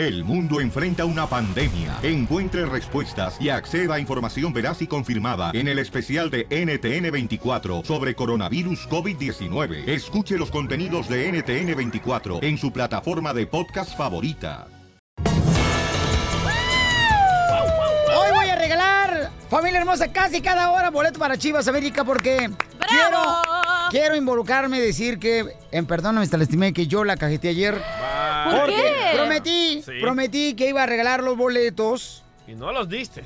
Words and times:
El 0.00 0.24
mundo 0.24 0.62
enfrenta 0.62 1.04
una 1.04 1.26
pandemia. 1.26 1.98
Encuentre 2.02 2.64
respuestas 2.64 3.36
y 3.38 3.50
acceda 3.50 3.96
a 3.96 4.00
información 4.00 4.50
veraz 4.50 4.80
y 4.80 4.86
confirmada 4.86 5.50
en 5.52 5.68
el 5.68 5.78
especial 5.78 6.30
de 6.30 6.48
NTN24 6.48 7.84
sobre 7.84 8.14
coronavirus 8.14 8.88
COVID-19. 8.88 9.86
Escuche 9.86 10.38
los 10.38 10.50
contenidos 10.50 11.06
de 11.06 11.30
NTN24 11.30 12.42
en 12.42 12.56
su 12.56 12.72
plataforma 12.72 13.34
de 13.34 13.46
podcast 13.46 13.94
favorita. 13.94 14.68
Hoy 18.16 18.30
voy 18.34 18.48
a 18.48 18.56
regalar, 18.56 19.30
familia 19.50 19.80
hermosa, 19.80 20.10
casi 20.10 20.40
cada 20.40 20.70
hora 20.70 20.88
boleto 20.88 21.18
para 21.18 21.36
Chivas 21.36 21.68
América 21.68 22.04
porque 22.04 22.48
quiero, 22.88 23.22
quiero 23.90 24.16
involucrarme, 24.16 24.80
decir 24.80 25.18
que, 25.18 25.44
en 25.70 25.84
perdón, 25.84 26.14
me 26.14 26.24
estimé 26.24 26.72
que 26.72 26.86
yo 26.86 27.04
la 27.04 27.18
cajeté 27.18 27.50
ayer. 27.50 27.82
¿Por 28.50 28.60
porque 28.60 28.74
qué? 28.76 29.16
prometí, 29.16 29.82
Sí. 29.82 29.92
prometí 30.00 30.54
que 30.54 30.68
iba 30.68 30.82
a 30.82 30.86
regalar 30.86 31.22
los 31.22 31.36
boletos. 31.36 32.22
Y 32.46 32.54
no 32.54 32.72
los 32.72 32.88
diste. 32.88 33.24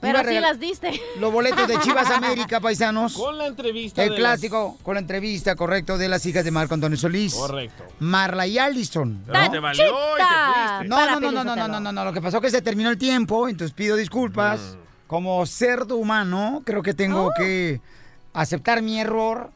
Pero 0.00 0.18
sí 0.28 0.40
las 0.40 0.58
diste. 0.58 1.00
Los 1.20 1.32
boletos 1.32 1.68
de 1.68 1.78
Chivas 1.78 2.10
América, 2.10 2.58
paisanos. 2.60 3.14
Con 3.14 3.38
la 3.38 3.46
entrevista 3.46 4.02
El 4.02 4.10
de 4.10 4.16
clásico, 4.16 4.76
con 4.82 4.94
la 4.94 5.00
entrevista, 5.00 5.54
correcto, 5.54 5.96
de 5.96 6.08
las 6.08 6.26
hijas 6.26 6.44
de 6.44 6.50
Marco 6.50 6.74
Antonio 6.74 6.98
Solís. 6.98 7.34
Correcto. 7.34 7.84
Marla 8.00 8.46
y 8.48 8.58
Allison. 8.58 9.22
Pero 9.26 9.50
te 9.52 9.58
valió 9.60 9.84
y 9.84 10.16
te 10.16 10.24
fuiste. 10.24 10.88
No, 10.88 11.06
no, 11.06 11.20
no, 11.20 11.30
no, 11.30 11.44
no, 11.44 11.54
no, 11.56 11.68
no, 11.68 11.80
no, 11.80 11.92
no. 11.92 12.04
Lo 12.04 12.12
que 12.12 12.20
pasó 12.20 12.38
es 12.38 12.42
que 12.42 12.50
se 12.50 12.62
terminó 12.62 12.90
el 12.90 12.98
tiempo, 12.98 13.48
entonces 13.48 13.72
pido 13.72 13.94
disculpas. 13.96 14.60
Mm. 14.60 15.06
Como 15.06 15.46
cerdo 15.46 15.96
humano, 15.96 16.62
creo 16.64 16.82
que 16.82 16.94
tengo 16.94 17.26
Oh. 17.26 17.32
que 17.36 17.80
aceptar 18.32 18.82
mi 18.82 18.98
error. 19.00 19.50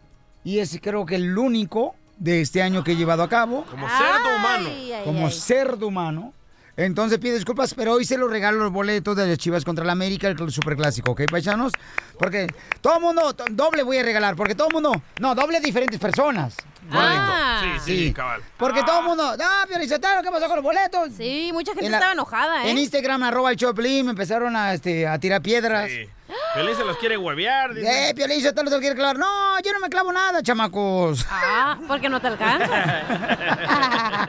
Y 0.44 0.60
es 0.60 0.78
creo 0.80 1.04
que 1.06 1.16
el 1.16 1.36
único 1.36 1.96
de 2.16 2.40
este 2.40 2.62
año 2.62 2.82
que 2.84 2.92
he 2.92 2.96
llevado 2.96 3.22
a 3.22 3.28
cabo. 3.28 3.64
Como 3.70 3.86
cerdo 3.88 4.36
humano. 4.36 4.68
Ay, 4.72 4.92
ay, 4.92 5.04
Como 5.04 5.26
ay. 5.26 5.32
cerdo 5.32 5.86
humano. 5.88 6.32
Entonces 6.76 7.18
pido 7.18 7.34
disculpas, 7.34 7.72
pero 7.72 7.94
hoy 7.94 8.04
se 8.04 8.18
los 8.18 8.30
regalo 8.30 8.58
los 8.58 8.70
boletos 8.70 9.16
de 9.16 9.26
las 9.26 9.38
Chivas 9.38 9.64
contra 9.64 9.82
la 9.84 9.92
América, 9.92 10.28
el 10.28 10.50
superclásico, 10.50 11.12
¿ok, 11.12 11.22
paisanos? 11.30 11.72
Porque 12.18 12.46
todo 12.82 12.96
el 12.96 13.00
mundo, 13.00 13.34
doble 13.50 13.82
voy 13.82 13.96
a 13.96 14.02
regalar, 14.02 14.36
porque 14.36 14.54
todo 14.54 14.68
el 14.68 14.74
mundo, 14.74 14.92
no, 15.18 15.34
doble 15.34 15.60
diferentes 15.60 15.98
personas. 15.98 16.54
Ah. 16.92 17.60
Sí, 17.62 17.80
sí, 17.84 18.06
Sí. 18.08 18.12
cabal. 18.12 18.42
Porque 18.56 18.82
todo 18.82 19.00
el 19.00 19.06
mundo, 19.06 19.36
no, 19.36 19.44
Piorizotelo, 19.68 20.22
¿qué 20.22 20.30
pasó 20.30 20.46
con 20.46 20.56
los 20.56 20.64
boletos? 20.64 21.10
Sí, 21.16 21.50
mucha 21.52 21.72
gente 21.72 21.86
En 21.86 21.92
la- 21.92 21.98
estaba 21.98 22.12
enojada, 22.12 22.64
¿eh? 22.64 22.70
En 22.70 22.78
Instagram, 22.78 23.22
arroba 23.22 23.50
el 23.50 23.56
Choplin, 23.56 24.04
me 24.06 24.10
empezaron 24.12 24.54
a, 24.56 24.74
este, 24.74 25.06
a 25.06 25.18
tirar 25.18 25.40
piedras. 25.42 25.88
Sí. 25.90 26.06
Se 26.54 26.84
los 26.84 26.96
quiere 26.96 27.16
huevear. 27.16 27.74
dice. 27.74 28.08
Eh, 28.10 28.14
Piolín, 28.14 28.40
yo 28.40 28.52
te 28.52 28.64
lo 28.64 28.70
quiere 28.80 28.96
clavar. 28.96 29.16
No, 29.18 29.60
yo 29.60 29.72
no 29.74 29.78
me 29.80 29.88
clavo 29.88 30.10
nada, 30.12 30.42
chamacos. 30.42 31.24
Ah, 31.30 31.78
porque 31.86 32.08
no 32.08 32.20
te 32.20 32.26
alcanzas. 32.28 33.04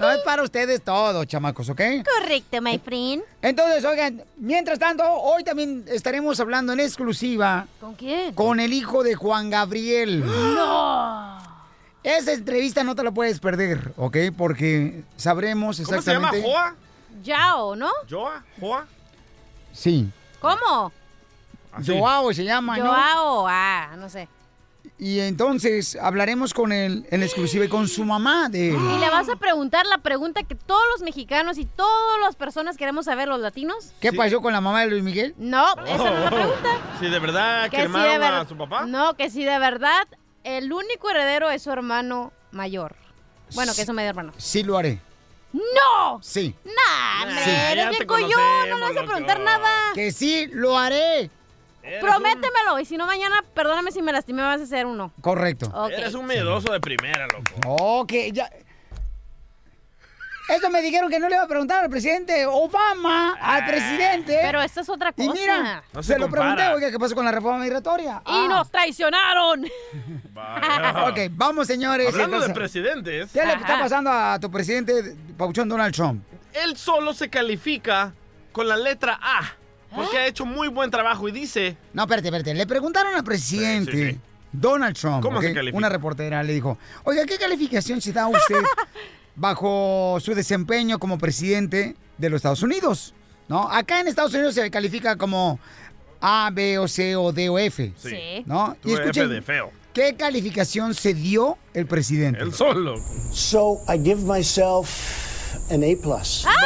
No 0.00 0.10
es 0.10 0.18
para 0.24 0.42
ustedes 0.42 0.82
todo, 0.82 1.24
chamacos, 1.26 1.68
¿ok? 1.68 1.80
Correcto, 2.18 2.62
my 2.62 2.78
friend. 2.78 3.22
Entonces, 3.42 3.84
oigan, 3.84 4.22
mientras 4.38 4.78
tanto, 4.78 5.04
hoy 5.04 5.44
también 5.44 5.84
estaremos 5.88 6.40
hablando 6.40 6.72
en 6.72 6.80
exclusiva 6.80 7.66
¿Con 7.80 7.94
quién? 7.94 8.34
con 8.34 8.60
el 8.60 8.72
hijo 8.72 9.02
de 9.02 9.14
Juan 9.14 9.50
Gabriel. 9.50 10.24
No. 10.54 11.38
Esa 12.02 12.32
entrevista 12.32 12.82
no 12.82 12.94
te 12.94 13.02
la 13.02 13.10
puedes 13.12 13.38
perder, 13.40 13.92
¿ok? 13.96 14.16
Porque 14.36 15.04
sabremos 15.16 15.76
¿Cómo 15.84 16.00
se 16.00 16.12
llama? 16.12 16.28
exactamente. 16.28 16.42
¿Joa? 16.48 16.74
Yao, 17.22 17.76
¿no? 17.76 17.90
¿Joa? 18.08 18.42
¿Joa? 18.58 18.86
Sí. 19.72 20.08
¿Cómo? 20.40 20.92
Así. 21.72 21.96
Joao 21.98 22.32
se 22.32 22.44
llama, 22.44 22.76
¿no? 22.78 22.86
Joao. 22.86 23.46
Ah, 23.48 23.90
no 23.98 24.08
sé. 24.08 24.28
Y 24.98 25.20
entonces 25.20 25.96
hablaremos 26.00 26.52
con 26.54 26.72
él 26.72 27.06
en 27.10 27.22
exclusiva 27.22 27.64
y 27.64 27.68
con 27.68 27.86
su 27.86 28.04
mamá 28.04 28.48
de 28.48 28.70
él. 28.70 28.76
¿Y 28.96 28.98
le 28.98 29.10
vas 29.10 29.28
a 29.28 29.36
preguntar 29.36 29.86
la 29.86 29.98
pregunta 29.98 30.42
que 30.42 30.54
todos 30.54 30.82
los 30.92 31.02
mexicanos 31.02 31.58
y 31.58 31.64
todas 31.66 32.20
las 32.22 32.34
personas 32.34 32.76
queremos 32.78 33.04
saber, 33.06 33.28
los 33.28 33.40
latinos? 33.40 33.92
¿Qué 34.00 34.10
Sí. 34.10 34.16
pasó 34.16 34.40
con 34.40 34.52
la 34.54 34.60
mamá 34.60 34.80
de 34.80 34.88
Luis 34.88 35.02
Miguel? 35.02 35.34
No, 35.38 35.66
esa 35.86 35.96
no 36.10 36.16
es 36.18 36.24
la 36.24 36.30
pregunta. 36.30 36.68
Si 36.98 37.08
de 37.10 37.18
verdad 37.18 37.64
Que 37.70 37.76
si 37.76 37.82
de 37.82 37.88
quemaron 37.88 38.20
ver- 38.20 38.34
a 38.34 38.48
su 38.48 38.56
papá. 38.56 38.86
No, 38.86 39.14
que 39.14 39.30
si 39.30 39.44
de 39.44 39.58
verdad 39.58 40.02
el 40.44 40.72
único 40.72 41.10
heredero 41.10 41.50
es 41.50 41.62
su 41.62 41.70
hermano 41.70 42.32
mayor. 42.50 42.94
Bueno, 43.54 43.74
que 43.74 43.82
es 43.82 43.86
su 43.86 43.92
medio 43.92 44.10
hermano. 44.10 44.32
Sí 44.36 44.62
lo 44.62 44.78
haré. 44.78 45.00
¡No! 45.52 46.20
Sí. 46.22 46.54
¡Nah, 46.64 47.24
hombre! 47.24 47.44
Sí. 47.44 47.50
eres 47.50 47.88
bien 47.88 47.98
te 48.00 48.06
collón, 48.06 48.30
no 48.68 48.76
le 48.76 48.82
vas 48.82 48.96
a 48.96 49.02
preguntar 49.04 49.38
loco. 49.38 49.50
nada. 49.50 49.92
Que 49.94 50.12
sí 50.12 50.46
lo 50.52 50.78
haré. 50.78 51.30
Eres 51.82 52.00
Prométemelo, 52.00 52.78
y 52.78 52.84
si 52.84 52.96
no 52.96 53.06
mañana, 53.06 53.42
perdóname 53.54 53.90
si 53.90 54.02
me 54.02 54.12
lastimé, 54.12 54.42
vas 54.42 54.60
a 54.60 54.64
hacer 54.64 54.86
uno. 54.86 55.12
Correcto. 55.20 55.72
Eres 55.88 56.14
un 56.14 56.26
miedoso 56.26 56.72
de 56.72 56.78
primera, 56.78 57.26
loco. 57.26 58.00
Ok, 58.00 58.12
ya. 58.32 58.50
Eso 60.48 60.68
me 60.70 60.82
dijeron 60.82 61.10
que 61.10 61.18
no 61.20 61.28
le 61.28 61.36
iba 61.36 61.44
a 61.44 61.48
preguntar 61.48 61.84
al 61.84 61.90
presidente 61.90 62.44
Obama, 62.46 63.34
al 63.40 63.66
presidente. 63.66 64.36
Pero 64.42 64.60
esta 64.60 64.80
es 64.80 64.88
otra 64.88 65.12
cosa. 65.12 65.28
y 65.28 65.32
mira, 65.32 65.82
No 65.92 66.02
se 66.02 66.14
se, 66.14 66.18
lo 66.18 66.28
pregunté, 66.28 66.66
oiga, 66.68 66.90
¿qué 66.90 66.98
pasó 66.98 67.14
con 67.14 67.24
la 67.24 67.30
reforma 67.30 67.58
migratoria? 67.62 68.20
Y 68.26 68.48
nos 68.48 68.70
traicionaron. 68.70 69.66
Vaya. 70.32 71.04
Ok, 71.10 71.18
vamos, 71.32 71.66
señores. 71.66 72.08
Hablando 72.08 72.40
de 72.40 72.46
entonces, 72.46 72.54
presidentes, 72.72 73.30
¿Qué 73.32 73.44
le 73.44 73.52
está 73.52 73.78
pasando 73.80 74.10
a 74.10 74.38
tu 74.40 74.50
presidente, 74.50 75.14
Pauchón 75.36 75.68
Donald 75.68 75.94
Trump? 75.94 76.22
él 76.52 76.76
solo 76.76 77.14
se 77.14 77.28
califica 77.30 78.12
con 78.52 78.66
la 78.68 78.76
letra 78.76 79.18
A. 79.22 79.54
Porque 79.94 80.16
¿Eh? 80.16 80.20
ha 80.20 80.26
hecho 80.26 80.44
muy 80.44 80.68
buen 80.68 80.90
trabajo 80.90 81.28
y 81.28 81.32
dice, 81.32 81.76
No, 81.92 82.02
espérate, 82.02 82.28
espérate. 82.28 82.54
Le 82.54 82.66
preguntaron 82.66 83.14
al 83.14 83.22
presidente 83.24 83.92
Sí, 83.92 84.04
sí, 84.04 84.12
sí. 84.12 84.20
Donald 84.52 84.96
Trump. 84.96 85.22
¿Cómo 85.22 85.40
se 85.40 85.52
califica? 85.54 85.76
Una 85.78 85.88
reportera 85.88 86.42
le 86.42 86.52
dijo, 86.52 86.76
oiga, 87.04 87.24
¿qué 87.26 87.38
calificación 87.38 88.00
se 88.00 88.12
da 88.12 88.26
usted 88.26 88.56
bajo 89.36 90.18
su 90.20 90.34
desempeño 90.34 90.98
como 90.98 91.18
presidente 91.18 91.96
de 92.18 92.30
los 92.30 92.38
Estados 92.38 92.62
Unidos? 92.62 93.14
¿No? 93.48 93.70
Acá 93.70 94.00
en 94.00 94.08
Estados 94.08 94.32
Unidos 94.34 94.54
se 94.54 94.70
califica 94.70 95.16
como 95.16 95.58
A, 96.20 96.50
B, 96.52 96.78
o 96.78 96.86
C, 96.86 97.16
o 97.16 97.32
D, 97.32 97.48
o 97.48 97.58
F. 97.58 97.92
Sí. 97.96 98.44
¿No? 98.46 98.76
tú 98.80 98.94
F 98.94 99.26
de 99.26 99.42
feo. 99.42 99.72
¿qué 99.92 100.14
calificación 100.14 100.94
se 100.94 101.14
dio 101.14 101.58
el 101.74 101.86
presidente? 101.86 102.40
Él 102.40 102.52
solo. 102.52 102.96
So 103.32 103.80
I 103.88 103.98
give 103.98 104.22
myself 104.22 105.19
an 105.70 105.82
A 105.84 105.96
plus. 106.02 106.46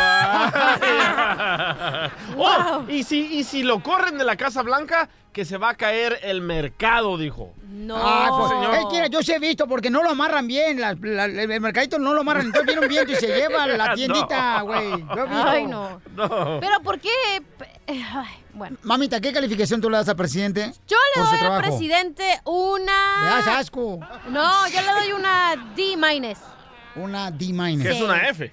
Oh, 2.37 2.85
y, 2.89 3.03
si, 3.05 3.21
y 3.39 3.45
si 3.45 3.63
lo 3.63 3.81
corren 3.83 4.19
de 4.19 4.25
la 4.25 4.37
Casa 4.37 4.63
Blanca, 4.63 5.09
que 5.33 5.45
se 5.45 5.57
va 5.57 5.71
a 5.71 5.75
caer 5.75 6.19
el 6.23 6.41
mercado, 6.41 7.17
dijo. 7.17 7.53
No. 7.69 7.97
Ah, 7.99 8.29
pues, 8.39 8.51
señor. 8.91 9.11
yo 9.11 9.23
sí 9.23 9.33
he 9.33 9.39
visto 9.39 9.67
porque 9.67 9.91
no 9.91 10.03
lo 10.03 10.11
amarran 10.11 10.47
bien, 10.47 10.81
la- 10.81 10.95
la- 11.01 11.25
el 11.27 11.61
mercadito 11.61 11.99
no 11.99 12.13
lo 12.15 12.21
amarran, 12.21 12.47
entonces 12.47 12.67
viene 12.67 12.81
un 12.83 12.89
viento 12.89 13.13
y 13.13 13.17
se 13.17 13.27
lleva 13.29 13.67
la 13.67 13.95
tiendita, 13.95 14.59
No. 14.61 14.65
güey. 14.67 14.93
Visto. 14.97 15.27
Ay, 15.31 15.67
no. 15.67 16.01
No. 16.15 16.59
Pero 16.61 16.81
¿por 16.83 16.99
qué? 17.01 17.11
Ay, 17.87 18.45
bueno. 18.53 18.77
Mamita, 18.83 19.21
¿qué 19.21 19.33
calificación 19.33 19.81
tú 19.81 19.91
le 19.91 19.97
das 19.99 20.09
al 20.09 20.17
presidente? 20.17 20.73
Yo 20.89 20.97
le 21.17 21.23
doy 21.23 21.41
al 21.41 21.63
presidente 21.63 22.23
Le 22.25 22.31
das 22.35 22.45
una... 23.47 23.59
asco. 23.59 24.01
No, 24.29 24.69
yo 24.69 24.81
le 24.81 24.93
doy 25.01 25.13
una 25.13 25.55
D 25.77 25.97
minus. 25.97 26.39
Una 26.97 27.31
D 27.31 27.47
minus. 27.53 27.83
Que 27.83 27.93
es 27.93 28.01
una 28.01 28.29
F. 28.29 28.53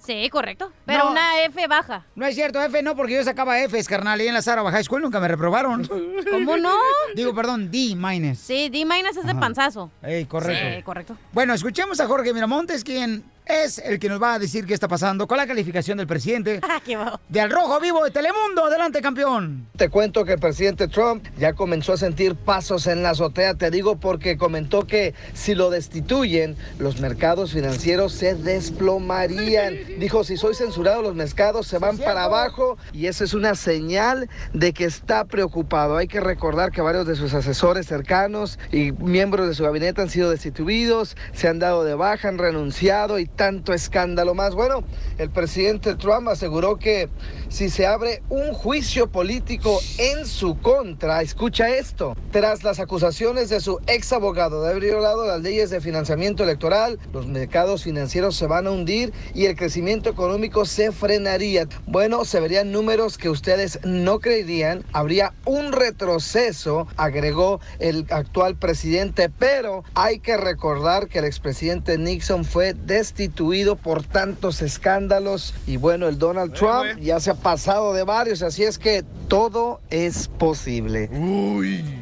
Sí, 0.00 0.28
correcto. 0.30 0.72
Pero 0.86 1.04
No. 1.06 1.10
una 1.10 1.42
F 1.44 1.66
baja. 1.66 2.04
No 2.14 2.24
es 2.26 2.34
cierto, 2.34 2.62
F 2.62 2.82
no, 2.82 2.94
porque 2.94 3.14
yo 3.14 3.24
sacaba 3.24 3.58
Fs, 3.58 3.88
carnal, 3.88 4.20
y 4.20 4.28
en 4.28 4.34
la 4.34 4.42
Sara 4.42 4.62
High 4.70 4.84
School 4.84 5.02
nunca 5.02 5.18
me 5.20 5.28
reprobaron. 5.28 5.86
¿Cómo 6.30 6.56
no? 6.56 6.74
Digo, 7.16 7.34
perdón, 7.34 7.70
D 7.70 7.94
minus. 7.96 8.38
Sí, 8.38 8.68
D 8.68 8.84
minus 8.84 9.16
es 9.16 9.24
de 9.24 9.32
Ajá. 9.32 9.40
panzazo. 9.40 9.90
Ey, 10.02 10.24
correcto. 10.26 10.76
Sí, 10.76 10.82
correcto. 10.82 11.16
Bueno, 11.32 11.52
escuchemos 11.54 11.98
a 12.00 12.06
Jorge 12.06 12.32
Miramontes, 12.32 12.84
quien 12.84 13.24
es 13.46 13.78
el 13.78 13.98
que 13.98 14.08
nos 14.08 14.22
va 14.22 14.34
a 14.34 14.38
decir 14.38 14.66
qué 14.66 14.74
está 14.74 14.88
pasando 14.88 15.26
con 15.26 15.36
la 15.36 15.46
calificación 15.46 15.98
del 15.98 16.06
presidente 16.06 16.60
Ah, 16.68 16.80
qué 16.84 16.96
bajo. 16.96 17.20
de 17.28 17.40
Al 17.40 17.50
Rojo 17.50 17.80
Vivo 17.80 18.04
de 18.04 18.10
Telemundo. 18.10 18.64
Adelante, 18.64 19.00
campeón. 19.02 19.66
Te 19.76 19.88
cuento 19.88 20.24
que 20.24 20.34
el 20.34 20.38
presidente 20.38 20.88
Trump 20.88 21.24
ya 21.38 21.52
comenzó 21.52 21.92
a 21.92 21.96
sentir 21.96 22.34
pasos 22.34 22.86
en 22.86 23.02
la 23.02 23.10
azotea, 23.10 23.54
te 23.54 23.70
digo 23.70 23.96
porque 23.96 24.36
comentó 24.36 24.86
que 24.86 25.14
si 25.34 25.54
lo 25.54 25.70
destituyen, 25.70 26.56
los 26.78 27.00
mercados 27.00 27.52
financieros 27.52 28.12
se 28.12 28.34
desplomarían. 28.34 29.76
Dijo, 29.98 30.24
si 30.24 30.36
soy 30.36 30.54
censurado, 30.54 31.02
los 31.02 31.14
mercados 31.14 31.66
se 31.66 31.78
van 31.78 31.98
para 31.98 32.24
abajo 32.24 32.78
y 32.92 33.06
eso 33.06 33.24
es 33.24 33.34
una 33.34 33.54
señal 33.54 34.28
de 34.52 34.72
que 34.72 34.84
está 34.84 35.24
preocupado. 35.24 35.96
Hay 35.96 36.08
que 36.08 36.20
recordar 36.20 36.70
que 36.72 36.80
varios 36.80 37.06
de 37.06 37.16
sus 37.16 37.34
asesores 37.34 37.86
cercanos 37.86 38.58
y 38.70 38.92
miembros 38.92 39.48
de 39.48 39.54
su 39.54 39.64
gabinete 39.64 40.00
han 40.00 40.10
sido 40.10 40.30
destituidos, 40.30 41.16
se 41.32 41.48
han 41.48 41.58
dado 41.58 41.84
de 41.84 41.94
baja, 41.94 42.28
han 42.28 42.38
renunciado 42.38 43.18
y 43.18 43.26
tanto 43.36 43.72
escándalo 43.72 44.34
más. 44.34 44.54
Bueno, 44.54 44.84
el 45.18 45.30
presidente 45.30 45.94
Trump 45.94 46.28
aseguró 46.28 46.76
que 46.78 47.08
si 47.48 47.70
se 47.70 47.86
abre 47.86 48.22
un 48.28 48.52
juicio 48.52 49.10
político 49.10 49.78
en 49.98 50.26
su 50.26 50.58
contra, 50.60 51.22
escucha 51.22 51.70
esto, 51.70 52.16
tras 52.30 52.62
las 52.62 52.80
acusaciones 52.80 53.48
de 53.48 53.60
su 53.60 53.80
ex 53.86 54.12
abogado 54.12 54.62
de 54.62 54.70
haber 54.70 54.82
violado 54.82 55.26
las 55.26 55.40
leyes 55.40 55.70
de 55.70 55.80
financiamiento 55.80 56.44
electoral, 56.44 56.98
los 57.12 57.26
mercados 57.26 57.84
financieros 57.84 58.36
se 58.36 58.46
van 58.46 58.66
a 58.66 58.70
hundir 58.70 59.12
y 59.34 59.46
el 59.46 59.56
crecimiento 59.56 60.10
económico 60.10 60.64
se 60.64 60.92
frenaría. 60.92 61.66
Bueno, 61.86 62.24
se 62.24 62.40
verían 62.40 62.72
números 62.72 63.18
que 63.18 63.28
ustedes 63.28 63.78
no 63.84 64.20
creerían, 64.20 64.84
habría 64.92 65.34
un 65.44 65.72
retroceso, 65.72 66.86
agregó 66.96 67.60
el 67.78 68.06
actual 68.10 68.56
presidente, 68.56 69.30
pero 69.30 69.84
hay 69.94 70.18
que 70.18 70.36
recordar 70.36 71.08
que 71.08 71.18
el 71.18 71.24
expresidente 71.24 71.98
Nixon 71.98 72.44
fue 72.44 72.74
destituido 72.74 73.21
destituido 73.22 73.76
por 73.76 74.02
tantos 74.02 74.62
escándalos. 74.62 75.54
Y 75.66 75.76
bueno, 75.76 76.08
el 76.08 76.18
Donald 76.18 76.52
Trump 76.52 76.98
ya 77.00 77.20
se 77.20 77.30
ha 77.30 77.34
pasado 77.34 77.92
de 77.92 78.02
varios, 78.02 78.42
así 78.42 78.64
es 78.64 78.78
que 78.78 79.04
todo 79.28 79.80
es 79.90 80.28
posible. 80.28 81.08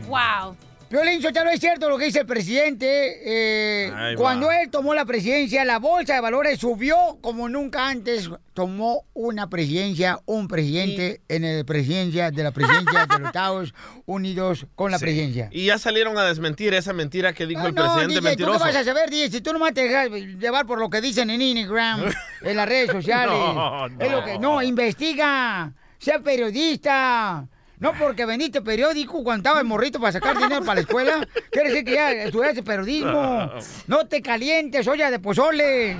Wow. 0.08 0.56
Violín 0.90 1.22
Sotelo, 1.22 1.50
es 1.50 1.60
cierto 1.60 1.88
lo 1.88 1.96
que 1.96 2.06
dice 2.06 2.20
el 2.20 2.26
presidente. 2.26 3.20
eh, 3.24 4.14
cuando 4.16 4.50
él 4.50 4.68
tomó 4.70 4.92
la 4.92 5.04
presidencia, 5.04 5.64
la 5.64 5.78
bolsa 5.78 6.14
de 6.14 6.20
valores 6.20 6.58
subió 6.58 6.96
como 7.20 7.48
nunca 7.48 7.86
antes 7.88 8.28
tomó 8.54 9.04
una 9.14 9.48
presidencia, 9.48 10.18
un 10.26 10.48
presidente 10.48 11.20
en 11.28 11.58
la 11.58 11.62
presidencia 11.64 12.32
de 12.32 12.42
la 12.42 12.50
presidencia 12.50 13.06
de 13.06 13.18
los 13.18 13.26
Estados 13.28 13.74
Unidos 14.04 14.66
con 14.74 14.90
la 14.90 14.98
Sí. 14.98 15.04
presidencia. 15.04 15.48
Y 15.52 15.66
ya 15.66 15.78
salieron 15.78 16.18
a 16.18 16.24
desmentir 16.24 16.74
esa 16.74 16.92
mentira 16.92 17.32
que 17.34 17.46
dijo 17.46 17.64
el 17.68 17.74
no, 17.74 17.82
presidente 17.84 18.20
DJ, 18.20 18.36
¿tú 18.36 18.44
qué 18.52 18.58
vas 18.58 18.74
a 18.74 18.82
saber, 18.84 19.10
DJ? 19.10 19.30
Si 19.30 19.40
tú 19.40 19.52
nomás 19.52 19.72
te 19.74 19.82
dejas 19.84 20.10
llevar 20.10 20.66
por 20.66 20.80
lo 20.80 20.90
que 20.90 21.00
dicen 21.00 21.30
en 21.30 21.40
Instagram, 21.40 22.02
en 22.42 22.56
las 22.56 22.68
redes 22.68 22.90
sociales. 22.90 23.32
No, 23.32 23.86
Es 23.86 24.10
lo 24.10 24.24
que, 24.24 24.38
no, 24.40 24.60
investiga, 24.60 25.72
sea 25.98 26.18
periodista. 26.18 27.46
No 27.80 27.94
porque 27.94 28.26
vendiste 28.26 28.60
periódico 28.60 29.24
cuando 29.24 29.40
estaba 29.40 29.60
el 29.60 29.66
morrito 29.66 29.98
para 29.98 30.12
sacar 30.12 30.36
dinero 30.36 30.60
para 30.60 30.74
la 30.76 30.80
escuela. 30.82 31.26
Quiere 31.50 31.70
decir 31.70 31.84
que 31.86 31.92
ya 31.94 32.12
estudiaste 32.12 32.62
periodismo. 32.62 33.50
No 33.86 34.06
te 34.06 34.20
calientes, 34.20 34.86
olla 34.86 35.10
de 35.10 35.18
pozole. 35.18 35.96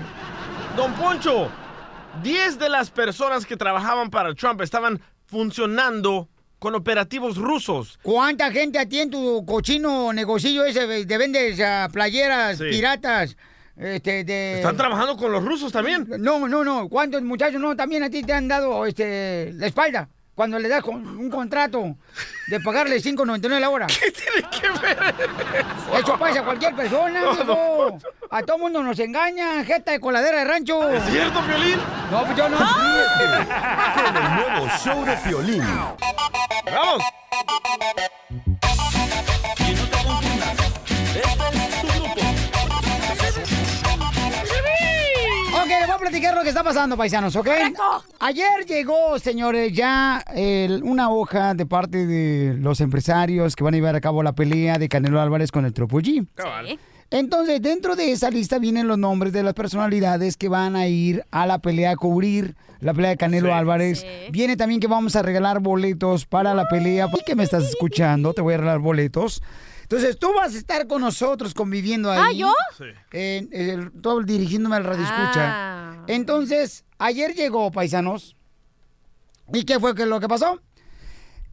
Don 0.77 0.93
Poncho, 0.93 1.51
10 2.23 2.59
de 2.59 2.69
las 2.69 2.91
personas 2.91 3.47
que 3.47 3.57
trabajaban 3.57 4.11
para 4.11 4.35
Trump 4.35 4.61
estaban 4.61 5.01
funcionando 5.25 6.29
con 6.59 6.75
operativos 6.75 7.39
rusos. 7.39 7.99
¿Cuánta 8.03 8.51
gente 8.51 8.79
a 8.79 8.87
ti 8.87 9.01
en 9.01 9.11
tu 9.11 9.47
cochino 9.47 10.13
negocillo 10.13 10.67
ese 10.67 10.87
de 10.87 11.07
de 11.07 11.19
vendes 11.19 11.59
ah, 11.61 11.89
playeras 11.91 12.59
Sí. 12.59 12.65
piratas? 12.65 13.37
Este, 13.79 14.25
de... 14.25 14.57
¿Están 14.57 14.77
trabajando 14.77 15.17
con 15.17 15.33
los 15.33 15.43
rusos 15.43 15.73
también? 15.73 16.07
No, 16.19 16.47
no, 16.47 16.63
no. 16.63 16.91
¿Cuántos 16.91 17.23
muchachos 17.23 17.59
no 17.59 17.75
también 17.75 18.03
a 18.03 18.11
ti 18.11 18.23
te 18.23 18.35
han 18.35 18.47
dado 18.47 18.85
este, 18.85 19.53
la 19.55 19.67
espalda? 19.67 20.11
Cuando 20.41 20.59
le 20.59 20.71
das 20.71 20.83
con- 20.83 21.07
un 21.07 21.29
contrato 21.29 21.97
de 22.47 22.61
pagarle 22.61 22.97
5.99 22.99 23.61
la 23.61 23.69
hora. 23.69 23.87
¿Qué 23.89 24.11
tiene 24.11 24.49
que 24.49 24.71
ver 24.81 25.15
eso? 25.99 26.19
pasa 26.19 26.41
a 26.41 26.45
cualquier 26.45 26.75
persona, 26.75 27.21
amigo. 27.31 27.99
A 28.31 28.43
todo 28.43 28.57
mundo 28.57 28.83
nos 28.83 28.99
engaña, 29.01 29.63
jeta 29.65 29.93
de 29.93 30.01
coladera 30.01 30.39
de 30.39 30.45
rancho. 30.47 30.89
¿Es 30.89 31.05
cierto, 31.11 31.43
Violín? 31.43 31.79
No, 32.11 32.25
pues 32.25 32.37
yo 32.39 32.49
no. 32.49 32.57
Con 32.57 34.17
el 34.17 34.35
nuevo 34.35 34.67
show 34.83 35.05
de 35.05 35.15
Piolín. 35.19 35.63
¡Vamos! 36.73 37.03
Platicar 46.01 46.35
lo 46.35 46.43
que 46.43 46.49
está 46.49 46.65
pasando, 46.65 46.97
paisanos, 46.97 47.37
¿ok? 47.37 47.49
Ayer 48.21 48.67
llegó, 48.67 49.19
señores, 49.19 49.73
ya 49.73 50.23
el- 50.35 50.83
una 50.83 51.11
hoja 51.11 51.55
de 51.55 51.67
parte 51.67 52.07
de 52.07 52.55
los 52.59 52.81
empresarios 52.81 53.55
que 53.57 53.65
van 53.65 53.75
a 53.75 53.77
llevar 53.77 53.97
a 53.97 54.01
cabo 54.01 54.23
la 54.23 54.33
pelea 54.33 54.79
de 54.79 54.89
Canelo 54.89 55.21
Álvarez 55.21 55.53
con 55.53 55.65
el 55.65 55.73
Tropo 55.73 55.99
G. 56.01 56.27
Sí. 56.67 56.79
Entonces, 57.13 57.61
dentro 57.61 57.97
de 57.97 58.13
esa 58.13 58.31
lista 58.31 58.59
vienen 58.61 58.87
los 58.87 58.97
nombres 58.97 59.33
de 59.33 59.43
las 59.43 59.55
personalidades 59.55 60.37
que 60.37 60.49
van 60.49 60.77
a 60.77 60.87
ir 60.87 61.25
a 61.33 61.45
la 61.47 61.59
pelea 61.59 61.91
a 61.93 61.97
cubrir 61.97 62.55
la 62.79 62.95
pelea 62.95 63.11
de 63.11 63.17
Canelo 63.17 63.49
Sí. 63.49 63.53
Álvarez. 63.53 64.01
Sí. 64.01 64.07
Viene 64.31 64.57
también 64.57 64.81
que 64.81 64.87
vamos 64.87 65.17
a 65.17 65.23
regalar 65.23 65.59
boletos 65.61 66.25
para 66.25 66.55
la 66.55 66.65
pelea. 66.67 67.09
Y 67.13 67.25
que 67.25 67.35
me 67.35 67.43
estás 67.43 67.65
escuchando, 67.65 68.33
te 68.33 68.43
voy 68.43 68.55
a 68.55 68.59
regalar 68.59 68.79
boletos. 68.79 69.43
Entonces, 69.91 70.21
tú 70.21 70.33
vas 70.33 70.55
a 70.55 70.59
estar 70.59 70.87
con 70.87 71.01
nosotros 71.01 71.53
conviviendo 71.53 72.13
ahí. 72.13 72.21
Ah, 72.23 72.33
¿yo? 72.33 72.53
Sí. 72.79 72.85
En- 73.11 74.01
todo 74.01 74.23
dirigiéndome 74.23 74.77
al 74.77 74.85
radio 74.85 75.03
escucha. 75.03 75.33
Ah. 75.43 76.05
Entonces, 76.07 76.85
ayer 76.97 77.35
llegó, 77.35 77.73
paisanos. 77.73 78.37
¿Y 79.53 79.65
qué 79.65 79.81
fue 79.81 79.97
que 79.97 80.07
lo 80.07 80.21
que 80.21 80.29
pasó? 80.29 80.61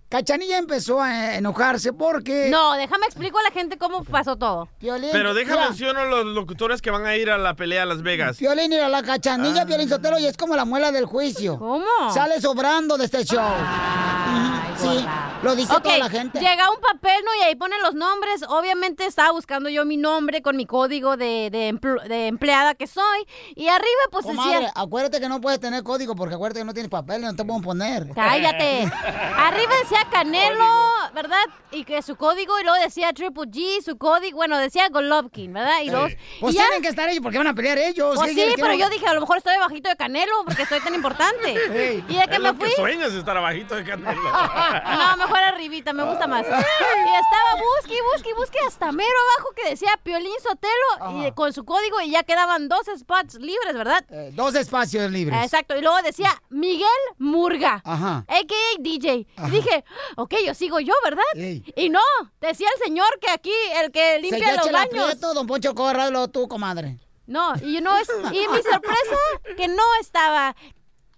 Cachanilla 0.10 0.58
empezó 0.58 1.02
a 1.02 1.36
enojarse 1.36 1.92
porque... 1.92 2.48
No, 2.50 2.74
déjame 2.74 3.06
explico 3.08 3.40
a 3.40 3.44
la 3.44 3.52
gente 3.52 3.78
cómo 3.78 4.04
pasó 4.06 4.38
todo. 4.38 4.70
Piolín, 4.80 5.10
Pero 5.12 5.34
déjame 5.34 5.62
mencionar 5.66 6.08
los 6.08 6.26
locutores 6.28 6.82
que 6.82 6.92
van 6.92 7.06
a 7.06 7.16
ir 7.18 7.30
a 7.30 7.38
la 7.38 7.56
pelea 7.56 7.84
a 7.84 7.86
Las 7.86 8.02
Vegas. 8.02 8.38
Piolín, 8.38 8.70
mira, 8.70 8.88
la 8.88 9.04
cachanilla, 9.04 9.66
Piolín 9.66 9.90
Sotelo, 9.90 10.18
y 10.20 10.26
es 10.26 10.38
como 10.38 10.56
la 10.56 10.64
muela 10.64 10.92
del 10.94 11.06
juicio. 11.06 11.60
¿Cómo? 11.60 11.86
Sale 12.14 12.40
sobrando 12.40 12.98
de 12.98 13.06
este 13.06 13.26
show. 13.26 13.42
Ay, 13.44 14.58
Sí, 14.78 14.86
gorda. 14.86 15.40
lo 15.42 15.56
dice 15.56 15.74
toda 15.82 15.98
la 15.98 16.10
gente. 16.10 16.40
Llega 16.40 16.70
un 16.70 16.80
papel, 16.80 17.20
¿no? 17.26 17.32
Y 17.42 17.46
ahí 17.48 17.56
ponen 17.56 17.82
los 17.82 17.96
nombres. 17.96 18.44
Obviamente 18.48 19.08
estaba 19.08 19.32
buscando 19.32 19.70
yo 19.70 19.86
mi 19.86 19.98
nombre 19.98 20.44
con 20.44 20.56
mi 20.56 20.68
código 20.68 21.18
de, 21.18 21.50
de, 21.52 21.74
empl- 21.74 22.04
de 22.08 22.28
empleada 22.28 22.76
que 22.76 22.86
soy. 22.86 23.26
Y 23.56 23.68
arriba, 23.70 23.88
pues 24.12 24.26
Comadre, 24.26 24.54
decía. 24.54 24.72
acuérdate 24.76 25.20
que 25.20 25.30
no 25.30 25.42
puedes 25.42 25.60
tener 25.60 25.82
código 25.84 26.16
porque 26.16 26.36
acuérdate 26.36 26.60
que 26.62 26.66
no 26.66 26.74
tienes 26.74 26.92
papel, 26.92 27.22
no 27.24 27.36
te 27.36 27.44
pueden 27.44 27.64
poner. 27.64 28.08
Cállate. 28.14 28.84
Arriba 29.36 29.72
decía 29.82 29.97
Canelo, 30.12 30.66
¿verdad? 31.14 31.44
Y 31.72 31.84
que 31.84 32.02
su 32.02 32.16
código, 32.16 32.60
y 32.60 32.64
luego 32.64 32.78
decía 32.82 33.12
Triple 33.14 33.44
G, 33.52 33.82
su 33.84 33.98
código, 33.98 34.38
bueno, 34.38 34.58
decía 34.58 34.88
Golovkin, 34.90 35.52
¿verdad? 35.54 35.82
Y 35.84 35.90
dos. 35.90 36.12
Pues 36.40 36.56
y 36.56 36.58
ya, 36.58 36.64
tienen 36.66 36.82
que 36.82 36.88
estar 36.90 37.10
ellos 37.10 37.22
porque 37.22 37.38
van 37.38 37.48
a 37.48 37.54
pelear 37.54 37.78
ellos. 37.78 38.16
pues 38.16 38.34
¿Qué 38.34 38.50
sí, 38.50 38.54
pero 38.56 38.74
yo 38.74 38.90
dije, 38.90 39.06
a 39.08 39.14
lo 39.14 39.22
mejor 39.22 39.38
estoy 39.38 39.58
bajito 39.58 39.90
de 39.90 39.96
Canelo 39.96 40.34
porque 40.46 40.64
estoy 40.64 40.80
tan 40.82 40.94
importante. 40.96 41.56
Y 42.08 42.16
de 42.16 42.28
que 42.28 42.36
Es 42.36 42.40
me 42.40 42.50
lo 42.50 42.54
fui. 42.56 42.70
que 42.70 42.76
sueñas 42.76 43.12
estar 43.14 43.36
abajito 43.38 43.76
de 43.76 43.84
Canelo. 43.84 44.22
No, 44.98 45.18
mejor 45.18 45.40
arribita, 45.40 45.94
me 45.94 46.04
gusta 46.04 46.28
más. 46.28 46.42
Y 46.44 46.50
estaba 46.50 47.56
busque, 47.80 47.96
busque, 48.14 48.34
busque 48.36 48.58
hasta 48.68 48.92
mero 48.92 49.10
abajo 49.36 49.54
que 49.56 49.70
decía 49.70 49.98
Piolín 50.04 50.32
Sotelo 50.42 51.26
y 51.28 51.32
con 51.34 51.54
su 51.54 51.66
código 51.66 52.00
y 52.02 52.12
ya 52.12 52.24
quedaban 52.24 52.68
dos 52.70 52.82
spots 52.98 53.36
libres, 53.36 53.74
¿verdad? 53.76 54.04
Eh, 54.10 54.32
dos 54.34 54.56
espacios 54.56 55.12
libres. 55.12 55.44
Exacto, 55.44 55.78
y 55.78 55.82
luego 55.82 56.02
decía 56.02 56.32
Miguel 56.50 56.88
Murga, 57.18 57.82
Ajá. 57.84 58.26
a.k.a. 58.28 58.80
DJ. 58.82 59.28
Ajá. 59.36 59.48
Dije, 59.50 59.84
ok, 60.16 60.36
yo 60.46 60.54
sigo 60.54 60.80
yo, 60.80 60.94
¿verdad? 61.04 61.24
Ey. 61.36 61.64
Y 61.76 61.90
no, 61.90 62.02
decía 62.40 62.68
el 62.76 62.84
señor 62.84 63.08
que 63.20 63.30
aquí, 63.30 63.54
el 63.84 63.92
que 63.92 64.20
limpia 64.20 64.56
los 64.56 64.72
baños. 64.72 65.06
Prieto, 65.06 65.34
don 65.34 65.48
Poncho 65.48 65.74
Corralo, 65.76 66.28
tú, 66.28 66.48
comadre. 66.48 67.00
No, 67.26 67.54
y 67.62 67.82
no 67.82 67.98
es, 67.98 68.08
y 68.32 68.48
mi 68.48 68.62
sorpresa, 68.62 69.18
que 69.58 69.68
no 69.68 69.84
estaba 70.00 70.56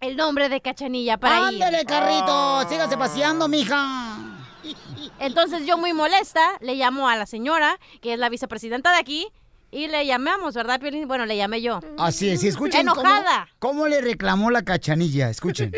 el 0.01 0.17
nombre 0.17 0.49
de 0.49 0.59
Cachanilla 0.59 1.17
para 1.17 1.51
ir. 1.51 1.63
Ándale, 1.63 1.85
carrito, 1.85 2.67
sígase 2.67 2.97
paseando, 2.97 3.47
mija. 3.47 4.17
Entonces 5.19 5.65
yo 5.65 5.77
muy 5.77 5.93
molesta 5.93 6.57
le 6.61 6.75
llamo 6.75 7.07
a 7.07 7.15
la 7.15 7.25
señora, 7.25 7.79
que 8.01 8.13
es 8.13 8.19
la 8.19 8.29
vicepresidenta 8.29 8.91
de 8.91 8.97
aquí, 8.97 9.27
y 9.71 9.87
le 9.87 10.05
llamamos, 10.05 10.55
¿verdad, 10.55 10.79
Piolín? 10.79 11.07
Bueno, 11.07 11.25
le 11.25 11.37
llamé 11.37 11.61
yo. 11.61 11.79
Así 11.97 12.29
es, 12.29 12.43
y 12.43 12.47
escuchen 12.47 12.81
Enojada. 12.81 13.47
Cómo, 13.59 13.73
cómo 13.73 13.87
le 13.87 14.01
reclamó 14.01 14.49
la 14.49 14.63
cachanilla, 14.63 15.29
escuchen. 15.29 15.71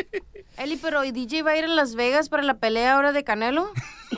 Eli, 0.61 0.77
pero 0.77 1.03
¿y 1.03 1.11
DJ 1.11 1.41
va 1.41 1.51
a 1.51 1.57
ir 1.57 1.63
a 1.63 1.67
Las 1.67 1.95
Vegas 1.95 2.29
para 2.29 2.43
la 2.43 2.53
pelea 2.53 2.93
ahora 2.93 3.11
de 3.11 3.23
Canelo? 3.23 3.71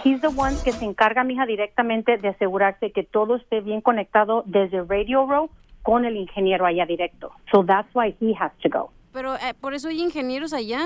He's 0.03 0.19
the 0.19 0.27
one 0.27 0.57
que 0.65 0.73
se 0.73 0.83
encarga, 0.83 1.23
mija, 1.23 1.45
directamente 1.45 2.17
de 2.17 2.27
asegurarse 2.27 2.91
que 2.91 3.03
todo 3.03 3.37
esté 3.37 3.61
bien 3.61 3.79
conectado 3.79 4.43
desde 4.45 4.83
Radio 4.83 5.25
Row 5.25 5.49
con 5.83 6.03
el 6.03 6.17
ingeniero 6.17 6.65
allá 6.65 6.85
directo. 6.85 7.31
So 7.49 7.63
that's 7.63 7.87
why 7.95 8.13
he 8.19 8.33
has 8.37 8.51
to 8.61 8.69
go. 8.69 8.91
Pero 9.13 9.35
eh, 9.35 9.53
por 9.61 9.73
eso 9.73 9.87
hay 9.87 10.01
ingenieros 10.01 10.51
allá. 10.51 10.83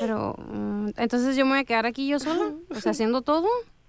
Pero 0.00 0.34
mm, 0.38 0.90
entonces 0.96 1.36
yo 1.36 1.44
me 1.44 1.50
voy 1.50 1.60
a 1.60 1.64
quedar 1.64 1.84
aquí 1.84 2.08
yo 2.08 2.18
sola, 2.18 2.54
o 2.70 2.74
sea, 2.76 2.92
haciendo 2.92 3.20
todo. 3.20 3.46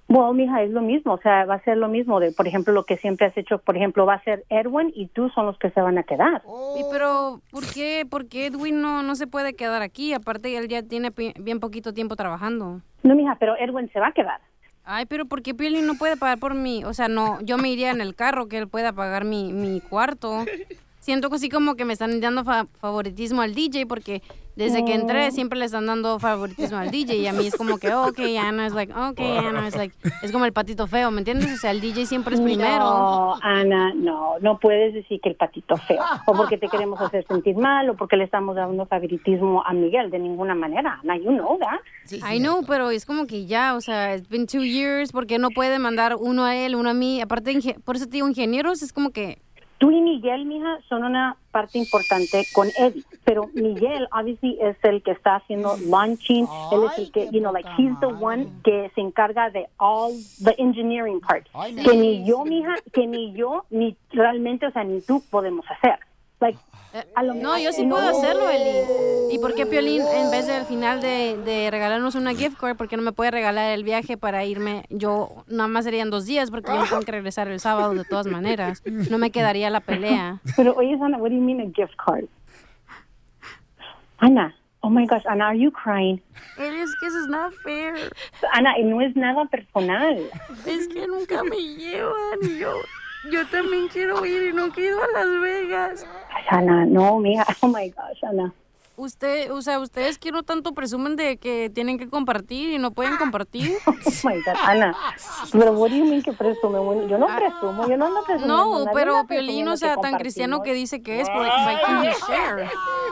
Bueno, 0.10 0.34
mija, 0.34 0.64
es 0.64 0.72
lo 0.72 0.82
mismo, 0.82 1.14
o 1.14 1.22
sea, 1.22 1.46
va 1.46 1.54
a 1.54 1.64
ser 1.64 1.78
lo 1.78 1.88
mismo 1.88 2.20
de, 2.20 2.32
por 2.32 2.48
ejemplo, 2.48 2.74
lo 2.74 2.84
que 2.84 2.98
siempre 2.98 3.28
has 3.28 3.38
hecho, 3.38 3.60
por 3.60 3.78
ejemplo, 3.78 4.08
va 4.08 4.16
a 4.16 4.24
ser 4.24 4.44
Erwin 4.50 4.92
y 4.96 5.06
tú 5.06 5.30
son 5.30 5.46
los 5.46 5.60
que 5.60 5.70
se 5.70 5.82
van 5.82 6.00
a 6.00 6.04
quedar. 6.04 6.42
Y 6.80 6.82
pero 6.92 7.42
¿por 7.52 7.64
qué, 7.72 8.08
por 8.10 8.28
qué 8.28 8.48
Edwin 8.48 8.82
no, 8.82 9.04
no 9.04 9.14
se 9.14 9.28
puede 9.28 9.54
quedar 9.54 9.84
aquí? 9.84 10.14
Aparte 10.14 10.58
él 10.58 10.68
ya 10.68 10.82
tiene 10.82 11.12
bien 11.40 11.60
poquito 11.60 11.94
tiempo 11.94 12.16
trabajando. 12.16 12.82
No, 13.04 13.16
mija, 13.16 13.38
pero 13.40 13.56
Erwin 13.56 13.88
se 13.94 14.00
va 14.00 14.08
a 14.08 14.12
quedar. 14.12 14.42
Ay, 14.84 15.06
pero 15.06 15.28
¿por 15.28 15.44
qué 15.44 15.54
Piolín 15.54 15.86
no 15.86 15.94
puede 15.94 16.18
pagar 16.18 16.40
por 16.40 16.56
mí? 16.56 16.84
O 16.84 16.96
sea, 16.96 17.08
no, 17.08 17.40
yo 17.42 17.60
me 17.60 17.70
iría 17.70 17.92
en 17.92 18.02
el 18.02 18.16
carro 18.16 18.48
que 18.48 18.58
él 18.58 18.68
pueda 18.68 18.92
pagar 18.92 19.26
mi, 19.26 19.54
mi 19.54 19.80
cuarto. 19.80 20.44
Siento 21.00 21.30
que 21.30 21.38
así 21.38 21.50
como 21.50 21.76
que 21.76 21.86
me 21.86 21.94
están 21.94 22.20
dando 22.22 22.44
fa- 22.44 22.68
favoritismo 22.80 23.42
al 23.42 23.56
DJ 23.56 23.86
porque 23.88 24.22
desde 24.56 24.84
que 24.84 24.94
entré 24.94 25.32
siempre 25.32 25.58
le 25.58 25.64
están 25.64 25.86
dando 25.86 26.20
favoritismo 26.20 26.78
al 26.80 26.92
DJ 26.92 27.16
y 27.20 27.28
a 27.28 27.32
mí 27.32 27.48
es 27.48 27.56
como 27.56 27.78
que, 27.78 27.94
oh, 27.94 28.08
ok, 28.10 28.20
Ana 28.42 28.68
es 28.68 28.74
like, 28.74 28.92
ok, 28.92 29.20
Ana 29.22 29.66
es 29.70 29.76
like, 29.78 29.96
es 30.22 30.34
como 30.34 30.44
el 30.44 30.52
patito 30.52 30.86
feo, 30.88 31.10
¿me 31.12 31.20
entiendes? 31.20 31.54
O 31.54 31.56
sea, 31.58 31.72
el 31.72 31.80
DJ 31.80 32.06
siempre 32.06 32.36
es 32.36 32.42
primero. 32.42 32.78
No, 32.80 33.36
Ana, 33.42 33.94
no, 33.96 34.34
no 34.42 34.60
puedes 34.60 34.94
decir 34.94 35.22
que 35.22 35.30
el 35.30 35.36
patito 35.36 35.78
feo, 35.78 36.04
o 36.26 36.34
porque 36.34 36.58
te 36.58 36.68
queremos 36.68 37.00
hacer 37.00 37.26
sentir 37.26 37.56
mal, 37.56 37.90
o 37.90 37.96
porque 37.96 38.18
le 38.18 38.26
estamos 38.26 38.58
dando 38.58 38.86
favoritismo 38.86 39.64
a 39.66 39.72
Miguel, 39.72 40.10
de 40.12 40.20
ninguna 40.20 40.56
manera. 40.56 41.00
Ana, 41.04 41.16
you 41.18 41.32
know 41.32 41.58
that. 41.60 41.80
I 42.30 42.40
know, 42.40 42.64
pero 42.68 42.90
es 42.92 43.06
como 43.06 43.28
que 43.28 43.46
ya, 43.46 43.76
o 43.76 43.82
sea, 43.82 44.14
it's 44.16 44.28
been 44.28 44.46
two 44.46 44.64
years, 44.66 45.14
porque 45.14 45.40
no 45.40 45.52
puede 45.52 45.80
mandar 45.80 46.18
uno 46.20 46.44
a 46.44 46.58
él, 46.58 46.76
uno 46.76 46.90
a 46.90 46.94
mí? 46.94 47.22
Aparte, 47.22 47.58
por 47.86 47.96
eso 47.96 48.06
te 48.08 48.12
digo, 48.12 48.28
ingenieros, 48.28 48.82
es 48.82 48.92
como 48.92 49.12
que 49.12 49.42
Tú 49.80 49.92
y 49.92 50.02
Miguel, 50.02 50.46
mija, 50.46 50.78
son 50.90 51.06
una 51.06 51.38
parte 51.52 51.78
importante 51.78 52.46
con 52.54 52.68
Eddie, 52.78 53.04
pero 53.24 53.50
Miguel, 53.54 54.10
obviously, 54.12 54.58
es 54.60 54.76
el 54.84 55.02
que 55.02 55.12
está 55.12 55.38
haciendo 55.38 55.78
launching, 55.88 56.46
él 56.74 56.84
es 56.84 57.00
el 57.00 57.12
que, 57.14 57.30
you 57.32 57.40
know, 57.40 57.54
like, 57.54 57.68
he's 57.78 57.98
the 58.02 58.08
one 58.08 58.50
que 58.64 58.92
se 58.94 59.00
encarga 59.00 59.50
de 59.50 59.68
all 59.78 60.12
the 60.44 60.54
engineering 60.58 61.22
part, 61.22 61.48
Ay, 61.54 61.76
que 61.76 61.96
ni 61.96 62.26
yo, 62.26 62.44
mija, 62.44 62.76
que 62.92 63.08
ni 63.08 63.32
yo, 63.32 63.64
ni 63.70 63.96
realmente, 64.12 64.68
o 64.68 64.72
sea, 64.72 64.84
ni 64.84 65.00
tú 65.00 65.24
podemos 65.32 65.66
hacer. 65.72 65.98
Like, 66.42 66.60
a 67.16 67.24
lo 67.24 67.34
No, 67.36 67.58
yo 67.60 67.72
sí 67.72 67.86
no. 67.86 67.96
puedo 67.96 68.10
hacerlo, 68.10 68.50
Eli. 68.50 69.36
¿Y 69.36 69.40
por 69.40 69.54
qué 69.54 69.66
Piolín, 69.66 70.02
en 70.02 70.32
vez 70.32 70.48
del 70.48 70.66
final 70.66 71.02
de, 71.02 71.38
de 71.46 71.70
regalarnos 71.70 72.16
una 72.16 72.34
gift 72.34 72.58
card, 72.60 72.76
por 72.78 72.88
qué 72.88 72.98
no 72.98 73.04
me 73.04 73.12
puede 73.12 73.30
regalar 73.32 73.72
el 73.72 73.84
viaje 73.84 74.18
para 74.18 74.44
irme? 74.46 74.84
Yo 74.90 75.44
nada 75.48 75.68
más 75.68 75.86
serían 75.86 76.10
dos 76.10 76.26
días 76.26 76.50
porque 76.50 76.72
yo 76.74 76.84
tengo 76.90 77.02
que 77.04 77.12
regresar 77.12 77.48
el 77.48 77.60
sábado 77.60 77.94
de 77.94 78.04
todas 78.06 78.26
maneras. 78.28 78.82
No 78.86 79.18
me 79.20 79.30
quedaría 79.32 79.70
la 79.70 79.82
pelea. 79.82 80.40
Pero 80.56 80.74
oye, 80.76 80.98
Ana, 81.02 81.18
what 81.18 81.30
do 81.30 81.36
you 81.36 81.42
mean 81.42 81.62
a 81.62 81.66
gift 81.76 81.94
card? 82.04 82.26
Ana, 84.18 84.54
oh 84.82 84.90
my 84.90 85.06
gosh, 85.06 85.26
Ana, 85.28 85.48
are 85.50 85.58
you 85.58 85.72
crying? 85.72 86.22
Eli, 86.58 86.82
es 86.82 86.94
que 87.00 87.08
eso 87.08 87.20
es 87.20 87.28
not 87.28 87.54
fair. 87.64 87.94
Ana, 88.52 88.78
y 88.78 88.84
no 88.84 89.00
es 89.02 89.16
nada 89.16 89.46
personal. 89.46 90.18
Es 90.66 90.88
que 90.90 91.08
nunca 91.08 91.44
me 91.44 91.56
llevan. 91.58 92.40
y 92.42 92.58
Yo, 92.60 92.74
yo 93.32 93.46
también 93.48 93.88
quiero 93.90 94.26
ir 94.26 94.50
y 94.50 94.54
no 94.54 94.70
quiero 94.72 94.98
ir 94.98 95.04
a 95.16 95.20
Las 95.26 95.42
Vegas. 95.42 96.06
Ana, 96.50 96.86
no, 96.86 97.20
mija, 97.20 97.46
oh 97.62 97.68
my 97.68 97.90
gosh, 97.90 98.24
Ana. 98.24 98.54
Usted, 98.96 99.50
o 99.54 99.62
sea, 99.62 99.80
ustedes 99.80 100.18
que 100.18 100.30
no 100.34 100.44
tanto 100.44 100.74
presumen 100.74 101.16
de 101.16 101.38
que 101.38 101.70
tienen 101.74 101.98
que 101.98 102.10
compartir 102.10 102.74
y 102.74 102.78
no 102.80 102.92
pueden 102.92 103.16
compartir. 103.16 103.78
Oh 103.88 104.28
my 104.28 104.36
God, 104.42 104.56
Ana. 104.62 104.94
Pero 105.54 105.72
what 105.72 105.90
do 105.90 105.96
you 105.96 106.04
mean 106.06 106.22
que 106.22 106.34
presume? 106.34 106.80
Bueno, 106.80 107.08
Yo 107.08 107.18
no 107.18 107.28
presumo, 107.28 107.88
yo 107.88 107.96
no 107.96 108.08
ando 108.08 108.24
presumiendo. 108.26 108.86
No, 108.86 108.92
pero 108.94 109.26
Piolín, 109.26 109.68
o 109.70 109.78
sea, 109.78 109.96
tan 109.98 110.18
cristiano 110.18 110.62
que 110.64 110.74
dice 110.74 111.02
que 111.02 111.22
es, 111.22 111.30
can't 111.30 112.04
you 112.06 112.12
share? 112.28 112.70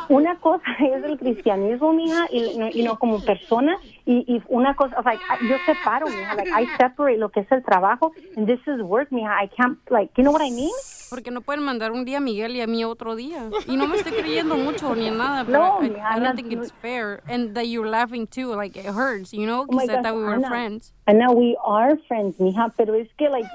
Una 0.09 0.37
cosa 0.39 0.63
es 0.93 1.03
el 1.05 1.17
cristianismo, 1.17 1.93
mija, 1.93 2.27
y, 2.31 2.57
no- 2.57 2.67
y 2.69 2.83
no 2.83 2.99
como 2.99 3.23
persona, 3.23 3.77
y, 4.07 4.23
y 4.27 4.41
una 4.47 4.73
cosa, 4.73 5.03
sea, 5.03 5.19
yo 5.41 5.57
separo, 5.65 6.07
mija, 6.07 6.33
like, 6.35 6.49
I 6.49 6.65
separate 6.77 7.17
lo 7.17 7.29
que 7.29 7.41
es 7.41 7.51
el 7.51 7.61
trabajo, 7.61 8.13
and 8.37 8.47
this 8.47 8.59
is 8.65 8.81
work, 8.81 9.09
mija, 9.11 9.35
I 9.43 9.47
can't, 9.49 9.77
like, 9.91 10.11
you 10.17 10.23
know 10.23 10.31
what 10.31 10.41
I 10.41 10.49
mean? 10.49 10.71
Porque 11.09 11.29
no 11.29 11.41
pueden 11.41 11.63
mandar 11.63 11.91
un 11.91 12.03
día 12.05 12.17
a 12.17 12.19
Miguel 12.21 12.55
y 12.55 12.61
a 12.61 12.67
mí 12.67 12.83
otro 12.83 13.15
día. 13.15 13.49
Y 13.67 13.75
no 13.77 13.87
me 13.87 13.97
estoy 13.97 14.13
creyendo 14.13 14.55
mucho 14.57 14.93
ni 14.95 15.07
en 15.07 15.17
nada, 15.17 15.43
No, 15.43 15.81
I, 15.81 15.95
I 16.15 16.19
don't 16.19 16.35
think 16.35 16.51
it's 16.51 16.71
fair. 16.81 17.21
And 17.29 17.53
that 17.55 17.67
you're 17.67 17.87
laughing 17.87 18.27
too, 18.27 18.53
like 18.55 18.75
it 18.75 18.85
hurts, 18.85 19.31
you 19.33 19.45
know? 19.45 19.61
Oh 19.61 19.65
Because 19.67 19.89
I 19.89 19.95
gosh, 19.95 20.03
thought 20.03 20.15
we 20.15 20.23
were 20.23 20.33
Ana. 20.35 20.47
friends. 20.49 20.93
Ana, 21.05 21.31
we 21.31 21.57
are 21.63 21.97
friends, 22.09 22.37
mija, 22.39 22.73
pero 22.77 22.93
es 22.93 23.07
que, 23.17 23.29
like, 23.29 23.45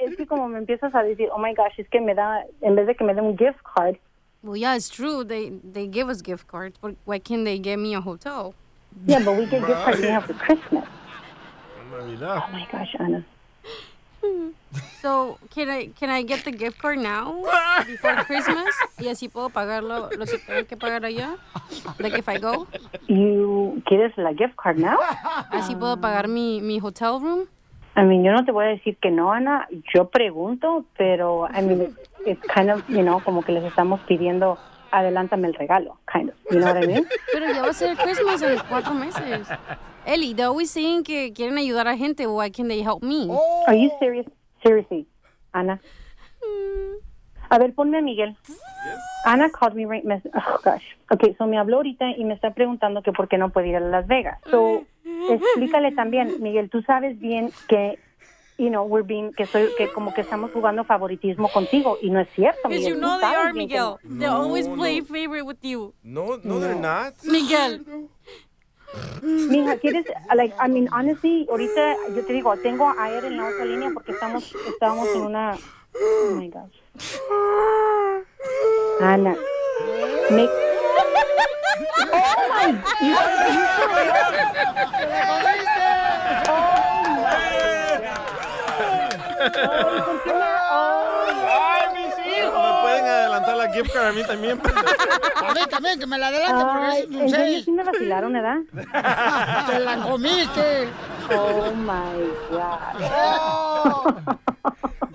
es 0.00 0.16
que 0.16 0.26
como 0.26 0.48
me 0.48 0.58
empiezas 0.58 0.94
a 0.94 1.02
decir, 1.02 1.28
oh 1.32 1.38
my 1.38 1.54
gosh, 1.54 1.72
es 1.78 1.88
que 1.88 2.00
me 2.00 2.14
da, 2.14 2.44
en 2.60 2.76
vez 2.76 2.86
de 2.86 2.94
que 2.94 3.04
me 3.04 3.14
dé 3.14 3.20
un 3.20 3.36
gift 3.36 3.58
card, 3.74 3.96
Well, 4.44 4.56
yeah, 4.56 4.74
it's 4.74 4.88
true. 4.88 5.22
They 5.22 5.50
they 5.62 5.86
give 5.86 6.08
us 6.08 6.20
gift 6.20 6.48
cards, 6.48 6.76
but 6.82 6.96
why 7.04 7.20
can't 7.20 7.44
they 7.44 7.60
give 7.60 7.78
me 7.78 7.94
a 7.94 8.00
hotel? 8.00 8.54
Yeah, 9.06 9.24
but 9.24 9.36
we 9.36 9.46
get 9.46 9.66
gift 9.66 9.82
cards, 9.84 10.00
mija, 10.00 10.22
for 10.22 10.34
Christmas. 10.34 10.84
Navidad. 11.90 12.42
Oh 12.48 12.52
my 12.52 12.66
gosh, 12.70 12.94
Ana. 12.98 13.24
So, 15.00 15.38
can 15.50 15.68
I 15.68 15.86
can 15.98 16.10
I 16.10 16.22
get 16.22 16.44
the 16.44 16.52
gift 16.52 16.78
card 16.78 16.98
now 16.98 17.42
before 17.86 18.14
Christmas? 18.24 18.72
Y 18.98 19.08
así 19.08 19.28
puedo 19.28 19.48
pagar 19.50 19.82
lo, 19.82 20.08
lo 20.10 20.26
que 20.26 20.38
tengo 20.38 20.64
que 20.66 20.76
pagar 20.76 21.04
allá. 21.04 21.36
Like 21.98 22.18
if 22.18 22.28
I 22.28 22.38
go, 22.38 22.66
You, 23.08 23.82
¿quieres 23.86 24.16
la 24.16 24.32
gift 24.32 24.56
card 24.56 24.78
now? 24.78 24.98
así 25.50 25.74
puedo 25.74 26.00
pagar 26.00 26.28
mi 26.28 26.60
mi 26.60 26.78
hotel 26.78 27.20
room. 27.20 27.48
I 27.94 28.04
mean, 28.04 28.24
yo 28.24 28.32
no 28.32 28.44
te 28.44 28.52
voy 28.52 28.64
a 28.64 28.68
decir 28.68 28.96
que 29.02 29.10
no, 29.10 29.32
Ana. 29.32 29.66
Yo 29.92 30.08
pregunto, 30.08 30.86
pero, 30.96 31.46
I 31.52 31.60
mean, 31.60 31.82
it's, 31.82 31.98
it's 32.24 32.46
kind 32.46 32.70
of, 32.70 32.88
you 32.88 33.02
know, 33.02 33.20
como 33.20 33.42
que 33.42 33.52
les 33.52 33.64
estamos 33.64 34.00
pidiendo, 34.08 34.56
adelántame 34.92 35.48
el 35.48 35.54
regalo, 35.54 35.98
kind 36.06 36.30
of. 36.30 36.36
You 36.50 36.60
know 36.60 36.72
what 36.72 36.82
I 36.82 36.86
mean? 36.86 37.06
Pero 37.32 37.46
ya 37.46 37.62
va 37.62 37.70
a 37.70 37.72
ser 37.74 37.96
Christmas 37.96 38.42
en 38.42 38.58
cuatro 38.68 38.94
meses. 38.94 39.48
Eli, 40.06 40.34
they're 40.34 40.48
always 40.48 40.70
saying 40.70 41.02
que 41.04 41.32
quieren 41.32 41.58
ayudar 41.58 41.88
a 41.88 41.96
gente. 41.96 42.26
Why 42.26 42.50
can 42.50 42.68
they 42.68 42.82
help 42.82 43.02
me? 43.02 43.28
Are 43.66 43.74
you 43.76 43.90
serious? 43.98 44.26
Seriously, 44.62 45.06
Ana. 45.52 45.80
A 47.48 47.58
ver, 47.58 47.72
ponme 47.74 47.98
a 47.98 48.02
Miguel. 48.02 48.36
Ana 49.24 49.50
called 49.50 49.74
me 49.74 49.84
right, 49.84 50.04
mes- 50.04 50.22
oh 50.34 50.58
gosh. 50.64 50.82
Okay, 51.12 51.34
so 51.38 51.46
me 51.46 51.56
habló 51.58 51.76
ahorita 51.76 52.10
y 52.16 52.24
me 52.24 52.34
está 52.34 52.52
preguntando 52.54 53.02
que 53.02 53.12
por 53.12 53.28
qué 53.28 53.38
no 53.38 53.50
puede 53.50 53.68
ir 53.68 53.76
a 53.76 53.80
Las 53.80 54.06
Vegas. 54.06 54.38
So, 54.50 54.84
explícale 55.30 55.92
también, 55.92 56.42
Miguel, 56.42 56.70
tú 56.70 56.82
sabes 56.82 57.18
bien 57.20 57.52
que, 57.68 57.98
you 58.58 58.70
know, 58.70 58.84
we're 58.84 59.02
being, 59.02 59.32
que 59.32 59.46
soy, 59.46 59.68
que 59.76 59.88
como 59.92 60.12
que 60.14 60.20
estamos 60.22 60.50
jugando 60.52 60.84
favoritismo 60.84 61.48
contigo 61.48 61.98
y 62.02 62.10
no 62.10 62.20
es 62.20 62.28
cierto, 62.34 62.68
Because 62.68 62.86
you 62.86 62.94
know 62.96 63.18
they 63.18 63.34
are, 63.34 63.52
Miguel. 63.52 63.98
no. 64.04 64.18
They 64.18 64.26
always 64.26 64.68
play 64.68 65.00
favorite 65.00 65.42
with 65.44 65.58
you. 65.62 65.94
No, 66.04 66.38
no, 66.44 66.60
they're 66.60 66.74
not. 66.74 67.14
Miguel. 67.24 67.84
Mija, 69.22 69.78
¿quieres, 69.78 70.04
like, 70.34 70.54
I 70.60 70.68
mean, 70.68 70.86
honestly, 70.92 71.46
ahorita 71.50 71.96
yo 72.14 72.26
te 72.26 72.32
digo, 72.34 72.54
tengo 72.58 72.92
a 72.98 73.10
él 73.10 73.24
en 73.24 73.38
la 73.38 73.48
otra 73.48 73.64
línea 73.64 73.90
porque 73.94 74.12
estamos, 74.12 74.54
estábamos 74.68 75.08
en 75.14 75.22
una, 75.22 75.56
oh 75.94 76.34
my 76.34 76.48
gosh. 76.50 76.78
Ana, 79.00 79.34
make, 80.30 80.50
oh 82.12 82.48
my, 82.52 82.72
you, 83.00 83.16
you 86.76 86.81
¡Ay, 90.70 91.86
mis 91.94 92.14
hijos! 92.26 92.52
¿Me 92.54 92.82
pueden 92.82 93.04
adelantar 93.06 93.56
la 93.56 93.72
gift 93.72 93.92
card 93.92 94.06
a 94.06 94.12
mí 94.12 94.22
también? 94.24 94.60
A 95.36 95.52
mí 95.54 95.60
también, 95.70 95.98
que 95.98 96.06
me 96.06 96.18
la 96.18 96.28
adelante 96.28 96.64
porque 96.64 96.86
Ay, 96.86 97.00
es 97.02 97.06
un 97.08 97.20
¿en 97.22 97.28
serio 97.30 97.46
seis. 97.46 97.64
sí 97.64 97.72
me 97.72 97.84
vacilaron, 97.84 98.32
¿verdad? 98.32 98.56
Te 99.70 99.78
la 99.80 99.96
comiste. 100.02 100.88
Oh 101.34 101.70
my 101.72 102.30
God. 102.50 104.14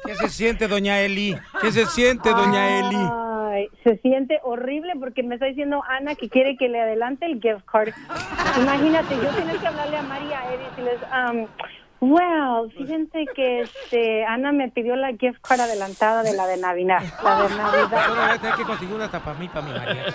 ¿Qué 0.06 0.16
se 0.16 0.30
siente, 0.30 0.68
doña 0.68 1.00
Eli? 1.02 1.38
¿Qué 1.62 1.72
se 1.72 1.86
siente, 1.86 2.30
doña 2.32 2.80
Eli? 2.80 2.98
Ay, 2.98 3.70
se 3.84 3.98
siente 3.98 4.40
horrible 4.44 4.94
porque 5.00 5.24
me 5.24 5.36
está 5.36 5.48
diciendo 5.48 5.84
Ana 5.88 6.16
que 6.16 6.30
quiere 6.30 6.56
que 6.58 6.70
le 6.70 6.82
adelante 6.82 7.26
el 7.26 7.42
gift 7.42 7.66
card. 7.70 7.90
Imagínate, 8.58 9.16
yo 9.16 9.30
tengo 9.30 9.60
que 9.60 9.68
hablarle 9.68 9.98
a 9.98 10.02
María 10.04 10.40
y 10.54 10.58
decirles, 10.58 11.00
um, 11.12 11.48
well, 12.02 12.72
fíjense 12.78 13.26
que 13.36 13.62
este, 13.62 14.26
Ana 14.26 14.52
me 14.52 14.70
pidió 14.70 14.96
la 14.96 15.10
gift 15.10 15.40
card 15.42 15.62
adelantada 15.62 16.24
de 16.24 16.34
la 16.34 16.48
de 16.48 16.58
Navidad. 16.58 17.02
La 17.24 17.44
de 17.44 17.56
Navidad. 17.56 18.08
Solo 18.08 18.22
voy 18.22 18.32
a 18.32 18.38
tener 18.38 18.56
que 18.56 18.64
conseguir 18.64 18.96
una 18.96 19.06
hasta 19.06 19.20
para 19.20 19.40
mí, 19.40 19.48
para 19.48 19.66
mi 19.66 19.72
mariachi. 19.74 20.12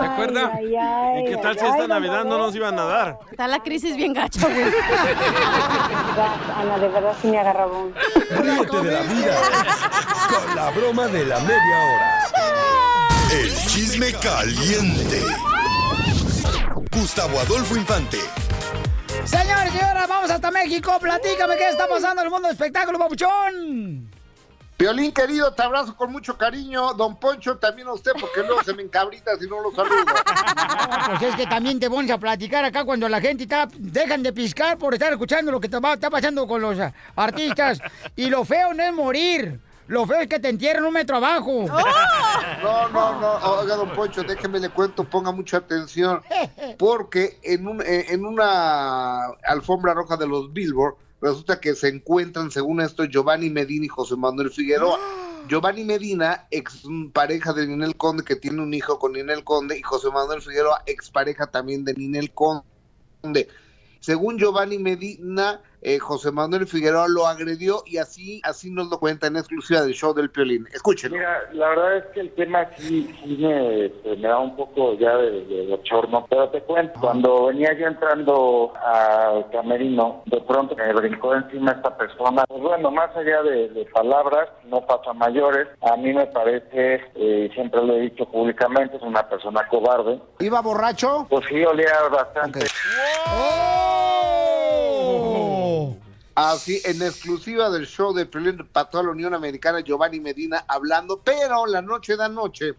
¿Se 0.00 0.06
acuerda? 0.06 0.52
ay, 0.54 0.76
ay, 0.76 1.22
¿Y 1.22 1.24
qué 1.30 1.36
tal 1.36 1.52
ay, 1.52 1.58
si 1.58 1.64
esta 1.64 1.82
ay, 1.82 1.88
Navidad 1.88 2.24
no 2.24 2.38
nos 2.38 2.54
iban 2.54 2.78
a 2.78 2.84
dar? 2.84 3.18
Está 3.30 3.48
la 3.48 3.62
crisis 3.62 3.96
bien 3.96 4.12
gacha, 4.12 4.40
güey. 4.46 4.64
Ana, 6.56 6.78
de 6.78 6.88
verdad 6.88 7.14
sí 7.20 7.28
me 7.28 7.38
agarró. 7.38 7.90
Ríete 8.30 8.76
de 8.82 8.90
la 8.92 9.02
vida 9.02 9.34
con 10.28 10.56
la 10.56 10.70
broma 10.70 11.06
de 11.08 11.24
la 11.24 11.38
media 11.40 11.84
hora. 11.84 12.18
El 13.32 13.54
chisme 13.66 14.12
caliente. 14.14 15.22
Gustavo 16.90 17.38
Adolfo 17.40 17.76
Infante. 17.76 18.18
Señores, 19.24 19.72
señoras, 19.72 20.08
vamos 20.08 20.30
hasta 20.30 20.50
México. 20.50 20.98
Platícame 21.00 21.56
qué 21.56 21.68
está 21.68 21.88
pasando 21.88 22.22
en 22.22 22.26
el 22.26 22.30
mundo 22.30 22.48
del 22.48 22.54
espectáculo, 22.56 22.98
papuchón. 22.98 24.10
Piolín, 24.76 25.10
querido, 25.10 25.52
te 25.52 25.62
abrazo 25.62 25.96
con 25.96 26.12
mucho 26.12 26.38
cariño. 26.38 26.94
Don 26.94 27.18
Poncho, 27.18 27.58
también 27.58 27.88
a 27.88 27.94
usted, 27.94 28.12
porque 28.12 28.44
luego 28.46 28.62
se 28.62 28.72
me 28.74 28.82
encabrita 28.82 29.36
si 29.36 29.48
no 29.48 29.60
lo 29.60 29.72
saludo. 29.72 29.96
Pues 31.06 31.22
es 31.22 31.34
que 31.36 31.46
también 31.46 31.80
te 31.80 31.88
pones 31.90 32.10
a 32.10 32.18
platicar 32.18 32.64
acá 32.64 32.84
cuando 32.84 33.08
la 33.08 33.20
gente 33.20 33.44
está, 33.44 33.66
dejan 33.76 34.22
de 34.22 34.32
piscar 34.32 34.78
por 34.78 34.94
estar 34.94 35.10
escuchando 35.10 35.50
lo 35.50 35.58
que 35.58 35.66
está 35.66 35.80
pasando 35.80 36.46
con 36.46 36.60
los 36.60 36.78
artistas. 37.16 37.80
Y 38.14 38.28
lo 38.28 38.44
feo 38.44 38.72
no 38.74 38.82
es 38.82 38.92
morir. 38.92 39.60
Lo 39.88 40.06
feo 40.06 40.20
es 40.20 40.28
que 40.28 40.38
te 40.38 40.50
entierren 40.50 40.84
un 40.84 40.92
metro 40.92 41.16
abajo. 41.16 41.66
No, 42.62 42.88
no, 42.88 43.20
no. 43.20 43.60
Oiga, 43.60 43.76
don 43.76 43.90
Poncho, 43.90 44.24
déjeme 44.24 44.58
le 44.58 44.68
cuento, 44.70 45.04
ponga 45.04 45.30
mucha 45.30 45.58
atención. 45.58 46.20
Porque 46.78 47.38
en, 47.42 47.68
un, 47.68 47.80
eh, 47.82 48.06
en 48.08 48.24
una 48.24 49.26
alfombra 49.44 49.94
roja 49.94 50.16
de 50.16 50.26
los 50.26 50.52
Billboard, 50.52 50.96
resulta 51.20 51.60
que 51.60 51.74
se 51.76 51.88
encuentran, 51.88 52.50
según 52.50 52.80
esto, 52.80 53.04
Giovanni 53.04 53.48
Medina 53.48 53.84
y 53.86 53.88
José 53.88 54.16
Manuel 54.16 54.50
Figueroa. 54.50 54.98
Giovanni 55.48 55.84
Medina, 55.84 56.46
ex 56.50 56.82
pareja 57.12 57.52
de 57.52 57.66
Ninel 57.66 57.96
Conde, 57.96 58.24
que 58.24 58.36
tiene 58.36 58.60
un 58.60 58.74
hijo 58.74 58.98
con 58.98 59.12
Ninel 59.12 59.44
Conde, 59.44 59.78
y 59.78 59.82
José 59.82 60.10
Manuel 60.10 60.42
Figueroa, 60.42 60.82
ex 60.86 61.10
pareja 61.10 61.46
también 61.46 61.84
de 61.84 61.94
Ninel 61.94 62.32
Conde. 62.32 63.48
Según 64.00 64.38
Giovanni 64.38 64.78
Medina, 64.78 65.60
eh, 65.82 65.98
José 65.98 66.32
Manuel 66.32 66.66
Figueroa 66.66 67.06
lo 67.08 67.26
agredió 67.26 67.82
y 67.86 67.98
así, 67.98 68.40
así 68.42 68.70
nos 68.70 68.88
lo 68.88 68.98
cuenta 68.98 69.26
en 69.26 69.36
exclusiva 69.36 69.82
del 69.82 69.94
show 69.94 70.12
del 70.12 70.30
Piolín. 70.30 70.66
Escúchenlo. 70.72 71.16
Mira, 71.16 71.48
la 71.52 71.68
verdad 71.68 71.96
es 71.98 72.04
que 72.06 72.20
el 72.20 72.34
tema 72.34 72.68
sí, 72.76 73.14
sí 73.22 73.36
me, 73.38 73.86
este, 73.86 74.16
me 74.16 74.28
da 74.28 74.38
un 74.38 74.56
poco 74.56 74.94
ya 74.94 75.16
de, 75.16 75.44
de 75.44 75.66
bochorno, 75.68 76.26
pero 76.28 76.48
te 76.50 76.62
cuento, 76.62 76.98
cuando 77.00 77.46
venía 77.46 77.72
yo 77.78 77.86
entrando 77.86 78.72
al 78.76 79.50
camerino, 79.50 80.22
de 80.26 80.40
pronto 80.40 80.74
me 80.74 80.92
brincó 80.92 81.34
encima 81.34 81.72
esta 81.72 81.96
persona. 81.96 82.44
Pues 82.48 82.60
bueno, 82.60 82.90
más 82.90 83.14
allá 83.16 83.42
de, 83.42 83.68
de 83.68 83.84
palabras, 83.86 84.48
no 84.64 84.80
pasa 84.86 85.12
mayores, 85.12 85.68
a 85.82 85.96
mí 85.96 86.12
me 86.12 86.26
parece, 86.26 87.02
eh, 87.14 87.50
siempre 87.54 87.84
lo 87.84 87.94
he 87.94 88.00
dicho 88.00 88.24
públicamente, 88.26 88.96
es 88.96 89.02
una 89.02 89.28
persona 89.28 89.66
cobarde. 89.68 90.20
¿Iba 90.40 90.60
borracho? 90.60 91.26
Pues 91.28 91.44
sí, 91.48 91.64
olía 91.64 91.92
bastante. 92.10 92.60
Así, 96.40 96.80
en 96.84 97.02
exclusiva 97.02 97.68
del 97.68 97.84
show 97.84 98.14
de 98.14 98.24
Piolín, 98.24 98.58
pató 98.70 99.00
a 99.00 99.02
la 99.02 99.10
Unión 99.10 99.34
Americana 99.34 99.80
Giovanni 99.80 100.20
Medina 100.20 100.64
hablando, 100.68 101.20
pero 101.20 101.66
la 101.66 101.82
noche 101.82 102.16
de 102.16 102.22
anoche, 102.22 102.74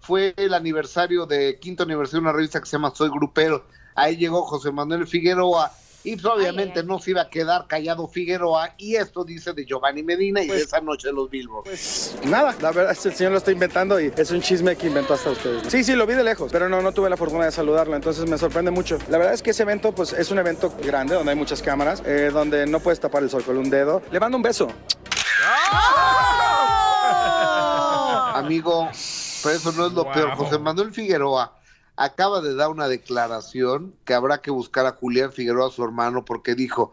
fue 0.00 0.34
el 0.36 0.52
aniversario 0.54 1.24
de 1.24 1.60
quinto 1.60 1.84
aniversario 1.84 2.22
de 2.22 2.28
una 2.30 2.36
revista 2.36 2.58
que 2.58 2.66
se 2.66 2.72
llama 2.72 2.92
Soy 2.92 3.08
Grupero. 3.08 3.64
Ahí 3.94 4.16
llegó 4.16 4.42
José 4.42 4.72
Manuel 4.72 5.06
Figueroa 5.06 5.70
y 6.04 6.16
pues, 6.16 6.24
obviamente 6.24 6.82
no 6.82 6.98
se 6.98 7.10
iba 7.10 7.22
a 7.22 7.28
quedar 7.30 7.66
callado 7.66 8.08
Figueroa 8.08 8.74
y 8.78 8.96
esto 8.96 9.24
dice 9.24 9.52
de 9.52 9.64
Giovanni 9.66 10.02
Medina 10.02 10.42
y 10.42 10.48
de 10.48 10.56
esa 10.62 10.80
noche 10.80 11.08
de 11.08 11.14
los 11.14 11.28
Billboard. 11.30 11.68
Nada, 12.24 12.54
la 12.60 12.72
verdad 12.72 12.92
es 12.92 13.00
que 13.00 13.08
el 13.10 13.14
señor 13.14 13.32
lo 13.32 13.38
está 13.38 13.52
inventando 13.52 14.00
y 14.00 14.12
es 14.16 14.30
un 14.30 14.40
chisme 14.40 14.76
que 14.76 14.86
inventó 14.86 15.14
hasta 15.14 15.30
ustedes. 15.30 15.62
Sí, 15.68 15.84
sí, 15.84 15.94
lo 15.94 16.06
vi 16.06 16.14
de 16.14 16.24
lejos, 16.24 16.50
pero 16.50 16.68
no, 16.68 16.80
no 16.80 16.92
tuve 16.92 17.10
la 17.10 17.16
fortuna 17.16 17.44
de 17.44 17.52
saludarlo, 17.52 17.94
entonces 17.96 18.28
me 18.28 18.38
sorprende 18.38 18.70
mucho. 18.70 18.98
La 19.08 19.18
verdad 19.18 19.34
es 19.34 19.42
que 19.42 19.50
ese 19.50 19.62
evento 19.62 19.92
pues 19.94 20.12
es 20.12 20.30
un 20.30 20.38
evento 20.38 20.72
grande 20.82 21.14
donde 21.14 21.32
hay 21.32 21.36
muchas 21.38 21.60
cámaras, 21.62 22.02
eh, 22.06 22.30
donde 22.32 22.66
no 22.66 22.80
puedes 22.80 23.00
tapar 23.00 23.22
el 23.22 23.30
sol 23.30 23.42
con 23.44 23.58
un 23.58 23.68
dedo. 23.70 24.02
Le 24.10 24.18
mando 24.20 24.36
un 24.36 24.42
beso. 24.42 24.68
Amigo, 28.34 28.88
pero 29.42 29.54
eso 29.56 29.72
no 29.72 29.86
es 29.86 29.92
lo 29.92 30.04
Wow. 30.04 30.12
peor. 30.12 30.30
José 30.36 30.58
Manuel 30.58 30.92
Figueroa 30.92 31.52
acaba 31.96 32.40
de 32.40 32.54
dar 32.54 32.70
una 32.70 32.88
declaración 32.88 33.94
que 34.04 34.14
habrá 34.14 34.40
que 34.40 34.50
buscar 34.50 34.86
a 34.86 34.92
Julián 34.92 35.32
Figueroa, 35.32 35.70
su 35.70 35.84
hermano, 35.84 36.24
porque 36.24 36.54
dijo, 36.54 36.92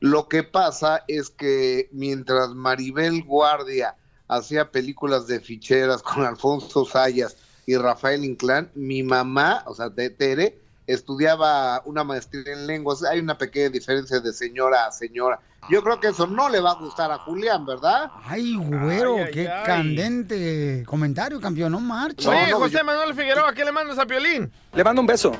lo 0.00 0.28
que 0.28 0.44
pasa 0.44 1.04
es 1.08 1.30
que 1.30 1.88
mientras 1.92 2.50
Maribel 2.50 3.24
Guardia 3.24 3.96
hacía 4.28 4.70
películas 4.70 5.26
de 5.26 5.40
ficheras 5.40 6.02
con 6.02 6.24
Alfonso 6.24 6.84
Sayas 6.84 7.36
y 7.66 7.76
Rafael 7.76 8.24
Inclán, 8.24 8.70
mi 8.74 9.02
mamá, 9.02 9.64
o 9.66 9.74
sea, 9.74 9.90
Tere, 9.90 10.58
estudiaba 10.88 11.82
una 11.84 12.02
maestría 12.02 12.52
en 12.52 12.66
lenguas. 12.66 13.04
Hay 13.04 13.20
una 13.20 13.38
pequeña 13.38 13.68
diferencia 13.68 14.18
de 14.20 14.32
señora 14.32 14.86
a 14.86 14.90
señora. 14.90 15.38
Yo 15.70 15.82
creo 15.84 16.00
que 16.00 16.08
eso 16.08 16.26
no 16.26 16.48
le 16.48 16.60
va 16.60 16.70
a 16.70 16.74
gustar 16.76 17.12
a 17.12 17.18
Julián, 17.18 17.66
¿verdad? 17.66 18.10
Ay, 18.24 18.56
güero, 18.56 19.16
Ay, 19.16 19.22
ay, 19.26 19.30
qué 19.32 19.48
ay. 19.50 19.64
candente 19.66 20.82
comentario, 20.86 21.40
campeón, 21.40 21.72
no 21.72 21.80
marches. 21.80 22.26
Oye, 22.26 22.52
José 22.52 22.82
Manuel 22.82 23.14
Figueroa, 23.14 23.52
¿qué 23.52 23.64
le 23.64 23.72
mandas 23.72 23.98
a 23.98 24.06
Piolín? 24.06 24.50
Le 24.72 24.82
mando 24.84 25.00
un 25.02 25.06
beso. 25.06 25.32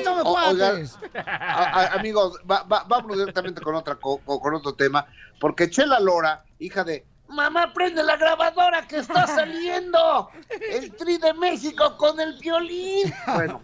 ¡Eso 0.00 0.14
me 0.16 0.22
O- 0.22 0.34
oigan, 0.34 0.56
cuates! 0.56 0.98
a- 1.24 1.80
a- 1.80 1.86
amigos, 1.94 2.38
va- 2.50 2.62
va- 2.64 2.84
vámonos 2.88 3.18
directamente 3.18 3.60
con 3.60 3.74
otra 3.74 3.94
co- 3.96 4.18
co- 4.24 4.40
con 4.40 4.54
otro 4.54 4.74
tema, 4.74 5.06
porque 5.40 5.70
Chela 5.70 6.00
Lora, 6.00 6.42
hija 6.58 6.82
de 6.82 7.04
Mamá, 7.32 7.72
prende 7.72 8.02
la 8.02 8.16
grabadora 8.16 8.86
que 8.86 8.98
está 8.98 9.26
saliendo. 9.26 10.30
El 10.70 10.92
Tri 10.94 11.18
de 11.18 11.32
México 11.34 11.96
con 11.96 12.20
el 12.20 12.38
violín. 12.38 13.12
Bueno, 13.34 13.62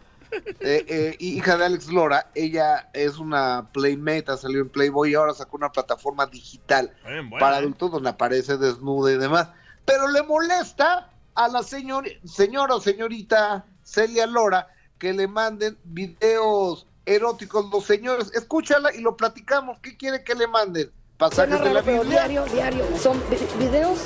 eh, 0.60 0.84
eh, 0.88 1.16
hija 1.18 1.56
de 1.56 1.64
Alex 1.66 1.88
Lora, 1.88 2.30
ella 2.34 2.88
es 2.92 3.18
una 3.18 3.68
playmate, 3.72 4.36
salió 4.36 4.60
en 4.60 4.68
Playboy 4.68 5.12
y 5.12 5.14
ahora 5.14 5.34
sacó 5.34 5.56
una 5.56 5.72
plataforma 5.72 6.26
digital 6.26 6.92
Bien, 7.06 7.30
para 7.30 7.56
adultos 7.56 7.90
donde 7.90 8.10
aparece 8.10 8.56
desnuda 8.56 9.12
y 9.12 9.18
demás. 9.18 9.48
Pero 9.84 10.08
le 10.08 10.22
molesta 10.22 11.10
a 11.34 11.48
la 11.48 11.62
señor, 11.62 12.06
señora 12.24 12.74
o 12.74 12.80
señorita 12.80 13.64
Celia 13.82 14.26
Lora 14.26 14.68
que 14.98 15.12
le 15.12 15.28
manden 15.28 15.78
videos 15.84 16.86
eróticos 17.06 17.70
los 17.70 17.84
señores. 17.84 18.30
Escúchala 18.34 18.94
y 18.94 19.00
lo 19.00 19.16
platicamos. 19.16 19.78
¿Qué 19.80 19.96
quiere 19.96 20.24
que 20.24 20.34
le 20.34 20.46
manden? 20.46 20.90
¿Pasajes 21.18 21.60
de 21.60 21.74
la 21.74 21.80
Biblia? 21.82 22.04
diario, 22.28 22.44
diario. 22.44 22.84
Son 23.02 23.20
vi- 23.28 23.66
videos 23.66 23.98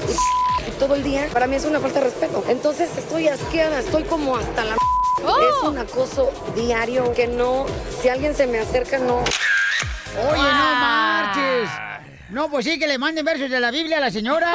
y 0.67 0.71
todo 0.73 0.95
el 0.95 1.03
día. 1.03 1.29
Para 1.31 1.47
mí 1.47 1.57
es 1.57 1.65
una 1.67 1.79
falta 1.79 1.99
de 2.01 2.07
respeto. 2.07 2.43
Entonces 2.49 2.97
estoy 2.97 3.29
asqueada, 3.29 3.81
estoy 3.81 4.05
como 4.05 4.35
hasta 4.37 4.65
la... 4.65 4.75
Es 4.77 5.63
un 5.63 5.77
acoso 5.77 6.31
diario 6.57 7.13
que 7.13 7.27
no... 7.29 7.67
Si 8.01 8.09
alguien 8.09 8.35
se 8.35 8.47
me 8.47 8.61
acerca, 8.61 8.99
no... 8.99 9.19
Oye, 9.19 10.37
no 10.43 10.75
marches. 10.81 11.69
No, 12.33 12.49
pues 12.51 12.65
sí, 12.65 12.79
que 12.79 12.87
le 12.87 12.99
manden 12.99 13.25
versos 13.25 13.51
de 13.51 13.61
la 13.61 13.71
Biblia 13.71 13.99
a 13.99 14.01
la 14.01 14.11
señora. 14.11 14.51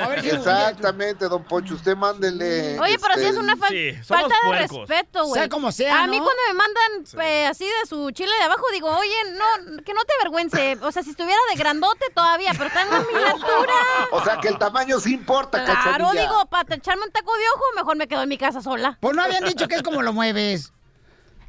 A 0.00 0.08
ver 0.08 0.22
si 0.22 0.30
Exactamente, 0.30 1.28
don 1.28 1.44
Poncho. 1.44 1.74
Usted 1.74 1.96
mándele. 1.96 2.78
Oye, 2.80 2.98
pero 3.00 3.14
este, 3.14 3.24
sí 3.26 3.30
es 3.30 3.36
una 3.36 3.54
fal- 3.56 3.68
Sí, 3.68 3.92
falta 4.02 4.34
de 4.50 4.58
respeto, 4.58 5.24
güey. 5.26 5.40
Sea 5.40 5.48
como 5.48 5.70
sea, 5.72 6.02
A 6.02 6.06
mí 6.06 6.18
¿no? 6.18 6.24
cuando 6.24 6.42
me 6.48 6.54
mandan 6.54 7.24
eh, 7.26 7.46
así 7.46 7.64
de 7.64 7.86
su 7.88 8.10
chile 8.10 8.32
de 8.38 8.44
abajo, 8.44 8.64
digo, 8.72 8.88
oye, 8.88 9.14
no, 9.34 9.82
que 9.84 9.94
no 9.94 10.04
te 10.04 10.14
avergüence. 10.20 10.78
O 10.82 10.90
sea, 10.90 11.02
si 11.02 11.10
estuviera 11.10 11.38
de 11.50 11.56
grandote 11.56 12.06
todavía, 12.14 12.50
pero 12.52 12.66
está 12.66 12.82
en 12.82 12.88
una 12.88 13.00
miniatura. 13.00 13.72
O 14.10 14.24
sea, 14.24 14.38
que 14.40 14.48
el 14.48 14.58
tamaño 14.58 14.98
sí 14.98 15.14
importa, 15.14 15.64
Claro, 15.64 15.80
cachanilla. 15.84 16.22
digo, 16.22 16.46
para 16.46 16.74
echarme 16.74 17.04
un 17.04 17.12
taco 17.12 17.32
de 17.36 17.44
ojo, 17.54 17.64
mejor 17.76 17.96
me 17.96 18.08
quedo 18.08 18.22
en 18.22 18.28
mi 18.28 18.38
casa 18.38 18.60
sola. 18.60 18.98
Pues 19.00 19.14
no 19.14 19.22
habían 19.22 19.44
dicho 19.44 19.68
que 19.68 19.76
es 19.76 19.82
como 19.82 20.02
lo 20.02 20.12
mueves. 20.12 20.72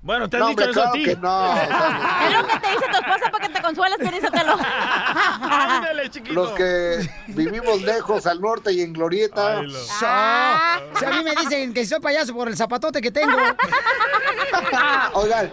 Bueno, 0.08 0.30
te 0.30 0.38
han 0.38 0.44
No, 0.44 0.48
dicho 0.50 0.64
hombre, 0.64 0.72
eso 0.72 0.88
a 0.88 0.92
ti. 0.94 1.04
que 1.04 1.16
no. 1.18 1.54
Es 1.62 2.34
lo 2.34 2.48
que 2.48 2.60
te 2.60 2.68
dice 2.70 2.86
tu 2.90 2.98
esposa 2.98 3.30
para 3.30 3.48
que 3.48 3.54
te 3.54 3.62
consueles, 3.62 3.98
piénsatelo. 4.00 4.56
Ándale, 5.42 6.10
chiquito. 6.10 6.34
los 6.34 6.52
que 6.52 7.10
vivimos 7.28 7.82
lejos, 7.82 8.26
al 8.26 8.40
norte 8.40 8.72
y 8.72 8.82
en 8.82 8.94
Glorieta. 8.94 9.60
Ay, 9.60 9.68
lo- 9.68 9.80
Ah, 10.02 10.80
si 10.98 11.04
a 11.04 11.10
mí 11.10 11.24
me 11.26 11.32
dicen 11.36 11.74
que 11.74 11.86
soy 11.86 12.00
payaso 12.00 12.34
por 12.34 12.48
el 12.48 12.56
zapatote 12.56 13.02
que 13.02 13.12
tengo. 13.12 13.38
Oigan, 15.14 15.52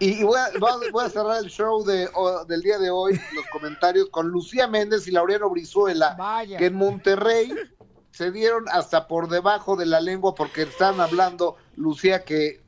y, 0.00 0.20
y 0.20 0.24
voy, 0.24 0.40
a, 0.40 0.58
voy 0.58 0.70
a- 0.70 0.90
voy 0.90 1.04
a 1.04 1.08
cerrar 1.08 1.38
el 1.38 1.48
show 1.48 1.84
de, 1.84 2.08
o- 2.14 2.44
del 2.46 2.62
día 2.62 2.78
de 2.78 2.90
hoy, 2.90 3.12
los 3.32 3.46
comentarios 3.52 4.08
con 4.10 4.26
Lucía 4.28 4.66
Méndez 4.66 5.06
y 5.06 5.12
Laureano 5.12 5.48
Brizuela, 5.50 6.16
Vaya. 6.18 6.58
que 6.58 6.66
en 6.66 6.74
Monterrey 6.74 7.54
se 8.10 8.32
dieron 8.32 8.64
hasta 8.72 9.06
por 9.06 9.28
debajo 9.28 9.76
de 9.76 9.86
la 9.86 10.00
lengua 10.00 10.34
porque 10.34 10.62
están 10.62 11.00
hablando, 11.00 11.56
Lucía, 11.76 12.24
que, 12.24 12.63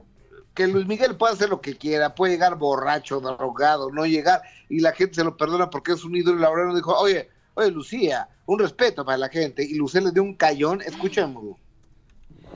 que 0.56 0.66
Luis 0.66 0.86
Miguel 0.88 1.14
puede 1.14 1.34
hacer 1.34 1.48
lo 1.50 1.60
que 1.60 1.76
quiera, 1.76 2.14
puede 2.16 2.32
llegar 2.32 2.56
borracho, 2.58 3.20
drogado, 3.20 3.90
no 3.92 4.04
llegar, 4.06 4.42
y 4.68 4.80
la 4.80 4.90
gente 4.92 5.14
se 5.14 5.22
lo 5.24 5.36
perdona 5.36 5.70
porque 5.70 5.92
es 5.92 6.02
un 6.04 6.16
ídolo, 6.16 6.38
y 6.38 6.42
Laureano 6.42 6.74
dijo, 6.74 6.92
oye, 6.98 7.28
oye, 7.54 7.70
Lucía, 7.70 8.28
un 8.46 8.58
respeto 8.58 9.04
para 9.04 9.18
la 9.18 9.28
gente, 9.28 9.62
y 9.62 9.74
Lucía 9.74 10.00
le 10.00 10.10
dio 10.10 10.24
un 10.24 10.34
cayón, 10.34 10.80
escuchémoslo. 10.82 11.56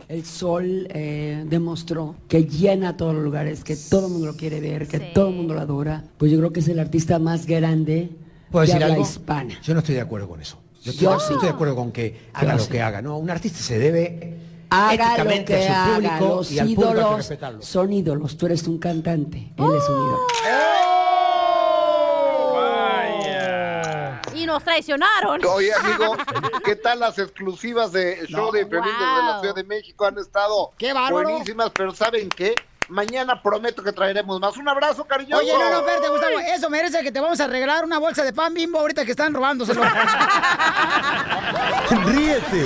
El 0.08 0.24
sol 0.24 0.88
eh, 0.90 1.44
demostró 1.46 2.16
que 2.26 2.44
llena 2.44 2.96
todos 2.96 3.14
los 3.14 3.22
lugares, 3.22 3.62
que 3.62 3.76
todo 3.76 4.06
el 4.06 4.12
mundo 4.12 4.26
lo 4.28 4.36
quiere 4.36 4.58
ver, 4.60 4.88
que 4.88 4.98
todo 4.98 5.28
el 5.28 5.36
mundo 5.36 5.54
lo 5.54 5.60
adora. 5.60 6.02
Pues 6.18 6.32
yo 6.32 6.38
creo 6.38 6.52
que 6.52 6.60
es 6.60 6.68
el 6.68 6.80
artista 6.80 7.20
más 7.20 7.46
grande 7.46 8.10
¿Puedo 8.50 8.62
de 8.62 8.66
decir 8.72 8.82
habla 8.82 8.94
algo? 8.94 9.06
hispana. 9.06 9.60
Yo 9.62 9.72
no 9.74 9.80
estoy 9.80 9.94
de 9.94 10.00
acuerdo 10.00 10.28
con 10.28 10.40
eso. 10.40 10.58
Yo, 10.82 10.92
Yo 10.92 11.12
estoy, 11.12 11.28
sí. 11.28 11.34
estoy 11.34 11.48
de 11.50 11.54
acuerdo 11.54 11.76
con 11.76 11.92
que 11.92 12.28
haga 12.32 12.52
Yo 12.52 12.58
lo 12.58 12.64
sí. 12.64 12.70
que 12.72 12.82
haga. 12.82 13.02
No, 13.02 13.18
un 13.18 13.30
artista 13.30 13.58
se 13.60 13.78
debe 13.78 14.36
Haga 14.70 15.24
lo 15.24 15.44
que 15.44 15.68
a 15.68 15.84
su 15.84 15.90
haga, 15.90 15.94
público 16.18 16.26
los 16.36 16.50
y 16.52 16.58
al 16.60 16.66
público 16.66 16.82
hay 16.82 16.88
que 16.88 17.00
ídolos 17.00 17.16
respetarlo. 17.16 17.62
son 17.62 17.92
ídolos. 17.92 18.36
Tú 18.36 18.46
eres 18.46 18.66
un 18.68 18.78
cantante, 18.78 19.52
él 19.56 19.64
es 19.76 19.88
un 19.88 19.96
ídolo. 19.96 20.26
Vaya. 22.90 24.20
Y 24.34 24.46
nos 24.46 24.62
traicionaron. 24.64 25.40
Oye, 25.46 25.72
amigo, 25.74 26.16
¿qué 26.64 26.76
tal 26.76 27.00
las 27.00 27.18
exclusivas 27.18 27.92
de 27.92 28.26
show 28.28 28.46
No, 28.46 28.52
de 28.52 28.66
Piolín 28.66 28.92
desde 28.92 29.22
la. 29.26 29.38
Ciudad 29.40 29.54
de 29.54 29.64
México? 29.64 30.06
Han 30.06 30.18
estado 30.18 30.72
¡Qué 30.78 30.92
bárbaro! 30.92 31.28
buenísimas, 31.30 31.70
pero 31.74 31.94
¿saben 31.94 32.28
qué? 32.28 32.54
Mañana 32.90 33.40
prometo 33.40 33.82
que 33.84 33.92
traeremos 33.92 34.40
más. 34.40 34.56
Un 34.56 34.68
abrazo, 34.68 35.04
cariñoso. 35.04 35.40
Oye, 35.40 35.52
no, 35.52 35.70
no, 35.70 35.78
espérate, 35.78 36.08
Gustavo. 36.08 36.40
Eso 36.40 36.68
merece 36.68 37.00
que 37.02 37.12
te 37.12 37.20
vamos 37.20 37.38
a 37.40 37.46
regalar 37.46 37.84
una 37.84 37.98
bolsa 37.98 38.24
de 38.24 38.32
pan 38.32 38.52
bimbo 38.52 38.80
ahorita 38.80 39.04
que 39.04 39.12
están 39.12 39.32
robándoselo. 39.32 39.82
Ríete 42.04 42.64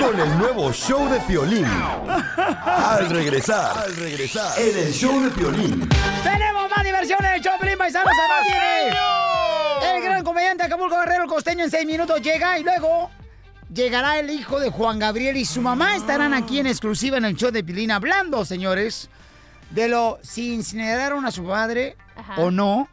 con 0.00 0.18
el 0.18 0.38
nuevo 0.38 0.72
show 0.72 1.08
de 1.08 1.20
Piolín. 1.20 1.64
Al 1.64 3.08
regresar, 3.08 3.78
al 3.78 3.94
regresar, 3.96 4.58
en 4.58 4.78
el 4.78 4.92
show 4.92 5.20
de 5.22 5.30
Piolín. 5.30 5.88
¡Tenemos 6.24 6.68
más 6.68 6.84
diversión 6.84 7.24
en 7.24 7.34
el 7.34 7.40
show, 7.40 7.52
Pelín 7.60 7.78
Paisanos! 7.78 8.12
¡Además 8.18 8.44
viene 8.44 8.96
El 9.94 10.02
gran 10.02 10.24
comediante 10.24 10.64
Acapulco 10.64 10.98
Guerrero 10.98 11.22
el 11.22 11.28
Costeño 11.28 11.62
en 11.64 11.70
seis 11.70 11.86
minutos 11.86 12.20
llega 12.20 12.58
y 12.58 12.64
luego 12.64 13.10
llegará 13.72 14.18
el 14.18 14.30
hijo 14.30 14.58
de 14.58 14.70
Juan 14.70 14.98
Gabriel 14.98 15.36
y 15.36 15.44
su 15.44 15.60
mamá 15.60 15.94
estarán 15.94 16.34
aquí 16.34 16.58
en 16.58 16.66
exclusiva 16.66 17.18
en 17.18 17.24
el 17.26 17.36
show 17.36 17.52
de 17.52 17.62
Pilín 17.62 17.92
hablando, 17.92 18.44
señores, 18.44 19.08
de 19.74 19.88
lo 19.88 20.18
si 20.22 20.52
incineraron 20.54 21.24
a 21.26 21.30
su 21.30 21.44
padre 21.44 21.96
Ajá. 22.16 22.40
o 22.40 22.50
no. 22.50 22.88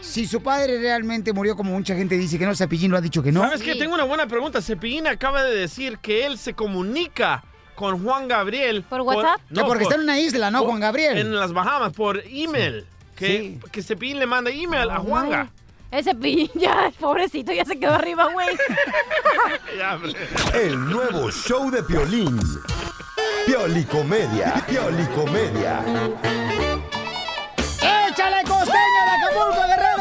Si 0.00 0.26
su 0.26 0.42
padre 0.42 0.78
realmente 0.78 1.32
murió 1.32 1.56
como 1.56 1.72
mucha 1.72 1.96
gente 1.96 2.16
dice 2.16 2.38
que 2.38 2.46
no, 2.46 2.54
Cepillín 2.54 2.90
lo 2.90 2.96
ha 2.96 3.00
dicho 3.00 3.22
que 3.22 3.32
no. 3.32 3.40
¿Sabes 3.40 3.62
qué? 3.62 3.74
Tengo 3.74 3.94
una 3.94 4.04
buena 4.04 4.26
pregunta. 4.26 4.62
Cepillín 4.62 5.06
acaba 5.06 5.42
de 5.42 5.54
decir 5.54 5.98
que 5.98 6.24
él 6.26 6.38
se 6.38 6.54
comunica 6.54 7.42
con 7.74 8.02
Juan 8.02 8.28
Gabriel. 8.28 8.82
¿Por 8.82 9.00
WhatsApp? 9.02 9.40
Que 9.52 9.62
porque 9.64 9.82
está 9.82 9.96
en 9.96 10.02
una 10.02 10.18
isla, 10.18 10.50
¿no, 10.50 10.64
Juan 10.64 10.80
Gabriel? 10.80 11.18
En 11.18 11.34
las 11.34 11.52
Bahamas, 11.52 11.92
por 11.92 12.22
email. 12.26 12.86
Que, 13.16 13.58
que 13.72 13.82
Cepillín 13.82 14.18
le 14.18 14.26
manda 14.26 14.50
email 14.50 14.90
a 14.90 14.98
Juanga. 14.98 15.50
Ese 15.90 16.14
pillín 16.14 16.50
ya, 16.54 16.92
pobrecito, 16.98 17.52
ya 17.52 17.64
se 17.64 17.78
quedó 17.78 17.94
arriba, 17.94 18.28
güey. 18.32 18.48
El 20.54 20.90
nuevo 20.90 21.30
show 21.30 21.70
de 21.70 21.82
Piolín. 21.82 22.38
Piolicomedia. 23.46 24.54
Piolicomedia. 24.68 25.80
¡Échale 27.80 28.42
costeño 28.42 29.02
de 29.04 29.10
Acapulco, 29.16 29.66
Guerrero! 29.68 29.95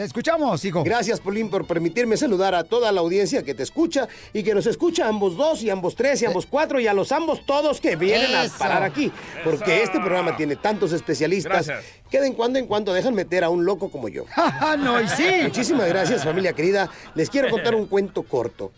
Te 0.00 0.06
escuchamos, 0.06 0.64
hijo. 0.64 0.82
Gracias, 0.82 1.20
Polín, 1.20 1.50
por 1.50 1.66
permitirme 1.66 2.16
saludar 2.16 2.54
a 2.54 2.64
toda 2.64 2.90
la 2.90 3.02
audiencia 3.02 3.42
que 3.42 3.52
te 3.52 3.62
escucha 3.62 4.08
y 4.32 4.42
que 4.42 4.54
nos 4.54 4.64
escucha 4.66 5.04
a 5.04 5.08
ambos 5.08 5.36
dos 5.36 5.62
y 5.62 5.68
ambos 5.68 5.94
tres 5.94 6.22
y 6.22 6.24
ambos 6.24 6.46
cuatro 6.46 6.80
y 6.80 6.86
a 6.86 6.94
los 6.94 7.12
ambos 7.12 7.44
todos 7.44 7.82
que 7.82 7.96
vienen 7.96 8.30
Eso. 8.30 8.54
a 8.54 8.58
parar 8.58 8.82
aquí. 8.82 9.12
Porque 9.44 9.82
este 9.82 9.98
programa 10.00 10.38
tiene 10.38 10.56
tantos 10.56 10.94
especialistas 10.94 11.66
Gracias. 11.66 11.84
que 12.10 12.18
de 12.18 12.28
en 12.28 12.32
cuando 12.32 12.58
en 12.58 12.66
cuando 12.66 12.94
dejan 12.94 13.14
meter 13.14 13.44
a 13.44 13.50
un 13.50 13.66
loco 13.66 13.90
como 13.90 14.08
yo. 14.08 14.24
no, 14.78 15.02
y 15.02 15.06
sí. 15.06 15.40
Muchísimas 15.42 15.86
gracias, 15.86 16.24
familia 16.24 16.54
querida. 16.54 16.88
Les 17.14 17.28
quiero 17.28 17.50
contar 17.50 17.74
un 17.74 17.84
cuento 17.84 18.22
corto. 18.22 18.72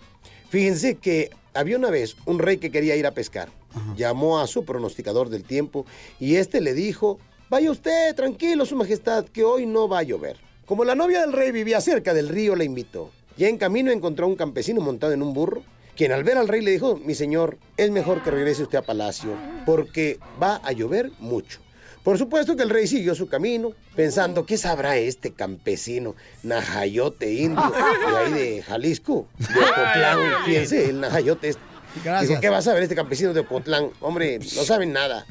Fíjense 0.49 0.97
que 0.97 1.31
había 1.55 1.77
una 1.77 1.91
vez 1.91 2.17
un 2.27 2.41
rey 2.41 2.57
que 2.57 2.73
quería 2.73 2.97
ir 2.97 3.07
a 3.07 3.13
pescar. 3.13 3.49
Llamó 3.97 4.41
a 4.41 4.49
su 4.49 4.65
pronosticador 4.65 5.29
del 5.29 5.45
tiempo 5.45 5.87
y 6.19 6.35
este 6.35 6.61
le 6.61 6.75
dijo, 6.75 7.21
vaya 7.49 7.71
usted, 7.71 8.13
tranquilo, 8.17 8.67
su 8.67 8.75
majestad, 8.75 9.25
que 9.27 9.45
hoy 9.45 9.67
no 9.67 9.87
va 9.87 10.01
a 10.01 10.03
llover. 10.03 10.51
Como 10.67 10.85
la 10.85 10.95
novia 10.95 11.21
del 11.21 11.33
rey 11.33 11.51
vivía 11.51 11.81
cerca 11.81 12.15
del 12.15 12.29
río, 12.29 12.55
le 12.55 12.65
invitó. 12.65 13.11
Ya 13.37 13.49
en 13.49 13.59
camino 13.59 13.91
encontró 13.91 14.27
a 14.27 14.29
un 14.29 14.37
campesino 14.37 14.81
montado 14.81 15.13
en 15.13 15.23
un 15.23 15.35
burro, 15.35 15.63
quien 15.97 16.13
al 16.13 16.23
ver 16.23 16.39
al 16.39 16.49
rey 16.49 16.61
le 16.61 16.71
dijo, 16.71 16.97
mi 16.97 17.15
señor, 17.15 17.59
es 17.77 17.91
mejor 17.91 18.23
que 18.23 18.31
regrese 18.31 18.63
usted 18.63 18.79
a 18.79 18.83
palacio, 18.83 19.37
porque 19.67 20.19
va 20.41 20.61
a 20.63 20.73
llover 20.73 21.11
mucho. 21.19 21.61
Por 22.05 22.19
supuesto 22.19 22.57
que 22.57 22.63
el 22.63 22.71
rey 22.71 22.87
siguió 22.87 23.15
su 23.15 23.29
camino, 23.29 23.73
pensando, 23.97 24.47
¿qué 24.47 24.57
sabrá 24.57 24.97
este 24.97 25.33
campesino? 25.33 26.15
Najayote 26.43 27.33
indio, 27.33 27.63
de 27.71 28.17
ahí 28.17 28.33
de 28.33 28.63
Jalisco, 28.63 29.27
de 29.39 29.61
Ocotlán, 29.61 30.19
fíjense, 30.45 30.91
el 30.91 31.01
Najayote 31.01 31.49
es... 31.49 31.59
Gracias. 32.03 32.29
Dijo, 32.31 32.41
¿qué 32.41 32.49
va 32.49 32.59
a 32.59 32.63
saber 32.63 32.83
este 32.83 32.95
campesino 32.95 33.35
de 33.35 33.41
Ocotlán? 33.41 33.91
Hombre, 34.01 34.39
no 34.39 34.63
saben 34.65 34.93
nada. 34.93 35.27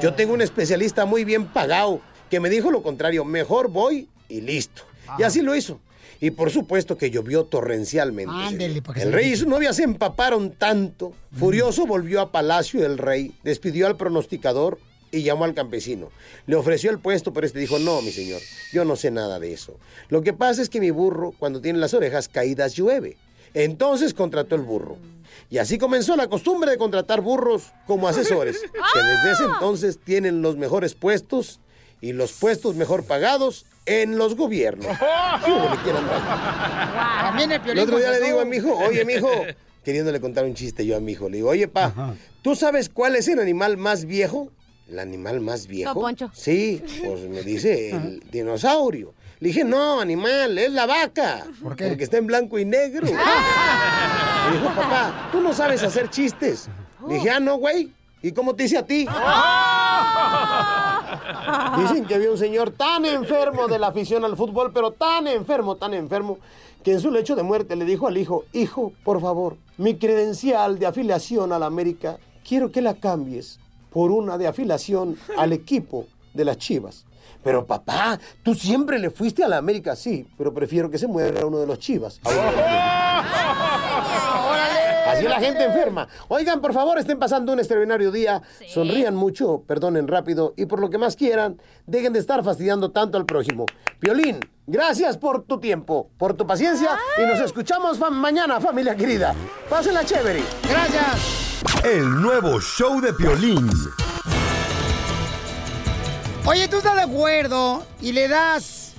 Yo 0.00 0.14
tengo 0.14 0.32
un 0.32 0.40
especialista 0.40 1.04
muy 1.04 1.24
bien 1.24 1.46
pagado 1.48 2.00
que 2.30 2.40
me 2.40 2.48
dijo 2.48 2.70
lo 2.70 2.82
contrario, 2.82 3.24
mejor 3.24 3.68
voy 3.68 4.08
y 4.28 4.40
listo. 4.40 4.82
Y 5.18 5.22
así 5.22 5.42
lo 5.42 5.54
hizo. 5.54 5.80
Y 6.20 6.32
por 6.32 6.50
supuesto 6.50 6.98
que 6.98 7.10
llovió 7.10 7.44
torrencialmente. 7.44 8.34
Ándele, 8.34 8.82
El 8.96 9.12
rey 9.12 9.32
y 9.32 9.36
su 9.36 9.48
novia 9.48 9.72
se 9.72 9.84
empaparon 9.84 10.50
tanto. 10.50 11.12
Furioso 11.32 11.86
volvió 11.86 12.20
a 12.20 12.32
palacio 12.32 12.84
el 12.84 12.98
rey, 12.98 13.32
despidió 13.44 13.86
al 13.86 13.96
pronosticador 13.96 14.78
y 15.12 15.22
llamó 15.22 15.44
al 15.44 15.54
campesino. 15.54 16.10
Le 16.46 16.56
ofreció 16.56 16.90
el 16.90 16.98
puesto, 16.98 17.32
pero 17.32 17.46
este 17.46 17.60
dijo, 17.60 17.78
no, 17.78 18.02
mi 18.02 18.10
señor, 18.10 18.40
yo 18.72 18.84
no 18.84 18.96
sé 18.96 19.10
nada 19.10 19.38
de 19.38 19.52
eso. 19.52 19.78
Lo 20.08 20.22
que 20.22 20.32
pasa 20.32 20.60
es 20.60 20.68
que 20.68 20.80
mi 20.80 20.90
burro, 20.90 21.34
cuando 21.38 21.60
tiene 21.60 21.78
las 21.78 21.94
orejas 21.94 22.28
caídas, 22.28 22.74
llueve. 22.74 23.16
Entonces 23.54 24.12
contrató 24.12 24.56
el 24.56 24.62
burro. 24.62 24.98
Y 25.50 25.58
así 25.58 25.78
comenzó 25.78 26.16
la 26.16 26.28
costumbre 26.28 26.70
de 26.70 26.78
contratar 26.78 27.20
burros 27.20 27.72
como 27.86 28.08
asesores, 28.08 28.60
que 28.60 29.02
desde 29.02 29.32
ese 29.32 29.44
entonces 29.44 29.98
tienen 30.04 30.42
los 30.42 30.56
mejores 30.56 30.94
puestos 30.94 31.60
y 32.00 32.12
los 32.12 32.32
puestos 32.32 32.74
mejor 32.76 33.04
pagados 33.04 33.66
en 33.86 34.18
los 34.18 34.36
gobiernos. 34.36 34.86
También 37.22 37.52
el 37.52 37.60
El 37.70 37.78
otro 37.80 37.98
día 37.98 38.10
le 38.12 38.20
digo 38.20 38.40
a 38.40 38.44
mi 38.44 38.56
hijo, 38.56 38.76
oye, 38.78 39.04
mi 39.04 39.14
hijo, 39.14 39.30
queriéndole 39.84 40.20
contar 40.20 40.44
un 40.44 40.54
chiste 40.54 40.86
yo 40.86 40.96
a 40.96 41.00
mi 41.00 41.12
hijo, 41.12 41.28
le 41.28 41.36
digo, 41.38 41.50
oye, 41.50 41.68
pa, 41.68 42.14
¿tú 42.42 42.54
sabes 42.54 42.88
cuál 42.88 43.16
es 43.16 43.28
el 43.28 43.40
animal 43.40 43.76
más 43.76 44.04
viejo? 44.04 44.50
¿El 44.88 44.98
animal 44.98 45.40
más 45.40 45.66
viejo? 45.66 45.92
Don 45.92 46.02
Poncho. 46.02 46.30
Sí, 46.34 46.82
pues 47.04 47.20
me 47.28 47.42
dice 47.42 47.90
el 47.90 48.20
dinosaurio. 48.30 49.12
Le 49.40 49.48
dije, 49.48 49.62
no, 49.62 50.00
animal, 50.00 50.58
es 50.58 50.72
la 50.72 50.86
vaca. 50.86 51.44
¿Por 51.62 51.76
qué? 51.76 51.88
Porque 51.88 52.04
está 52.04 52.16
en 52.16 52.26
blanco 52.26 52.58
y 52.58 52.64
negro. 52.64 53.06
Me 54.50 54.56
dijo, 54.56 54.74
papá, 54.74 55.28
tú 55.30 55.40
no 55.40 55.52
sabes 55.52 55.82
hacer 55.82 56.10
chistes. 56.10 56.68
Le 57.06 57.14
dije, 57.14 57.30
ah, 57.30 57.38
no, 57.38 57.56
güey. 57.58 57.92
¿Y 58.22 58.32
cómo 58.32 58.54
te 58.54 58.64
dice 58.64 58.78
a 58.78 58.86
ti? 58.86 59.06
Dicen 61.78 62.06
que 62.06 62.14
había 62.14 62.30
un 62.30 62.38
señor 62.38 62.70
tan 62.72 63.04
enfermo 63.04 63.68
de 63.68 63.78
la 63.78 63.88
afición 63.88 64.24
al 64.24 64.36
fútbol, 64.36 64.72
pero 64.72 64.92
tan 64.92 65.26
enfermo, 65.26 65.76
tan 65.76 65.92
enfermo, 65.94 66.38
que 66.82 66.92
en 66.92 67.00
su 67.00 67.10
lecho 67.10 67.36
de 67.36 67.42
muerte 67.42 67.76
le 67.76 67.84
dijo 67.84 68.06
al 68.06 68.16
hijo, 68.18 68.44
hijo, 68.52 68.92
por 69.04 69.20
favor, 69.20 69.56
mi 69.76 69.96
credencial 69.96 70.78
de 70.78 70.86
afiliación 70.86 71.52
a 71.52 71.58
la 71.58 71.66
América, 71.66 72.18
quiero 72.46 72.72
que 72.72 72.82
la 72.82 72.94
cambies 72.94 73.58
por 73.90 74.10
una 74.10 74.38
de 74.38 74.48
afiliación 74.48 75.16
al 75.36 75.52
equipo 75.52 76.06
de 76.34 76.44
las 76.44 76.58
Chivas. 76.58 77.04
Pero 77.42 77.66
papá, 77.66 78.18
tú 78.42 78.54
siempre 78.54 78.98
le 78.98 79.10
fuiste 79.10 79.44
a 79.44 79.48
la 79.48 79.58
América, 79.58 79.94
sí, 79.96 80.26
pero 80.36 80.52
prefiero 80.52 80.90
que 80.90 80.98
se 80.98 81.06
muera 81.06 81.46
uno 81.46 81.58
de 81.58 81.66
los 81.66 81.78
Chivas. 81.78 82.20
Así 85.18 85.28
la 85.28 85.40
gente 85.40 85.64
enferma. 85.64 86.08
Oigan, 86.28 86.60
por 86.60 86.72
favor, 86.72 86.98
estén 86.98 87.18
pasando 87.18 87.52
un 87.52 87.58
extraordinario 87.58 88.10
día. 88.10 88.42
Sonrían 88.72 89.14
mucho, 89.14 89.62
perdonen 89.66 90.08
rápido 90.08 90.54
y 90.56 90.66
por 90.66 90.80
lo 90.80 90.90
que 90.90 90.98
más 90.98 91.16
quieran, 91.16 91.60
dejen 91.86 92.12
de 92.12 92.18
estar 92.20 92.42
fastidiando 92.44 92.90
tanto 92.90 93.18
al 93.18 93.26
prójimo. 93.26 93.66
Violín, 94.00 94.40
gracias 94.66 95.16
por 95.18 95.42
tu 95.44 95.58
tiempo, 95.60 96.10
por 96.18 96.34
tu 96.34 96.46
paciencia 96.46 96.90
y 97.18 97.22
nos 97.26 97.40
escuchamos 97.40 97.98
fa- 97.98 98.10
mañana, 98.10 98.60
familia 98.60 98.94
querida. 98.96 99.34
Pásenla 99.68 100.04
chévere. 100.04 100.42
Gracias. 100.68 101.84
El 101.84 102.20
nuevo 102.22 102.60
show 102.60 103.00
de 103.00 103.12
Piolín. 103.12 103.68
Oye, 106.46 106.66
¿tú 106.68 106.76
estás 106.78 106.94
de 106.96 107.02
acuerdo 107.02 107.84
y 108.00 108.12
le 108.12 108.26
das 108.26 108.92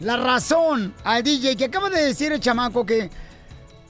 la 0.00 0.16
razón 0.16 0.94
al 1.02 1.22
DJ 1.24 1.56
que 1.56 1.64
acaba 1.64 1.90
de 1.90 2.04
decir 2.04 2.30
el 2.30 2.38
chamaco 2.38 2.86
que 2.86 3.10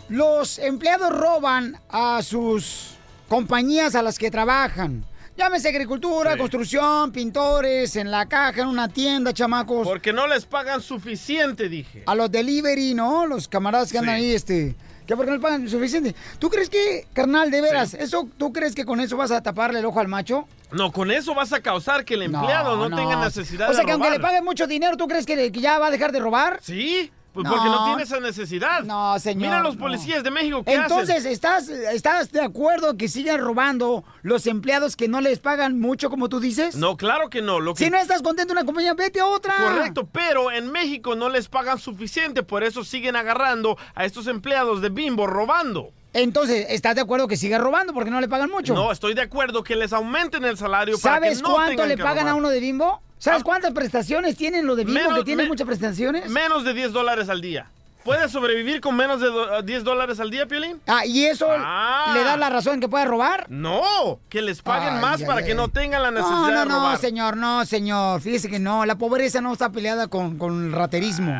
los 0.08 0.58
empleados 0.58 1.10
roban 1.10 1.78
a 1.88 2.22
sus 2.22 2.94
compañías 3.28 3.94
a 3.94 4.02
las 4.02 4.18
que 4.18 4.30
trabajan? 4.30 5.04
Llámese 5.36 5.68
agricultura, 5.68 6.36
construcción, 6.36 7.12
pintores, 7.12 7.94
en 7.94 8.10
la 8.10 8.26
caja, 8.26 8.62
en 8.62 8.66
una 8.66 8.88
tienda, 8.88 9.32
chamacos. 9.32 9.86
Porque 9.86 10.12
no 10.12 10.26
les 10.26 10.44
pagan 10.44 10.82
suficiente, 10.82 11.68
dije. 11.68 12.02
A 12.06 12.16
los 12.16 12.28
delivery, 12.28 12.94
¿no? 12.94 13.24
Los 13.24 13.46
camaradas 13.46 13.92
que 13.92 13.98
andan 13.98 14.16
ahí, 14.16 14.34
este. 14.34 14.74
Que 15.06 15.14
porque 15.14 15.30
no 15.30 15.36
le 15.36 15.42
pagan 15.42 15.68
suficiente. 15.68 16.14
¿Tú 16.40 16.50
crees 16.50 16.68
que, 16.68 17.06
carnal, 17.12 17.52
de 17.52 17.60
veras, 17.60 17.94
eso, 17.94 18.28
¿tú 18.36 18.52
crees 18.52 18.74
que 18.74 18.84
con 18.84 18.98
eso 19.00 19.16
vas 19.16 19.30
a 19.30 19.40
taparle 19.40 19.78
el 19.78 19.84
ojo 19.84 20.00
al 20.00 20.08
macho? 20.08 20.48
No, 20.72 20.90
con 20.90 21.10
eso 21.12 21.34
vas 21.34 21.52
a 21.52 21.60
causar 21.60 22.04
que 22.04 22.14
el 22.14 22.24
empleado 22.24 22.76
no, 22.76 22.94
tenga 22.94 23.24
necesidad 23.24 23.70
O 23.70 23.72
sea, 23.72 23.82
de 23.82 23.86
que 23.86 23.92
aunque 23.92 24.10
le 24.10 24.20
paguen 24.20 24.44
mucho 24.44 24.66
dinero, 24.66 24.96
¿tú 24.96 25.06
crees 25.06 25.24
que, 25.24 25.52
que 25.52 25.60
ya 25.60 25.78
va 25.78 25.86
a 25.86 25.90
dejar 25.90 26.10
de 26.10 26.18
robar? 26.18 26.58
Sí, 26.62 27.12
pues 27.42 27.52
porque 27.52 27.68
no 27.68 27.84
tiene 27.86 28.02
esa 28.02 28.20
necesidad. 28.20 28.82
No, 28.84 29.18
señor. 29.18 29.48
Mira 29.48 29.62
los 29.62 29.76
no. 29.76 29.80
policías 29.80 30.22
de 30.22 30.30
México, 30.30 30.62
¿qué 30.64 30.74
Entonces, 30.74 31.18
hacen? 31.18 31.32
¿estás, 31.32 31.68
¿estás 31.68 32.32
de 32.32 32.40
acuerdo 32.40 32.96
que 32.96 33.08
sigan 33.08 33.40
robando 33.40 34.04
los 34.22 34.46
empleados 34.46 34.96
que 34.96 35.08
no 35.08 35.20
les 35.20 35.38
pagan 35.38 35.78
mucho, 35.80 36.10
como 36.10 36.28
tú 36.28 36.40
dices? 36.40 36.76
No, 36.76 36.96
claro 36.96 37.30
que 37.30 37.42
no. 37.42 37.60
Lo 37.60 37.74
que... 37.74 37.84
Si 37.84 37.90
no 37.90 37.98
estás 37.98 38.22
contento 38.22 38.52
en 38.52 38.58
una 38.58 38.66
compañía, 38.66 38.94
vete 38.94 39.20
a 39.20 39.26
otra. 39.26 39.54
Correcto, 39.56 40.08
pero 40.10 40.50
en 40.50 40.70
México 40.72 41.14
no 41.14 41.28
les 41.28 41.48
pagan 41.48 41.78
suficiente, 41.78 42.42
por 42.42 42.64
eso 42.64 42.84
siguen 42.84 43.16
agarrando 43.16 43.76
a 43.94 44.04
estos 44.04 44.26
empleados 44.26 44.80
de 44.80 44.88
Bimbo 44.88 45.26
robando. 45.26 45.92
Entonces, 46.14 46.66
¿estás 46.70 46.94
de 46.94 47.02
acuerdo 47.02 47.28
que 47.28 47.36
siga 47.36 47.58
robando 47.58 47.92
porque 47.92 48.10
no 48.10 48.20
le 48.20 48.28
pagan 48.28 48.50
mucho? 48.50 48.74
No, 48.74 48.90
estoy 48.90 49.14
de 49.14 49.20
acuerdo 49.22 49.62
que 49.62 49.76
les 49.76 49.92
aumenten 49.92 50.44
el 50.44 50.56
salario 50.56 50.98
para 50.98 51.20
que 51.20 51.26
¿Sabes 51.26 51.42
no 51.42 51.52
cuánto 51.52 51.70
tengan 51.70 51.88
le 51.88 51.96
que 51.96 52.02
pagan 52.02 52.18
robar. 52.24 52.32
a 52.32 52.36
uno 52.36 52.48
de 52.48 52.60
Bimbo? 52.60 53.02
¿Sabes 53.18 53.42
cuántas 53.42 53.72
prestaciones 53.72 54.36
tienen 54.36 54.66
los 54.66 54.76
de 54.76 54.84
Bimbo 54.84 55.00
Menos- 55.00 55.18
que 55.18 55.24
tienen 55.24 55.46
me- 55.46 55.50
muchas 55.50 55.66
prestaciones? 55.66 56.28
Menos 56.30 56.64
de 56.64 56.72
10 56.74 56.92
dólares 56.92 57.28
al 57.28 57.40
día. 57.40 57.70
¿Puedes 58.04 58.30
sobrevivir 58.32 58.80
con 58.80 58.96
menos 58.96 59.20
de 59.20 59.26
do- 59.26 59.60
10 59.62 59.84
dólares 59.84 60.18
al 60.20 60.30
día, 60.30 60.46
Piolín? 60.46 60.80
Ah, 60.86 61.04
¿y 61.04 61.26
eso 61.26 61.46
Ah. 61.50 62.12
le 62.14 62.22
da 62.22 62.36
la 62.38 62.48
razón 62.48 62.80
que 62.80 62.88
puede 62.88 63.04
robar? 63.04 63.44
No, 63.50 64.18
que 64.30 64.40
les 64.40 64.62
paguen 64.62 64.94
Ay, 64.94 65.00
más 65.02 65.20
ay, 65.20 65.26
para 65.26 65.40
ay. 65.40 65.44
que 65.46 65.54
no 65.54 65.68
tengan 65.68 66.02
la 66.02 66.10
necesidad 66.10 66.36
No, 66.38 66.50
no, 66.50 66.60
de 66.60 66.66
no, 66.66 66.74
robar. 66.76 66.98
señor, 66.98 67.36
no, 67.36 67.66
señor. 67.66 68.20
Fíjese 68.22 68.48
que 68.48 68.60
no, 68.60 68.86
la 68.86 68.94
pobreza 68.96 69.40
no 69.42 69.52
está 69.52 69.70
peleada 69.70 70.06
con, 70.08 70.38
con 70.38 70.66
el 70.66 70.72
raterismo. 70.72 71.34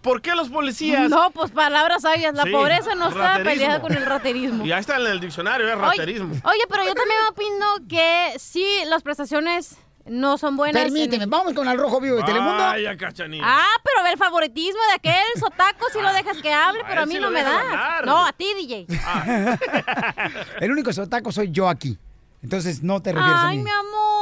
¿Por 0.00 0.22
qué 0.22 0.34
los 0.34 0.48
policías? 0.48 1.10
No, 1.10 1.30
pues 1.32 1.50
palabras 1.50 2.02
sabias. 2.02 2.32
La 2.34 2.44
Sí, 2.44 2.50
pobreza 2.52 2.94
no 2.94 3.08
está 3.08 3.18
raterismo. 3.38 3.50
peleada 3.50 3.80
con 3.82 3.92
el 3.92 4.06
raterismo. 4.06 4.64
Ya 4.66 4.78
está 4.78 4.96
en 4.96 5.06
el 5.08 5.20
diccionario, 5.20 5.68
es 5.68 5.74
Oye, 5.74 5.82
raterismo. 5.82 6.34
Oye, 6.44 6.62
pero 6.70 6.84
yo 6.86 6.94
también 6.94 7.20
opino 7.30 7.66
que 7.86 8.32
sí, 8.38 8.64
las 8.86 9.02
prestaciones 9.02 9.76
no 10.06 10.38
son 10.38 10.56
buenas. 10.56 10.82
Permíteme, 10.82 11.26
vamos 11.26 11.52
con 11.54 11.68
el 11.68 11.78
rojo 11.78 12.00
vivo 12.00 12.16
de 12.16 12.22
Telemundo. 12.24 12.56
Vaya, 12.58 12.96
cachanilla. 12.96 13.44
Ah, 13.46 13.76
pero 13.84 14.02
ve 14.04 14.12
el 14.12 14.18
favoritismo 14.18 14.80
de 14.88 14.94
aquel 14.94 15.40
sotaco 15.40 15.86
si 15.92 16.00
lo 16.00 16.12
dejas 16.12 16.38
que 16.38 16.52
hable, 16.52 16.80
pero 16.88 17.02
a 17.02 17.06
mí 17.06 17.18
no 17.18 17.30
me 17.30 17.42
das. 17.42 17.62
hablar. 17.64 18.06
No, 18.06 18.26
a 18.26 18.32
ti, 18.32 18.46
DJ. 18.58 18.86
El 20.60 20.72
único 20.72 20.92
sotaco 20.92 21.30
soy 21.32 21.50
yo 21.50 21.68
aquí. 21.68 21.98
Entonces 22.42 22.82
no 22.82 23.02
te 23.02 23.12
refieres 23.12 23.36
a 23.36 23.48
Ay, 23.48 23.58
mí. 23.58 23.64
mi 23.64 23.70
amor. 23.70 24.19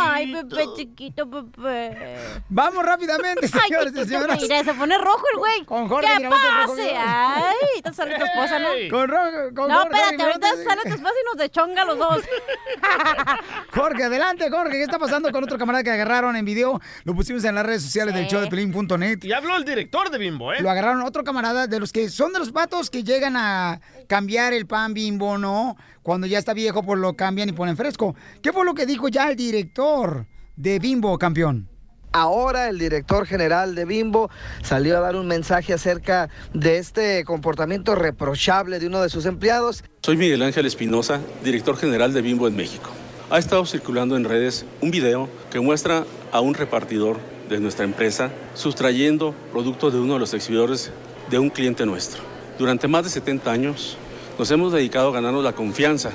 Ay, 0.00 0.32
Pepe 0.32 0.64
chiquito, 0.76 1.28
Pepe. 1.28 2.16
Vamos 2.48 2.84
rápidamente, 2.84 3.48
señores 3.48 3.92
y 3.94 4.04
señoras. 4.04 4.40
Mira, 4.40 4.64
se 4.64 4.74
pone 4.74 4.96
rojo 4.98 5.24
el 5.32 5.38
güey. 5.38 5.64
Con 5.64 5.88
Jorge 5.88 6.08
¿Qué 6.18 6.28
pase? 6.28 6.96
Ay, 6.96 7.82
te 7.82 7.92
sale 7.92 8.16
tu 8.16 8.24
esposa, 8.24 8.58
¿no? 8.58 8.68
Con 8.90 9.08
rojo, 9.08 9.54
con 9.54 9.68
No, 9.68 9.78
Jorge 9.80 9.98
espérate, 9.98 10.22
ahorita 10.22 10.48
sale 10.64 10.82
tu 10.82 10.94
esposa 10.94 11.14
y 11.14 11.24
nos 11.26 11.36
dechonga 11.36 11.84
los 11.84 11.98
dos. 11.98 12.22
Jorge, 13.74 14.04
adelante, 14.04 14.50
Jorge. 14.50 14.72
¿Qué 14.72 14.82
está 14.82 14.98
pasando 14.98 15.30
con 15.32 15.44
otro 15.44 15.58
camarada 15.58 15.82
que 15.82 15.90
agarraron 15.90 16.36
en 16.36 16.44
video? 16.44 16.80
Lo 17.04 17.14
pusimos 17.14 17.44
en 17.44 17.54
las 17.54 17.66
redes 17.66 17.82
sociales 17.82 18.14
del 18.14 18.26
show 18.26 18.40
de 18.40 18.48
Pelín.net. 18.48 19.22
Y 19.22 19.32
habló 19.32 19.56
el 19.56 19.64
director 19.64 20.10
de 20.10 20.18
Bimbo, 20.18 20.52
¿eh? 20.52 20.60
Lo 20.60 20.70
agarraron 20.70 21.02
otro 21.02 21.24
camarada 21.24 21.66
de 21.66 21.80
los 21.80 21.92
que 21.92 22.08
son 22.08 22.32
de 22.32 22.38
los 22.38 22.52
patos 22.52 22.90
que 22.90 23.02
llegan 23.04 23.36
a 23.36 23.80
cambiar 24.08 24.52
el 24.52 24.66
pan 24.66 24.94
bimbo, 24.94 25.38
¿no? 25.38 25.76
Cuando 26.02 26.26
ya 26.26 26.38
está 26.38 26.54
viejo, 26.54 26.82
pues 26.82 26.98
lo 26.98 27.14
cambian 27.14 27.48
y 27.48 27.52
ponen 27.52 27.76
fresco. 27.76 28.16
¿Qué 28.42 28.52
fue 28.52 28.64
lo 28.64 28.74
que 28.74 28.86
dijo 28.86 29.08
ya 29.08 29.30
el 29.30 29.36
director 29.36 30.26
de 30.56 30.80
Bimbo, 30.80 31.16
campeón? 31.18 31.68
Ahora 32.10 32.70
el 32.70 32.78
director 32.78 33.26
general 33.26 33.74
de 33.74 33.84
Bimbo 33.84 34.30
salió 34.62 34.96
a 34.96 35.00
dar 35.00 35.14
un 35.14 35.26
mensaje 35.26 35.74
acerca 35.74 36.30
de 36.54 36.78
este 36.78 37.22
comportamiento 37.24 37.94
reprochable 37.94 38.78
de 38.78 38.86
uno 38.86 39.02
de 39.02 39.10
sus 39.10 39.26
empleados. 39.26 39.84
Soy 40.02 40.16
Miguel 40.16 40.42
Ángel 40.42 40.64
Espinosa, 40.64 41.20
director 41.44 41.76
general 41.76 42.14
de 42.14 42.22
Bimbo 42.22 42.48
en 42.48 42.56
México. 42.56 42.90
Ha 43.28 43.38
estado 43.38 43.66
circulando 43.66 44.16
en 44.16 44.24
redes 44.24 44.64
un 44.80 44.90
video 44.90 45.28
que 45.50 45.60
muestra 45.60 46.04
a 46.32 46.40
un 46.40 46.54
repartidor 46.54 47.18
de 47.50 47.60
nuestra 47.60 47.84
empresa 47.84 48.30
sustrayendo 48.54 49.34
productos 49.52 49.92
de 49.92 50.00
uno 50.00 50.14
de 50.14 50.20
los 50.20 50.32
exhibidores 50.32 50.90
de 51.28 51.38
un 51.38 51.50
cliente 51.50 51.84
nuestro. 51.84 52.37
Durante 52.58 52.88
más 52.88 53.04
de 53.04 53.10
70 53.10 53.52
años 53.52 53.96
nos 54.36 54.50
hemos 54.50 54.72
dedicado 54.72 55.10
a 55.10 55.12
ganarnos 55.12 55.44
la 55.44 55.52
confianza 55.52 56.10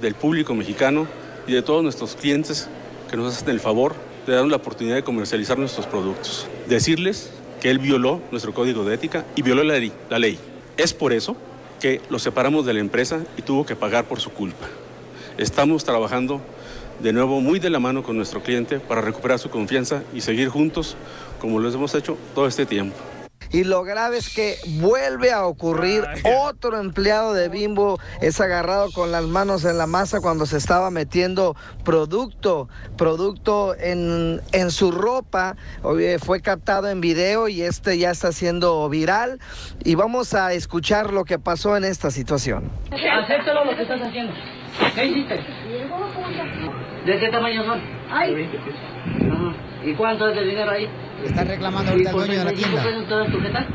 del 0.00 0.14
público 0.14 0.54
mexicano 0.54 1.06
y 1.46 1.52
de 1.52 1.60
todos 1.60 1.82
nuestros 1.82 2.16
clientes 2.16 2.70
que 3.10 3.18
nos 3.18 3.34
hacen 3.34 3.50
el 3.50 3.60
favor 3.60 3.94
de 4.26 4.32
darnos 4.32 4.50
la 4.50 4.56
oportunidad 4.56 4.96
de 4.96 5.04
comercializar 5.04 5.58
nuestros 5.58 5.86
productos. 5.86 6.46
Decirles 6.66 7.30
que 7.60 7.70
él 7.70 7.78
violó 7.78 8.22
nuestro 8.30 8.54
código 8.54 8.82
de 8.84 8.94
ética 8.94 9.26
y 9.36 9.42
violó 9.42 9.62
la 9.62 10.18
ley. 10.18 10.38
Es 10.78 10.94
por 10.94 11.12
eso 11.12 11.36
que 11.80 12.00
lo 12.08 12.18
separamos 12.18 12.64
de 12.64 12.72
la 12.72 12.80
empresa 12.80 13.20
y 13.36 13.42
tuvo 13.42 13.66
que 13.66 13.76
pagar 13.76 14.06
por 14.06 14.20
su 14.20 14.30
culpa. 14.30 14.66
Estamos 15.36 15.84
trabajando 15.84 16.40
de 17.00 17.12
nuevo 17.12 17.42
muy 17.42 17.58
de 17.58 17.68
la 17.68 17.78
mano 17.78 18.02
con 18.02 18.16
nuestro 18.16 18.42
cliente 18.42 18.80
para 18.80 19.02
recuperar 19.02 19.38
su 19.38 19.50
confianza 19.50 20.02
y 20.14 20.22
seguir 20.22 20.48
juntos 20.48 20.96
como 21.40 21.60
lo 21.60 21.68
hemos 21.68 21.94
hecho 21.94 22.16
todo 22.34 22.46
este 22.46 22.64
tiempo. 22.64 22.96
Y 23.54 23.62
lo 23.62 23.84
grave 23.84 24.16
es 24.16 24.34
que 24.34 24.56
vuelve 24.80 25.30
a 25.30 25.46
ocurrir. 25.46 26.02
Otro 26.24 26.80
empleado 26.80 27.34
de 27.34 27.48
Bimbo 27.48 28.00
es 28.20 28.40
agarrado 28.40 28.90
con 28.90 29.12
las 29.12 29.22
manos 29.22 29.64
en 29.64 29.78
la 29.78 29.86
masa 29.86 30.20
cuando 30.20 30.44
se 30.44 30.56
estaba 30.56 30.90
metiendo 30.90 31.54
producto, 31.84 32.68
producto 32.98 33.76
en, 33.78 34.40
en 34.50 34.72
su 34.72 34.90
ropa. 34.90 35.54
Fue 36.18 36.42
captado 36.42 36.88
en 36.88 37.00
video 37.00 37.46
y 37.46 37.62
este 37.62 37.96
ya 37.96 38.10
está 38.10 38.32
siendo 38.32 38.88
viral. 38.88 39.38
Y 39.84 39.94
vamos 39.94 40.34
a 40.34 40.52
escuchar 40.52 41.12
lo 41.12 41.24
que 41.24 41.38
pasó 41.38 41.76
en 41.76 41.84
esta 41.84 42.10
situación. 42.10 42.72
Acéptalo 42.90 43.66
lo 43.66 43.76
que 43.76 43.82
estás 43.82 44.02
haciendo. 44.02 44.32
¿Qué 44.96 45.06
hiciste? 45.06 45.36
¿De 47.06 47.20
qué 47.20 47.28
tamaño 47.28 47.64
son? 47.64 47.80
Ay. 48.10 48.50
¿Y 49.84 49.92
cuánto 49.94 50.28
es 50.28 50.36
de 50.36 50.44
dinero 50.44 50.70
ahí? 50.70 50.88
Está 51.24 51.44
reclamando 51.44 51.92
ahorita 51.92 52.10
el 52.10 52.16
dueño 52.16 52.38
de 52.38 52.44
la 52.44 52.52
tienda. 52.52 52.82
pesos 52.82 53.08
todas 53.08 53.30
tu 53.30 53.40
jeta? 53.40 53.66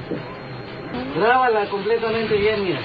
Grábala 1.16 1.70
completamente 1.70 2.36
bien, 2.36 2.64
mira. 2.64 2.82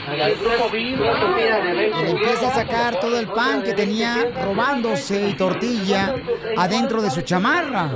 20. 0.72 2.10
Empieza 2.10 2.48
a 2.48 2.54
sacar 2.54 3.00
todo 3.00 3.18
el 3.18 3.26
pan 3.28 3.62
que 3.62 3.72
tenía 3.72 4.30
robándose 4.44 5.28
y 5.30 5.34
tortilla 5.34 6.14
adentro 6.56 7.00
de 7.00 7.10
su 7.10 7.22
chamarra. 7.22 7.90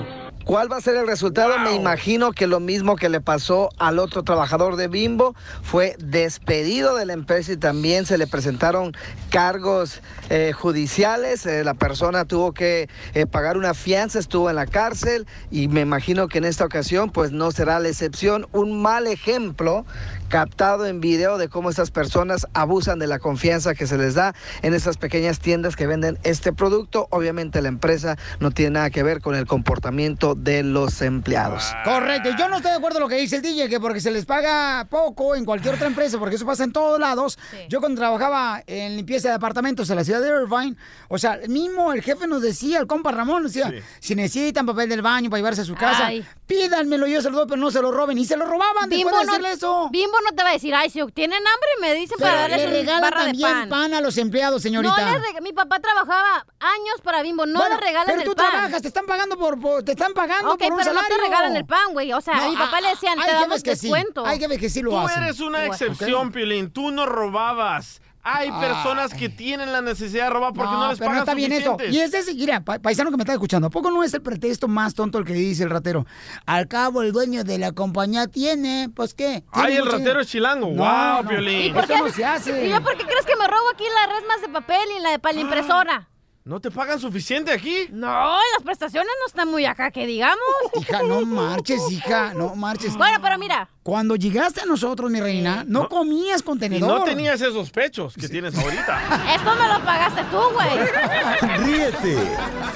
¿Cuál 0.48 0.72
va 0.72 0.78
a 0.78 0.80
ser 0.80 0.96
el 0.96 1.06
resultado? 1.06 1.58
Me 1.58 1.74
imagino 1.74 2.32
que 2.32 2.46
lo 2.46 2.58
mismo 2.58 2.96
que 2.96 3.11
le 3.11 3.20
pasó 3.20 3.68
al 3.76 3.98
otro 3.98 4.22
trabajador 4.22 4.76
de 4.76 4.88
Bimbo 4.88 5.34
fue 5.61 5.94
despedido 5.98 6.96
de 6.96 7.04
la 7.04 7.12
empresa 7.12 7.52
y 7.52 7.58
también 7.58 8.06
se 8.06 8.16
le 8.16 8.26
presentaron 8.26 8.96
cargos 9.28 10.00
eh, 10.30 10.52
judiciales. 10.54 11.44
Eh, 11.44 11.64
la 11.64 11.74
persona 11.74 12.24
tuvo 12.24 12.52
que 12.54 12.88
eh, 13.12 13.26
pagar 13.26 13.58
una 13.58 13.74
fianza, 13.74 14.18
estuvo 14.18 14.48
en 14.48 14.56
la 14.56 14.64
cárcel 14.64 15.26
y 15.50 15.68
me 15.68 15.82
imagino 15.82 16.28
que 16.28 16.38
en 16.38 16.46
esta 16.46 16.64
ocasión 16.64 17.11
pues 17.11 17.30
no 17.30 17.50
será 17.50 17.78
la 17.78 17.90
excepción. 17.90 18.46
Un 18.52 18.80
mal 18.80 19.06
ejemplo 19.06 19.84
captado 20.29 20.87
en 20.87 21.01
video 21.01 21.38
de 21.38 21.49
cómo 21.49 21.71
estas 21.71 21.91
personas 21.91 22.47
abusan 22.53 22.99
de 22.99 23.07
la 23.07 23.19
confianza 23.19 23.75
que 23.75 23.87
se 23.87 23.97
les 23.97 24.14
da 24.14 24.35
en 24.62 24.75
esas 24.75 24.99
pequeñas 24.99 25.41
tiendas 25.41 25.75
que 25.75 25.87
venden 25.87 26.19
este 26.23 26.53
producto. 26.53 27.09
Obviamente 27.11 27.62
la 27.62 27.69
empresa 27.69 28.17
no 28.38 28.51
tiene 28.51 28.73
nada 28.73 28.91
que 28.91 29.03
ver 29.03 29.21
con 29.21 29.35
el 29.35 29.47
comportamiento 29.47 30.35
de 30.35 30.62
los 30.62 31.01
empleados. 31.03 31.64
Correcto, 31.85 32.31
yo 32.38 32.49
no 32.49 32.57
estoy 32.57 32.73
de 32.73 32.77
acuerdo 32.77 32.97
con 32.97 33.05
lo 33.05 33.09
que 33.09 33.17
dice 33.17 33.37
el 33.37 33.43
DJ, 33.43 33.69
que 33.69 33.81
porque 33.81 34.01
se 34.01 34.11
les 34.11 34.27
paga 34.27 34.87
poco 34.91 35.35
en 35.35 35.45
cualquier 35.45 35.75
otra 35.75 35.87
empresa, 35.87 36.19
porque 36.19 36.37
eso 36.37 36.47
pasa 36.47 36.64
en 36.64 36.73
todos 36.73 37.01
lados. 37.01 37.38
Yo 37.69 37.81
cuando 37.81 38.01
trabajaba 38.01 38.62
en 38.67 38.97
limpieza 38.97 39.29
de 39.29 39.35
apartamentos 39.35 39.88
en 39.91 39.97
la 39.97 40.05
ciudad 40.05 40.21
de 40.21 40.29
Irvine, 40.29 40.77
o 41.09 41.19
sea, 41.19 41.41
mismo 41.49 41.93
el 41.93 42.03
jefe 42.03 42.27
nos 42.27 42.43
decía, 42.43 42.81
el 42.81 42.87
compa 42.87 43.12
Ramón, 43.12 43.45
nos 43.45 43.55
decía, 43.55 43.73
si 44.01 44.14
necesitan 44.14 44.67
papel 44.67 44.88
del 44.88 45.03
baño 45.03 45.31
para 45.31 45.38
llevarse 45.38 45.62
a 45.62 45.64
su 45.64 45.75
casa, 45.75 46.07
Ay. 46.07 46.27
pídanmelo, 46.47 47.07
yo 47.07 47.23
se 47.23 47.31
lo 47.31 47.38
doy, 47.38 47.47
pero 47.49 47.61
no 47.61 47.71
se 47.71 47.81
lo 47.81 47.91
roben. 47.91 48.19
Y 48.19 48.25
se 48.25 48.37
lo 48.37 48.45
robaban 48.45 48.88
después 48.91 49.14
de 49.14 49.25
no, 49.25 49.31
hacerle 49.33 49.53
eso. 49.53 49.88
Bimbo 49.91 50.17
no 50.24 50.35
te 50.37 50.42
va 50.42 50.50
a 50.50 50.52
decir, 50.52 50.74
ay, 50.74 50.90
si 50.90 51.04
tienen 51.12 51.38
hambre, 51.38 51.68
me 51.81 51.94
dicen 51.94 52.16
Pero 52.18 52.31
para 52.31 52.40
darles 52.42 52.61
le 52.62 52.70
regalan 52.70 53.00
barra 53.00 53.20
de 53.24 53.26
también 53.33 53.50
pan. 53.50 53.68
pan. 53.68 53.94
a 53.94 54.00
los 54.00 54.16
empleados, 54.18 54.62
señorita. 54.62 54.96
No 55.04 55.12
les 55.12 55.22
rega- 55.22 55.40
Mi 55.40 55.52
papá 55.52 55.78
trabajaba 55.81 56.46
años 56.61 57.00
para 57.02 57.22
Bimbo, 57.22 57.46
no 57.46 57.59
Bueno, 57.61 57.76
le 57.76 57.81
regalan 57.87 58.07
pero 58.07 58.20
el 58.20 58.24
tú 58.28 58.35
pan. 58.35 58.50
trabajas, 58.50 58.83
te 58.83 58.88
están 58.88 59.07
pagando 59.07 59.37
por, 59.38 59.59
por- 59.61 59.83
te 59.83 59.92
están 59.92 60.12
pagando 60.14 60.52
Ok, 60.52 60.59
por 60.61 60.72
un 60.72 60.78
pero 60.78 60.90
salario. 60.90 61.09
no 61.11 61.16
te 61.16 61.22
regalan 61.22 61.57
el 61.57 61.66
pan, 61.66 61.92
güey. 61.92 62.12
O 62.12 62.20
sea, 62.20 62.35
No, 62.35 62.42
a 62.44 62.48
mi 62.50 62.57
papá 62.57 62.76
ah, 62.78 62.81
le 62.81 62.88
decían, 62.90 63.18
hay 63.18 63.26
te 63.26 63.33
damos 63.33 63.62
que 63.62 63.76
sí, 63.76 63.88
descuento. 63.88 64.26
hay 64.26 64.38
jefes 64.38 64.59
que 64.59 64.70
sí 64.70 64.83
lo 64.83 64.90
Tú 64.90 64.98
hacen. 64.98 65.22
eres 65.22 65.40
una 65.40 65.64
excepción, 65.66 66.33
Piolín. 66.33 66.70
Tú 66.72 66.90
no 66.90 67.07
robabas. 67.07 68.00
Hay 68.22 68.50
personas 68.50 69.14
que 69.14 69.28
tienen 69.28 69.72
la 69.72 69.81
necesidad 69.81 70.24
de 70.24 70.31
robar 70.31 70.52
porque 70.52 70.70
no, 70.72 70.90
les 70.90 70.98
pero 70.98 71.09
pagan 71.11 71.16
no 71.16 71.22
está 71.22 71.35
bien 71.35 71.52
eso. 71.52 71.76
Y 71.90 71.98
ese, 71.98 72.18
es- 72.18 72.35
mira, 72.35 72.61
pa- 72.62 72.78
paisano 72.78 73.11
que 73.11 73.16
me 73.16 73.22
está 73.22 73.33
escuchando, 73.33 73.68
¿a 73.68 73.70
poco 73.70 73.90
no 73.90 74.02
es 74.02 74.12
el 74.12 74.20
pretexto 74.22 74.68
más 74.68 74.94
tonto 74.94 75.18
el 75.18 75.24
que 75.24 75.33
dice 75.33 75.62
el 75.62 75.70
ratero? 75.70 76.04
Al 76.44 76.68
cabo, 76.68 77.02
el 77.02 77.12
dueño 77.12 77.44
de 77.44 77.59
la 77.59 77.72
compañía 77.72 78.26
tiene, 78.26 78.90
pues 78.94 79.14
qué. 79.14 79.44
Ay, 79.52 79.66
Tiene 79.66 79.76
el 79.76 79.85
mucho- 79.85 79.96
ratero 79.98 80.20
es 80.20 80.26
chilango. 80.28 80.66
No, 80.68 80.83
wow, 80.83 81.22
no. 81.22 81.28
Piolín. 81.31 81.62
¿Y 81.62 81.70
por 81.72 81.87
qué? 81.87 81.94
Eso 81.94 82.04
no 82.04 82.11
se 82.12 82.24
hace. 82.24 82.66
¿Y 82.66 82.70
yo 82.70 82.83
por 82.83 82.96
qué 82.96 83.04
crees 83.04 83.24
que 83.24 83.37
me 83.37 83.46
robo 83.46 83.70
aquí 83.72 83.85
las 83.94 84.18
resmas 84.18 84.40
de 84.42 84.48
papel 84.48 84.81
y 84.98 85.02
la 85.02 85.11
de 85.12 85.18
para 85.18 85.35
la 85.35 85.40
impresora? 85.40 86.09
¿No 86.48 86.61
te 86.61 86.70
pagan 86.70 86.98
suficiente 86.98 87.52
aquí? 87.52 87.88
No, 87.90 88.08
las 88.08 88.62
prestaciones 88.64 89.12
no 89.20 89.26
están 89.26 89.50
muy 89.50 89.66
acá, 89.66 89.90
que 89.90 90.06
digamos. 90.06 90.38
Hija, 90.80 91.02
no 91.02 91.20
marches, 91.26 91.78
hija, 91.90 92.32
no 92.32 92.56
marches. 92.56 92.96
Bueno, 92.96 93.18
pero 93.20 93.37
mira. 93.37 93.68
Cuando 93.82 94.16
llegaste 94.16 94.62
a 94.62 94.64
nosotros, 94.64 95.11
mi 95.11 95.20
reina, 95.20 95.62
no, 95.66 95.90
comías 95.90 96.40
Y 96.40 96.44
contenedor. 96.44 97.00
no 97.00 97.04
tenías 97.04 97.38
esos 97.42 97.70
pechos 97.70 98.14
que 98.14 98.30
tienes 98.30 98.56
ahorita. 98.56 99.34
Esto 99.34 99.54
me 99.56 99.68
lo 99.68 99.84
pagaste 99.84 100.22
tú, 100.30 100.38
güey. 100.54 101.58
Ríete 101.66 102.16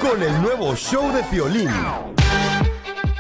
con 0.03 0.23
el 0.23 0.43
nuevo 0.43 0.77
show 0.77 1.11
de 1.11 1.23
Piolín. 1.25 1.71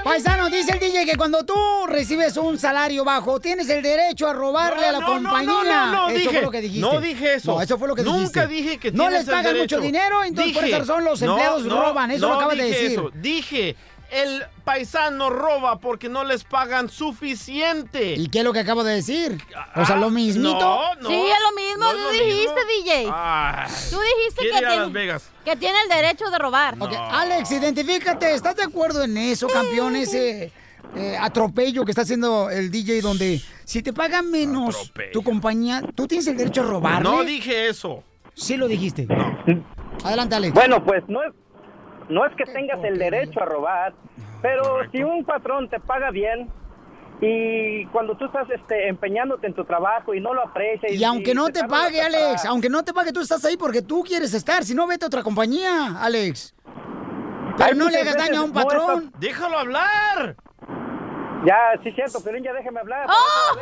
Paisano, 0.04 0.48
dice 0.50 0.72
el 0.72 0.80
DJ 0.80 1.06
que 1.06 1.16
cuando 1.16 1.44
tú 1.44 1.54
recibes 1.86 2.36
un 2.36 2.58
salario 2.58 3.04
bajo, 3.04 3.38
tienes 3.40 3.68
el 3.68 3.82
derecho 3.82 4.26
a 4.26 4.32
robarle 4.32 4.86
a 4.86 4.92
la 4.92 4.98
No, 5.00 5.06
compañía. 5.06 5.46
no, 5.46 5.64
no, 5.64 5.92
no, 5.92 6.08
eso 6.08 6.18
dije- 6.18 6.30
fue 6.30 6.42
lo 6.42 6.50
que 6.50 6.60
dijiste. 6.60 6.80
no 6.80 7.00
dije 7.00 7.34
eso. 7.34 7.54
No, 7.54 7.62
eso 7.62 7.78
fue 7.78 7.88
lo 7.88 7.94
que 7.94 8.02
Nunca 8.02 8.46
dijiste. 8.46 8.46
dije 8.48 8.78
que 8.78 8.92
No 8.92 9.08
les 9.08 9.24
pagan 9.24 9.56
mucho 9.56 9.80
dinero, 9.80 10.24
entonces 10.24 10.54
por 10.54 10.64
esa 10.64 10.78
razón 10.80 11.04
los 11.04 11.22
empleados 11.22 11.64
roban. 11.68 12.10
Eso 12.10 12.28
lo 12.28 12.34
acabas 12.34 12.56
de 12.56 12.64
decir. 12.64 12.90
eso. 12.92 13.10
Dije, 13.14 13.76
el 14.12 14.44
paisano 14.64 15.31
roba 15.31 15.79
porque 15.79 16.09
no 16.09 16.22
les 16.25 16.44
pagan 16.44 16.88
suficiente. 16.88 18.14
¿Y 18.14 18.29
qué 18.29 18.40
es 18.40 18.44
lo 18.44 18.53
que 18.53 18.61
acabo 18.61 18.85
de 18.85 18.94
decir? 18.94 19.42
O 19.75 19.85
sea, 19.85 19.96
lo 19.96 20.11
mismito. 20.11 20.59
no, 20.59 20.94
no. 20.96 21.09
sí, 21.09 21.14
es 21.14 21.38
lo 21.40 21.57
mismo. 21.57 21.79
no 21.79 21.90
es 21.90 21.96
tú 21.96 22.03
lo 22.03 22.11
dijiste, 22.11 22.64
mismo. 22.66 22.85
DJ. 22.85 23.11
Ay, 23.12 23.72
Tú 23.90 23.98
dijiste 24.01 24.42
que 24.42 24.59
tiene, 24.59 24.77
Las 24.77 24.92
Vegas. 24.92 25.31
que 25.44 25.57
tiene 25.57 25.81
el 25.81 25.88
derecho 25.88 26.31
de 26.31 26.38
robar. 26.38 26.77
Ok, 26.79 26.92
Alex, 26.94 27.51
identifícate. 27.53 28.35
¿Estás 28.35 28.57
de 28.57 28.64
acuerdo 28.64 29.03
en 29.03 29.16
eso, 29.16 29.48
campeón? 29.48 29.96
Ese 29.96 30.53
eh, 30.94 31.16
atropello 31.18 31.85
que 31.85 31.92
está 31.92 32.03
haciendo 32.03 32.51
el 32.51 32.70
DJ 32.70 33.01
donde 33.01 33.40
si 33.64 33.83
te 33.83 33.94
pagan 33.94 34.31
menos 34.31 34.92
tu 35.12 35.22
compañía, 35.22 35.83
tú 35.94 36.07
tienes 36.07 36.27
el 36.27 36.37
derecho 36.37 36.61
a 36.61 36.64
robarle. 36.64 37.09
No 37.09 37.25
dije 37.25 37.68
eso. 37.68 38.05
Sí 38.35 38.57
lo 38.57 38.68
dijiste. 38.68 39.07
Adelante, 40.05 40.35
Alex. 40.35 40.55
Bueno, 40.55 40.85
pues 40.85 41.03
no 41.09 41.22
es, 41.22 41.33
no 42.12 42.27
es 42.27 42.35
que 42.37 42.44
tengas 42.44 42.83
el 42.85 42.98
derecho 42.98 43.40
a 43.40 43.46
robar, 43.46 43.94
pero 44.40 44.81
si 44.90 45.03
un 45.03 45.25
patrón 45.25 45.68
te 45.68 45.81
paga 45.81 46.11
bien 46.11 46.51
y 47.20 47.87
cuando 47.87 48.16
tú 48.16 48.27
estás 48.27 48.51
este, 48.51 48.88
empeñándote 48.88 49.46
en 49.46 49.55
tu 49.55 49.64
trabajo 49.64 50.12
y 50.12 50.20
no 50.20 50.35
lo 50.35 50.42
aprecias... 50.42 50.92
Y 50.92 51.05
aunque 51.05 51.35
no 51.35 51.48
te 51.51 51.64
pague, 51.64 52.01
Alex, 52.01 52.44
aunque 52.46 52.68
no 52.68 52.83
te 52.83 52.92
pague, 52.92 53.12
tú 53.12 53.20
estás 53.20 53.44
ahí 53.44 53.57
porque 53.57 53.81
tú 53.81 54.03
quieres 54.03 54.35
estar. 54.35 54.64
Si 54.64 54.75
no, 54.75 54.87
vete 54.87 55.05
a 55.05 55.09
otra 55.09 55.22
compañía, 55.22 56.01
Alex. 56.01 56.55
Pero 57.57 57.77
no 57.77 57.88
le 57.88 58.01
hagas 58.01 58.16
daño 58.16 58.40
a 58.40 58.44
un 58.44 58.53
patrón. 58.53 59.12
Déjalo 59.18 59.59
hablar. 59.59 60.37
Ya, 61.44 61.57
sí 61.83 61.88
es 61.88 61.94
cierto, 61.94 62.20
pero 62.25 62.38
ya 62.38 62.53
déjeme 62.53 62.81
hablar. 62.81 63.07
¡Oh! 63.09 63.57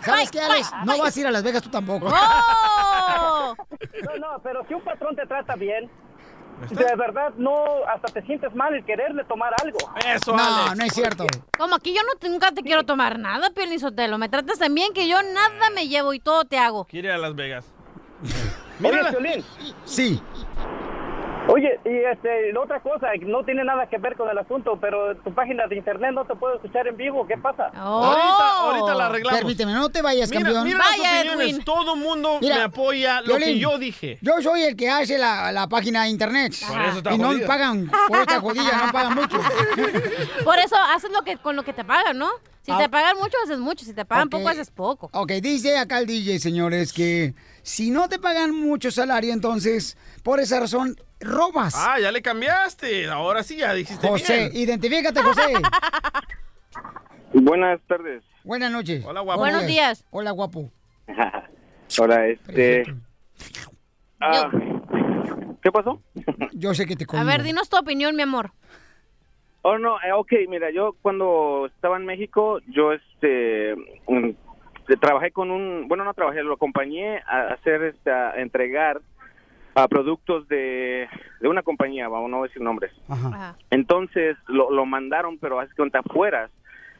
¿Sabes 0.02 0.30
qué, 0.30 0.40
Alex? 0.40 0.70
No 0.84 0.98
vas 0.98 1.16
a 1.16 1.20
ir 1.20 1.26
a 1.26 1.30
Las 1.30 1.42
Vegas 1.42 1.62
tú 1.62 1.70
tampoco. 1.70 2.08
No, 2.08 3.54
no, 4.18 4.40
pero 4.42 4.64
si 4.66 4.74
un 4.74 4.82
patrón 4.82 5.16
te 5.16 5.26
trata 5.26 5.54
bien, 5.56 5.90
de 6.70 6.96
verdad 6.96 7.32
no, 7.36 7.54
hasta 7.92 8.12
te 8.12 8.22
sientes 8.22 8.54
mal 8.54 8.74
el 8.74 8.84
quererle 8.84 9.24
tomar 9.24 9.52
algo. 9.62 9.78
Eso, 10.06 10.36
No, 10.36 10.74
no 10.74 10.84
es 10.84 10.92
cierto. 10.92 11.26
Como 11.56 11.74
aquí 11.74 11.94
yo 11.94 12.02
no 12.02 12.28
nunca 12.28 12.52
te 12.52 12.62
quiero 12.62 12.84
tomar 12.84 13.18
nada, 13.18 13.50
Sotelo. 13.78 14.18
Me 14.18 14.28
tratas 14.28 14.58
tan 14.58 14.74
bien 14.74 14.92
que 14.92 15.08
yo 15.08 15.22
nada 15.22 15.70
me 15.74 15.88
llevo 15.88 16.14
y 16.14 16.20
todo 16.20 16.44
te 16.44 16.58
hago. 16.58 16.84
Quiere 16.86 17.08
ir 17.08 17.14
a 17.14 17.18
Las 17.18 17.34
Vegas. 17.34 17.64
Oye, 18.82 19.04
Piolín. 19.10 19.44
Sí. 19.84 20.20
Oye, 21.54 21.78
y 21.84 21.88
este, 22.12 22.52
la 22.52 22.60
otra 22.62 22.80
cosa, 22.80 23.06
no 23.20 23.44
tiene 23.44 23.62
nada 23.62 23.86
que 23.88 23.96
ver 23.98 24.16
con 24.16 24.28
el 24.28 24.36
asunto, 24.36 24.76
pero 24.80 25.14
tu 25.18 25.32
página 25.32 25.68
de 25.68 25.76
internet 25.76 26.10
no 26.12 26.24
te 26.24 26.34
puedo 26.34 26.56
escuchar 26.56 26.88
en 26.88 26.96
vivo, 26.96 27.24
¿qué 27.28 27.36
pasa? 27.38 27.70
Ahorita, 27.74 28.58
ahorita 28.58 28.94
la 28.96 29.06
arreglamos. 29.06 29.38
Permíteme, 29.38 29.72
no 29.72 29.88
te 29.88 30.02
vayas, 30.02 30.30
Mira, 30.30 30.42
campeón. 30.42 30.64
mira 30.64 30.78
las 30.78 30.98
opiniones. 31.30 31.64
Todo 31.64 31.94
mundo 31.94 32.38
Mira, 32.40 32.56
me 32.56 32.62
apoya 32.64 33.20
lo 33.20 33.36
que 33.36 33.56
yo 33.60 33.78
dije. 33.78 34.18
Yo 34.20 34.42
soy 34.42 34.62
el 34.64 34.74
que 34.74 34.90
hace 34.90 35.16
la, 35.16 35.52
la 35.52 35.68
página 35.68 36.02
de 36.02 36.08
internet. 36.08 36.54
Por 36.66 36.80
eso 36.82 36.98
está 36.98 37.14
y 37.14 37.18
no 37.18 37.30
pagan 37.46 37.88
por 38.08 38.18
esta 38.18 38.40
jodida, 38.40 38.86
no 38.86 38.92
pagan 38.92 39.14
mucho. 39.14 39.38
Por 40.44 40.58
eso 40.58 40.76
haces 40.76 41.10
lo 41.12 41.22
que 41.22 41.36
con 41.36 41.54
lo 41.56 41.62
que 41.62 41.72
te 41.72 41.84
pagan, 41.84 42.18
¿no? 42.18 42.28
Si 42.62 42.72
Ah. 42.72 42.78
te 42.78 42.88
pagan 42.88 43.16
mucho, 43.18 43.36
haces 43.44 43.58
mucho. 43.58 43.84
Si 43.84 43.92
te 43.94 44.04
pagan 44.04 44.28
poco, 44.28 44.48
haces 44.48 44.70
poco. 44.70 45.08
Ok, 45.12 45.32
dice 45.42 45.76
acá 45.78 45.98
el 45.98 46.06
DJ, 46.06 46.38
señores, 46.38 46.92
que 46.92 47.34
si 47.62 47.90
no 47.90 48.08
te 48.08 48.18
pagan 48.18 48.52
mucho 48.54 48.90
salario, 48.90 49.32
entonces, 49.32 49.96
por 50.22 50.40
esa 50.40 50.60
razón, 50.60 50.96
robas. 51.20 51.74
Ah, 51.76 51.98
ya 52.00 52.12
le 52.12 52.22
cambiaste. 52.22 53.08
Ahora 53.08 53.42
sí 53.42 53.56
ya 53.56 53.72
dijiste 53.74 54.06
José, 54.08 54.50
bien. 54.50 54.50
identifícate, 54.54 55.20
José. 55.20 55.52
Buenas 57.32 57.80
tardes. 57.88 58.22
Buenas 58.44 58.70
noches. 58.70 59.04
Hola, 59.04 59.20
guapo. 59.20 59.40
Buenos 59.40 59.66
días. 59.66 60.04
Hola, 60.10 60.30
guapo. 60.30 60.70
Hola, 61.98 62.26
este. 62.28 62.84
Ah, 64.20 64.50
¿Qué 65.62 65.72
pasó? 65.72 66.00
Yo 66.52 66.74
sé 66.74 66.86
que 66.86 66.96
te 66.96 67.06
A 67.16 67.24
ver, 67.24 67.42
dinos 67.42 67.68
tu 67.68 67.76
opinión, 67.76 68.14
mi 68.16 68.22
amor. 68.22 68.52
Oh, 69.62 69.78
no, 69.78 69.96
eh, 70.02 70.12
ok, 70.12 70.30
mira, 70.46 70.70
yo 70.70 70.94
cuando 71.00 71.70
estaba 71.74 71.96
en 71.96 72.04
México, 72.04 72.60
yo 72.68 72.92
este 72.92 73.74
mm, 74.06 74.32
trabajé 75.00 75.30
con 75.30 75.50
un, 75.50 75.88
bueno, 75.88 76.04
no 76.04 76.12
trabajé, 76.12 76.42
lo 76.42 76.52
acompañé 76.52 77.20
a 77.26 77.54
hacer, 77.54 77.82
este, 77.84 78.10
a 78.10 78.32
entregar 78.42 79.00
a 79.74 79.88
productos 79.88 80.46
de, 80.48 81.08
de 81.40 81.48
una 81.48 81.62
compañía, 81.62 82.08
vamos 82.08 82.28
a 82.28 82.36
no 82.36 82.42
decir 82.44 82.62
nombres. 82.62 82.92
Entonces 83.70 84.36
lo, 84.46 84.70
lo 84.70 84.86
mandaron, 84.86 85.38
pero 85.38 85.58
hace 85.60 85.74
cuenta 85.74 86.00
afuera. 86.00 86.48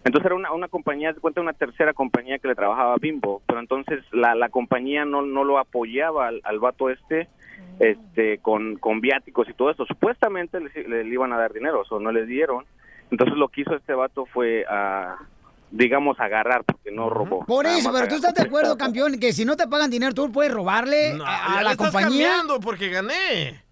Entonces 0.05 0.27
era 0.27 0.35
una, 0.35 0.53
una 0.53 0.69
compañía, 0.69 1.15
se 1.15 1.21
cuenta 1.21 1.41
una 1.41 1.53
tercera 1.55 1.95
compañía 1.95 2.39
que 2.39 2.49
le 2.49 2.55
trabajaba 2.55 2.93
a 2.95 2.99
Bimbo, 2.99 3.41
pero 3.47 3.61
entonces 3.61 4.05
la, 4.13 4.35
la 4.35 4.49
compañía 4.51 5.05
no, 5.05 5.23
no 5.23 5.45
lo 5.45 5.59
apoyaba 5.59 6.29
al, 6.29 6.41
al 6.45 6.59
vato 6.59 6.91
este, 6.91 7.29
este 7.81 8.39
con, 8.39 8.77
con 8.77 9.01
viáticos 9.01 9.49
y 9.49 9.55
todo 9.55 9.71
eso. 9.71 9.87
Supuestamente 9.87 10.61
le, 10.61 10.71
le- 10.89 11.05
le 11.05 11.11
iban 11.15 11.33
a 11.33 11.39
dar 11.39 11.53
dinero, 11.53 11.83
o 11.89 12.01
no 12.01 12.13
les 12.13 12.27
dieron. 12.27 12.65
Entonces 13.11 13.37
lo 13.39 13.49
que 13.49 13.63
hizo 13.63 13.75
este 13.77 13.95
vato 13.95 14.27
fue, 14.27 14.65
a, 14.69 15.17
digamos, 15.77 16.19
agarrar, 16.21 16.65
porque 16.65 16.91
no 16.93 17.11
robó. 17.11 17.45
Por 17.47 17.67
eso, 17.67 17.93
pero 17.93 18.07
tú 18.09 18.15
estás 18.15 18.33
de 18.35 18.43
acuerdo, 18.43 18.79
campeón, 18.79 19.19
que 19.19 19.33
si 19.33 19.45
no 19.45 19.57
te 19.57 19.67
pagan 19.67 19.91
dinero, 19.91 20.15
tú 20.15 20.31
puedes 20.31 20.53
robarle 20.53 21.19
a, 21.25 21.53
a 21.53 21.55
Ya 21.57 21.63
la 21.63 21.71
estás 21.73 21.91
compañía. 21.91 22.29
cambiando 22.29 22.61
porque 22.61 22.89
gané. 22.91 23.63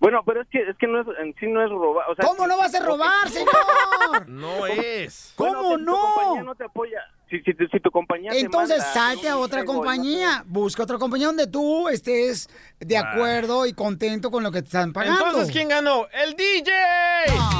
Bueno, 0.00 0.22
pero 0.26 0.42
es 0.42 0.48
que, 0.50 0.58
es 0.60 0.76
que 0.76 0.86
no 0.86 1.00
es, 1.00 1.06
en 1.22 1.34
sí 1.40 1.46
no 1.46 1.62
es 1.64 1.70
robar. 1.70 2.10
O 2.10 2.14
sea, 2.14 2.26
¿Cómo 2.26 2.46
no 2.46 2.58
va 2.58 2.66
a 2.66 2.68
ser 2.68 2.82
robar, 2.82 3.28
señor? 3.30 4.28
No 4.28 4.66
es. 4.66 5.32
¿Cómo 5.36 5.76
Si 5.78 5.84
tu 5.84 5.92
compañía 5.96 6.42
no 6.44 6.54
te 6.56 6.64
apoya, 6.64 6.98
si, 7.30 7.40
si, 7.40 7.54
tu- 7.54 7.66
si 7.68 7.80
tu 7.80 7.90
compañía 7.90 8.30
te 8.32 8.40
Entonces 8.40 8.78
manda 8.80 8.92
salte 8.92 9.28
a 9.28 9.38
otra 9.38 9.60
no 9.60 9.66
compañía, 9.66 10.42
busca 10.46 10.82
otra 10.82 10.98
compañía 10.98 11.28
donde 11.28 11.46
tú 11.46 11.88
estés 11.88 12.50
de 12.80 12.98
acuerdo 12.98 13.64
y 13.64 13.72
contento 13.72 14.30
con 14.30 14.42
lo 14.42 14.50
que 14.52 14.60
te 14.60 14.66
están 14.66 14.92
pagando. 14.92 15.24
Entonces, 15.26 15.50
¿quién 15.52 15.68
ganó? 15.68 16.06
¡El 16.12 16.34
DJ! 16.34 16.72
A 17.40 17.53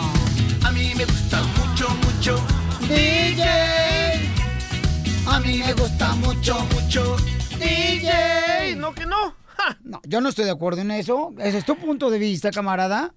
me 5.66 5.72
gusta 5.74 6.14
mucho, 6.16 6.58
mucho. 6.74 7.16
DJ. 7.58 8.76
No, 8.76 8.92
que 8.94 9.06
no. 9.06 9.34
No, 9.82 10.00
yo 10.04 10.20
no 10.20 10.28
estoy 10.28 10.44
de 10.44 10.50
acuerdo 10.50 10.80
en 10.82 10.90
eso. 10.90 11.32
Ese 11.38 11.58
es 11.58 11.64
tu 11.64 11.76
punto 11.76 12.10
de 12.10 12.18
vista, 12.18 12.50
camarada. 12.50 13.14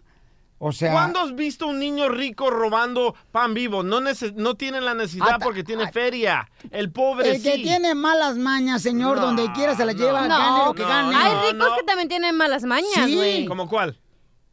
O 0.60 0.72
sea. 0.72 0.92
¿Cuándo 0.92 1.20
has 1.20 1.36
visto 1.36 1.68
un 1.68 1.78
niño 1.80 2.10
rico 2.10 2.50
robando 2.50 3.16
pan 3.32 3.54
vivo? 3.54 3.84
No, 3.84 4.00
nece- 4.02 4.34
no 4.34 4.56
tiene 4.56 4.82
la 4.82 4.94
necesidad 4.94 5.40
porque 5.44 5.64
tiene 5.64 5.92
feria. 5.92 6.50
El 6.72 6.92
pobre 6.92 7.32
El 7.36 7.44
que 7.44 7.56
sí. 7.58 7.64
tiene 7.64 7.94
malas 7.96 8.38
mañas, 8.38 8.82
señor, 8.82 9.20
donde 9.20 9.52
quiera 9.54 9.76
se 9.76 9.86
la 9.86 9.94
lleva, 9.94 10.26
gane 10.28 10.66
lo 10.66 10.74
que 10.74 10.84
gane. 10.84 11.16
Hay 11.16 11.52
ricos 11.52 11.70
que 11.78 11.84
también 11.84 12.08
tienen 12.08 12.36
malas 12.36 12.64
mañas, 12.64 13.06
Sí. 13.06 13.16
güey. 13.16 13.46
¿Cómo 13.46 13.68
cuál? 13.70 14.00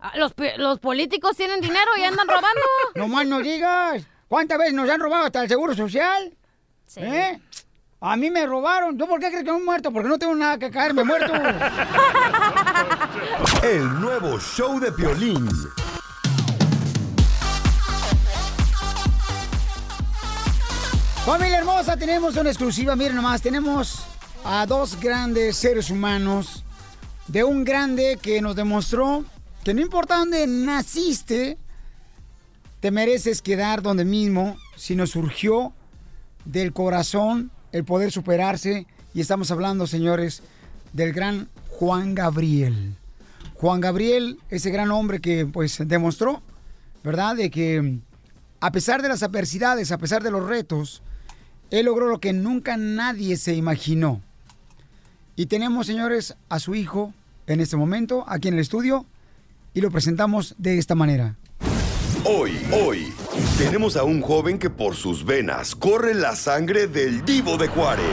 Ah, 0.00 0.12
Los, 0.16 0.34
los 0.58 0.78
políticos 0.80 1.36
tienen 1.36 1.60
dinero 1.60 1.90
y 1.98 2.02
andan 2.02 2.26
robando. 2.28 2.60
No 2.96 3.08
más 3.08 3.26
no 3.26 3.40
digas. 3.40 4.02
¿Cuántas 4.28 4.58
veces 4.58 4.74
nos 4.74 4.88
han 4.90 5.00
robado 5.00 5.24
hasta 5.26 5.42
el 5.42 5.48
seguro 5.48 5.74
social? 5.74 6.36
¿Eh? 6.96 7.40
A 8.06 8.16
mí 8.16 8.30
me 8.30 8.44
robaron. 8.44 8.98
¿Yo 8.98 9.06
por 9.06 9.18
qué 9.18 9.28
crees 9.28 9.44
que 9.44 9.50
me 9.50 9.56
he 9.56 9.64
muerto? 9.64 9.90
Porque 9.90 10.10
no 10.10 10.18
tengo 10.18 10.34
nada 10.34 10.58
que 10.58 10.70
caerme 10.70 11.04
muerto. 11.04 11.32
El 13.62 13.98
nuevo 13.98 14.38
show 14.38 14.78
de 14.78 14.92
Piolín. 14.92 15.48
Familia 21.24 21.56
hermosa, 21.56 21.96
tenemos 21.96 22.36
una 22.36 22.50
exclusiva. 22.50 22.94
Miren 22.94 23.16
nomás, 23.16 23.40
tenemos 23.40 24.04
a 24.44 24.66
dos 24.66 25.00
grandes 25.00 25.56
seres 25.56 25.88
humanos. 25.88 26.62
De 27.26 27.42
un 27.42 27.64
grande 27.64 28.18
que 28.20 28.42
nos 28.42 28.54
demostró 28.54 29.24
que 29.64 29.72
no 29.72 29.80
importa 29.80 30.18
dónde 30.18 30.46
naciste, 30.46 31.56
te 32.80 32.90
mereces 32.90 33.40
quedar 33.40 33.80
donde 33.80 34.04
mismo, 34.04 34.58
sino 34.76 35.06
surgió 35.06 35.72
del 36.44 36.74
corazón 36.74 37.50
el 37.74 37.84
poder 37.84 38.12
superarse. 38.12 38.86
Y 39.14 39.20
estamos 39.20 39.50
hablando, 39.50 39.86
señores, 39.86 40.42
del 40.92 41.12
gran 41.12 41.48
Juan 41.70 42.14
Gabriel. 42.14 42.94
Juan 43.54 43.80
Gabriel, 43.80 44.38
ese 44.48 44.70
gran 44.70 44.92
hombre 44.92 45.20
que 45.20 45.44
pues 45.44 45.78
demostró, 45.84 46.40
¿verdad? 47.02 47.34
De 47.34 47.50
que 47.50 47.98
a 48.60 48.70
pesar 48.70 49.02
de 49.02 49.08
las 49.08 49.24
adversidades, 49.24 49.90
a 49.90 49.98
pesar 49.98 50.22
de 50.22 50.30
los 50.30 50.46
retos, 50.46 51.02
él 51.70 51.86
logró 51.86 52.08
lo 52.08 52.20
que 52.20 52.32
nunca 52.32 52.76
nadie 52.76 53.36
se 53.36 53.54
imaginó. 53.54 54.22
Y 55.34 55.46
tenemos, 55.46 55.88
señores, 55.88 56.36
a 56.48 56.60
su 56.60 56.76
hijo 56.76 57.12
en 57.48 57.60
este 57.60 57.76
momento, 57.76 58.24
aquí 58.28 58.46
en 58.48 58.54
el 58.54 58.60
estudio, 58.60 59.04
y 59.74 59.80
lo 59.80 59.90
presentamos 59.90 60.54
de 60.58 60.78
esta 60.78 60.94
manera. 60.94 61.36
Hoy, 62.26 62.52
hoy, 62.72 63.12
tenemos 63.58 63.98
a 63.98 64.04
un 64.04 64.22
joven 64.22 64.58
que 64.58 64.70
por 64.70 64.96
sus 64.96 65.26
venas 65.26 65.74
corre 65.74 66.14
la 66.14 66.34
sangre 66.34 66.86
del 66.86 67.22
Divo 67.22 67.58
de 67.58 67.68
Juárez. 67.68 68.04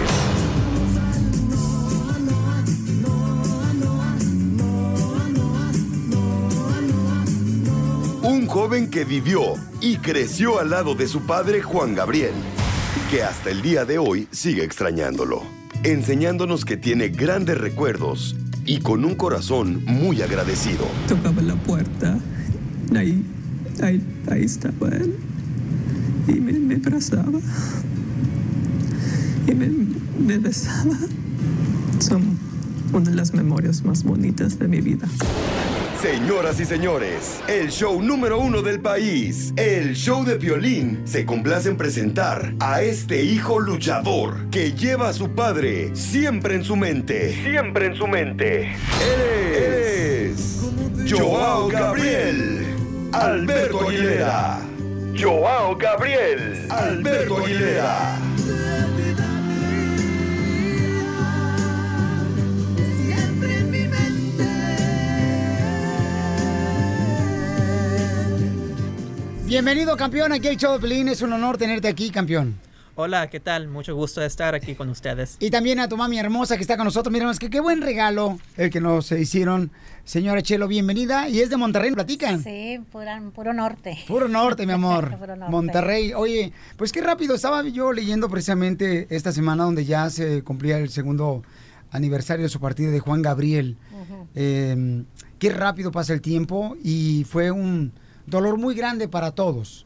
Un 8.21 8.47
joven 8.47 8.89
que 8.89 9.05
vivió 9.05 9.53
y 9.79 9.95
creció 9.95 10.59
al 10.59 10.71
lado 10.71 10.93
de 10.93 11.07
su 11.07 11.21
padre 11.21 11.61
Juan 11.61 11.95
Gabriel, 11.95 12.33
que 13.09 13.23
hasta 13.23 13.49
el 13.49 13.61
día 13.61 13.85
de 13.85 13.97
hoy 13.97 14.27
sigue 14.31 14.65
extrañándolo, 14.65 15.43
enseñándonos 15.83 16.65
que 16.65 16.75
tiene 16.75 17.07
grandes 17.07 17.57
recuerdos 17.57 18.35
y 18.65 18.81
con 18.81 19.05
un 19.05 19.15
corazón 19.15 19.85
muy 19.85 20.21
agradecido. 20.21 20.85
tocaba 21.07 21.41
la 21.41 21.55
puerta. 21.55 22.19
Ahí, 22.93 23.23
ahí, 23.81 24.01
ahí 24.29 24.43
estaba 24.43 24.89
él. 24.89 25.15
Y 26.27 26.33
me, 26.39 26.53
me 26.53 26.75
abrazaba. 26.75 27.39
Y 29.47 29.53
me, 29.53 29.69
me 30.19 30.37
besaba. 30.37 30.97
Son 31.99 32.37
una 32.93 33.09
de 33.09 33.15
las 33.15 33.33
memorias 33.33 33.83
más 33.83 34.03
bonitas 34.03 34.59
de 34.59 34.67
mi 34.67 34.81
vida. 34.81 35.07
Señoras 36.01 36.59
y 36.59 36.65
señores, 36.65 37.41
el 37.47 37.69
show 37.69 38.01
número 38.01 38.39
uno 38.39 38.63
del 38.63 38.81
país, 38.81 39.53
el 39.55 39.93
show 39.93 40.25
de 40.25 40.39
violín, 40.39 41.01
se 41.03 41.27
complace 41.27 41.69
en 41.69 41.77
presentar 41.77 42.55
a 42.59 42.81
este 42.81 43.23
hijo 43.23 43.59
luchador 43.59 44.49
que 44.49 44.71
lleva 44.73 45.09
a 45.09 45.13
su 45.13 45.29
padre 45.35 45.95
siempre 45.95 46.55
en 46.55 46.63
su 46.63 46.75
mente. 46.75 47.35
Siempre 47.43 47.85
en 47.85 47.95
su 47.95 48.07
mente. 48.07 48.71
Él 48.71 50.31
es 50.33 50.61
Joao 51.07 51.67
Gabriel, 51.67 52.60
Alberto 53.13 53.87
Aguilera. 53.87 54.59
Joao 55.13 55.75
Gabriel, 55.75 56.65
Alberto 56.69 57.37
Aguilera. 57.43 58.17
Bienvenido, 69.45 69.97
campeón, 69.97 70.31
aquí 70.31 70.47
el 70.47 70.55
show 70.55 70.73
de 70.75 70.79
Pelín. 70.79 71.09
Es 71.09 71.21
un 71.21 71.33
honor 71.33 71.57
tenerte 71.57 71.89
aquí, 71.89 72.09
campeón. 72.09 72.57
Hola, 72.95 73.29
¿qué 73.29 73.39
tal? 73.39 73.69
Mucho 73.69 73.95
gusto 73.95 74.19
de 74.19 74.27
estar 74.27 74.53
aquí 74.53 74.75
con 74.75 74.89
ustedes. 74.89 75.37
Y 75.39 75.49
también 75.49 75.79
a 75.79 75.87
tu 75.87 75.95
mami 75.95 76.19
hermosa 76.19 76.57
que 76.57 76.61
está 76.61 76.75
con 76.75 76.83
nosotros. 76.83 77.11
Miren, 77.11 77.29
es 77.29 77.39
que 77.39 77.49
qué 77.49 77.61
buen 77.61 77.81
regalo 77.81 78.37
el 78.57 78.69
que 78.69 78.81
nos 78.81 79.13
hicieron. 79.13 79.71
Señora 80.03 80.41
Chelo, 80.41 80.67
bienvenida. 80.67 81.29
Y 81.29 81.39
es 81.39 81.49
de 81.49 81.55
Monterrey, 81.55 81.91
platican. 81.91 82.43
Sí, 82.43 82.81
puro 82.91 83.53
norte. 83.53 83.97
Puro 84.09 84.27
norte, 84.27 84.65
mi 84.65 84.73
amor. 84.73 85.17
Puro 85.19 85.37
norte. 85.37 85.51
Monterrey. 85.51 86.13
Oye, 86.13 86.51
pues 86.75 86.91
qué 86.91 86.99
rápido. 87.01 87.33
Estaba 87.33 87.63
yo 87.63 87.93
leyendo 87.93 88.29
precisamente 88.29 89.07
esta 89.09 89.31
semana 89.31 89.63
donde 89.63 89.85
ya 89.85 90.09
se 90.09 90.43
cumplía 90.43 90.77
el 90.77 90.89
segundo 90.89 91.43
aniversario 91.91 92.43
de 92.43 92.49
su 92.49 92.59
partido 92.59 92.91
de 92.91 92.99
Juan 92.99 93.21
Gabriel. 93.21 93.77
Eh, 94.35 95.05
qué 95.39 95.49
rápido 95.49 95.93
pasa 95.93 96.11
el 96.11 96.19
tiempo 96.19 96.75
y 96.83 97.25
fue 97.29 97.51
un 97.51 97.93
dolor 98.25 98.57
muy 98.57 98.75
grande 98.75 99.07
para 99.07 99.31
todos. 99.31 99.85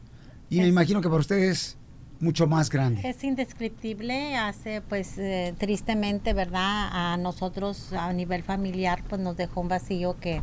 Y 0.50 0.58
me 0.58 0.66
imagino 0.66 1.00
que 1.00 1.08
para 1.08 1.20
ustedes 1.20 1.78
mucho 2.20 2.46
más 2.46 2.70
grande. 2.70 3.06
Es 3.08 3.22
indescriptible, 3.24 4.36
hace 4.36 4.80
pues 4.80 5.18
eh, 5.18 5.54
tristemente, 5.58 6.32
¿verdad? 6.32 6.88
A 6.92 7.16
nosotros 7.16 7.92
a 7.92 8.12
nivel 8.12 8.42
familiar 8.42 9.02
pues 9.08 9.20
nos 9.20 9.36
dejó 9.36 9.60
un 9.60 9.68
vacío 9.68 10.16
que, 10.18 10.40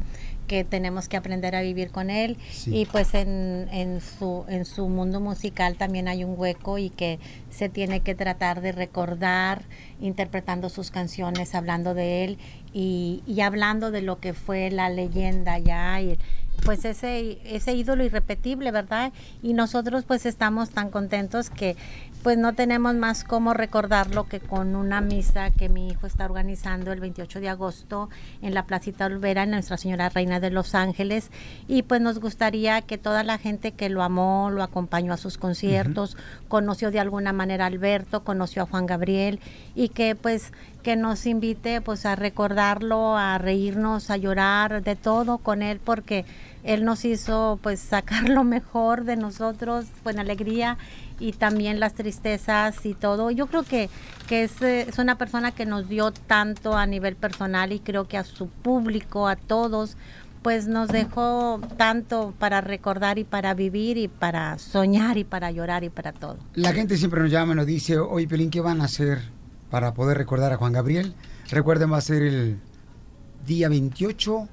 que 0.47 0.63
tenemos 0.63 1.07
que 1.07 1.17
aprender 1.17 1.55
a 1.55 1.61
vivir 1.61 1.89
con 1.91 2.09
él 2.09 2.38
Sí. 2.51 2.76
y 2.82 2.86
pues 2.86 3.13
en, 3.13 3.67
en, 3.71 4.01
su, 4.01 4.45
en 4.49 4.65
su 4.65 4.88
mundo 4.89 5.19
musical 5.19 5.76
también 5.78 6.07
hay 6.07 6.24
un 6.24 6.36
hueco 6.38 6.78
y 6.78 6.89
que 6.89 7.19
se 7.49 7.69
tiene 7.69 8.01
que 8.01 8.13
tratar 8.13 8.61
de 8.61 8.71
recordar 8.71 9.63
interpretando 10.01 10.69
sus 10.69 10.91
canciones, 10.91 11.55
hablando 11.55 11.93
de 11.93 12.24
él 12.26 12.38
y, 12.74 13.24
y 13.26 13.41
hablando 13.41 13.89
de 13.91 14.01
lo 14.01 14.19
que 14.19 14.34
fue 14.34 14.69
la 14.69 14.89
leyenda 14.89 15.57
ya 15.59 16.01
y, 16.01 16.17
pues 16.64 16.86
ese, 16.86 17.39
ese 17.45 17.74
ídolo 17.74 18.03
irrepetible, 18.03 18.72
¿verdad? 18.72 19.11
Y 19.41 19.53
nosotros 19.53 20.05
pues 20.05 20.26
estamos 20.26 20.70
tan 20.70 20.89
contentos 20.89 21.49
que 21.49 21.76
pues 22.24 22.38
no 22.38 22.53
tenemos 22.53 22.95
más 22.95 23.26
cómo 23.26 23.53
recordarlo 23.53 24.30
que 24.30 24.39
con 24.39 24.78
una 24.78 25.01
misa 25.01 25.51
que 25.51 25.68
mi 25.68 25.89
hijo 25.89 26.07
está 26.07 26.24
organizando 26.24 26.93
el 26.93 27.01
28 27.01 27.41
de 27.41 27.49
agosto 27.49 28.09
en 28.41 28.53
la 28.53 28.66
Placita 28.66 29.07
Olvera, 29.07 29.43
en 29.43 29.51
Nuestra 29.51 29.76
Señora 29.76 30.07
Reina 30.07 30.39
de 30.39 30.49
los 30.49 30.74
Ángeles. 30.74 31.32
Y 31.68 31.84
pues 31.84 31.99
nos 31.99 32.20
gustaría 32.20 32.82
que 32.82 32.97
toda 32.97 33.24
la 33.24 33.38
gente 33.38 33.74
que 33.74 33.89
lo 33.89 34.03
amó, 34.03 34.49
lo 34.51 34.64
acompañó 34.64 35.11
a 35.11 35.18
sus 35.18 35.38
conciertos, 35.38 36.16
conoció 36.47 36.91
de 36.91 37.01
alguna 37.01 37.34
manera 37.34 37.66
a 37.66 37.68
Alberto, 37.68 38.24
conoció 38.24 38.64
a 38.64 38.68
Juan 38.68 38.86
Gabriel 38.86 39.41
y 39.76 39.89
que 39.89 40.16
pues 40.16 40.53
que 40.82 40.95
nos 40.95 41.26
invite 41.26 41.82
pues 41.82 42.05
a 42.05 42.16
recordarlo, 42.16 43.18
a 43.18 43.38
reírnos, 43.38 44.09
a 44.09 44.18
llorar, 44.18 44.84
de 44.84 44.95
todo 44.95 45.39
con 45.39 45.61
él 45.61 45.80
porque 45.84 46.26
él 46.64 46.86
nos 46.86 47.05
hizo 47.05 47.59
pues 47.61 47.80
sacar 47.80 48.30
lo 48.30 48.43
mejor 48.43 49.03
de 49.03 49.16
nosotros 49.16 49.86
con 50.03 50.20
alegría 50.20 50.78
y 51.20 51.34
también 51.34 51.80
las 51.80 51.93
tristezas 51.93 52.86
y 52.86 52.93
todo. 52.93 53.32
Yo 53.32 53.47
creo 53.47 53.64
que, 53.64 53.89
que 54.28 54.43
es, 54.43 54.61
eh, 54.61 54.86
es 54.88 54.97
una 54.97 55.18
persona 55.18 55.51
que 55.51 55.66
nos 55.66 55.88
dio 55.88 56.11
tanto 56.11 56.76
a 56.76 56.86
nivel 56.86 57.16
personal 57.16 57.72
y 57.72 57.80
creo 57.80 58.07
que 58.07 58.18
a 58.18 58.24
su 58.24 58.47
público, 58.47 59.28
a 59.28 59.36
todos, 59.36 59.95
pues 60.41 60.68
nos 60.68 60.89
dejó 60.89 61.61
tanto 61.78 62.34
para 62.38 62.59
recordar 62.59 63.18
y 63.18 63.24
para 63.24 63.53
vivir 63.53 63.97
y 63.97 64.09
para 64.09 64.57
soñar 64.57 65.18
y 65.18 65.24
para 65.24 65.51
llorar 65.51 65.84
y 65.84 65.89
para 65.89 66.11
todo. 66.11 66.38
La 66.53 66.74
gente 66.74 66.97
siempre 66.97 67.22
nos 67.22 67.32
llama 67.32 67.53
y 67.53 67.55
nos 67.55 67.66
dice, 67.66 67.97
oye, 67.97 68.28
Pelín, 68.28 68.49
¿qué 68.49 68.59
van 68.59 68.82
a 68.82 68.86
hacer 68.86 69.20
para 69.70 69.93
poder 69.93 70.18
recordar 70.18 70.51
a 70.51 70.57
Juan 70.57 70.74
Gabriel? 70.74 71.16
Recuerden, 71.49 71.91
va 71.91 71.97
a 71.97 72.01
ser 72.01 72.24
el 72.24 72.59
día 73.45 73.70
28 73.70 74.47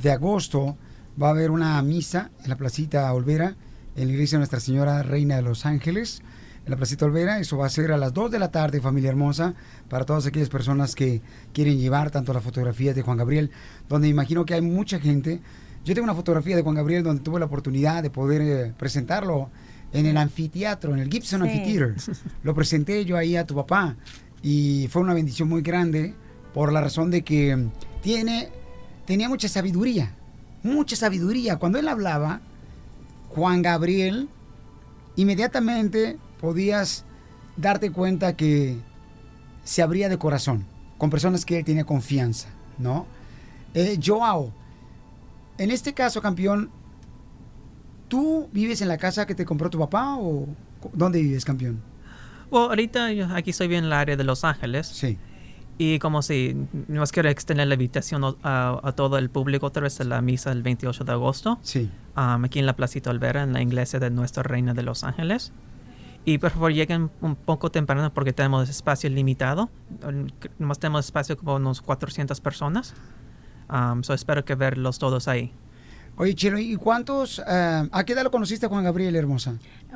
de 0.00 0.10
agosto. 0.12 0.76
Va 1.20 1.28
a 1.28 1.30
haber 1.30 1.50
una 1.50 1.80
misa 1.82 2.30
en 2.42 2.48
la 2.48 2.56
placita 2.56 3.12
Olvera, 3.12 3.56
en 3.96 4.06
la 4.08 4.12
iglesia 4.12 4.36
de 4.36 4.40
Nuestra 4.40 4.60
Señora 4.60 5.02
Reina 5.02 5.36
de 5.36 5.42
los 5.42 5.66
Ángeles, 5.66 6.22
en 6.64 6.70
la 6.70 6.76
placita 6.76 7.04
Olvera. 7.04 7.38
Eso 7.38 7.58
va 7.58 7.66
a 7.66 7.70
ser 7.70 7.92
a 7.92 7.98
las 7.98 8.14
2 8.14 8.30
de 8.30 8.38
la 8.38 8.50
tarde, 8.50 8.80
familia 8.80 9.10
hermosa, 9.10 9.54
para 9.88 10.06
todas 10.06 10.26
aquellas 10.26 10.48
personas 10.48 10.94
que 10.94 11.20
quieren 11.52 11.78
llevar 11.78 12.10
tanto 12.10 12.32
las 12.32 12.42
fotografías 12.42 12.94
de 12.96 13.02
Juan 13.02 13.18
Gabriel, 13.18 13.50
donde 13.88 14.08
imagino 14.08 14.44
que 14.46 14.54
hay 14.54 14.62
mucha 14.62 14.98
gente. 15.00 15.40
Yo 15.84 15.94
tengo 15.94 16.04
una 16.04 16.14
fotografía 16.14 16.56
de 16.56 16.62
Juan 16.62 16.76
Gabriel 16.76 17.02
donde 17.02 17.22
tuve 17.22 17.40
la 17.40 17.46
oportunidad 17.46 18.02
de 18.02 18.10
poder 18.10 18.40
eh, 18.40 18.72
presentarlo 18.78 19.50
en 19.92 20.06
el 20.06 20.16
anfiteatro, 20.16 20.94
en 20.94 21.00
el 21.00 21.10
Gibson 21.10 21.42
Sí. 21.42 21.48
Amphitheater. 21.48 21.94
Lo 22.42 22.54
presenté 22.54 23.04
yo 23.04 23.16
ahí 23.18 23.36
a 23.36 23.46
tu 23.46 23.54
papá 23.54 23.96
y 24.42 24.88
fue 24.90 25.02
una 25.02 25.12
bendición 25.12 25.48
muy 25.48 25.60
grande 25.60 26.14
por 26.54 26.72
la 26.72 26.80
razón 26.80 27.10
de 27.10 27.22
que 27.22 27.68
tiene, 28.00 28.48
tenía 29.06 29.28
mucha 29.28 29.48
sabiduría, 29.48 30.14
mucha 30.62 30.96
sabiduría. 30.96 31.56
Cuando 31.56 31.78
él 31.78 31.88
hablaba, 31.88 32.40
Juan 33.28 33.62
Gabriel, 33.62 34.28
inmediatamente 35.16 36.18
podías 36.40 37.04
darte 37.56 37.90
cuenta 37.90 38.36
que 38.36 38.78
se 39.64 39.82
abría 39.82 40.08
de 40.08 40.18
corazón 40.18 40.66
con 40.98 41.10
personas 41.10 41.44
que 41.44 41.58
él 41.58 41.64
tenía 41.64 41.84
confianza, 41.84 42.48
¿no? 42.78 43.06
Eh, 43.74 43.98
Joao, 44.02 44.52
en 45.58 45.70
este 45.70 45.94
caso, 45.94 46.20
campeón, 46.20 46.70
¿tú 48.08 48.48
vives 48.52 48.82
en 48.82 48.88
la 48.88 48.98
casa 48.98 49.26
que 49.26 49.34
te 49.34 49.44
compró 49.44 49.70
tu 49.70 49.78
papá 49.78 50.16
o 50.18 50.46
dónde 50.92 51.22
vives, 51.22 51.44
campeón? 51.44 51.82
Bueno, 52.50 52.68
ahorita 52.68 53.12
yo 53.12 53.26
aquí 53.34 53.50
estoy 53.50 53.68
bien 53.68 53.80
en 53.80 53.86
el 53.86 53.92
área 53.94 54.16
de 54.16 54.24
Los 54.24 54.44
Ángeles. 54.44 54.86
Sí. 54.86 55.18
Y 55.78 55.98
como 55.98 56.22
si 56.22 56.54
nos 56.88 57.10
quiero 57.12 57.28
extender 57.28 57.66
la 57.66 57.74
invitación 57.74 58.36
a, 58.42 58.80
a 58.82 58.92
todo 58.92 59.18
el 59.18 59.30
público 59.30 59.66
otra 59.66 59.82
vez 59.82 60.00
a 60.00 60.04
la 60.04 60.20
misa 60.20 60.52
el 60.52 60.62
28 60.62 61.04
de 61.04 61.12
agosto. 61.12 61.58
Sí. 61.62 61.90
um, 62.16 62.44
aquí 62.44 62.58
en 62.58 62.66
la 62.66 62.76
Placita 62.76 63.10
Olvera, 63.10 63.42
en 63.42 63.52
la 63.52 63.62
iglesia 63.62 63.98
de 63.98 64.10
Nuestra 64.10 64.42
Reina 64.42 64.74
de 64.74 64.82
Los 64.82 65.02
Ángeles. 65.02 65.52
Y 66.24 66.38
por 66.38 66.50
favor 66.50 66.72
lleguen 66.72 67.10
un 67.20 67.34
poco 67.34 67.70
temprano 67.70 68.12
porque 68.14 68.32
tenemos 68.32 68.68
espacio 68.68 69.10
limitado. 69.10 69.70
Um, 70.06 70.28
Nomás 70.58 70.78
tenemos 70.78 71.06
espacio 71.06 71.36
como 71.36 71.56
unos 71.56 71.80
400 71.80 72.40
personas. 72.40 72.94
Um, 73.70 74.02
so 74.04 74.12
espero 74.14 74.44
que 74.44 74.54
verlos 74.54 74.98
todos 74.98 75.26
ahí. 75.26 75.52
Oye, 76.16 76.34
Chelo, 76.34 76.58
¿y 76.58 76.76
cuántos, 76.76 77.38
eh, 77.48 77.88
a 77.90 78.04
qué 78.04 78.12
edad 78.12 78.22
lo 78.22 78.30
conociste 78.30 78.66
Juan 78.66 78.84
Gabriel, 78.84 79.16
hermosa? 79.16 79.54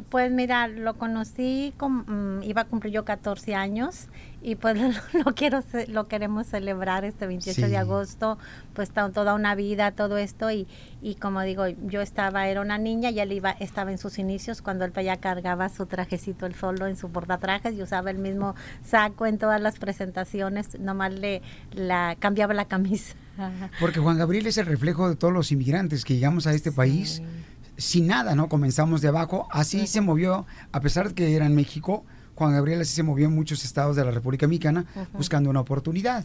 Pues 0.09 0.33
mira, 0.33 0.67
lo 0.67 0.95
conocí, 0.95 1.75
con, 1.77 2.39
mm, 2.39 2.43
iba 2.45 2.63
a 2.63 2.65
cumplir 2.65 2.95
yo 2.95 3.05
14 3.05 3.55
años 3.55 4.09
y 4.43 4.55
pues 4.55 4.77
lo, 5.13 5.23
lo 5.25 5.35
quiero, 5.35 5.63
lo 5.89 6.09
queremos 6.09 6.47
celebrar 6.47 7.05
este 7.05 7.27
28 7.27 7.55
Sí. 7.55 7.63
de 7.71 7.77
agosto, 7.77 8.39
pues 8.75 8.91
toda 8.91 9.35
una 9.35 9.55
vida, 9.55 9.91
todo 9.93 10.19
esto 10.19 10.51
y, 10.51 10.67
y 11.03 11.15
como 11.17 11.43
digo, 11.43 11.67
yo 11.69 12.01
estaba, 12.01 12.47
era 12.49 12.61
una 12.61 12.79
niña 12.79 13.11
y 13.11 13.21
él 13.21 13.33
iba, 13.33 13.51
estaba 13.51 13.91
en 13.91 13.99
sus 13.99 14.19
inicios 14.19 14.63
cuando 14.63 14.85
él 14.85 14.93
ya 14.93 15.17
cargaba 15.17 15.69
su 15.69 15.87
trajecito 15.87 16.47
él 16.47 16.55
solo 16.55 16.87
en 16.87 16.97
su 16.97 17.11
portatrajes 17.11 17.75
y 17.75 17.83
usaba 17.83 18.11
el 18.11 18.19
mismo 18.19 18.55
saco 18.85 19.27
en 19.27 19.39
todas 19.39 19.61
las 19.61 19.79
presentaciones, 19.79 20.79
nomás 20.79 21.13
le 21.13 21.43
la, 21.73 22.17
cambiaba 22.19 22.55
la 22.55 22.67
camisa. 22.67 23.15
Porque 23.81 24.01
Juan 24.01 24.19
Gabriel 24.19 24.47
es 24.47 24.59
el 24.59 24.67
reflejo 24.67 25.09
de 25.09 25.17
todos 25.17 25.33
los 25.33 25.53
inmigrantes 25.53 26.05
que 26.05 26.15
llegamos 26.15 26.47
a 26.47 26.53
este 26.55 26.73
país 26.73 27.23
sin 27.77 28.07
nada, 28.07 28.35
¿no? 28.35 28.49
Comenzamos 28.49 29.03
de 29.03 29.09
abajo. 29.09 29.49
Así 29.51 29.87
se 29.87 30.01
movió, 30.01 30.47
a 30.73 30.81
pesar 30.81 31.09
de 31.09 31.15
que 31.15 31.37
era 31.37 31.45
en 31.45 31.55
México, 31.55 32.05
Juan 32.37 32.53
Gabriel 32.53 32.81
así 32.83 32.95
se 32.95 33.03
movió 33.03 33.27
en 33.27 33.35
muchos 33.35 33.65
estados 33.65 33.97
de 33.97 34.05
la 34.05 34.13
República 34.13 34.47
Mexicana 34.47 34.85
buscando 35.15 35.51
una 35.51 35.61
oportunidad. 35.61 36.25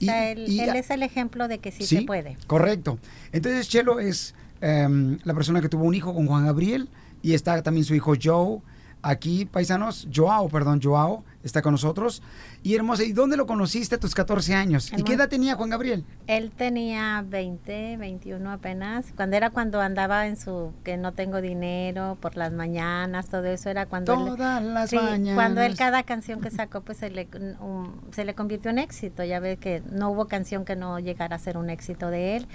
O 0.00 0.04
sea, 0.04 0.30
él, 0.32 0.46
y- 0.48 0.58
él 0.60 0.74
es 0.74 0.90
el 0.90 1.02
ejemplo 1.04 1.46
de 1.46 1.58
que 1.58 1.70
sí, 1.70 1.86
se 1.86 2.02
puede. 2.02 2.36
Correcto. 2.48 2.98
Entonces, 3.30 3.68
Chelo 3.68 4.00
es 4.00 4.34
em, 4.60 5.18
la 5.24 5.34
persona 5.34 5.60
que 5.60 5.68
tuvo 5.68 5.84
un 5.84 5.94
hijo 5.94 6.12
con 6.14 6.26
Juan 6.26 6.46
Gabriel 6.46 6.88
y 7.22 7.34
está 7.34 7.62
también 7.62 7.84
su 7.84 7.94
hijo 7.94 8.14
Joe. 8.20 8.58
Aquí, 9.04 9.46
paisanos, 9.46 10.06
Joao, 10.14 10.48
perdón, 10.48 10.80
Joao 10.80 11.24
está 11.42 11.60
con 11.60 11.72
nosotros. 11.72 12.22
Y 12.62 12.76
hermosa, 12.76 13.02
¿y 13.02 13.12
dónde 13.12 13.36
lo 13.36 13.48
conociste 13.48 13.96
a 13.96 13.98
tus 13.98 14.14
14 14.14 14.54
años? 14.54 14.92
¿Y 14.96 15.02
qué 15.02 15.14
edad 15.14 15.28
tenía 15.28 15.56
Juan 15.56 15.70
Gabriel? 15.70 16.04
Él 16.28 16.52
tenía 16.56 17.24
20, 17.28 17.96
21 17.96 18.52
apenas. 18.52 19.06
Cuando 19.16 19.36
era 19.36 19.50
cuando 19.50 19.80
andaba 19.80 20.28
en 20.28 20.36
su 20.36 20.70
que 20.84 20.96
no 20.96 21.10
tengo 21.12 21.40
dinero 21.40 22.16
por 22.20 22.36
las 22.36 22.52
mañanas, 22.52 23.26
todo 23.28 23.46
eso 23.46 23.68
era 23.70 23.86
cuando 23.86 24.12
él- 24.14 24.36
Todas 24.36 24.62
las 24.62 24.90
Sí, 24.90 24.96
mañanas. 24.96 25.34
cuando 25.34 25.62
él 25.62 25.76
cada 25.76 26.04
canción 26.04 26.40
que 26.40 26.52
sacó 26.52 26.80
pues 26.82 26.98
se 26.98 27.10
le 27.10 27.26
um, 27.60 27.90
se 28.12 28.24
le 28.24 28.34
convirtió 28.36 28.70
en 28.70 28.78
éxito. 28.78 29.24
Ya 29.24 29.40
ve 29.40 29.56
que 29.56 29.82
no 29.90 30.10
hubo 30.10 30.26
canción 30.28 30.64
que 30.64 30.76
no 30.76 31.00
llegara 31.00 31.34
a 31.34 31.38
ser 31.40 31.58
un 31.58 31.70
éxito 31.70 32.08
de 32.08 32.36
él 32.36 32.46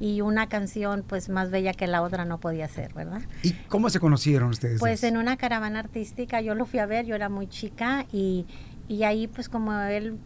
y 0.00 0.20
una 0.20 0.48
canción 0.48 1.04
pues 1.06 1.28
más 1.28 1.50
bella 1.50 1.72
que 1.72 1.86
la 1.86 2.02
otra 2.02 2.24
no 2.24 2.38
podía 2.38 2.68
ser, 2.68 2.92
¿verdad? 2.94 3.22
¿Y 3.42 3.52
cómo 3.68 3.90
se 3.90 4.00
conocieron 4.00 4.50
ustedes? 4.50 4.80
Pues 4.80 5.04
en 5.04 5.16
una 5.16 5.36
caravana 5.36 5.78
artística, 5.80 6.40
yo 6.40 6.54
lo 6.54 6.66
fui 6.66 6.80
a 6.80 6.86
ver, 6.86 7.06
yo 7.06 7.14
era 7.14 7.28
muy 7.28 7.46
chica 7.46 8.06
y, 8.12 8.46
y 8.88 9.04
ahí 9.04 9.28
pues 9.28 9.48
como 9.48 9.72
él, 9.80 10.18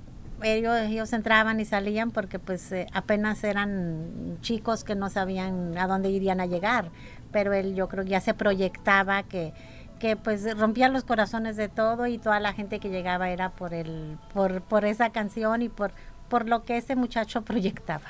ellos, 0.43 0.77
ellos 0.81 1.13
entraban 1.13 1.61
y 1.61 1.65
salían 1.65 2.11
porque 2.11 2.39
pues 2.39 2.73
eh, 2.73 2.87
apenas 2.93 3.45
eran 3.45 4.39
chicos 4.41 4.85
que 4.85 4.95
no 4.95 5.11
sabían 5.11 5.77
a 5.77 5.87
dónde 5.87 6.11
irían 6.11 6.41
a 6.41 6.47
llegar, 6.47 6.91
pero 7.31 7.53
él 7.53 7.75
yo 7.75 7.89
creo 7.89 8.05
que 8.05 8.11
ya 8.11 8.21
se 8.21 8.35
proyectaba 8.35 9.23
que 9.23 9.53
que 9.99 10.15
pues 10.15 10.57
rompía 10.57 10.89
los 10.89 11.03
corazones 11.03 11.57
de 11.57 11.69
todo 11.69 12.07
y 12.07 12.19
toda 12.19 12.39
la 12.39 12.53
gente 12.53 12.79
que 12.79 12.89
llegaba 12.89 13.31
era 13.31 13.51
por 13.51 13.75
el 13.75 14.17
por, 14.33 14.63
por 14.63 14.85
esa 14.85 15.11
canción 15.11 15.61
y 15.61 15.69
por 15.69 15.93
por 16.29 16.49
lo 16.49 16.65
que 16.65 16.77
ese 16.77 16.95
muchacho 16.95 17.43
proyectaba. 17.45 18.05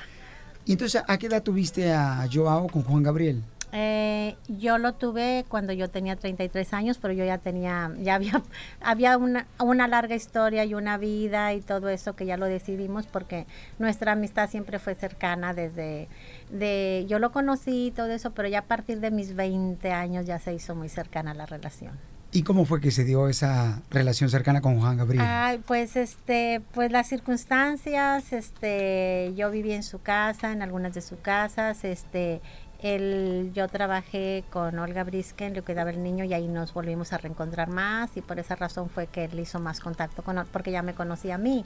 ¿Y 0.69 0.73
entonces 0.73 1.01
a 1.07 1.17
qué 1.17 1.25
edad 1.25 1.41
tuviste 1.41 1.91
a 1.91 2.27
Joao 2.31 2.67
con 2.67 2.83
Juan 2.83 3.01
Gabriel? 3.01 3.41
Eh, 3.71 4.35
yo 4.47 4.77
lo 4.77 4.93
tuve 4.93 5.43
cuando 5.47 5.73
yo 5.73 5.89
tenía 5.89 6.15
33 6.15 6.73
años, 6.75 6.99
pero 7.01 7.11
yo 7.11 7.25
ya 7.25 7.39
tenía, 7.39 7.91
ya 7.97 8.13
había, 8.13 8.43
había 8.79 9.17
una, 9.17 9.47
una 9.57 9.87
larga 9.87 10.13
historia 10.13 10.65
y 10.65 10.75
una 10.75 10.99
vida 10.99 11.55
y 11.55 11.61
todo 11.61 11.89
eso 11.89 12.15
que 12.15 12.27
ya 12.27 12.37
lo 12.37 12.45
decidimos 12.45 13.07
porque 13.07 13.47
nuestra 13.79 14.11
amistad 14.11 14.47
siempre 14.47 14.77
fue 14.77 14.93
cercana 14.93 15.55
desde, 15.55 16.07
de, 16.51 17.07
yo 17.09 17.17
lo 17.17 17.31
conocí 17.31 17.87
y 17.87 17.91
todo 17.91 18.11
eso, 18.11 18.29
pero 18.35 18.47
ya 18.47 18.59
a 18.59 18.65
partir 18.65 18.99
de 18.99 19.09
mis 19.09 19.35
20 19.35 19.91
años 19.91 20.27
ya 20.27 20.37
se 20.37 20.53
hizo 20.53 20.75
muy 20.75 20.89
cercana 20.89 21.33
la 21.33 21.47
relación. 21.47 21.97
¿Y 22.31 22.43
cómo 22.43 22.65
fue 22.65 22.79
que 22.79 22.91
se 22.91 23.05
dio 23.05 23.27
esa 23.27 23.81
relación 23.89 24.29
cercana 24.29 24.61
con 24.61 24.79
Juan 24.79 24.97
Gabriel? 24.97 25.25
Ay, 25.27 25.61
pues 25.65 25.95
este, 25.95 26.61
pues 26.73 26.91
las 26.91 27.07
circunstancias, 27.07 28.33
este, 28.33 29.33
yo 29.35 29.49
viví 29.49 29.71
en 29.71 29.81
su 29.81 29.99
casa, 29.99 30.51
en 30.51 30.61
algunas 30.61 30.93
de 30.93 31.01
sus 31.01 31.17
casas, 31.19 31.83
este, 31.83 32.39
él, 32.81 33.51
yo 33.53 33.67
trabajé 33.67 34.45
con 34.51 34.79
Olga 34.79 35.03
Brisken, 35.03 35.53
le 35.53 35.61
cuidaba 35.63 35.89
el 35.89 36.01
niño 36.01 36.23
y 36.23 36.33
ahí 36.33 36.47
nos 36.47 36.73
volvimos 36.73 37.11
a 37.11 37.17
reencontrar 37.17 37.69
más 37.69 38.15
y 38.15 38.21
por 38.21 38.39
esa 38.39 38.55
razón 38.55 38.89
fue 38.89 39.07
que 39.07 39.25
él 39.25 39.39
hizo 39.39 39.59
más 39.59 39.79
contacto 39.79 40.23
con 40.23 40.39
porque 40.51 40.71
ya 40.71 40.81
me 40.81 40.93
conocía 40.93 41.35
a 41.35 41.37
mí. 41.37 41.65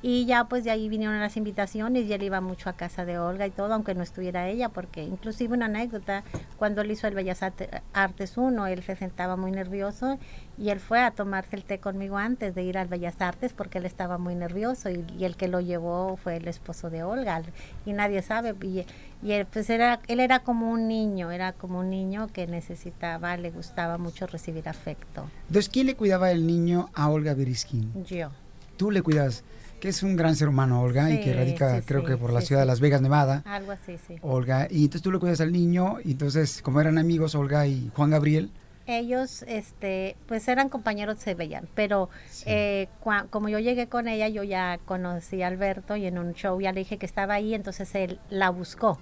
Y 0.00 0.26
ya 0.26 0.44
pues 0.44 0.62
de 0.62 0.70
ahí 0.70 0.88
vinieron 0.88 1.18
las 1.18 1.36
invitaciones 1.36 2.06
y 2.06 2.12
él 2.12 2.22
iba 2.22 2.40
mucho 2.40 2.70
a 2.70 2.74
casa 2.74 3.04
de 3.04 3.18
Olga 3.18 3.46
y 3.48 3.50
todo, 3.50 3.74
aunque 3.74 3.96
no 3.96 4.04
estuviera 4.04 4.48
ella, 4.48 4.68
porque 4.68 5.02
inclusive 5.02 5.54
una 5.54 5.66
anécdota, 5.66 6.22
cuando 6.56 6.82
él 6.82 6.90
hizo 6.92 7.08
el 7.08 7.14
Bellas 7.16 7.42
Arte- 7.42 7.68
Artes 7.92 8.36
1, 8.38 8.68
él 8.68 8.84
se 8.84 8.94
sentaba 8.94 9.34
muy 9.36 9.50
nervioso 9.50 10.16
y 10.56 10.68
él 10.70 10.78
fue 10.78 11.00
a 11.00 11.10
tomarse 11.10 11.56
el 11.56 11.64
té 11.64 11.80
conmigo 11.80 12.16
antes 12.16 12.54
de 12.54 12.62
ir 12.62 12.78
al 12.78 12.86
Bellas 12.86 13.20
Artes 13.20 13.52
porque 13.52 13.78
él 13.78 13.86
estaba 13.86 14.18
muy 14.18 14.36
nervioso 14.36 14.88
y, 14.88 15.04
y 15.18 15.24
el 15.24 15.36
que 15.36 15.48
lo 15.48 15.60
llevó 15.60 16.16
fue 16.16 16.36
el 16.36 16.46
esposo 16.46 16.90
de 16.90 17.02
Olga 17.02 17.42
y 17.84 17.92
nadie 17.92 18.22
sabe 18.22 18.54
y, 18.62 18.84
y 19.20 19.32
él 19.32 19.46
pues 19.52 19.68
era 19.68 19.98
él 20.06 20.20
era 20.20 20.38
como 20.40 20.70
un 20.70 20.86
niño, 20.86 21.32
era 21.32 21.52
como 21.52 21.80
un 21.80 21.90
niño 21.90 22.28
que 22.32 22.46
necesitaba, 22.46 23.36
le 23.36 23.50
gustaba 23.50 23.98
mucho 23.98 24.28
recibir 24.28 24.68
afecto. 24.68 25.28
Entonces, 25.48 25.68
¿quién 25.68 25.86
le 25.86 25.96
cuidaba 25.96 26.30
el 26.30 26.46
niño 26.46 26.88
a 26.94 27.08
Olga 27.10 27.34
Beriskin? 27.34 28.04
Yo. 28.04 28.30
Tú 28.76 28.92
le 28.92 29.02
cuidas, 29.02 29.42
que 29.80 29.88
es 29.88 30.02
un 30.02 30.16
gran 30.16 30.34
ser 30.36 30.48
humano, 30.48 30.80
Olga, 30.82 31.10
y 31.10 31.20
que 31.20 31.32
radica, 31.34 31.76
sí, 31.80 31.82
creo 31.86 32.00
sí, 32.00 32.06
que 32.06 32.16
por 32.16 32.32
la 32.32 32.40
ciudad 32.40 32.62
de. 32.62 32.66
Las 32.66 32.80
Vegas, 32.80 33.00
Nevada. 33.00 33.42
Algo 33.46 33.72
así, 33.72 33.96
sí. 34.06 34.16
Olga, 34.22 34.66
y 34.70 34.78
entonces 34.84 35.02
tú 35.02 35.12
le 35.12 35.18
cuidas 35.18 35.40
al 35.40 35.52
niño, 35.52 35.98
y 36.04 36.12
entonces, 36.12 36.60
como 36.62 36.80
eran 36.80 36.98
amigos, 36.98 37.34
Olga 37.34 37.66
y 37.66 37.90
Juan 37.94 38.10
Gabriel, 38.10 38.50
Ellos, 38.86 39.44
este, 39.46 40.16
pues 40.26 40.48
eran 40.48 40.70
compañeros, 40.70 41.18
se 41.18 41.34
veían, 41.34 41.68
pero 41.74 42.08
eh, 42.46 42.88
cua- 43.04 43.26
como 43.28 43.50
yo 43.50 43.58
llegué 43.58 43.86
con 43.86 44.08
ella, 44.08 44.28
yo 44.28 44.42
ya 44.44 44.78
conocí 44.86 45.42
a 45.42 45.46
Alberto 45.48 45.94
y 45.96 46.06
en 46.06 46.16
un 46.18 46.32
show 46.32 46.58
ya 46.58 46.72
le 46.72 46.80
dije 46.80 46.96
que 46.96 47.04
estaba 47.04 47.34
ahí, 47.34 47.52
entonces 47.54 47.94
él 47.94 48.18
la 48.30 48.48
buscó 48.48 48.98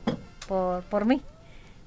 por, 0.48 0.82
por 0.84 1.04
mí, 1.04 1.22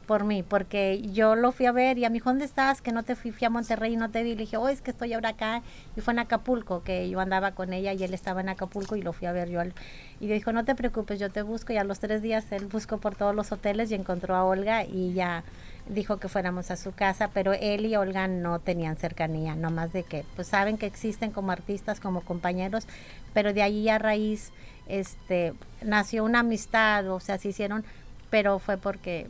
por 0.09 0.23
mí, 0.23 0.41
porque 0.41 1.03
yo 1.13 1.35
lo 1.35 1.51
fui 1.51 1.67
a 1.67 1.71
ver 1.71 1.99
y 1.99 2.03
a 2.05 2.09
mí 2.09 2.17
¿dónde 2.17 2.43
estás? 2.43 2.81
Que 2.81 2.91
no 2.91 3.03
te 3.03 3.15
fui, 3.15 3.29
fui 3.31 3.45
a 3.45 3.51
Monterrey 3.51 3.93
y 3.93 3.95
no 3.95 4.09
te 4.09 4.23
vi. 4.23 4.31
Le 4.31 4.37
dije, 4.41 4.57
oh, 4.57 4.67
es 4.67 4.81
que 4.81 4.89
estoy 4.89 5.13
ahora 5.13 5.29
acá. 5.29 5.61
Y 5.95 6.01
fue 6.01 6.13
en 6.13 6.19
Acapulco, 6.19 6.81
que 6.81 7.07
yo 7.11 7.19
andaba 7.19 7.51
con 7.51 7.73
ella 7.73 7.93
y 7.93 8.03
él 8.03 8.15
estaba 8.15 8.41
en 8.41 8.49
Acapulco 8.49 8.95
y 8.95 9.03
lo 9.03 9.13
fui 9.13 9.27
a 9.27 9.33
ver 9.33 9.49
yo. 9.49 9.59
al- 9.61 9.75
Y 10.19 10.25
dijo, 10.25 10.51
no 10.51 10.65
te 10.65 10.73
preocupes, 10.73 11.19
yo 11.19 11.29
te 11.29 11.43
busco. 11.43 11.73
Y 11.73 11.77
a 11.77 11.83
los 11.83 11.99
tres 11.99 12.23
días 12.23 12.51
él 12.51 12.65
buscó 12.65 12.97
por 12.97 13.13
todos 13.13 13.35
los 13.35 13.51
hoteles 13.51 13.91
y 13.91 13.93
encontró 13.93 14.35
a 14.35 14.43
Olga 14.45 14.83
y 14.83 15.13
ya 15.13 15.43
dijo 15.87 16.17
que 16.17 16.27
fuéramos 16.27 16.71
a 16.71 16.75
su 16.75 16.91
casa, 16.91 17.29
pero 17.31 17.53
él 17.53 17.85
y 17.85 17.95
Olga 17.95 18.27
no 18.27 18.57
tenían 18.57 18.95
cercanía, 18.97 19.53
no 19.55 19.69
más 19.69 19.93
de 19.93 20.01
que, 20.01 20.25
pues 20.35 20.47
saben 20.47 20.79
que 20.79 20.87
existen 20.87 21.29
como 21.31 21.51
artistas, 21.51 21.99
como 21.99 22.21
compañeros, 22.21 22.87
pero 23.35 23.53
de 23.53 23.61
ahí 23.61 23.89
a 23.89 23.99
raíz, 23.99 24.51
este, 24.87 25.53
nació 25.83 26.23
una 26.23 26.39
amistad, 26.39 27.07
o 27.11 27.19
sea, 27.19 27.37
se 27.37 27.49
hicieron, 27.49 27.83
pero 28.31 28.59
fue 28.59 28.77
porque 28.77 29.27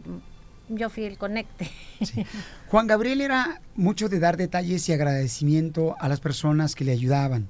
yo 0.69 0.89
fui 0.89 1.03
el 1.03 1.17
conecte. 1.17 1.69
Juan 2.67 2.87
Gabriel 2.87 3.21
era 3.21 3.61
mucho 3.75 4.07
de 4.09 4.19
dar 4.19 4.37
detalles 4.37 4.87
y 4.87 4.93
agradecimiento 4.93 5.95
a 5.99 6.07
las 6.07 6.19
personas 6.19 6.75
que 6.75 6.85
le 6.85 6.91
ayudaban. 6.91 7.49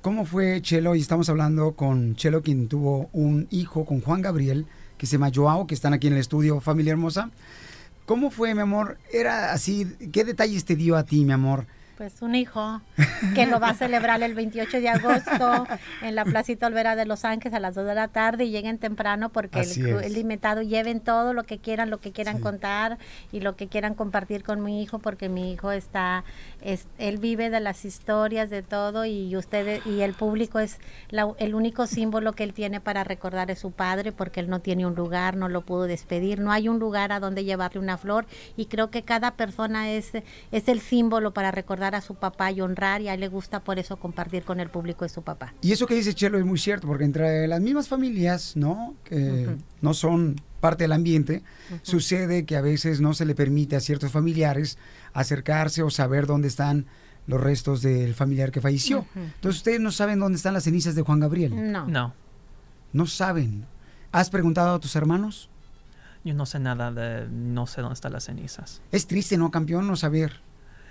¿Cómo 0.00 0.24
fue 0.24 0.62
Chelo? 0.62 0.94
Y 0.94 1.00
estamos 1.00 1.28
hablando 1.28 1.72
con 1.72 2.16
Chelo, 2.16 2.42
quien 2.42 2.68
tuvo 2.68 3.10
un 3.12 3.46
hijo 3.50 3.84
con 3.84 4.00
Juan 4.00 4.22
Gabriel, 4.22 4.66
que 4.96 5.06
se 5.06 5.12
llama 5.12 5.30
Joao, 5.34 5.66
que 5.66 5.74
están 5.74 5.92
aquí 5.92 6.06
en 6.06 6.14
el 6.14 6.20
estudio, 6.20 6.60
familia 6.60 6.92
hermosa. 6.92 7.30
¿Cómo 8.06 8.30
fue, 8.30 8.54
mi 8.54 8.60
amor? 8.60 8.98
Era 9.12 9.52
así, 9.52 9.86
¿qué 10.12 10.24
detalles 10.24 10.64
te 10.64 10.76
dio 10.76 10.96
a 10.96 11.04
ti, 11.04 11.24
mi 11.24 11.32
amor? 11.32 11.66
Pues 12.00 12.22
un 12.22 12.34
hijo 12.34 12.80
que 13.34 13.44
lo 13.44 13.60
va 13.60 13.68
a 13.68 13.74
celebrar 13.74 14.22
el 14.22 14.32
28 14.32 14.80
de 14.80 14.88
agosto 14.88 15.66
en 16.00 16.14
la 16.14 16.24
Placita 16.24 16.66
Olvera 16.66 16.96
de 16.96 17.04
Los 17.04 17.26
Ángeles 17.26 17.52
a 17.52 17.60
las 17.60 17.74
2 17.74 17.84
de 17.84 17.94
la 17.94 18.08
tarde 18.08 18.44
y 18.46 18.50
lleguen 18.50 18.78
temprano 18.78 19.28
porque 19.28 19.60
el, 19.60 19.66
el 20.06 20.14
limitado 20.14 20.62
lleven 20.62 21.00
todo 21.00 21.34
lo 21.34 21.42
que 21.44 21.58
quieran, 21.58 21.90
lo 21.90 22.00
que 22.00 22.10
quieran 22.10 22.38
contar 22.40 22.96
y 23.32 23.40
lo 23.40 23.54
que 23.54 23.68
quieran 23.68 23.92
compartir 23.94 24.42
con 24.44 24.62
mi 24.62 24.82
hijo 24.82 24.98
porque 24.98 25.28
mi 25.28 25.52
hijo 25.52 25.72
está, 25.72 26.24
es, 26.62 26.86
él 26.96 27.18
vive 27.18 27.50
de 27.50 27.60
las 27.60 27.84
historias, 27.84 28.48
de 28.48 28.62
todo 28.62 29.04
y 29.04 29.36
ustedes 29.36 29.84
y 29.84 30.00
el 30.00 30.14
público 30.14 30.58
es 30.58 30.78
la- 31.10 31.34
el 31.36 31.54
único 31.54 31.86
símbolo 31.86 32.32
que 32.32 32.44
él 32.44 32.54
tiene 32.54 32.80
para 32.80 33.04
recordar 33.04 33.50
es 33.50 33.58
su 33.58 33.72
padre 33.72 34.10
porque 34.10 34.40
él 34.40 34.48
no 34.48 34.60
tiene 34.60 34.86
un 34.86 34.94
lugar, 34.94 35.36
no 35.36 35.50
lo 35.50 35.60
pudo 35.60 35.82
despedir, 35.82 36.40
no 36.40 36.50
hay 36.50 36.66
un 36.70 36.78
lugar 36.78 37.12
a 37.12 37.20
donde 37.20 37.44
llevarle 37.44 37.78
una 37.78 37.98
flor 37.98 38.24
y 38.56 38.64
creo 38.66 38.90
que 38.90 39.02
cada 39.02 39.32
persona 39.32 39.90
es, 39.90 40.12
es 40.50 40.68
el 40.68 40.80
símbolo 40.80 41.34
para 41.34 41.50
recordar 41.90 41.94
a 41.94 42.00
su 42.00 42.14
papá 42.14 42.50
y 42.52 42.60
honrar 42.60 43.00
y 43.02 43.08
a 43.08 43.14
él 43.14 43.20
le 43.20 43.28
gusta 43.28 43.60
por 43.60 43.78
eso 43.78 43.96
compartir 43.96 44.44
con 44.44 44.60
el 44.60 44.68
público 44.70 45.04
de 45.04 45.08
su 45.08 45.22
papá. 45.22 45.54
Y 45.60 45.72
eso 45.72 45.86
que 45.86 45.94
dice 45.94 46.14
Chelo 46.14 46.38
es 46.38 46.44
muy 46.44 46.58
cierto, 46.58 46.86
porque 46.86 47.04
entre 47.04 47.46
las 47.48 47.60
mismas 47.60 47.88
familias, 47.88 48.56
¿no? 48.56 48.94
Que 49.04 49.56
no 49.80 49.94
son 49.94 50.36
parte 50.60 50.84
del 50.84 50.92
ambiente, 50.92 51.42
sucede 51.82 52.44
que 52.44 52.56
a 52.56 52.60
veces 52.60 53.00
no 53.00 53.14
se 53.14 53.24
le 53.24 53.34
permite 53.34 53.76
a 53.76 53.80
ciertos 53.80 54.12
familiares 54.12 54.78
acercarse 55.12 55.82
o 55.82 55.90
saber 55.90 56.26
dónde 56.26 56.48
están 56.48 56.86
los 57.26 57.40
restos 57.40 57.82
del 57.82 58.14
familiar 58.14 58.50
que 58.50 58.60
falleció. 58.60 59.06
Entonces 59.14 59.58
ustedes 59.58 59.80
no 59.80 59.90
saben 59.90 60.18
dónde 60.18 60.36
están 60.36 60.54
las 60.54 60.64
cenizas 60.64 60.94
de 60.94 61.02
Juan 61.02 61.20
Gabriel. 61.20 61.72
No. 61.72 61.86
No, 61.86 62.14
No 62.92 63.06
saben. 63.06 63.66
¿Has 64.12 64.30
preguntado 64.30 64.74
a 64.74 64.80
tus 64.80 64.96
hermanos? 64.96 65.48
yo 66.22 66.34
no 66.34 66.44
sé 66.44 66.58
nada 66.58 66.92
de, 66.92 67.26
no 67.30 67.66
sé 67.66 67.80
dónde 67.80 67.94
están 67.94 68.12
las 68.12 68.24
cenizas. 68.24 68.82
Es 68.92 69.06
triste, 69.06 69.38
¿no, 69.38 69.50
campeón? 69.50 69.86
No 69.86 69.96
saber. 69.96 70.42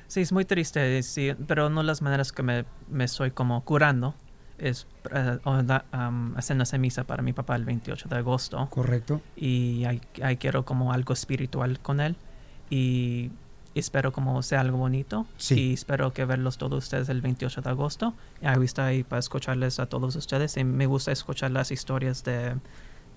Sí, 0.09 0.19
es 0.21 0.31
muy 0.33 0.43
triste, 0.43 1.01
sí, 1.03 1.33
pero 1.47 1.69
no 1.69 1.81
las 1.83 2.01
maneras 2.01 2.31
que 2.33 2.43
me, 2.43 2.65
me 2.89 3.05
estoy 3.05 3.31
como 3.31 3.63
curando 3.63 4.15
es 4.57 4.87
eh, 5.13 5.37
o 5.45 5.63
da- 5.63 5.85
am, 5.93 6.35
hacer 6.35 6.55
una 6.55 6.65
semisa 6.65 7.05
para 7.05 7.23
mi 7.23 7.31
papá 7.31 7.55
el 7.55 7.63
28 7.63 8.09
de 8.09 8.17
agosto. 8.17 8.67
Correcto. 8.71 9.21
Y 9.37 9.85
ahí, 9.85 10.01
ahí 10.21 10.35
quiero 10.37 10.65
como 10.65 10.91
algo 10.91 11.13
espiritual 11.13 11.79
con 11.79 12.01
él 12.01 12.17
y 12.71 13.31
espero 13.75 14.11
como 14.11 14.41
sea 14.41 14.61
algo 14.61 14.77
bonito. 14.79 15.27
Sí. 15.37 15.69
Y 15.69 15.73
espero 15.75 16.11
que 16.11 16.25
verlos 16.25 16.57
todos 16.57 16.83
ustedes 16.83 17.07
el 17.09 17.21
28 17.21 17.61
de 17.61 17.69
agosto. 17.69 18.13
Y 18.41 18.47
ahí 18.47 18.65
está 18.65 18.87
ahí 18.87 19.03
para 19.03 19.19
escucharles 19.19 19.79
a 19.79 19.85
todos 19.85 20.15
ustedes. 20.15 20.57
Y 20.57 20.63
me 20.63 20.87
gusta 20.87 21.11
escuchar 21.11 21.51
las 21.51 21.71
historias 21.71 22.23
de 22.23 22.55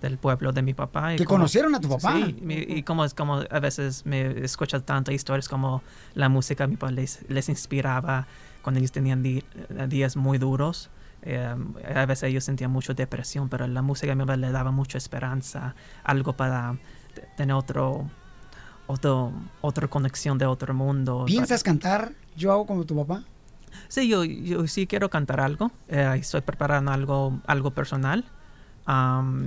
del 0.03 0.18
pueblo 0.18 0.53
de 0.53 0.61
mi 0.62 0.74
papá. 0.74 1.14
y 1.14 1.16
Que 1.16 1.24
conocieron 1.24 1.74
a 1.74 1.80
tu 1.80 1.88
papá. 1.88 2.12
Sí, 2.14 2.36
mi- 2.42 2.57
y 2.57 2.82
como 2.82 3.05
es 3.05 3.14
como 3.14 3.36
a 3.50 3.61
veces 3.61 4.05
me 4.05 4.44
escuchan 4.44 4.82
tantas 4.82 5.14
historias 5.14 5.48
como 5.48 5.82
la 6.14 6.28
música 6.28 6.64
a 6.64 6.66
mi 6.66 6.76
papá 6.76 6.92
les, 6.92 7.24
les 7.30 7.48
inspiraba 7.48 8.26
cuando 8.62 8.78
ellos 8.80 8.92
tenían 8.92 9.22
di- 9.22 9.42
días 9.88 10.16
muy 10.16 10.36
duros. 10.38 10.90
Eh, 11.22 11.55
a 11.94 12.05
veces 12.07 12.24
ellos 12.24 12.42
sentían 12.44 12.70
mucha 12.72 12.94
depresión, 12.94 13.48
pero 13.48 13.66
la 13.68 13.80
música 13.80 14.12
a 14.12 14.14
mi 14.16 14.22
papá 14.24 14.36
le 14.36 14.50
daba 14.50 14.72
mucha 14.72 14.98
esperanza, 14.98 15.74
algo 16.03 16.32
para 16.32 16.76
tener 17.36 17.55
otro, 17.55 18.11
otro, 18.88 19.32
otra 19.61 19.86
conexión 19.88 20.36
de 20.38 20.46
otro 20.46 20.74
mundo. 20.74 21.24
¿Piensas 21.26 21.62
cantar, 21.62 22.12
yo 22.36 22.50
hago 22.53 22.66
como 22.66 22.84
tu 22.84 22.96
papá? 22.96 23.22
Sí, 23.88 24.09
yo, 24.09 24.24
yo 24.24 24.66
sí 24.66 24.86
quiero 24.86 25.09
cantar 25.11 25.40
algo. 25.40 25.70
Eh, 25.88 26.12
estoy 26.18 26.40
preparando 26.40 26.90
algo, 26.90 27.40
algo 27.46 27.70
personal. 27.70 28.24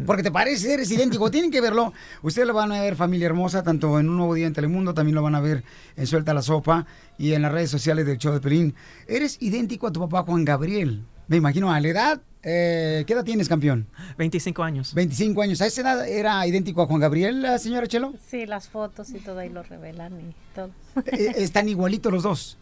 Porque 0.05 0.23
te 0.23 0.31
parece, 0.31 0.73
eres 0.73 0.89
idéntico. 0.91 1.29
Tienen 1.29 1.51
que 1.51 1.61
verlo. 1.61 1.93
Ustedes 2.21 2.47
lo 2.47 2.53
van 2.53 2.71
a 2.71 2.81
ver, 2.81 2.95
familia 2.95 3.25
hermosa, 3.27 3.63
tanto 3.63 3.99
en 3.99 4.09
Un 4.09 4.17
Nuevo 4.17 4.33
Día 4.33 4.47
en 4.47 4.53
Telemundo, 4.53 4.93
también 4.93 5.15
lo 5.15 5.21
van 5.21 5.36
a 5.36 5.41
ver 5.41 5.63
en 5.95 6.07
Suelta 6.07 6.33
la 6.33 6.41
Sopa 6.41 6.86
y 7.17 7.33
en 7.33 7.41
las 7.41 7.51
redes 7.51 7.69
sociales 7.69 8.05
del 8.05 8.17
show 8.17 8.33
de 8.33 8.39
Pelín. 8.41 8.75
Eres 9.07 9.38
idéntico 9.41 9.88
a 9.88 9.91
tu 9.91 9.99
papá 9.99 10.23
Juan 10.23 10.45
Gabriel. 10.45 11.03
Me 11.27 11.38
imagino 11.38 11.71
a 11.71 11.79
la 11.79 11.88
edad. 11.88 12.21
eh, 12.43 13.03
¿Qué 13.07 13.13
edad 13.13 13.23
tienes, 13.23 13.49
campeón? 13.49 13.88
25 14.17 14.61
años. 14.63 14.93
25 14.93 15.41
años. 15.41 15.59
¿A 15.61 15.65
esa 15.65 15.81
edad 15.81 16.07
era 16.07 16.45
idéntico 16.47 16.81
a 16.83 16.86
Juan 16.86 17.01
Gabriel, 17.01 17.41
la 17.41 17.57
señora 17.57 17.88
Chelo? 17.88 18.13
Sí, 18.29 18.45
las 18.45 18.69
fotos 18.69 19.09
y 19.09 19.19
todo 19.19 19.39
ahí 19.39 19.49
lo 19.49 19.63
revelan 19.63 20.13
y 20.21 20.36
todo. 20.53 20.69
Eh, 21.07 21.33
están 21.38 21.67
igualitos 21.67 22.11
los 22.13 22.23
dos. 22.23 22.57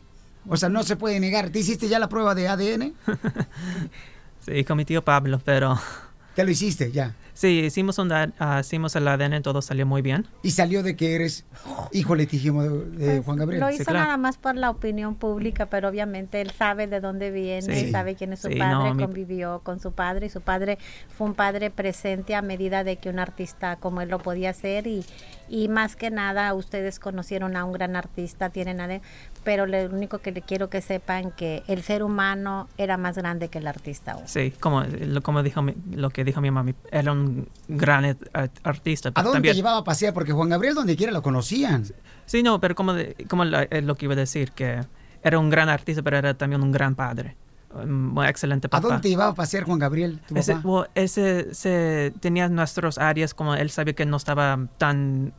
O 0.48 0.58
sea, 0.58 0.70
no 0.70 0.84
se 0.84 0.96
puede 0.96 1.20
negar. 1.20 1.50
¿Te 1.50 1.60
hiciste 1.60 1.88
ya 1.90 2.00
la 2.00 2.10
prueba 2.10 2.34
de 2.36 2.48
ADN? 2.48 2.94
Sí, 4.46 4.64
con 4.66 4.76
mi 4.76 4.84
tío 4.84 5.02
Pablo, 5.06 5.40
pero... 5.44 5.80
¿Ya 6.36 6.44
lo 6.44 6.50
hiciste, 6.52 6.92
ya? 6.92 7.14
Sí, 7.36 7.62
hicimos, 7.66 7.98
un, 7.98 8.12
ah, 8.12 8.60
hicimos 8.62 8.96
el 8.96 9.08
ADN, 9.08 9.42
todo 9.42 9.62
salió 9.64 9.86
muy 9.88 10.02
bien. 10.04 10.28
Y 10.44 10.52
salió 10.52 10.84
de 10.84 10.96
que 10.96 11.16
eres 11.16 11.46
hijo 11.92 12.14
legítimo 12.16 12.62
de, 12.62 12.86
de 12.92 13.20
Juan 13.24 13.38
Gabriel. 13.38 13.60
Lo 13.60 13.72
hizo 13.72 13.92
nada 13.92 14.18
más 14.18 14.38
por 14.38 14.56
la 14.56 14.70
opinión 14.70 15.16
pública, 15.16 15.66
pero 15.68 15.90
obviamente 15.90 16.42
él 16.42 16.52
sabe 16.52 16.86
de 16.88 17.00
dónde 17.00 17.32
viene, 17.32 17.86
Sí. 17.86 17.92
sabe 17.92 18.14
quién 18.16 18.34
es 18.34 18.40
su 18.42 18.50
Sí, 18.50 18.56
padre, 18.56 18.74
no, 18.90 18.94
mi- 18.96 19.04
convivió 19.04 19.62
con 19.64 19.80
su 19.80 19.94
padre 19.94 20.28
y 20.28 20.30
su 20.30 20.42
padre 20.42 20.78
fue 21.18 21.26
un 21.28 21.34
padre 21.34 21.72
presente 21.72 22.36
a 22.36 22.42
medida 22.44 22.84
de 22.84 22.98
que 22.98 23.10
un 23.10 23.18
artista 23.20 23.76
como 23.78 24.02
él 24.02 24.10
lo 24.10 24.20
podía 24.20 24.52
hacer 24.52 24.86
y, 24.86 25.04
y 25.50 25.68
más 25.68 25.96
que 25.96 26.10
nada 26.12 26.54
ustedes 26.54 27.00
conocieron 27.00 27.56
a 27.56 27.66
un 27.66 27.74
gran 27.74 27.96
artista, 27.96 28.50
tienen 28.50 28.80
a 28.82 29.02
pero 29.44 29.66
lo 29.66 29.78
único 29.86 30.20
que 30.20 30.32
le 30.32 30.42
quiero 30.42 30.70
que 30.70 30.82
sepan 30.82 31.32
que 31.32 31.64
el 31.68 31.84
ser 31.84 32.04
humano 32.04 32.70
era 32.78 32.98
más 32.98 33.18
grande 33.18 33.50
que 33.50 33.58
el 33.60 33.68
artista. 33.68 34.18
Sí, 34.26 34.52
como, 34.60 34.84
lo, 34.84 35.22
como 35.22 35.44
dijo 35.44 35.62
mi- 35.62 35.76
lo 35.92 36.10
que 36.10 36.24
dijo 36.24 36.40
mi 36.42 36.50
mamá, 36.52 36.64
mi- 36.64 36.76
era 36.92 37.12
un 37.12 37.48
gran 37.68 38.18
artista. 38.64 39.10
¿A 39.10 39.22
dónde 39.24 39.36
también- 39.38 39.54
te 39.54 39.58
llevaba 39.58 39.80
a 39.80 39.84
pasear? 39.84 40.14
Porque 40.14 40.32
Juan 40.32 40.50
Gabriel 40.50 40.76
donde 40.76 40.96
quiera 40.96 41.12
lo 41.12 41.22
conocían. 41.22 41.86
Sí, 42.26 42.42
no, 42.44 42.60
pero 42.62 42.74
como, 42.76 42.94
de- 42.94 43.16
como 43.30 43.44
la- 43.46 43.64
es 43.64 43.84
lo 43.84 43.96
que 43.96 44.06
iba 44.06 44.14
a 44.14 44.18
decir, 44.18 44.52
que 44.52 44.80
era 45.24 45.40
un 45.40 45.50
gran 45.50 45.70
artista, 45.70 46.02
pero 46.02 46.18
era 46.18 46.34
también 46.36 46.62
un 46.64 46.72
gran 46.72 46.96
padre. 46.96 47.36
Un 47.76 48.16
excelente 48.28 48.68
¿A 48.68 48.70
papá. 48.70 48.88
dónde 48.88 49.02
te 49.02 49.10
llevaba 49.10 49.32
a 49.32 49.36
pasear 49.36 49.64
Juan 49.64 49.80
Gabriel, 49.80 50.20
tu 50.28 50.36
Ese, 50.38 50.56
papá? 50.56 50.68
well, 50.68 50.88
ese 50.96 51.54
se, 51.54 52.14
tenía 52.20 52.48
nuestras 52.50 52.98
áreas, 52.98 53.34
como 53.34 53.56
él 53.56 53.70
sabía 53.70 53.94
que 53.94 54.06
no 54.06 54.18
estaba 54.18 54.60
tan... 54.78 55.34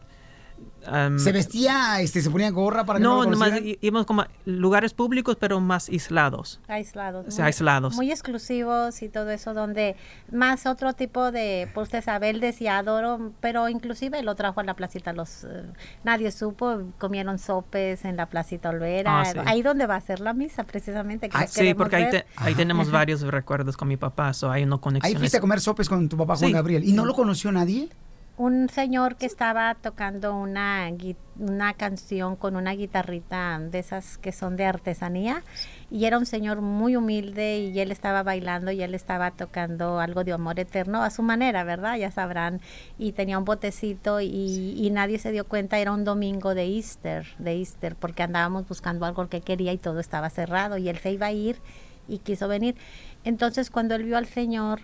um, 0.91 1.19
¿Se 1.19 1.33
vestía, 1.33 2.01
este, 2.01 2.21
se 2.23 2.31
ponía 2.31 2.51
gorra 2.51 2.85
para 2.85 2.99
que 2.99 3.03
no, 3.05 3.25
no, 3.25 3.37
í- 3.37 3.79
íbamos 3.81 4.07
como 4.07 4.23
a 4.23 4.29
lugares 4.45 4.95
públicos, 4.95 5.37
pero 5.39 5.61
más 5.61 5.89
aislados. 5.89 6.61
aislados. 6.69 7.95
Muy 7.97 8.11
exclusivos 8.11 9.03
y 9.03 9.09
todo 9.09 9.31
eso, 9.31 9.55
donde 9.55 9.97
más 10.33 10.67
otro 10.67 10.93
tipo 10.93 11.31
de, 11.33 11.69
pues 11.75 11.89
usted 11.89 12.03
sabe, 12.05 12.31
él 12.31 12.41
decía 12.41 12.79
adoro, 12.79 13.33
pero 13.41 13.69
inclusive 13.69 14.23
lo 14.23 14.35
trajo 14.35 14.61
a 14.61 14.65
la 14.65 14.75
placita, 14.75 15.13
los 15.13 15.45
eh, 15.45 15.65
nadie 16.05 16.31
supo, 16.31 16.83
comieron 16.99 17.39
sopes 17.39 18.05
en 18.05 18.17
la 18.17 18.27
placita 18.27 18.71
Olvera, 18.71 19.21
Ah, 19.21 19.25
sí. 19.25 19.39
ahí 19.47 19.63
donde 19.63 19.87
va 19.87 19.97
a 19.97 20.01
ser 20.01 20.21
la 20.21 20.33
misa 20.33 20.65
precisamente. 20.65 21.29
que 21.29 21.37
Ah, 21.37 21.47
sí, 21.47 21.75
porque 21.75 21.97
ahí, 21.97 22.11
te- 22.11 22.27
ahí 22.37 22.55
tenemos 22.55 22.91
varios 22.91 23.21
recuerdos 23.23 23.77
con 23.77 23.89
mi 23.89 23.97
papá, 23.97 24.33
so 24.33 24.51
hay 24.51 24.63
una 24.65 24.79
conexión. 24.79 25.13
Ahí 25.15 25.19
fuiste 25.19 25.39
a 25.39 25.41
comer 25.41 25.61
sopes 25.61 25.89
con 25.89 26.09
tu 26.09 26.17
papá 26.17 26.37
Juan 26.37 26.49
Sí. 26.49 26.53
Gabriel. 26.53 26.85
¿Y 26.85 26.93
no 26.93 27.05
lo 27.05 27.15
conoció 27.15 27.51
nadie? 27.53 27.89
Un 28.37 28.69
señor 28.69 29.15
que 29.15 29.27
estaba 29.27 29.77
tocando 29.77 30.35
una, 30.35 30.91
una 31.39 31.75
canción 31.75 32.35
con 32.35 32.57
una 32.57 32.73
guitarrita 32.73 33.61
de 33.61 33.79
esas 33.79 34.19
que 34.19 34.33
son 34.33 34.57
de 34.57 34.65
artesanía 34.65 35.45
y 35.89 36.07
era 36.07 36.19
un 36.19 36.27
señor 36.27 36.61
muy 36.61 36.97
humilde 36.97 37.59
y 37.59 37.79
él 37.79 37.93
estaba 37.93 38.25
bailando 38.25 38.73
y 38.73 38.83
él 38.83 38.95
estaba 38.95 39.31
tocando 39.31 40.01
algo 40.01 40.25
de 40.25 40.33
amor 40.33 40.59
eterno 40.59 41.05
a 41.05 41.11
su 41.11 41.23
manera, 41.23 41.63
¿verdad? 41.63 41.97
Ya 41.97 42.11
sabrán. 42.11 42.61
Y 42.99 43.13
tenía 43.13 43.39
un 43.39 43.45
botecito 43.45 44.21
y, 44.21 44.75
y 44.77 44.91
nadie 44.91 45.21
se 45.21 45.31
dio 45.31 45.47
cuenta, 45.47 45.79
era 45.79 45.93
un 45.93 46.03
domingo 46.05 46.57
de 46.57 46.65
Easter, 46.65 47.27
de 47.39 47.53
Easter, 47.53 47.95
porque 47.95 48.25
andábamos 48.25 48.67
buscando 48.67 49.07
algo 49.07 49.29
que 49.29 49.43
quería 49.43 49.73
y 49.73 49.79
todo 49.79 50.01
estaba 50.01 50.29
cerrado 50.29 50.77
y 50.77 50.89
él 50.89 50.99
se 50.99 51.13
iba 51.13 51.27
a 51.27 51.33
ir 51.33 51.59
y 52.09 52.19
quiso 52.19 52.49
venir. 52.49 52.75
Entonces 53.23 53.71
cuando 53.71 53.95
él 53.95 54.03
vio 54.03 54.17
al 54.17 54.27
señor, 54.27 54.81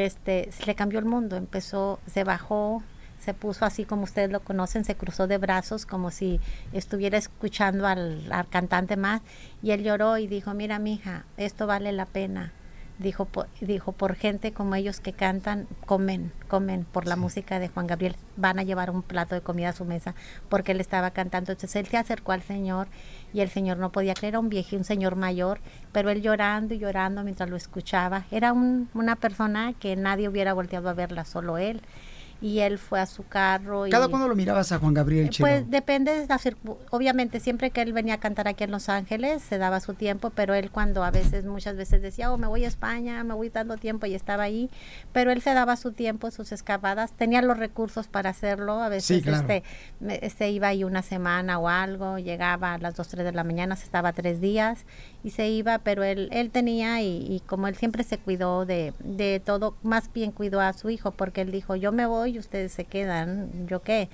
este, 0.00 0.50
se 0.52 0.66
le 0.66 0.74
cambió 0.74 0.98
el 0.98 1.04
mundo, 1.04 1.36
empezó, 1.36 2.00
se 2.06 2.24
bajó, 2.24 2.82
se 3.18 3.34
puso 3.34 3.64
así 3.64 3.84
como 3.84 4.02
ustedes 4.02 4.30
lo 4.30 4.40
conocen, 4.40 4.84
se 4.84 4.96
cruzó 4.96 5.26
de 5.26 5.38
brazos 5.38 5.86
como 5.86 6.10
si 6.10 6.40
estuviera 6.72 7.18
escuchando 7.18 7.86
al, 7.86 8.32
al 8.32 8.48
cantante 8.48 8.96
más 8.96 9.20
y 9.62 9.70
él 9.70 9.84
lloró 9.84 10.18
y 10.18 10.26
dijo, 10.26 10.54
mira 10.54 10.78
mija, 10.78 11.24
esto 11.36 11.66
vale 11.66 11.92
la 11.92 12.06
pena. 12.06 12.52
Dijo 12.98 13.24
por, 13.24 13.48
dijo, 13.60 13.90
por 13.92 14.14
gente 14.14 14.52
como 14.52 14.74
ellos 14.76 15.00
que 15.00 15.12
cantan, 15.12 15.66
comen, 15.86 16.30
comen 16.46 16.84
por 16.84 17.06
la 17.06 17.16
música 17.16 17.58
de 17.58 17.68
Juan 17.68 17.86
Gabriel, 17.88 18.14
van 18.36 18.58
a 18.60 18.62
llevar 18.62 18.90
un 18.90 19.02
plato 19.02 19.34
de 19.34 19.40
comida 19.40 19.70
a 19.70 19.72
su 19.72 19.84
mesa 19.84 20.14
porque 20.48 20.72
él 20.72 20.80
estaba 20.80 21.10
cantando. 21.10 21.50
Entonces 21.50 21.74
él 21.76 21.86
se 21.86 21.96
acercó 21.96 22.30
al 22.32 22.42
Señor 22.42 22.86
y 23.32 23.40
el 23.40 23.48
Señor 23.48 23.78
no 23.78 23.90
podía 23.90 24.14
creer, 24.14 24.34
era 24.34 24.38
un 24.40 24.50
viejo, 24.50 24.76
un 24.76 24.84
señor 24.84 25.16
mayor, 25.16 25.58
pero 25.90 26.10
él 26.10 26.22
llorando 26.22 26.74
y 26.74 26.78
llorando 26.78 27.24
mientras 27.24 27.50
lo 27.50 27.56
escuchaba. 27.56 28.24
Era 28.30 28.52
un- 28.52 28.88
una 28.94 29.16
persona 29.16 29.72
que 29.72 29.96
nadie 29.96 30.28
hubiera 30.28 30.52
volteado 30.52 30.88
a 30.88 30.94
verla, 30.94 31.24
solo 31.24 31.58
él. 31.58 31.80
Y 32.42 32.58
él 32.58 32.78
fue 32.78 33.00
a 33.00 33.06
su 33.06 33.26
carro. 33.26 33.84
¿Cada 33.90 34.06
y, 34.06 34.10
cuándo 34.10 34.28
lo 34.28 34.34
mirabas 34.34 34.72
a 34.72 34.78
Juan 34.78 34.92
Gabriel 34.92 35.30
Chelo? 35.30 35.48
pues 35.48 35.70
depende 35.70 36.12
de 36.14 36.26
la 36.26 36.40
obviamente 36.90 37.40
siempre 37.40 37.70
que 37.70 37.80
él 37.80 37.92
venía 37.92 38.14
a 38.14 38.18
cantar 38.18 38.48
aquí 38.48 38.64
en 38.64 38.70
Los 38.72 38.88
Ángeles 38.88 39.42
se 39.42 39.58
daba 39.58 39.80
su 39.80 39.94
tiempo, 39.94 40.30
pero 40.30 40.52
él 40.54 40.70
cuando 40.70 41.04
a 41.04 41.10
veces 41.10 41.44
muchas 41.44 41.76
veces 41.76 42.02
decía, 42.02 42.32
"Oh, 42.32 42.38
me 42.38 42.48
voy 42.48 42.64
a 42.64 42.68
España, 42.68 43.22
me 43.24 43.34
voy 43.34 43.48
dando 43.48 43.76
tiempo" 43.76 44.06
y 44.06 44.14
estaba 44.14 44.42
ahí, 44.42 44.68
pero 45.12 45.30
él 45.30 45.40
se 45.40 45.54
daba 45.54 45.76
su 45.76 45.92
tiempo, 45.92 46.30
sus 46.30 46.52
escapadas, 46.52 47.12
tenía 47.12 47.42
los 47.42 47.56
recursos 47.56 48.08
para 48.08 48.30
hacerlo, 48.30 48.82
a 48.82 48.88
veces 48.88 49.18
Sí, 49.18 49.22
claro. 49.22 49.46
este 49.48 49.62
se 50.36 50.50
iba 50.50 50.68
ahí 50.68 50.84
una 50.84 51.02
semana 51.02 51.58
o 51.58 51.68
algo, 51.68 52.18
llegaba 52.18 52.74
a 52.74 52.78
las 52.78 52.96
2, 52.96 53.08
3 53.08 53.24
de 53.24 53.32
la 53.32 53.44
mañana, 53.44 53.76
se 53.76 53.84
estaba 53.84 54.12
tres 54.12 54.40
días 54.40 54.84
y 55.24 55.30
se 55.30 55.48
iba, 55.48 55.78
pero 55.78 56.02
él, 56.02 56.28
él 56.32 56.50
tenía 56.50 57.00
y, 57.02 57.26
y 57.28 57.40
como 57.46 57.68
él 57.68 57.76
siempre 57.76 58.02
se 58.04 58.18
cuidó 58.18 58.66
de, 58.66 58.92
de 59.04 59.40
todo, 59.44 59.76
más 59.82 60.12
bien 60.12 60.32
cuidó 60.32 60.60
a 60.60 60.72
su 60.72 60.90
hijo 60.90 61.12
porque 61.12 61.42
él 61.42 61.52
dijo, 61.52 61.76
yo 61.76 61.92
me 61.92 62.06
voy 62.06 62.32
y 62.32 62.38
ustedes 62.38 62.72
se 62.72 62.84
quedan, 62.84 63.66
yo 63.66 63.82
qué. 63.82 64.08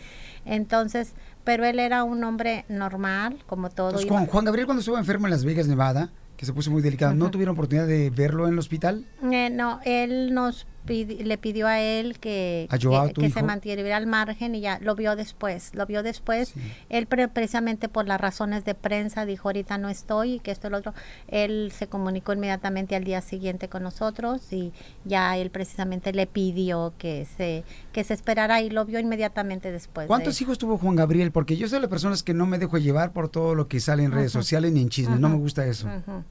Entonces, 0.45 1.15
pero 1.45 1.65
él 1.65 1.79
era 1.79 2.05
un 2.05 2.23
hombre 2.25 2.65
normal, 2.69 3.39
como 3.47 3.71
todo. 3.71 3.99
Juan, 4.07 4.27
Juan 4.27 4.45
Gabriel 4.45 4.67
cuando 4.67 4.81
estuvo 4.81 4.99
enfermo 4.99 5.27
en 5.27 5.31
Las 5.31 5.45
Vegas, 5.45 5.67
Nevada, 5.67 6.11
que 6.37 6.47
se 6.47 6.53
puso 6.53 6.71
muy 6.71 6.83
delicado, 6.83 7.15
¿no 7.15 7.31
tuvieron 7.31 7.55
oportunidad 7.55 7.87
de 7.87 8.11
verlo 8.11 8.47
en 8.47 8.53
el 8.53 8.59
hospital? 8.59 9.05
Eh, 9.23 9.51
no, 9.51 9.81
él 9.85 10.33
nos 10.35 10.67
pidi- 10.89 11.23
le 11.23 11.39
pidió 11.39 11.67
a 11.67 11.81
él 11.81 12.19
que, 12.19 12.67
A 12.71 12.77
Joao, 12.81 13.13
que, 13.13 13.31
se 13.31 13.43
mantuviera 13.43 13.97
al 13.97 14.07
margen 14.07 14.55
y 14.55 14.61
ya 14.61 14.79
lo 14.81 14.95
vio 14.95 15.15
después, 15.17 15.75
lo 15.75 15.87
vio 15.87 16.03
después. 16.03 16.55
Él 16.89 17.07
pre- 17.07 17.29
precisamente 17.29 17.89
por 17.89 18.07
las 18.09 18.21
razones 18.21 18.65
de 18.65 18.75
prensa 18.75 19.25
dijo 19.27 19.49
ahorita 19.49 19.79
no 19.79 19.89
estoy 19.89 20.35
y 20.35 20.41
que 20.41 20.51
esto 20.51 20.69
y 20.69 20.71
lo 20.71 20.79
otro. 20.79 20.95
Él 21.29 21.73
se 21.77 21.87
comunicó 21.87 22.33
inmediatamente 22.33 22.97
al 22.97 23.05
día 23.05 23.21
siguiente 23.21 23.69
con 23.69 23.83
nosotros 23.83 24.53
y 24.53 24.73
ya 25.05 25.37
él 25.37 25.51
precisamente 25.51 26.13
le 26.13 26.27
pidió 26.27 26.93
que 26.99 27.27
se 27.37 27.65
que 27.93 28.05
se 28.05 28.15
esperara 28.15 28.61
y 28.63 28.71
lo 28.71 28.85
vio 28.85 28.99
inmediatamente 28.99 29.71
después. 29.73 30.05
de- 30.05 30.09
¿Cuántos 30.09 30.41
hijos 30.41 30.59
tuvo 30.59 30.79
Juan 30.79 30.97
Gabriel? 30.97 31.31
Porque 31.33 31.57
yo 31.57 31.69
soy 31.69 31.77
de 31.77 31.83
las 31.83 31.91
personas 31.91 32.23
que 32.23 32.35
no 32.35 32.47
me 32.47 32.59
dejo 32.59 32.79
llevar 32.79 33.13
por 33.13 33.29
todo 33.29 33.55
lo 33.55 33.69
que 33.69 33.81
sale 33.81 34.03
en 34.05 34.13
redes 34.13 34.33
sociales 34.33 34.73
ni 34.73 34.81
en 34.83 34.89
chismes. 34.89 35.21
No 35.21 35.29
me 35.29 35.37
gusta 35.37 35.67
eso. 35.67 35.87
Ujú. 35.87 36.25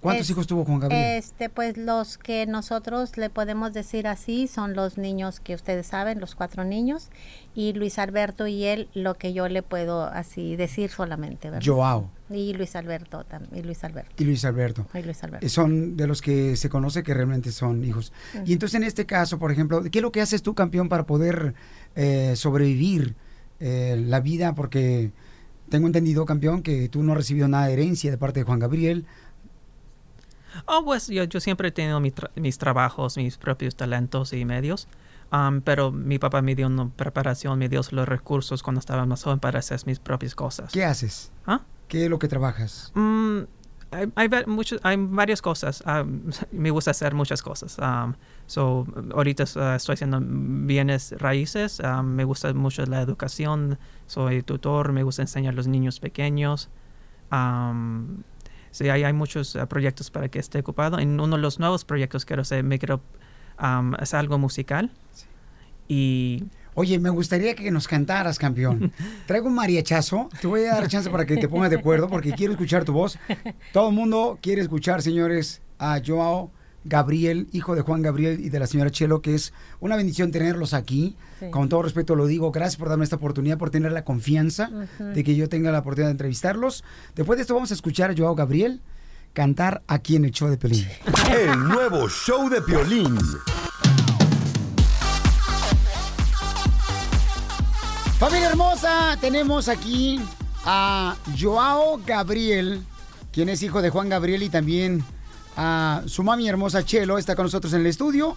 ¿Cuántos 0.00 0.26
Es- 0.26 0.30
hijos 0.30 0.46
tuvo 0.46 0.64
Juan 0.64 0.80
Gabriel? 0.80 1.16
Este, 1.18 1.48
pues 1.48 1.76
los 1.76 2.18
que 2.18 2.46
nosotros 2.46 3.16
le 3.16 3.30
podemos 3.30 3.72
decir 3.72 4.06
así 4.06 4.46
son 4.46 4.74
los 4.74 4.98
niños 4.98 5.40
que 5.40 5.54
ustedes 5.54 5.86
saben, 5.86 6.20
los 6.20 6.34
cuatro 6.34 6.64
niños, 6.64 7.10
y 7.54 7.72
Luis 7.72 7.98
Alberto 7.98 8.46
y 8.46 8.64
él, 8.64 8.88
lo 8.94 9.14
que 9.14 9.32
yo 9.32 9.48
le 9.48 9.62
puedo 9.62 10.04
así 10.04 10.56
decir 10.56 10.90
solamente, 10.90 11.50
¿verdad? 11.50 11.66
Joao. 11.66 12.10
Y 12.28 12.52
Luis 12.54 12.74
Alberto 12.74 13.24
también, 13.24 13.56
y 13.56 13.62
Luis 13.66 13.84
Alberto. 13.84 14.10
y 14.18 14.24
Luis 14.24 14.44
Alberto. 14.44 14.86
Y 14.94 15.02
Luis 15.02 15.22
Alberto. 15.22 15.46
Eh, 15.46 15.48
Son 15.48 15.96
de 15.96 16.06
los 16.06 16.20
que 16.22 16.56
se 16.56 16.68
conoce 16.68 17.02
que 17.02 17.14
realmente 17.14 17.52
son 17.52 17.84
hijos. 17.84 18.12
Y 18.44 18.52
entonces 18.52 18.74
en 18.74 18.82
este 18.84 19.06
caso, 19.06 19.38
por 19.38 19.52
ejemplo, 19.52 19.82
¿qué 19.90 19.98
es 19.98 20.02
lo 20.02 20.10
que 20.12 20.20
haces 20.20 20.42
tú, 20.42 20.54
campeón, 20.54 20.88
para 20.88 21.06
poder 21.06 21.54
eh, 21.94 22.32
sobrevivir 22.34 23.14
eh, 23.60 23.96
la 24.06 24.20
vida? 24.20 24.54
Porque 24.56 25.12
tengo 25.68 25.86
entendido, 25.86 26.24
campeón, 26.26 26.62
que 26.62 26.88
tú 26.88 27.02
no 27.02 27.12
has 27.12 27.18
recibido 27.18 27.46
nada 27.48 27.66
de 27.66 27.74
herencia 27.74 28.10
de 28.10 28.18
parte 28.18 28.40
de 28.40 28.44
Juan 28.44 28.58
Gabriel. 28.58 29.06
Oh, 30.66 30.82
pues 30.84 31.08
yo, 31.08 31.24
yo 31.24 31.40
siempre 31.40 31.68
he 31.68 31.72
tenido 31.72 32.00
mi 32.00 32.10
tra- 32.10 32.30
mis 32.36 32.56
trabajos, 32.58 33.16
mis 33.16 33.36
propios 33.36 33.76
talentos 33.76 34.32
y 34.32 34.44
medios. 34.44 34.88
Um, 35.32 35.60
pero 35.60 35.90
mi 35.92 36.18
papá 36.18 36.40
me 36.40 36.54
dio 36.54 36.68
una 36.68 36.88
preparación, 36.88 37.58
me 37.58 37.68
dio 37.68 37.80
los 37.90 38.08
recursos 38.08 38.62
cuando 38.62 38.78
estaba 38.78 39.04
más 39.06 39.24
joven 39.24 39.40
para 39.40 39.58
hacer 39.58 39.80
mis 39.84 39.98
propias 39.98 40.34
cosas. 40.36 40.72
¿Qué 40.72 40.84
haces? 40.84 41.32
¿Ah? 41.46 41.62
¿Qué 41.88 42.04
es 42.04 42.10
lo 42.10 42.18
que 42.20 42.28
trabajas? 42.28 42.92
Mm, 42.94 43.40
hay, 43.90 44.06
hay, 44.14 44.28
muchos- 44.46 44.78
hay 44.84 44.96
varias 44.98 45.42
cosas. 45.42 45.82
Um, 45.84 46.30
me 46.52 46.70
gusta 46.70 46.92
hacer 46.92 47.12
muchas 47.14 47.42
cosas. 47.42 47.76
Um, 47.80 48.14
so, 48.46 48.86
ahorita 49.14 49.42
uh, 49.56 49.74
estoy 49.74 49.94
haciendo 49.94 50.20
bienes 50.22 51.12
raíces. 51.18 51.80
Um, 51.80 52.06
me 52.06 52.22
gusta 52.22 52.52
mucho 52.54 52.86
la 52.86 53.00
educación. 53.02 53.78
Soy 54.06 54.42
tutor. 54.44 54.92
Me 54.92 55.02
gusta 55.02 55.22
enseñar 55.22 55.54
a 55.54 55.56
los 55.56 55.66
niños 55.66 55.98
pequeños. 55.98 56.68
Um, 57.32 58.22
sí, 58.76 58.88
hay, 58.88 59.04
hay 59.04 59.12
muchos 59.12 59.54
uh, 59.54 59.66
proyectos 59.66 60.10
para 60.10 60.28
que 60.28 60.38
esté 60.38 60.58
ocupado. 60.58 60.98
En 60.98 61.20
uno 61.20 61.36
de 61.36 61.42
los 61.42 61.58
nuevos 61.58 61.84
proyectos 61.84 62.24
quiero 62.24 62.42
hacer, 62.42 62.62
me 62.62 62.78
quiero 62.78 63.00
um, 63.60 63.94
hacer 63.94 64.18
algo 64.20 64.38
musical. 64.38 64.90
Y 65.88 66.44
Oye, 66.78 66.98
me 66.98 67.08
gustaría 67.08 67.54
que 67.54 67.70
nos 67.70 67.88
cantaras, 67.88 68.38
campeón. 68.38 68.92
Traigo 69.26 69.46
un 69.46 69.54
mariachazo. 69.54 70.28
Te 70.42 70.46
voy 70.46 70.66
a 70.66 70.74
dar 70.74 70.88
chance 70.88 71.08
para 71.08 71.24
que 71.24 71.38
te 71.38 71.48
pongas 71.48 71.70
de 71.70 71.76
acuerdo 71.76 72.06
porque 72.06 72.32
quiero 72.32 72.52
escuchar 72.52 72.84
tu 72.84 72.92
voz. 72.92 73.18
Todo 73.72 73.88
el 73.88 73.94
mundo 73.94 74.38
quiere 74.42 74.60
escuchar, 74.60 75.00
señores, 75.00 75.62
a 75.78 76.02
Joao 76.06 76.50
Gabriel, 76.88 77.48
hijo 77.52 77.74
de 77.74 77.82
Juan 77.82 78.02
Gabriel 78.02 78.40
y 78.40 78.48
de 78.48 78.58
la 78.58 78.66
señora 78.66 78.90
Chelo, 78.90 79.20
que 79.20 79.34
es 79.34 79.52
una 79.80 79.96
bendición 79.96 80.30
tenerlos 80.30 80.74
aquí. 80.74 81.16
Sí. 81.40 81.50
Con 81.50 81.68
todo 81.68 81.82
respeto 81.82 82.14
lo 82.16 82.26
digo. 82.26 82.52
Gracias 82.52 82.76
por 82.76 82.88
darme 82.88 83.04
esta 83.04 83.16
oportunidad, 83.16 83.58
por 83.58 83.70
tener 83.70 83.92
la 83.92 84.04
confianza 84.04 84.70
de 84.98 85.24
que 85.24 85.36
yo 85.36 85.48
tenga 85.48 85.72
la 85.72 85.80
oportunidad 85.80 86.08
de 86.08 86.12
entrevistarlos. 86.12 86.84
Después 87.14 87.36
de 87.36 87.42
esto 87.42 87.54
vamos 87.54 87.70
a 87.70 87.74
escuchar 87.74 88.10
a 88.10 88.14
Joao 88.16 88.34
Gabriel 88.34 88.80
cantar 89.32 89.82
aquí 89.86 90.16
en 90.16 90.24
el 90.24 90.30
show 90.30 90.48
de 90.48 90.56
Pelín. 90.56 90.86
El 91.30 91.58
nuevo 91.68 92.08
show 92.08 92.48
de 92.48 92.62
Piolín. 92.62 93.18
Familia 98.18 98.48
hermosa, 98.48 99.18
tenemos 99.20 99.68
aquí 99.68 100.18
a 100.64 101.16
Joao 101.38 102.00
Gabriel, 102.06 102.82
quien 103.30 103.50
es 103.50 103.62
hijo 103.62 103.82
de 103.82 103.90
Juan 103.90 104.08
Gabriel 104.08 104.42
y 104.42 104.48
también 104.48 105.04
a 105.56 106.02
su 106.06 106.22
mami 106.22 106.48
hermosa 106.48 106.84
Chelo, 106.84 107.18
está 107.18 107.34
con 107.34 107.44
nosotros 107.46 107.72
en 107.72 107.80
el 107.80 107.86
estudio. 107.86 108.36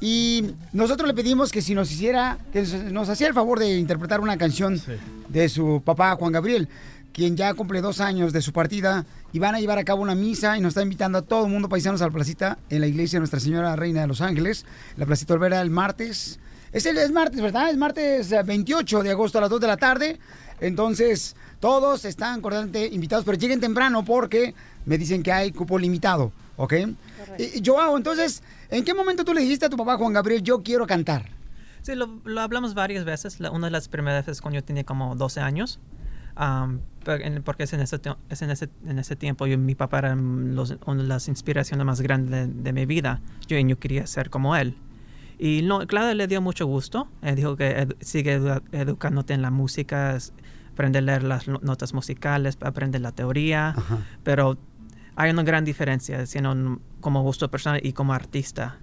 Y 0.00 0.54
nosotros 0.72 1.06
le 1.06 1.14
pedimos 1.14 1.52
que 1.52 1.62
si 1.62 1.74
nos 1.74 1.92
hiciera, 1.92 2.38
que 2.52 2.62
nos 2.90 3.08
hacía 3.08 3.28
el 3.28 3.34
favor 3.34 3.60
de 3.60 3.78
interpretar 3.78 4.20
una 4.20 4.36
canción 4.36 4.80
de 5.28 5.48
su 5.48 5.80
papá 5.84 6.16
Juan 6.16 6.32
Gabriel, 6.32 6.68
quien 7.12 7.36
ya 7.36 7.54
cumple 7.54 7.80
dos 7.80 8.00
años 8.00 8.32
de 8.32 8.42
su 8.42 8.52
partida 8.52 9.04
y 9.32 9.38
van 9.38 9.54
a 9.54 9.60
llevar 9.60 9.78
a 9.78 9.84
cabo 9.84 10.02
una 10.02 10.14
misa 10.14 10.56
y 10.58 10.60
nos 10.60 10.70
está 10.70 10.82
invitando 10.82 11.18
a 11.18 11.22
todo 11.22 11.46
el 11.46 11.52
mundo 11.52 11.68
paisanos 11.68 12.02
a 12.02 12.06
la 12.06 12.10
placita 12.10 12.58
en 12.68 12.80
la 12.80 12.88
iglesia 12.88 13.18
de 13.18 13.20
Nuestra 13.20 13.38
Señora 13.38 13.76
Reina 13.76 14.00
de 14.00 14.06
los 14.08 14.20
Ángeles, 14.20 14.66
la 14.96 15.06
placita 15.06 15.34
Olvera 15.34 15.60
el 15.60 15.70
martes. 15.70 16.40
Es 16.72 16.86
el 16.86 16.96
es 16.98 17.12
martes, 17.12 17.40
¿verdad? 17.40 17.70
Es 17.70 17.76
martes 17.76 18.32
eh, 18.32 18.42
28 18.42 19.02
de 19.02 19.10
agosto 19.10 19.38
a 19.38 19.42
las 19.42 19.50
2 19.50 19.60
de 19.60 19.66
la 19.66 19.76
tarde. 19.76 20.18
Entonces, 20.60 21.36
todos 21.60 22.04
están 22.04 22.40
cordialmente 22.40 22.86
invitados, 22.86 23.24
pero 23.24 23.36
lleguen 23.36 23.60
temprano 23.60 24.04
porque 24.04 24.54
me 24.86 24.96
dicen 24.96 25.22
que 25.22 25.32
hay 25.32 25.52
cupo 25.52 25.78
limitado, 25.78 26.32
¿ok? 26.62 26.72
Y, 27.38 27.58
y, 27.58 27.62
Joao, 27.64 27.96
entonces, 27.96 28.42
¿en 28.70 28.84
qué 28.84 28.94
momento 28.94 29.24
tú 29.24 29.34
le 29.34 29.40
dijiste 29.40 29.66
a 29.66 29.68
tu 29.68 29.76
papá 29.76 29.96
Juan 29.96 30.12
Gabriel, 30.12 30.42
yo 30.42 30.62
quiero 30.62 30.86
cantar? 30.86 31.30
Sí, 31.82 31.94
lo, 31.96 32.20
lo 32.24 32.40
hablamos 32.40 32.74
varias 32.74 33.04
veces. 33.04 33.40
La- 33.40 33.50
una 33.50 33.66
de 33.66 33.72
las 33.72 33.88
primeras 33.88 34.24
veces 34.26 34.40
cuando 34.40 34.60
yo 34.60 34.64
tenía 34.64 34.84
como 34.84 35.16
12 35.16 35.40
años. 35.40 35.80
Porque 37.44 37.64
es 37.64 37.72
en 37.72 37.80
ese, 37.80 38.00
es 38.28 38.42
en 38.42 38.50
ese, 38.50 38.68
en 38.86 38.98
ese 38.98 39.16
tiempo 39.16 39.46
yo, 39.46 39.58
mi 39.58 39.74
papá 39.74 39.98
era 39.98 40.14
los- 40.14 40.76
una 40.86 41.02
de 41.02 41.08
las 41.08 41.26
inspiraciones 41.28 41.84
más 41.84 42.00
grandes 42.00 42.30
de, 42.48 42.62
de 42.62 42.72
mi 42.72 42.86
vida. 42.86 43.20
Yo, 43.48 43.58
yo 43.58 43.78
quería 43.78 44.06
ser 44.06 44.30
como 44.30 44.54
él. 44.56 44.76
Y 45.38 45.62
no, 45.62 45.84
claro, 45.88 46.14
le 46.14 46.28
dio 46.28 46.40
mucho 46.40 46.66
gusto. 46.66 47.08
Él 47.22 47.34
dijo 47.34 47.56
que 47.56 47.76
edu- 47.88 47.96
sigue 48.00 48.38
edu- 48.38 48.62
educándote 48.70 49.34
en 49.34 49.42
la 49.42 49.50
música, 49.50 50.16
aprende 50.72 51.00
a 51.00 51.02
leer 51.02 51.24
las 51.24 51.48
no- 51.48 51.58
notas 51.62 51.92
musicales, 51.94 52.56
aprende 52.60 53.00
la 53.00 53.10
teoría. 53.10 53.74
Pero 54.22 54.56
hay 55.16 55.30
una 55.30 55.42
gran 55.42 55.64
diferencia 55.64 56.24
como 57.00 57.22
gusto 57.22 57.50
personal 57.50 57.80
y 57.82 57.92
como 57.92 58.12
artista 58.12 58.78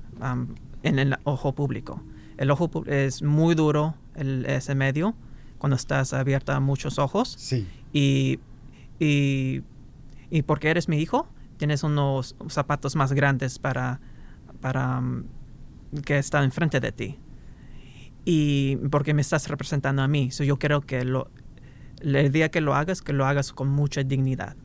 en 0.84 1.00
el 1.00 1.18
ojo 1.24 1.54
público. 1.54 2.04
el 2.38 2.52
ojo 2.52 2.70
es 2.86 3.22
muy 3.22 3.56
duro, 3.56 3.96
el, 4.16 4.46
ese 4.46 4.76
medio, 4.76 5.16
cuando 5.58 5.76
estás 5.76 6.14
abierta 6.14 6.56
a 6.56 6.60
muchos 6.60 7.00
ojos. 7.00 7.36
Sí. 7.38 7.68
Y, 7.92 8.40
y, 9.00 9.62
y 10.30 10.42
porque 10.44 10.70
eres 10.70 10.88
mi 10.88 10.98
hijo, 10.98 11.28
tienes 11.58 11.84
unos 11.84 12.36
zapatos 12.48 12.96
más 12.96 13.12
grandes 13.12 13.60
para, 13.60 14.00
para 14.62 15.02
mm, 15.02 15.26
que 16.06 16.18
están 16.18 16.46
enfrente 16.46 16.80
de 16.80 16.92
ti. 16.92 17.20
Y 18.26 18.78
porque 18.90 19.14
me 19.14 19.22
estás 19.22 19.48
representando 19.48 20.02
a 20.02 20.08
mí. 20.08 20.32
So 20.32 20.44
yo 20.44 20.58
creo 20.60 20.82
que 20.82 21.04
lo, 21.04 21.30
el 22.02 22.32
día 22.32 22.50
que 22.50 22.62
lo 22.62 22.76
hagas, 22.76 23.02
que 23.02 23.14
lo 23.14 23.26
hagas 23.26 23.52
con 23.52 23.70
mucha 23.70 24.04
dignidad. 24.04 24.56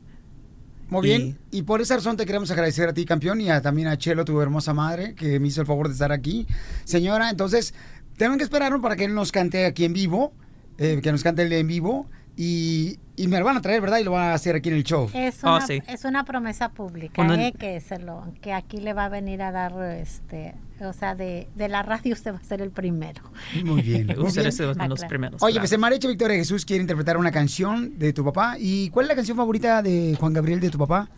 Muy 0.89 1.01
bien, 1.07 1.37
y 1.51 1.63
por 1.63 1.81
esa 1.81 1.95
razón 1.95 2.15
te 2.15 2.25
queremos 2.25 2.51
agradecer 2.51 2.87
a 2.89 2.93
ti, 2.93 3.05
campeón, 3.05 3.41
y 3.41 3.49
a- 3.49 3.61
también 3.61 3.87
a 3.87 3.97
Chelo, 3.97 4.23
tu 4.23 4.39
hermosa 4.39 4.73
madre, 4.73 5.15
que 5.15 5.39
me 5.39 5.47
hizo 5.47 5.61
el 5.61 5.67
favor 5.67 5.87
de 5.87 5.93
estar 5.93 6.11
aquí. 6.11 6.45
Señora, 6.83 7.29
entonces, 7.31 7.73
tenemos 8.17 8.37
que 8.37 8.43
esperarnos 8.43 8.81
para 8.81 8.95
que 8.95 9.05
él 9.05 9.15
nos 9.15 9.31
cante 9.31 9.65
aquí 9.65 9.83
en 9.85 9.93
vivo, 9.93 10.31
eh, 10.77 10.99
que 11.01 11.11
nos 11.11 11.23
cante 11.23 11.41
él 11.41 11.53
en 11.53 11.67
vivo, 11.67 12.07
y, 12.37 12.99
y 13.15 13.27
me 13.27 13.39
lo 13.39 13.45
van 13.45 13.57
a 13.57 13.61
traer, 13.61 13.81
¿verdad? 13.81 13.97
Y 13.99 14.03
lo 14.03 14.11
van 14.11 14.29
a 14.31 14.33
hacer 14.33 14.55
aquí 14.55 14.69
en 14.69 14.75
el 14.75 14.83
show. 14.83 15.09
Es 15.13 15.43
Oh, 15.43 15.55
una, 15.55 15.65
sí. 15.67 15.81
es 15.87 16.03
una 16.05 16.23
promesa 16.25 16.69
pública, 16.69 17.13
Cuando- 17.15 17.35
¿eh? 17.35 17.53
que 17.57 17.79
se 17.79 17.99
lo, 17.99 18.25
que 18.41 18.53
aquí 18.53 18.77
le 18.77 18.93
va 18.93 19.05
a 19.05 19.09
venir 19.09 19.41
a 19.41 19.51
dar, 19.51 19.73
este, 19.99 20.53
o 20.81 20.91
sea, 20.93 21.15
de, 21.15 21.47
de 21.55 21.69
la 21.69 21.81
radio 21.83 22.13
usted 22.13 22.33
va 22.33 22.37
a 22.37 22.43
ser 22.43 22.61
el 22.61 22.71
primero. 22.71 23.21
Muy 23.63 23.81
bien. 23.81 24.07
muy 24.17 24.31
bien. 24.31 24.47
Ah, 24.79 24.87
los 24.87 24.99
claro. 24.99 25.07
primeros. 25.09 25.41
Oye, 25.43 25.53
claro. 25.53 25.61
pues 25.63 25.71
el 25.71 25.79
mariachi 25.79 26.07
Victoria 26.07 26.35
Jesús 26.37 26.65
quiere 26.65 26.81
interpretar 26.81 27.17
una 27.17 27.31
canción 27.31 27.97
de 27.97 28.11
tu 28.13 28.23
papá. 28.25 28.55
¿Y 28.59 28.89
cuál 28.89 29.05
es 29.05 29.09
la 29.09 29.15
canción 29.15 29.37
favorita 29.37 29.81
de 29.81 30.15
Juan 30.19 30.33
Gabriel 30.33 30.59
de 30.59 30.69
tu 30.69 30.77
papá? 30.77 31.09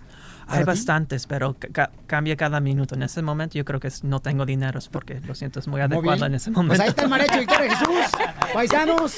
Hay 0.47 0.59
ti? 0.59 0.65
bastantes, 0.65 1.27
pero 1.27 1.55
ca- 1.57 1.67
ca- 1.71 1.91
cambia 2.07 2.35
cada 2.37 2.59
minuto. 2.59 2.95
En 2.95 3.03
ese 3.03 3.21
momento 3.21 3.57
yo 3.57 3.65
creo 3.65 3.79
que 3.79 3.89
no 4.03 4.19
tengo 4.21 4.45
dinero 4.45 4.79
porque 4.91 5.19
lo 5.21 5.35
siento, 5.35 5.59
es 5.59 5.67
muy 5.67 5.79
Muy 5.79 5.85
adecuado 5.85 6.17
bien. 6.17 6.25
en 6.31 6.35
ese 6.35 6.51
momento. 6.51 6.71
Pues 6.71 6.79
ahí 6.81 6.89
está 6.89 7.03
el 7.03 7.09
mariachi 7.09 7.39
Victoria 7.39 7.75
Jesús. 7.75 8.19
Paisanos, 8.53 9.15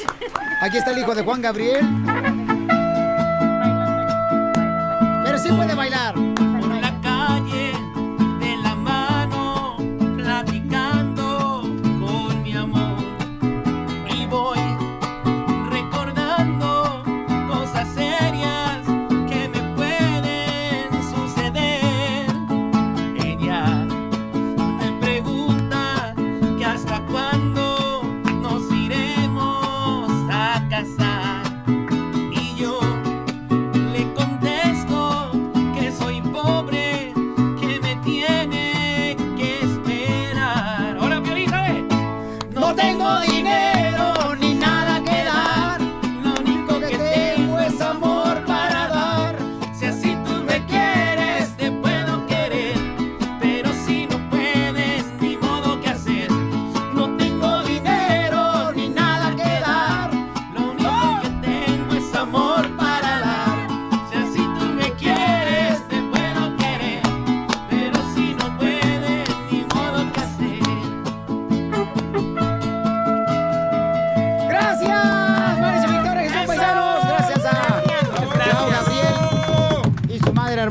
aquí 0.62 0.78
está 0.78 0.92
el 0.92 1.00
hijo 1.00 1.14
de 1.16 1.24
Juan 1.24 1.42
Gabriel. 1.42 1.86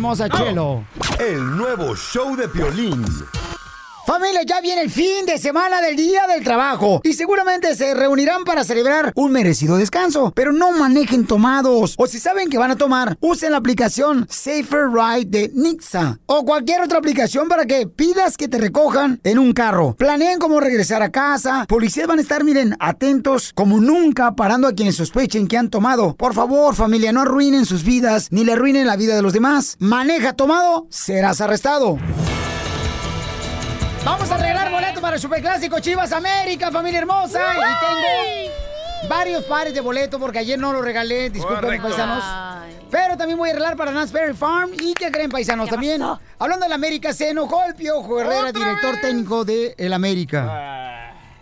Hermosa 0.09 0.29
Chelo. 0.31 0.85
El 1.19 1.57
nuevo 1.57 1.95
show 1.95 2.35
de 2.35 2.49
Piolín. 2.49 3.05
Familia, 4.09 4.41
ya 4.43 4.63
viene 4.63 4.81
el 4.81 4.91
fin 4.91 5.27
de 5.27 5.37
semana 5.37 5.83
del 5.83 5.95
Día 5.95 6.27
del 6.27 6.43
Trabajo 6.43 7.03
y 7.05 7.13
seguramente 7.13 7.77
se 7.77 7.93
reunirán 7.93 8.45
para 8.45 8.65
celebrar 8.65 9.13
un 9.15 9.33
merecido 9.33 9.77
descanso. 9.77 10.33
Pero 10.35 10.51
no 10.51 10.73
manejen 10.73 11.27
tomados 11.27 11.95
o 11.99 12.07
si 12.07 12.19
saben 12.19 12.49
que 12.49 12.57
van 12.57 12.71
a 12.71 12.77
tomar, 12.77 13.19
usen 13.21 13.51
la 13.53 13.59
aplicación 13.59 14.27
Safer 14.31 14.89
Ride 14.91 15.27
de 15.27 15.53
Nixa 15.55 16.21
o 16.25 16.47
cualquier 16.47 16.81
otra 16.81 16.97
aplicación 16.97 17.49
para 17.49 17.67
que 17.67 17.87
pidas 17.87 18.39
que 18.39 18.49
te 18.49 18.57
recojan 18.57 19.21
en 19.25 19.39
un 19.39 19.53
carro. 19.53 19.95
Planeen 19.99 20.39
cómo 20.39 20.59
regresar 20.59 21.03
a 21.03 21.13
casa. 21.13 21.67
Policías 21.69 22.07
van 22.07 22.19
a 22.19 22.23
estar, 22.23 22.45
miren, 22.45 22.77
atentos 22.81 23.53
como 23.55 23.79
nunca 23.79 24.35
parando 24.35 24.69
a 24.69 24.73
quienes 24.73 24.97
sospechen 24.97 25.47
que 25.47 25.59
han 25.59 25.69
tomado. 25.69 26.17
Por 26.17 26.33
favor, 26.33 26.75
familia, 26.75 27.13
no 27.13 27.21
arruinen 27.21 27.67
sus 27.67 27.85
vidas 27.85 28.29
ni 28.31 28.43
le 28.43 28.55
arruinen 28.55 28.87
la 28.87 28.97
vida 28.97 29.15
de 29.15 29.21
los 29.21 29.35
demás. 29.35 29.77
Maneja 29.79 30.33
tomado, 30.33 30.87
serás 30.89 31.43
arrestado. 31.43 31.99
Vamos 34.09 34.31
a 34.31 34.39
regalar 34.39 34.71
boletos 34.71 35.03
para 35.03 35.17
el 35.17 35.21
Superclásico 35.21 35.81
Chivas 35.81 36.13
América, 36.13 36.71
familia 36.71 37.01
hermosa. 37.01 37.41
Y 37.53 37.61
tengo 37.61 39.07
varios 39.07 39.45
pares 39.45 39.75
de 39.75 39.83
boletos 39.83 40.19
porque 40.19 40.39
ayer 40.39 40.59
no 40.59 40.73
los 40.73 40.83
regalé, 40.83 41.29
disculpen 41.29 41.83
paisanos. 41.83 42.25
Pero 42.91 43.19
también 43.19 43.39
voy 43.39 43.51
a 43.51 43.53
regalar 43.53 43.77
para 43.77 43.93
Nasberry 43.93 44.33
Farm. 44.33 44.71
¿Y 44.81 44.95
qué 44.95 45.11
creen, 45.11 45.31
paisanos? 45.31 45.69
También, 45.69 46.03
hablando 46.39 46.65
del 46.65 46.73
América, 46.73 47.13
se 47.13 47.29
enojó 47.29 47.63
el 47.65 47.75
Piojo 47.75 48.19
Herrera, 48.19 48.51
director 48.51 48.99
técnico 48.99 49.45
de 49.45 49.75
el 49.77 49.93
América. 49.93 50.98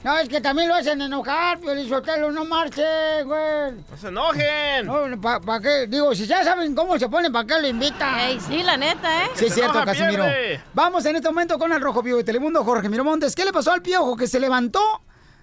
No, 0.07 0.17
es 0.19 0.29
que 0.29 0.41
también 0.41 0.69
lo 0.69 0.77
hacen 0.77 1.01
enojar, 1.01 1.59
Sotelo, 1.89 2.31
no 2.31 2.45
marche, 2.45 2.81
güey. 3.25 3.73
¡No 3.91 3.97
se 3.97 4.07
enojen! 4.07 4.87
No, 4.87 5.21
¿para 5.21 5.61
qué? 5.61 5.89
Digo, 5.89 6.15
si 6.15 6.29
ya 6.29 6.45
saben 6.45 6.77
cómo 6.77 6.97
se 6.97 7.09
ponen, 7.09 7.33
¿para 7.33 7.45
qué 7.45 7.61
lo 7.61 7.67
invitan? 7.67 8.21
Ey, 8.21 8.39
sí, 8.39 8.63
la 8.63 8.77
neta, 8.77 9.25
¿eh? 9.25 9.31
Sí, 9.35 9.47
es 9.47 9.49
se 9.49 9.55
cierto, 9.57 9.79
enoja, 9.79 9.87
Casimiro. 9.87 10.23
pierde. 10.23 10.61
Vamos 10.75 11.05
en 11.07 11.17
este 11.17 11.29
momento 11.29 11.59
con 11.59 11.73
el 11.73 11.81
Rojo 11.81 12.05
Vivo 12.05 12.19
de 12.19 12.23
Telemundo, 12.23 12.63
Jorge 12.63 12.89
Miramontes. 12.89 13.35
¿Qué 13.35 13.45
le 13.45 13.53
pasó 13.53 13.73
al 13.73 13.83
Piojo 13.83 14.17
que 14.17 14.29
se 14.29 14.39
levantó 14.39 14.79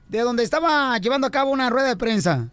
de 0.07 0.21
donde 0.21 0.43
estaba 0.43 0.97
llevando 0.97 1.27
a 1.27 1.29
cabo 1.29 1.51
una 1.51 1.69
rueda 1.69 1.89
de 1.89 1.97
prensa? 1.97 2.47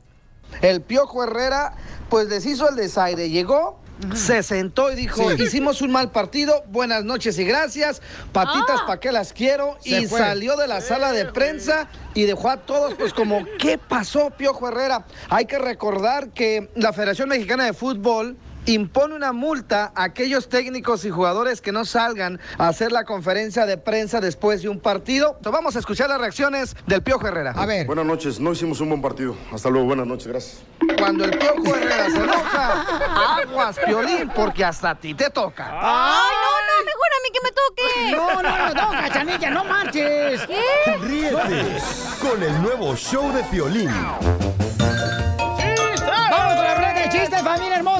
El 0.62 0.80
Piojo 0.80 1.22
Herrera, 1.22 1.74
pues 2.08 2.28
deshizo 2.28 2.68
el 2.68 2.74
desaire. 2.74 3.30
Llegó, 3.30 3.78
se 4.14 4.42
sentó 4.42 4.90
y 4.92 4.94
dijo: 4.96 5.30
Sí. 5.30 5.42
Hicimos 5.42 5.82
un 5.82 5.90
mal 5.92 6.10
partido, 6.10 6.62
buenas 6.68 7.04
noches 7.04 7.38
y 7.38 7.44
gracias. 7.44 8.02
Patitas, 8.32 8.80
Ah. 8.82 8.86
¿pa' 8.86 9.00
qué 9.00 9.12
las 9.12 9.32
quiero? 9.32 9.76
Se 9.80 10.00
y 10.02 10.06
fue. 10.06 10.18
salió 10.18 10.56
de 10.56 10.66
la 10.68 10.80
sala 10.80 11.12
de 11.12 11.26
prensa 11.26 11.88
y 12.14 12.24
dejó 12.24 12.50
a 12.50 12.58
todos, 12.58 12.94
pues, 12.94 13.12
como: 13.12 13.44
¿Qué 13.58 13.78
pasó, 13.78 14.30
Piojo 14.30 14.68
Herrera? 14.68 15.04
Hay 15.28 15.46
que 15.46 15.58
recordar 15.58 16.30
que 16.30 16.70
la 16.74 16.92
Federación 16.92 17.28
Mexicana 17.28 17.64
de 17.64 17.72
Fútbol 17.72 18.36
impone 18.66 19.14
una 19.14 19.32
multa 19.32 19.90
a 19.94 20.04
aquellos 20.04 20.48
técnicos 20.50 21.04
y 21.06 21.10
jugadores 21.10 21.60
que 21.62 21.72
no 21.72 21.86
salgan 21.86 22.38
a 22.58 22.68
hacer 22.68 22.92
la 22.92 23.04
conferencia 23.04 23.64
de 23.64 23.78
prensa 23.78 24.20
después 24.20 24.60
de 24.62 24.68
un 24.68 24.78
partido. 24.78 25.28
Entonces, 25.38 25.52
vamos 25.52 25.76
a 25.76 25.78
escuchar 25.78 26.10
las 26.10 26.20
reacciones 26.20 26.76
del 26.86 27.02
Piojo 27.02 27.26
Herrera. 27.26 27.52
A 27.56 27.64
ver. 27.66 27.86
Buenas 27.86 28.04
noches, 28.04 28.38
no 28.38 28.52
hicimos 28.52 28.80
un 28.80 28.90
buen 28.90 29.00
partido. 29.02 29.34
Hasta 29.52 29.70
luego, 29.70 29.86
buenas 29.86 30.06
noches, 30.06 30.26
gracias. 30.28 30.58
Cuando 31.00 31.24
el 31.24 31.38
Piojo 31.38 31.74
Herrera 31.74 32.10
se 32.10 32.18
enoja, 32.18 33.40
aguas, 33.42 33.78
Piolín, 33.84 34.28
porque 34.28 34.64
hasta 34.64 34.90
a 34.90 34.94
ti 34.94 35.14
te 35.14 35.30
toca. 35.30 35.64
Ay, 35.72 36.34
no, 36.42 36.50
no, 36.60 36.84
mejor 36.84 37.08
a 37.10 37.20
mí 37.22 37.30
que 37.32 37.40
me 37.42 37.50
toque. 37.52 38.10
No, 38.12 38.42
no, 38.42 38.58
no, 38.58 38.74
no, 38.74 38.90
cachanilla, 39.00 39.50
no 39.50 39.64
marches. 39.64 40.42
¿Qué? 40.46 40.96
Ríete 41.00 41.78
con 42.20 42.42
el 42.42 42.62
nuevo 42.62 42.94
show 42.94 43.32
de 43.32 43.42
Piolín. 43.44 43.90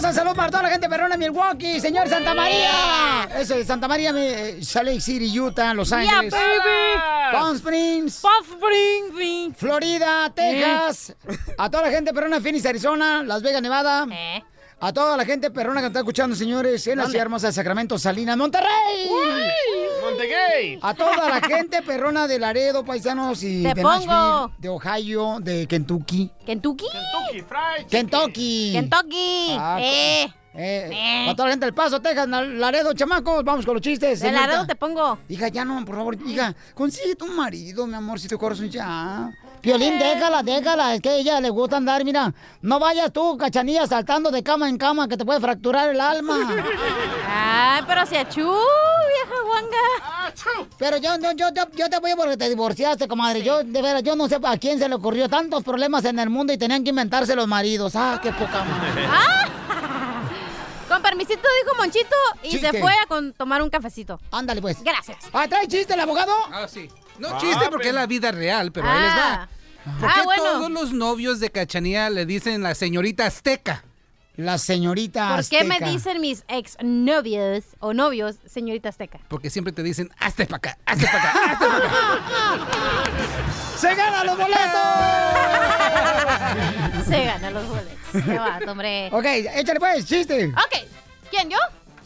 Hermosa. 0.01 0.12
Salud 0.20 0.34
para 0.34 0.51
toda 0.51 0.62
la 0.64 0.70
gente 0.70 0.88
perrona 0.88 1.14
en 1.14 1.20
Milwaukee, 1.20 1.80
señor 1.80 2.09
Santa 2.09 2.34
María. 2.34 3.28
Eso 3.36 3.55
es 3.55 3.66
Santa 3.66 3.88
María, 3.88 4.12
eh, 4.16 4.59
Salt 4.62 4.88
Lake 4.88 5.01
City, 5.01 5.38
Utah, 5.38 5.74
Los 5.74 5.92
Ángeles. 5.92 6.32
baby. 6.32 7.32
Palm 7.32 7.57
Springs. 7.57 8.22
Bring, 8.61 9.14
bring. 9.14 9.55
Florida, 9.55 10.30
Texas. 10.34 11.14
A 11.59 11.70
toda 11.70 11.84
la 11.84 11.90
gente 11.90 12.12
perrona 12.12 12.36
en 12.36 12.42
Phoenix, 12.42 12.66
Arizona, 12.66 13.22
Las 13.22 13.42
Vegas, 13.42 13.62
Nevada. 13.62 14.07
¿Eh? 14.11 14.42
A 14.80 14.92
toda 14.92 15.16
la 15.16 15.24
gente 15.24 15.51
perrona 15.51 15.80
que 15.80 15.88
está 15.88 15.98
escuchando, 16.01 16.34
señores, 16.34 16.86
en 16.86 16.98
la 16.98 17.05
ciudad 17.07 17.22
hermosa 17.22 17.48
de 17.48 17.53
Sacramento, 17.53 17.98
Salinas, 17.98 18.36
Monterrey. 18.36 19.11
¡Montegay! 20.03 20.78
A 20.82 20.94
toda 20.94 21.28
la 21.28 21.40
gente 21.40 21.82
perrona 21.82 22.26
de 22.26 22.38
Laredo, 22.38 22.84
paisanos 22.84 23.42
y 23.42 23.62
Te 23.62 23.74
de 23.74 23.82
pongo. 23.82 24.07
Nashville, 24.07 24.55
de 24.59 24.68
Ohio, 24.68 25.38
de 25.40 25.66
Kentucky. 25.66 26.30
¿Kentucky? 26.46 26.86
Kentucky 26.90 27.42
Fried. 27.48 27.86
Kentucky. 27.88 28.72
Kentucky. 28.72 29.46
Ah, 29.59 29.78
eh. 29.80 30.32
Eh, 30.53 31.22
Para 31.26 31.36
toda 31.36 31.48
la 31.48 31.53
gente 31.53 31.66
del 31.66 31.74
Paso, 31.74 32.01
Texas, 32.01 32.26
Laredo, 32.28 32.92
chamacos, 32.92 33.44
vamos 33.44 33.64
con 33.64 33.74
los 33.74 33.82
chistes. 33.82 34.18
De. 34.20 34.32
Laredo 34.32 34.66
te 34.66 34.74
pongo. 34.74 35.18
Hija, 35.28 35.46
ya 35.48 35.64
no, 35.64 35.84
por 35.84 35.94
favor, 35.94 36.16
hija, 36.26 36.55
consigue 36.74 37.14
tu 37.14 37.28
marido, 37.28 37.86
mi 37.86 37.94
amor, 37.94 38.18
si 38.18 38.26
tu 38.26 38.36
corazón 38.36 38.68
ya. 38.68 39.30
Piolín, 39.61 39.99
déjala, 39.99 40.43
déjala, 40.43 40.95
es 40.95 41.01
que 41.01 41.09
a 41.11 41.15
ella 41.17 41.41
le 41.41 41.51
gusta 41.51 41.77
andar, 41.77 42.05
mira. 42.05 42.33
No 42.63 42.79
vayas 42.79 43.13
tú, 43.13 43.37
cachanilla, 43.37 43.87
saltando 43.87 44.31
de 44.31 44.43
cama 44.43 44.69
en 44.69 44.79
cama, 44.79 45.07
que 45.09 45.17
te 45.17 45.25
puede 45.25 45.41
fracturar 45.41 45.91
el 45.91 46.01
alma. 46.01 46.37
Ay, 47.29 47.83
pero 47.87 48.07
si 48.07 48.17
achú, 48.17 48.41
vieja 48.43 49.43
guanga. 49.47 50.67
Pero 50.79 50.97
yo, 50.99 51.11
yo, 51.19 51.33
yo, 51.33 51.53
te- 51.53 51.77
yo 51.77 51.89
te 51.91 51.99
voy 51.99 52.13
porque 52.17 52.37
te 52.37 52.49
divorciaste, 52.49 53.07
comadre. 53.09 53.43
Yo, 53.43 53.63
de 53.63 53.83
veras, 53.83 54.03
yo 54.03 54.17
no 54.17 54.29
sé 54.29 54.39
a 54.43 54.57
quién 54.59 54.79
se 54.79 54.89
le 54.89 54.95
ocurrió 54.95 55.29
tantos 55.29 55.63
problemas 55.63 56.05
en 56.05 56.19
el 56.19 56.31
mundo 56.31 56.53
y 56.53 56.59
tenían 56.59 56.83
que 56.83 56.91
inventarse 56.91 57.35
los 57.37 57.47
maridos. 57.47 57.95
Ah, 57.97 58.19
qué 58.23 58.33
poca 58.33 58.65
madre. 58.65 59.07
Con 60.89 61.03
permisito 61.03 61.47
dijo 61.63 61.77
Monchito 61.77 62.17
y 62.43 62.49
Chiste. 62.51 62.71
se 62.73 62.81
fue 62.81 62.93
a 62.93 63.07
con- 63.07 63.33
tomar 63.33 63.63
un 63.63 63.71
cafecito. 63.71 64.19
Ándale, 64.33 64.61
pues. 64.61 64.83
Gracias. 64.83 65.19
Ah, 65.33 65.47
¿trae 65.49 65.69
chiste 65.69 65.95
el 65.95 66.01
abogado? 66.01 66.33
Ah, 66.53 66.67
sí. 66.67 66.91
No 67.19 67.39
chiste 67.39 67.67
porque 67.71 67.89
es 67.89 67.95
la 67.95 68.07
vida 68.07 68.31
real, 68.33 68.73
pero 68.73 68.89
ahí 68.91 69.01
les 69.03 69.11
Ah. 69.13 69.49
va. 69.87 69.93
¿Por 69.99 70.09
Ah, 70.11 70.13
qué 70.15 70.23
bueno. 70.23 70.43
todos 70.45 70.71
los 70.71 70.93
novios 70.93 71.41
de 71.41 71.51
Cachanía 71.51 72.11
le 72.11 72.27
dicen 72.27 72.63
la 72.63 72.75
señorita 72.75 73.27
azteca? 73.27 73.85
La 74.37 74.57
señorita 74.59 75.35
¿Por 75.37 75.49
qué 75.49 75.65
me 75.65 75.81
dicen 75.81 76.21
mis 76.21 76.45
ex 76.49 76.77
novios 76.81 77.65
o 77.79 77.93
novios, 77.93 78.37
señorita 78.47 78.89
Azteca? 78.89 79.19
Porque 79.29 79.51
siempre 79.51 79.71
te 79.73 79.83
dicen, 79.83 80.09
hazte 80.19 80.47
para 80.47 80.57
acá, 80.57 80.79
hazte 80.87 81.05
para 81.07 81.19
acá, 81.19 81.53
hazte 81.53 81.67
pa' 81.67 81.77
acá. 81.77 81.91
¡Se 83.77 83.95
ganan 83.95 84.27
los 84.27 84.39
boletos! 84.39 84.65
Se 87.07 87.25
gana 87.25 87.51
los 87.51 87.69
boletos. 87.69 88.25
Qué 88.25 88.39
vato, 88.39 88.71
hombre. 88.71 89.09
ok, 89.13 89.25
échale 89.57 89.81
pues, 89.81 90.07
chiste. 90.07 90.47
Ok. 90.47 90.87
¿Quién, 91.31 91.51
yo? 91.51 91.59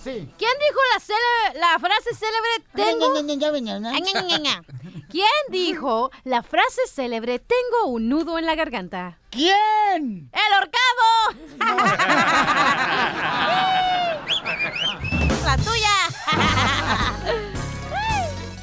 Sí. 0.03 0.29
¿Quién 0.37 0.51
dijo 0.59 0.81
la, 0.93 1.01
cele- 1.01 1.55
la 1.61 1.79
frase 1.79 2.11
célebre 2.15 2.65
tengo... 2.75 3.15
¿Quién 5.15 5.29
dijo 5.49 6.11
la 6.25 6.43
frase 6.43 6.81
célebre 6.93 7.39
tengo 7.39 7.87
un 7.87 8.09
nudo 8.09 8.37
en 8.37 8.47
la 8.47 8.57
garganta? 8.57 9.21
¿Quién? 9.31 10.29
¡El 10.33 10.55
horcado! 10.59 11.39
¡La 15.45 15.57
tuya! 15.65 15.91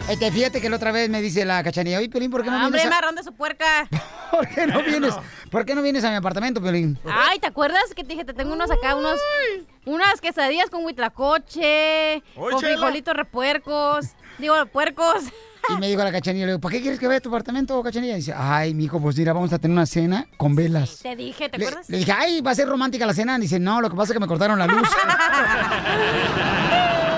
Este, 0.10 0.30
fíjate 0.30 0.60
que 0.60 0.70
la 0.70 0.76
otra 0.76 0.92
vez 0.92 1.10
me 1.10 1.22
dice 1.22 1.46
la 1.46 1.64
cachanilla, 1.64 1.98
oye, 2.00 2.10
Pelín, 2.10 2.30
¿por 2.30 2.44
qué 2.44 2.50
no 2.50 2.58
Ah, 2.58 2.66
Hombre, 2.66 2.82
vienes? 2.82 2.92
a- 2.94 3.00
marrón 3.02 3.16
de 3.16 3.24
su 3.24 3.32
puerca. 3.34 3.88
¿Por 4.32 4.46
qué 4.50 4.68
no 4.68 4.84
vienes? 4.84 5.14
¿Por 5.50 5.64
qué 5.66 5.74
no 5.74 5.82
vienes 5.82 6.04
a 6.04 6.10
mi 6.10 6.18
apartamento, 6.18 6.62
Pelín? 6.62 7.00
Ay, 7.06 7.40
¿te 7.40 7.48
acuerdas 7.48 7.82
que 7.96 8.04
te 8.04 8.10
dije, 8.10 8.26
te 8.26 8.34
tengo 8.34 8.52
unos 8.52 8.70
acá, 8.72 8.96
unos, 8.96 9.22
unas 9.86 10.20
quesadillas 10.20 10.70
con 10.70 10.84
huitlacoche, 10.84 12.22
Oy, 12.36 12.52
con 12.52 12.60
frijolitos 12.60 13.14
repuercos, 13.16 14.08
digo, 14.38 14.66
puercos. 14.66 15.24
Y 15.70 15.78
me 15.80 15.88
dijo 15.88 16.04
la 16.04 16.12
cachanilla, 16.12 16.46
le 16.46 16.52
digo, 16.54 16.60
¿para 16.62 16.74
qué 16.74 16.82
quieres 16.82 17.00
que 17.00 17.08
vea 17.08 17.20
tu 17.22 17.30
apartamento, 17.30 17.82
cachanilla? 17.84 18.14
Y 18.14 18.18
dice, 18.18 18.34
ay, 18.36 18.74
mijo, 18.74 19.00
pues 19.00 19.18
mira, 19.18 19.32
vamos 19.34 19.54
a 19.54 19.60
tener 19.60 19.74
una 19.74 19.86
cena 19.86 20.28
con 20.38 20.56
velas. 20.56 21.00
Te 21.02 21.16
dije, 21.16 21.50
¿te 21.50 21.58
Le, 21.58 21.66
acuerdas? 21.68 21.90
le 21.90 21.98
dije, 22.00 22.12
ay, 22.12 22.42
va 22.42 22.52
a 22.52 22.56
ser 22.56 22.68
romántica 22.68 23.06
la 23.06 23.14
cena. 23.14 23.38
Dice, 23.40 23.60
no, 23.60 23.80
lo 23.82 23.90
que 23.90 23.96
pasa 23.96 24.12
es 24.12 24.14
que 24.14 24.20
me 24.20 24.28
cortaron 24.28 24.60
la 24.60 24.68
luz. 24.68 24.88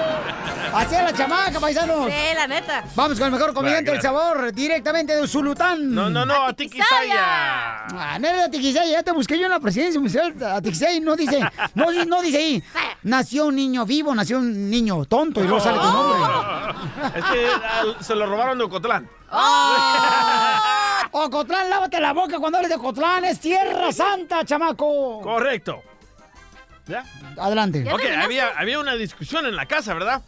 Así 0.74 0.96
es 0.96 1.04
la 1.04 1.14
chamaca, 1.14 1.60
paisanos. 1.60 2.08
Sí, 2.10 2.36
la 2.36 2.48
neta. 2.48 2.84
Vamos 2.96 3.18
con 3.20 3.28
el 3.28 3.32
mejor 3.34 3.54
comediante 3.54 3.92
del 3.92 4.02
sabor, 4.02 4.52
directamente 4.54 5.16
de 5.16 5.28
Zulután. 5.28 5.94
No, 5.94 6.10
no, 6.10 6.26
no, 6.26 6.48
a 6.48 6.54
Tiquisaya. 6.54 7.86
Ah, 7.86 8.18
no 8.20 8.28
era 8.28 8.50
Tiquisaya, 8.50 8.90
ya 8.92 9.04
te 9.04 9.12
busqué 9.12 9.38
yo 9.38 9.46
en 9.46 9.52
la 9.52 9.60
presidencia 9.60 10.00
municipal. 10.00 10.34
A 10.44 10.62
Tiquisaya 10.62 11.00
no 11.00 11.16
dice, 11.16 11.40
no, 11.76 11.92
no 12.06 12.22
dice 12.22 12.38
ahí, 12.38 12.64
nació 13.04 13.46
un 13.48 13.56
niño 13.56 13.86
vivo, 13.86 14.16
nació 14.16 14.40
un 14.40 14.70
niño 14.70 15.06
tonto 15.06 15.42
y 15.42 15.44
luego 15.44 15.60
sale 15.60 15.78
tu 15.78 15.86
nombre. 15.86 16.24
Es 17.16 17.26
que 17.26 17.48
se 18.04 18.16
lo 18.16 18.26
robaron 18.26 18.58
de 18.58 18.64
Ocotlán. 18.64 19.08
Ocotlán, 21.12 21.70
lávate 21.70 22.00
la 22.00 22.14
boca 22.14 22.40
cuando 22.40 22.58
hables 22.58 22.70
de 22.70 22.76
Ocotlán, 22.78 23.26
es 23.26 23.40
tierra 23.40 23.92
santa, 23.92 24.44
chamaco. 24.44 25.22
Correcto. 25.22 25.84
¿Ya? 26.88 27.04
Adelante. 27.38 27.86
Ok, 27.92 28.02
había, 28.22 28.50
había 28.58 28.80
una 28.80 28.96
discusión 28.96 29.46
en 29.46 29.56
la 29.56 29.66
casa, 29.68 29.94
¿verdad? 29.94 30.22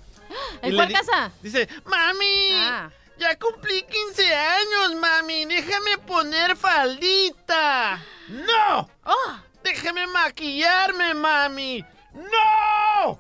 ¿En 0.62 0.76
cuál 0.76 0.92
casa? 0.92 1.32
Dice, 1.42 1.68
mami, 1.86 2.50
Ah. 2.54 2.90
ya 3.18 3.36
cumplí 3.38 3.84
15 3.84 4.36
años, 4.36 4.96
mami, 4.96 5.46
déjame 5.46 5.98
poner 6.00 6.56
faldita. 6.56 8.00
¡No! 8.28 8.90
Oh. 9.06 9.40
Déjame 9.64 10.06
maquillarme, 10.08 11.14
mami. 11.14 11.84
¡No! 12.14 13.20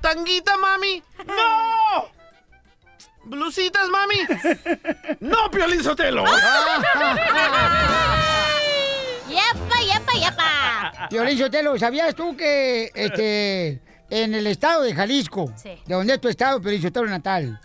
¿Tanguita, 0.00 0.56
mami? 0.56 1.02
¡No! 1.26 2.08
¿Blusitas, 3.24 3.88
mami? 3.88 4.20
¡No, 5.20 5.50
Piolín 5.50 5.82
Sotelo! 5.82 6.24
¡Yepa, 9.28 9.80
yepa, 9.80 10.12
yepa! 10.12 11.08
Violín 11.10 11.38
Sotelo, 11.38 11.76
¿sabías 11.78 12.14
tú 12.14 12.36
que 12.36 12.90
este, 12.94 13.80
en 14.10 14.34
el 14.34 14.46
estado 14.46 14.82
de 14.82 14.94
Jalisco, 14.94 15.52
Sí. 15.56 15.70
de 15.86 15.94
donde 15.94 16.14
es 16.14 16.20
tu 16.20 16.28
estado, 16.28 16.60
Violín 16.60 16.82
Sotelo 16.82 17.06
natal, 17.06 17.58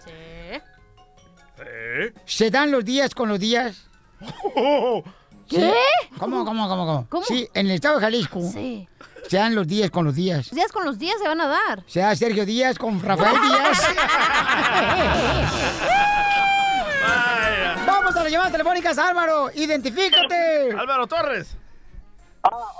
se 2.26 2.50
dan 2.50 2.72
los 2.72 2.84
días 2.84 3.14
con 3.14 3.30
los 3.30 3.40
días? 3.40 3.86
¿Qué? 5.50 5.74
¿Cómo, 6.18 6.46
cómo, 6.46 6.68
cómo, 6.68 6.86
cómo? 6.86 7.06
¿Cómo? 7.10 7.26
Sí, 7.26 7.48
en 7.54 7.68
el 7.68 7.74
estado 7.74 7.96
de 7.96 8.02
Jalisco 8.02 8.42
Sí. 8.42 8.88
se 9.28 9.38
dan 9.38 9.54
los 9.54 9.68
días 9.68 9.92
con 9.92 10.06
los 10.06 10.16
días. 10.16 10.48
Los 10.48 10.56
días 10.56 10.72
con 10.72 10.86
los 10.86 10.98
días 10.98 11.18
se 11.22 11.28
van 11.28 11.42
a 11.42 11.48
dar. 11.48 11.84
Se 11.88 12.00
da 12.00 12.16
Sergio 12.16 12.46
Díaz 12.46 12.78
con 12.78 13.02
Rafael 13.02 13.36
Díaz. 13.42 13.82
Vamos 17.86 18.16
a 18.16 18.24
las 18.24 18.32
llamadas 18.32 18.52
telefónicas, 18.52 18.98
Álvaro. 18.98 19.50
Identifícate. 19.54 20.72
Álvaro 20.78 21.08
Torres. 21.08 21.56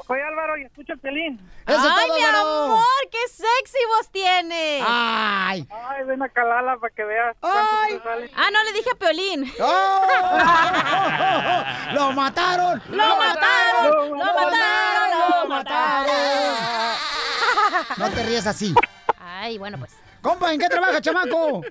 Soy 0.08 0.20
Álvaro 0.22 0.58
y 0.58 0.64
escucho 0.64 0.94
el 0.94 1.00
pelín. 1.00 1.40
¡Ay, 1.66 1.76
todo, 1.76 2.16
mi 2.16 2.24
Álvaro. 2.24 2.64
amor! 2.66 2.82
¡Qué 3.12 3.28
sexy 3.28 3.78
vos 3.88 4.10
tienes! 4.12 4.84
¡Ay! 4.88 5.68
Ay, 5.70 6.04
ven 6.06 6.22
a 6.24 6.30
calarla 6.30 6.78
para 6.78 6.94
que 6.94 7.04
veas 7.04 7.36
cuánto 7.40 7.70
te 7.88 8.00
sale. 8.04 8.32
Ah, 8.36 8.50
no 8.52 8.64
le 8.64 8.74
dije 8.74 8.90
a 8.92 8.96
Piolín. 8.96 9.54
¡Oh! 9.60 10.02
¡Lo 11.94 12.12
mataron! 12.14 12.82
¡Lo 12.90 13.18
mataron! 13.18 14.10
¡Lo 14.10 14.16
mataron! 14.18 15.30
¡Lo 15.42 15.48
mataron! 15.48 16.16
No 17.98 18.10
te 18.10 18.24
rías 18.24 18.48
así. 18.48 18.74
Ay, 19.20 19.58
bueno, 19.58 19.78
pues. 19.78 19.96
Compa, 20.22 20.54
¿en 20.54 20.60
qué 20.60 20.70
trabaja, 20.70 21.02
chamaco? 21.02 21.62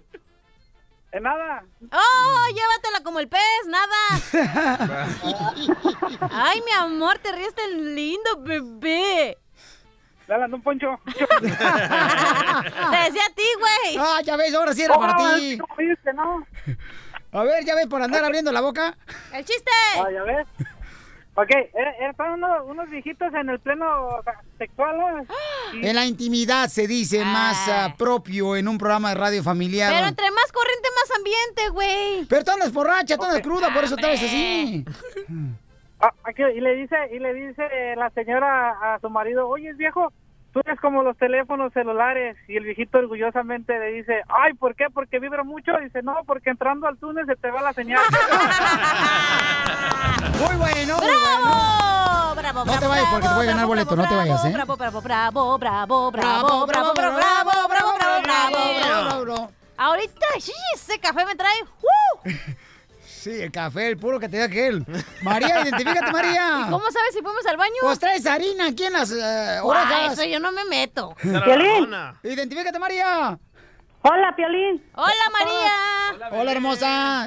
En 1.12 1.22
nada. 1.24 1.64
¡Oh, 1.90 2.46
llévatela 2.48 3.02
como 3.02 3.18
el 3.18 3.28
pez! 3.28 3.40
¡Nada! 3.66 3.96
¡Ay, 6.30 6.62
mi 6.64 6.70
amor, 6.72 7.18
te 7.18 7.32
ríes 7.32 7.52
tan 7.54 7.94
lindo, 7.96 8.40
bebé! 8.40 9.36
Dale, 10.28 10.44
un 10.54 10.62
poncho. 10.62 11.00
Te 11.06 11.16
decía 11.48 11.56
a 13.26 13.34
ti, 13.34 13.42
güey. 13.58 13.96
Ah, 13.98 14.20
ya 14.24 14.36
ves, 14.36 14.54
ahora 14.54 14.72
sí 14.72 14.82
era 14.82 14.96
para 14.96 15.16
Oh, 15.18 15.34
ti. 15.34 15.58
¿cómo 15.58 15.74
dices, 15.76 16.14
no? 16.14 16.46
A 17.32 17.42
ver, 17.42 17.64
ya 17.64 17.74
ves 17.74 17.88
por 17.88 18.00
andar 18.00 18.24
abriendo 18.26 18.52
la 18.52 18.60
boca. 18.60 18.96
¡El 19.32 19.44
chiste! 19.44 19.70
Ah, 19.96 20.08
ya 20.12 20.22
ves. 20.22 20.46
Ok, 21.42 21.50
era- 21.74 21.92
era- 21.96 22.10
estaban 22.10 22.42
unos, 22.42 22.58
unos 22.66 22.90
viejitos 22.90 23.32
en 23.32 23.48
el 23.48 23.58
pleno 23.60 24.08
sexual, 24.58 24.98
¿no? 24.98 25.22
Y- 25.74 25.86
En 25.86 25.94
la 25.94 26.04
intimidad 26.04 26.68
se 26.68 26.86
dice 26.86 27.24
más 27.24 27.68
ah, 27.68 27.94
propio 27.96 28.56
en 28.56 28.66
un 28.68 28.76
programa 28.76 29.10
de 29.10 29.14
radio 29.14 29.42
familiar. 29.42 29.92
Pero 29.94 30.08
entre 30.08 30.30
más 30.32 30.52
corriente, 30.52 30.88
más 31.00 31.16
ambiente, 31.16 31.68
güey. 31.70 32.26
Pero 32.28 32.44
tú 32.44 32.50
andas 32.50 32.72
borracha, 32.72 33.16
tú 33.16 33.24
andas 33.24 33.40
cruda, 33.40 33.72
por 33.72 33.84
eso 33.84 33.96
te 33.96 34.06
ves 34.06 34.22
así. 34.22 34.84
Ah, 36.00 36.12
y 36.54 36.60
le 36.60 36.74
dice 36.76 36.96
y 37.12 37.18
le 37.18 37.34
dice 37.34 37.62
la 37.96 38.10
señora 38.10 38.94
a 38.94 38.98
su 39.00 39.08
marido, 39.10 39.48
oye 39.48 39.72
viejo, 39.74 40.12
tú 40.52 40.60
eres 40.64 40.80
como 40.80 41.02
los 41.02 41.16
teléfonos 41.16 41.72
celulares 41.72 42.36
y 42.48 42.56
el 42.56 42.64
viejito 42.64 42.98
orgullosamente 42.98 43.78
le 43.78 43.92
dice, 43.92 44.22
ay, 44.28 44.54
¿por 44.54 44.74
qué? 44.74 44.86
Porque 44.92 45.18
vibra 45.18 45.44
mucho. 45.44 45.72
Dice, 45.82 46.02
no, 46.02 46.16
porque 46.26 46.50
entrando 46.50 46.86
al 46.86 46.98
túnel 46.98 47.26
se 47.26 47.36
te 47.36 47.50
va 47.50 47.62
la 47.62 47.72
señal. 47.72 48.00
Muy 50.38 50.56
bueno. 50.56 50.96
muy 50.98 51.06
¡Bravo! 51.06 52.34
¡Bravo, 52.34 52.64
No 52.64 52.72
te 52.72 52.78
bravo, 52.78 52.88
vayas 52.88 53.08
porque 53.10 53.22
te 53.22 53.28
bravo, 53.28 53.36
voy 53.36 53.44
a 53.44 53.50
ganar 53.50 53.66
bravo, 53.66 53.68
boleto, 53.68 53.96
no 53.96 54.02
te 54.02 54.08
bravo, 54.08 54.20
vayas, 54.22 54.44
¿eh? 54.44 54.52
Bravo, 54.52 54.76
bravo, 54.76 55.00
bravo, 55.00 55.58
bravo, 55.58 56.10
bravo, 56.10 56.66
bravo, 56.66 56.66
bravo, 56.66 56.92
bravo, 56.94 57.68
bravo, 57.68 57.68
bravo, 57.68 58.22
bravo, 58.22 59.24
bravo. 59.24 59.50
Ahorita, 59.76 60.26
sí, 60.40 60.52
ese 60.74 60.98
café 60.98 61.24
me 61.24 61.34
trae. 61.34 61.62
¡uh! 61.62 62.30
Sí, 63.20 63.38
el 63.38 63.52
café, 63.52 63.88
el 63.88 63.98
puro 63.98 64.18
que 64.18 64.30
te 64.30 64.38
da 64.38 64.44
aquel. 64.46 64.82
María, 65.22 65.60
identifícate, 65.62 66.10
María. 66.10 66.68
¿Cómo 66.70 66.90
sabes 66.90 67.12
si 67.12 67.20
fuimos 67.20 67.44
al 67.44 67.58
baño? 67.58 67.74
Pues 67.82 67.98
traes 67.98 68.24
harina 68.24 68.68
aquí 68.68 68.84
en 68.84 68.94
las 68.94 69.12
eh, 69.12 69.60
orejas. 69.62 70.14
eso 70.14 70.24
yo 70.24 70.40
no 70.40 70.50
me 70.52 70.64
meto. 70.64 71.14
Piolín. 71.20 71.94
Identifícate, 72.22 72.78
María. 72.78 73.38
Hola, 74.00 74.34
Piolín. 74.34 74.82
Hola, 74.94 75.30
María. 75.32 76.30
Hola, 76.32 76.52
hermosa. 76.52 77.24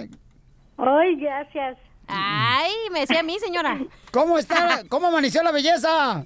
Ay, 0.77 1.15
gracias. 1.15 1.77
Ay, 2.07 2.73
me 2.91 3.01
decía 3.01 3.19
a 3.19 3.23
mí, 3.23 3.37
señora. 3.37 3.77
¿Cómo 4.11 4.39
está? 4.39 4.81
¿Cómo 4.89 5.09
amaneció 5.09 5.43
la 5.43 5.51
belleza? 5.51 6.23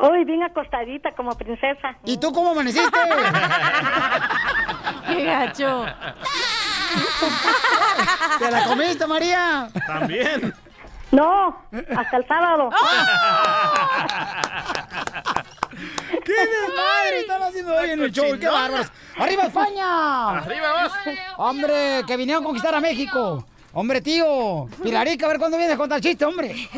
Uy, 0.00 0.24
bien 0.24 0.42
acostadita 0.42 1.14
como 1.14 1.30
princesa. 1.38 1.96
¿Y 2.04 2.16
tú 2.16 2.32
cómo 2.32 2.50
amaneciste? 2.50 2.90
¡Qué 5.06 5.24
gacho! 5.24 5.86
¿Te 8.38 8.50
la 8.50 8.64
comiste, 8.64 9.06
María? 9.06 9.68
También. 9.86 10.54
No, 11.12 11.62
hasta 11.96 12.16
el 12.16 12.26
sábado. 12.26 12.70
¡Qué 16.24 16.32
desmadre 16.32 17.20
están 17.20 17.42
haciendo 17.42 17.74
hoy 17.74 17.90
en 17.90 18.02
el 18.02 18.12
show! 18.12 18.38
¡Qué 18.38 18.48
bárbaros! 18.48 18.92
¡Arriba 19.18 19.44
España! 19.44 20.38
¡Arriba 20.38 20.82
vos! 20.82 20.92
¡Hombre, 21.38 22.04
que 22.06 22.16
vinieron 22.16 22.44
a 22.44 22.46
conquistar 22.46 22.74
a 22.74 22.80
México! 22.80 23.44
¡Hombre, 23.72 24.00
tío! 24.00 24.68
Pilarica, 24.82 25.26
a 25.26 25.28
ver 25.28 25.38
cuándo 25.38 25.56
vienes 25.56 25.74
a 25.74 25.78
contar 25.78 26.00
chiste, 26.00 26.24
hombre. 26.24 26.54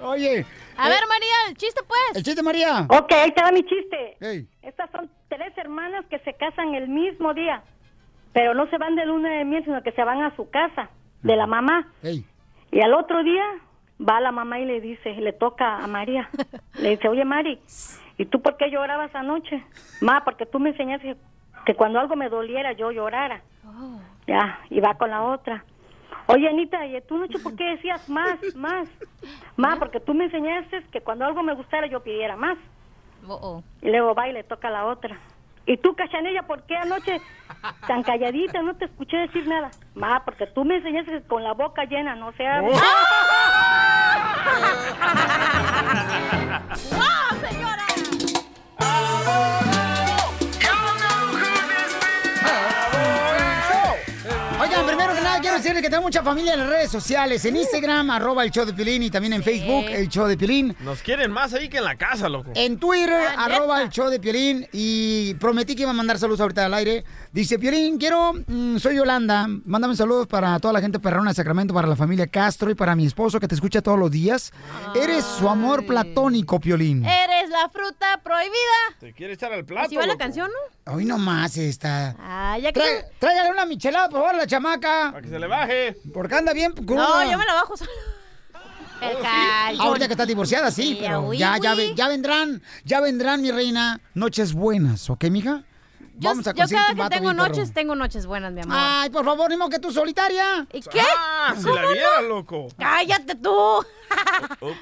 Oye. 0.00 0.46
A 0.76 0.88
ver, 0.88 1.00
María, 1.08 1.34
el 1.48 1.56
chiste, 1.56 1.80
pues. 1.86 2.16
El 2.16 2.22
chiste, 2.22 2.42
María. 2.42 2.86
Ok, 2.88 3.12
ahí 3.12 3.32
te 3.32 3.42
va 3.42 3.52
mi 3.52 3.62
chiste. 3.62 4.16
Estas 4.62 4.90
son 4.90 5.10
tres 5.28 5.56
hermanas 5.56 6.04
que 6.10 6.18
se 6.20 6.34
casan 6.34 6.74
el 6.74 6.88
mismo 6.88 7.34
día, 7.34 7.62
pero 8.32 8.54
no 8.54 8.68
se 8.70 8.78
van 8.78 8.96
de 8.96 9.06
luna 9.06 9.30
de 9.30 9.44
miel, 9.44 9.64
sino 9.64 9.82
que 9.82 9.92
se 9.92 10.04
van 10.04 10.22
a 10.22 10.34
su 10.36 10.50
casa, 10.50 10.90
de 11.22 11.36
la 11.36 11.46
mamá. 11.46 11.88
Y 12.70 12.80
al 12.80 12.94
otro 12.94 13.22
día 13.22 13.44
va 14.00 14.20
la 14.20 14.32
mamá 14.32 14.58
y 14.58 14.64
le 14.64 14.80
dice, 14.80 15.12
le 15.14 15.32
toca 15.32 15.76
a 15.78 15.86
María, 15.86 16.28
le 16.80 16.90
dice, 16.90 17.08
oye 17.08 17.24
Mari, 17.24 17.60
¿y 18.18 18.26
tú 18.26 18.42
por 18.42 18.56
qué 18.56 18.70
llorabas 18.70 19.14
anoche? 19.14 19.64
Ma, 20.00 20.24
porque 20.24 20.46
tú 20.46 20.58
me 20.58 20.70
enseñaste 20.70 21.16
que 21.64 21.74
cuando 21.74 22.00
algo 22.00 22.16
me 22.16 22.28
doliera 22.28 22.72
yo 22.72 22.90
llorara. 22.90 23.42
Ya, 24.26 24.58
y 24.70 24.80
va 24.80 24.94
con 24.94 25.10
la 25.10 25.22
otra. 25.22 25.64
Oye, 26.26 26.48
Anita, 26.48 26.86
¿y 26.86 27.00
tú 27.02 27.18
noche 27.18 27.38
por 27.38 27.54
qué 27.54 27.64
decías 27.64 28.08
más, 28.08 28.38
más? 28.54 28.88
Ma, 29.56 29.76
porque 29.78 30.00
tú 30.00 30.14
me 30.14 30.24
enseñaste 30.24 30.84
que 30.90 31.00
cuando 31.00 31.24
algo 31.24 31.42
me 31.42 31.54
gustara 31.54 31.86
yo 31.86 32.02
pidiera 32.02 32.36
más. 32.36 32.56
Y 33.82 33.88
luego 33.88 34.14
va 34.14 34.28
y 34.28 34.32
le 34.32 34.44
toca 34.44 34.68
a 34.68 34.70
la 34.70 34.86
otra. 34.86 35.18
¿Y 35.66 35.78
tú, 35.78 35.94
Cachanilla, 35.94 36.42
por 36.42 36.62
qué 36.64 36.76
anoche 36.76 37.22
tan 37.86 38.02
calladita 38.02 38.60
no 38.60 38.76
te 38.76 38.84
escuché 38.84 39.16
decir 39.16 39.48
nada? 39.48 39.70
Ma, 39.94 40.22
porque 40.24 40.46
tú 40.46 40.62
me 40.64 40.76
enseñaste 40.76 41.12
que 41.12 41.22
con 41.22 41.42
la 41.42 41.52
boca 41.52 41.84
llena 41.84 42.14
no 42.14 42.32
se 42.32 42.46
habla. 42.46 42.68
¡Wow, 46.90 47.40
señora! 47.48 47.84
Quiero 55.44 55.58
decirles 55.58 55.82
que 55.82 55.90
tengo 55.90 56.02
mucha 56.02 56.22
familia 56.22 56.54
en 56.54 56.60
las 56.60 56.68
redes 56.70 56.90
sociales. 56.90 57.44
En 57.44 57.54
Instagram, 57.54 58.10
arroba 58.10 58.44
el 58.44 58.50
show 58.50 58.64
de 58.64 58.72
Pilín 58.72 59.02
y 59.02 59.10
también 59.10 59.34
en 59.34 59.42
Facebook, 59.42 59.84
el 59.90 60.08
show 60.08 60.26
de 60.26 60.38
Pilín. 60.38 60.74
Nos 60.80 61.02
quieren 61.02 61.30
más 61.30 61.52
ahí 61.52 61.68
que 61.68 61.76
en 61.76 61.84
la 61.84 61.96
casa, 61.96 62.30
loco. 62.30 62.50
En 62.54 62.78
Twitter, 62.78 63.20
arroba 63.36 63.82
el 63.82 63.90
show 63.90 64.08
de 64.08 64.18
Piolín. 64.18 64.66
Y 64.72 65.34
prometí 65.34 65.74
que 65.74 65.82
iba 65.82 65.90
a 65.90 65.94
mandar 65.94 66.18
saludos 66.18 66.40
ahorita 66.40 66.64
al 66.64 66.72
aire. 66.72 67.04
Dice, 67.30 67.58
Piolín, 67.58 67.98
quiero, 67.98 68.32
mm, 68.46 68.78
soy 68.78 68.96
Yolanda. 68.96 69.46
Mándame 69.66 69.94
saludos 69.96 70.26
para 70.26 70.58
toda 70.60 70.72
la 70.72 70.80
gente 70.80 70.98
perrona 70.98 71.32
de 71.32 71.34
Sacramento, 71.34 71.74
para 71.74 71.88
la 71.88 71.96
familia 71.96 72.26
Castro 72.26 72.70
y 72.70 72.74
para 72.74 72.96
mi 72.96 73.04
esposo 73.04 73.38
que 73.38 73.46
te 73.46 73.54
escucha 73.54 73.82
todos 73.82 73.98
los 73.98 74.10
días. 74.10 74.50
Eres 74.94 75.26
su 75.26 75.46
amor 75.46 75.84
platónico, 75.84 76.58
Piolín. 76.58 77.04
Eres 77.04 77.43
la 77.48 77.68
fruta 77.68 78.20
prohibida. 78.22 78.98
Te 79.00 79.12
quiere 79.12 79.34
echar 79.34 79.52
al 79.52 79.64
plato. 79.64 79.86
¿Así 79.86 79.96
va 79.96 80.06
la 80.06 80.16
canción, 80.16 80.50
no? 80.50 80.92
Hoy 80.94 81.04
nomás 81.04 81.56
esta. 81.56 82.14
Ah, 82.18 82.58
ya 82.58 82.72
que... 82.72 83.04
Tráigale 83.18 83.50
una 83.50 83.64
michelada, 83.66 84.08
por 84.08 84.20
favor, 84.20 84.34
a 84.34 84.38
la 84.38 84.46
chamaca. 84.46 85.10
Para 85.12 85.22
que 85.22 85.28
se 85.28 85.38
le 85.38 85.46
baje. 85.46 85.96
Porque 86.12 86.34
anda 86.34 86.52
bien 86.52 86.72
cruda. 86.72 87.24
No, 87.24 87.30
yo 87.30 87.38
me 87.38 87.44
la 87.44 87.54
bajo 87.54 87.76
sola. 87.76 87.90
El 89.00 89.18
calzón. 89.18 89.86
Ahorita 89.86 90.06
que 90.06 90.12
está 90.14 90.24
divorciada, 90.24 90.70
sí, 90.70 90.82
Sí, 90.82 90.98
pero 91.00 91.22
uy, 91.22 91.38
ya, 91.38 91.58
ya, 91.58 91.74
uy. 91.74 91.94
ya 91.94 92.08
vendrán, 92.08 92.62
ya 92.84 93.00
vendrán, 93.00 93.42
mi 93.42 93.50
reina, 93.50 94.00
noches 94.14 94.54
buenas, 94.54 95.10
¿ok, 95.10 95.24
mija? 95.24 95.64
Yo, 96.16 96.30
Vamos 96.30 96.46
a 96.46 96.52
yo 96.54 96.64
cada 96.68 96.94
que 96.94 97.14
tengo 97.16 97.30
bien 97.30 97.36
noches, 97.36 97.72
tengo 97.74 97.94
noches 97.96 98.24
buenas, 98.26 98.52
mi 98.52 98.60
amor. 98.60 98.76
Ay, 98.78 99.10
por 99.10 99.24
favor, 99.24 99.50
ni 99.50 99.56
modo 99.56 99.68
que 99.70 99.80
tú 99.80 99.90
solitaria. 99.92 100.66
¿Y 100.72 100.80
qué? 100.80 101.00
Ah, 101.00 101.54
si 101.56 101.64
¿Cómo 101.64 101.74
la 101.74 101.86
viera, 101.88 102.20
no? 102.22 102.28
loco. 102.28 102.68
¡Cállate 102.78 103.34
tú! 103.34 103.52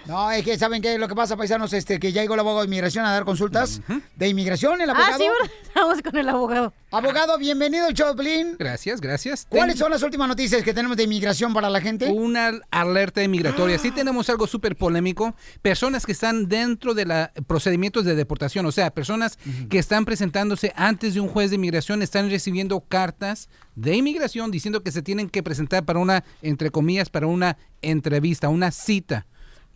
No, 0.07 0.31
es 0.31 0.45
que 0.45 0.59
saben 0.59 0.83
qué 0.83 0.99
lo 0.99 1.09
que 1.09 1.15
pasa, 1.15 1.37
paisanos, 1.37 1.73
este, 1.73 1.99
que 1.99 2.13
ya 2.13 2.21
llegó 2.21 2.35
el 2.35 2.41
abogado 2.41 2.61
de 2.61 2.67
inmigración 2.67 3.05
a 3.07 3.13
dar 3.13 3.25
consultas 3.25 3.81
de 4.17 4.29
inmigración, 4.29 4.81
el 4.81 4.91
abogado. 4.91 5.15
Ah, 5.15 5.17
sí, 5.19 5.51
estamos 5.63 6.03
con 6.03 6.17
el 6.17 6.29
abogado. 6.29 6.73
Abogado, 6.91 7.39
bienvenido 7.39 7.89
Piolín. 7.89 8.57
Gracias, 8.59 9.01
gracias. 9.01 9.47
¿Cuáles 9.49 9.77
Ten- 9.77 9.79
son 9.81 9.91
las 9.93 10.03
últimas 10.03 10.29
noticias 10.29 10.63
que 10.63 10.75
tenemos 10.75 10.97
de 10.99 11.05
inmigración 11.05 11.55
para 11.55 11.71
la 11.71 11.81
gente? 11.81 12.09
Una 12.09 12.53
alerta 12.71 13.27
migratoria. 13.27 13.79
Sí 13.79 13.91
tenemos 13.91 14.29
algo 14.29 14.47
súper 14.47 14.77
polémico. 14.77 15.35
Personas 15.63 16.05
que 16.05 16.13
están 16.13 16.49
dentro 16.49 16.93
de 16.93 17.07
los 17.07 17.29
procedimientos 17.47 18.05
de 18.05 18.15
deportación, 18.15 18.67
o 18.67 18.73
sea, 18.73 18.91
personas 18.91 19.39
que 19.71 19.79
están 19.79 20.05
presentándose 20.05 20.73
antes 20.77 21.15
de 21.15 21.21
un 21.23 21.29
juez 21.29 21.51
de 21.51 21.57
inmigración, 21.57 22.03
están 22.03 22.29
recibiendo 22.31 22.81
cartas 22.81 23.49
de 23.75 23.97
inmigración 23.97 24.51
diciendo 24.51 24.83
que 24.83 24.93
se 24.93 25.03
tienen 25.03 25.31
que 25.31 25.43
presentar 25.43 25.85
para 25.85 25.99
una, 25.99 26.25
entre 26.43 26.71
comillas, 26.71 27.11
para 27.11 27.27
una 27.27 27.57
entrevista, 27.81 28.49
una 28.49 28.71
cita. 28.71 29.27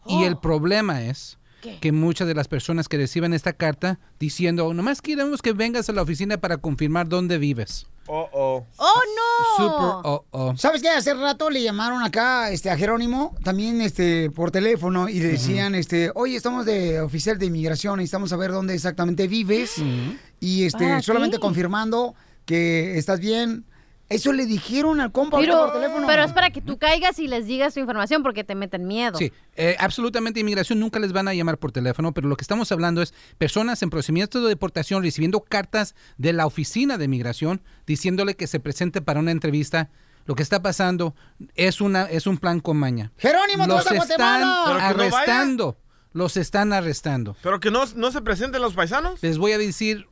Y 0.06 0.24
el 0.24 0.38
problema 0.38 1.02
es 1.04 1.38
que 1.80 1.92
muchas 1.92 2.28
de 2.28 2.34
las 2.34 2.48
personas 2.48 2.88
que 2.88 2.96
reciben 2.96 3.34
esta 3.34 3.52
carta 3.52 3.98
diciendo, 4.20 4.72
nomás 4.72 5.02
queremos 5.02 5.42
que 5.42 5.52
vengas 5.52 5.88
a 5.88 5.92
la 5.92 6.02
oficina 6.02 6.38
para 6.38 6.58
confirmar 6.58 7.08
dónde 7.08 7.38
vives. 7.38 7.86
Oh, 8.08 8.28
oh. 8.32 8.66
¡Oh, 8.76 9.00
no! 9.16 9.56
Super 9.56 10.10
oh, 10.12 10.24
oh. 10.30 10.56
¿Sabes 10.56 10.80
qué? 10.80 10.88
Hace 10.90 11.12
rato 11.14 11.50
le 11.50 11.60
llamaron 11.60 12.04
acá 12.04 12.50
este, 12.50 12.70
a 12.70 12.76
Jerónimo, 12.76 13.34
también 13.42 13.80
este, 13.80 14.30
por 14.30 14.52
teléfono, 14.52 15.08
y 15.08 15.18
le 15.18 15.28
decían, 15.28 15.74
este, 15.74 16.12
oye, 16.14 16.36
estamos 16.36 16.66
de 16.66 17.00
oficial 17.00 17.36
de 17.36 17.46
inmigración, 17.46 17.96
necesitamos 17.96 18.30
saber 18.30 18.52
dónde 18.52 18.74
exactamente 18.74 19.26
vives. 19.26 19.82
Y 20.40 20.64
este, 20.64 21.02
solamente 21.02 21.38
confirmando 21.38 22.14
que 22.44 22.98
estás 22.98 23.20
bien. 23.20 23.64
Eso 24.08 24.32
le 24.32 24.46
dijeron 24.46 25.00
al 25.00 25.10
compa 25.10 25.38
Pero, 25.38 25.58
por 25.58 25.72
teléfono. 25.72 26.06
pero 26.06 26.22
es 26.22 26.32
para 26.32 26.50
que 26.50 26.60
tú 26.62 26.78
caigas 26.78 27.18
y 27.18 27.26
les 27.26 27.46
digas 27.46 27.74
tu 27.74 27.80
información 27.80 28.22
porque 28.22 28.44
te 28.44 28.54
meten 28.54 28.86
miedo. 28.86 29.18
Sí, 29.18 29.32
eh, 29.56 29.74
absolutamente 29.80 30.38
inmigración 30.38 30.78
nunca 30.78 31.00
les 31.00 31.12
van 31.12 31.26
a 31.26 31.34
llamar 31.34 31.58
por 31.58 31.72
teléfono, 31.72 32.12
pero 32.14 32.28
lo 32.28 32.36
que 32.36 32.42
estamos 32.42 32.70
hablando 32.70 33.02
es 33.02 33.14
personas 33.36 33.82
en 33.82 33.90
procedimiento 33.90 34.40
de 34.40 34.48
deportación 34.48 35.02
recibiendo 35.02 35.40
cartas 35.40 35.96
de 36.18 36.32
la 36.32 36.46
oficina 36.46 36.98
de 36.98 37.06
inmigración 37.06 37.62
diciéndole 37.84 38.36
que 38.36 38.46
se 38.46 38.60
presente 38.60 39.02
para 39.02 39.18
una 39.18 39.32
entrevista. 39.32 39.90
Lo 40.24 40.36
que 40.36 40.44
está 40.44 40.62
pasando 40.62 41.16
es 41.56 41.80
una 41.80 42.04
es 42.04 42.28
un 42.28 42.38
plan 42.38 42.60
con 42.60 42.76
maña. 42.76 43.10
Jerónimo, 43.16 43.64
tú 43.64 43.70
los 43.70 43.84
vas 43.84 43.92
a 43.92 43.96
están 43.96 44.40
no 44.42 44.64
arrestando. 44.66 45.78
Los 46.12 46.36
están 46.36 46.72
arrestando. 46.72 47.36
¿Pero 47.42 47.58
que 47.58 47.72
no, 47.72 47.84
no 47.96 48.12
se 48.12 48.22
presenten 48.22 48.62
los 48.62 48.74
paisanos? 48.74 49.20
Les 49.22 49.36
voy 49.36 49.52
a 49.52 49.58
decir 49.58 50.06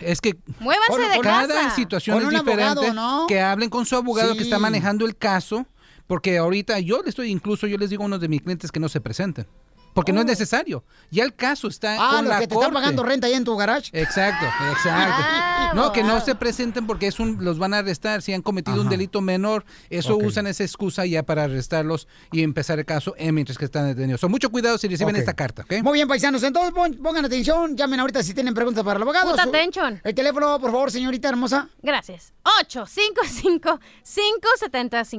es 0.00 0.20
que 0.20 0.36
Muévanse 0.60 0.88
Con- 0.92 1.00
de 1.12 1.20
cada 1.20 1.46
casa. 1.48 1.76
situación 1.76 2.16
Con 2.16 2.22
es 2.24 2.28
un 2.30 2.36
abogado, 2.48 2.80
diferente. 2.82 2.94
¿no? 2.94 3.26
Que 3.28 3.40
hablen 3.40 3.70
con 3.70 3.86
su 3.86 3.96
abogado 3.96 4.32
Sí. 4.32 4.38
que 4.38 4.44
está 4.44 4.58
manejando 4.58 5.06
el 5.06 5.16
caso, 5.16 5.66
porque 6.06 6.38
ahorita 6.38 6.80
yo 6.80 7.02
le 7.02 7.08
estoy, 7.10 7.30
incluso 7.30 7.66
yo 7.66 7.78
les 7.78 7.90
digo 7.90 8.02
a 8.02 8.06
unos 8.06 8.20
de 8.20 8.28
mis 8.28 8.42
clientes 8.42 8.70
que 8.72 8.80
no 8.80 8.88
se 8.88 9.00
presenten, 9.00 9.46
porque 9.94 10.12
no 10.12 10.20
es 10.20 10.26
necesario. 10.26 10.84
Ya 11.10 11.24
el 11.24 11.34
caso 11.34 11.68
está 11.68 11.96
Oh. 11.98 12.02
Ah, 12.02 12.10
con 12.16 12.24
los 12.24 12.28
la 12.34 12.40
que 12.40 12.46
te 12.48 12.54
corte. 12.54 12.66
están 12.68 12.74
pagando 12.82 13.02
renta 13.04 13.26
ahí 13.28 13.32
en 13.34 13.44
tu 13.44 13.56
garage. 13.56 13.88
Exacto, 13.92 14.44
exacto. 14.70 15.14
Ah, 15.26 15.72
no, 15.74 15.92
que 15.92 16.02
no 16.02 16.20
se 16.20 16.34
presenten 16.34 16.86
porque 16.86 17.06
es 17.06 17.18
un, 17.20 17.42
los 17.44 17.58
van 17.58 17.72
a 17.74 17.78
arrestar 17.78 18.20
si 18.20 18.32
han 18.34 18.42
cometido 18.42 18.80
un 18.80 18.88
delito 18.88 19.20
menor. 19.20 19.64
Eso 19.90 20.16
usan 20.16 20.46
esa 20.46 20.62
excusa 20.64 21.06
ya 21.06 21.22
para 21.22 21.44
arrestarlos 21.44 22.08
y 22.32 22.42
empezar 22.42 22.78
el 22.78 22.84
caso 22.84 23.14
eh, 23.16 23.32
mientras 23.32 23.56
que 23.56 23.64
están 23.64 23.86
detenidos. 23.86 24.20
So, 24.20 24.28
mucho 24.28 24.50
cuidado 24.50 24.76
si 24.78 24.88
reciben 24.88 25.16
esta 25.16 25.32
carta, 25.34 25.62
¿ok? 25.62 25.82
Muy 25.82 25.94
bien, 25.94 26.08
paisanos. 26.08 26.42
Entonces 26.42 26.72
pon- 26.72 26.98
pongan 27.02 27.24
atención. 27.24 27.76
Llamen 27.76 28.00
ahorita 28.00 28.22
si 28.22 28.34
tienen 28.34 28.52
preguntas 28.54 28.82
para 28.84 28.96
el 28.96 29.02
abogado. 29.02 29.30
Puta 29.30 29.44
atención. 29.44 30.00
El 30.04 30.14
teléfono, 30.14 30.58
por 30.60 30.70
favor, 30.72 30.90
señorita 30.90 31.28
hermosa. 31.28 31.68
Gracias. 31.82 32.32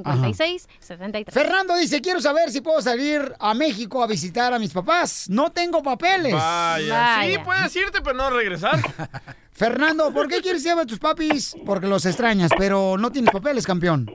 855-570-5673. 0.05 1.32
Fernando 1.32 1.76
dice, 1.76 2.01
quiero 2.01 2.21
saber 2.21 2.51
si 2.51 2.61
puedo 2.61 2.82
salir 2.82 3.34
a 3.39 3.53
México 3.53 4.03
a 4.03 4.07
visitar 4.07 4.53
a 4.53 4.59
mis 4.66 4.74
papás. 4.74 5.30
No 5.30 5.51
tengo 5.51 5.84
papeles. 5.84 6.34
Vaya. 6.34 6.82
Sí, 6.82 6.89
Vaya. 6.89 7.43
puedes 7.43 7.76
irte, 7.76 8.01
pero 8.01 8.18
no 8.18 8.32
regresar. 8.32 8.80
Fernando, 9.51 10.11
¿por 10.11 10.28
qué 10.28 10.41
quieres 10.41 10.66
ir 10.66 10.72
a 10.72 10.86
tus 10.86 10.97
papis? 10.97 11.55
Porque 11.66 11.86
los 11.86 12.03
extrañas, 12.07 12.49
pero 12.57 12.97
no 12.97 13.11
tienes 13.11 13.32
papeles, 13.32 13.66
campeón. 13.68 14.09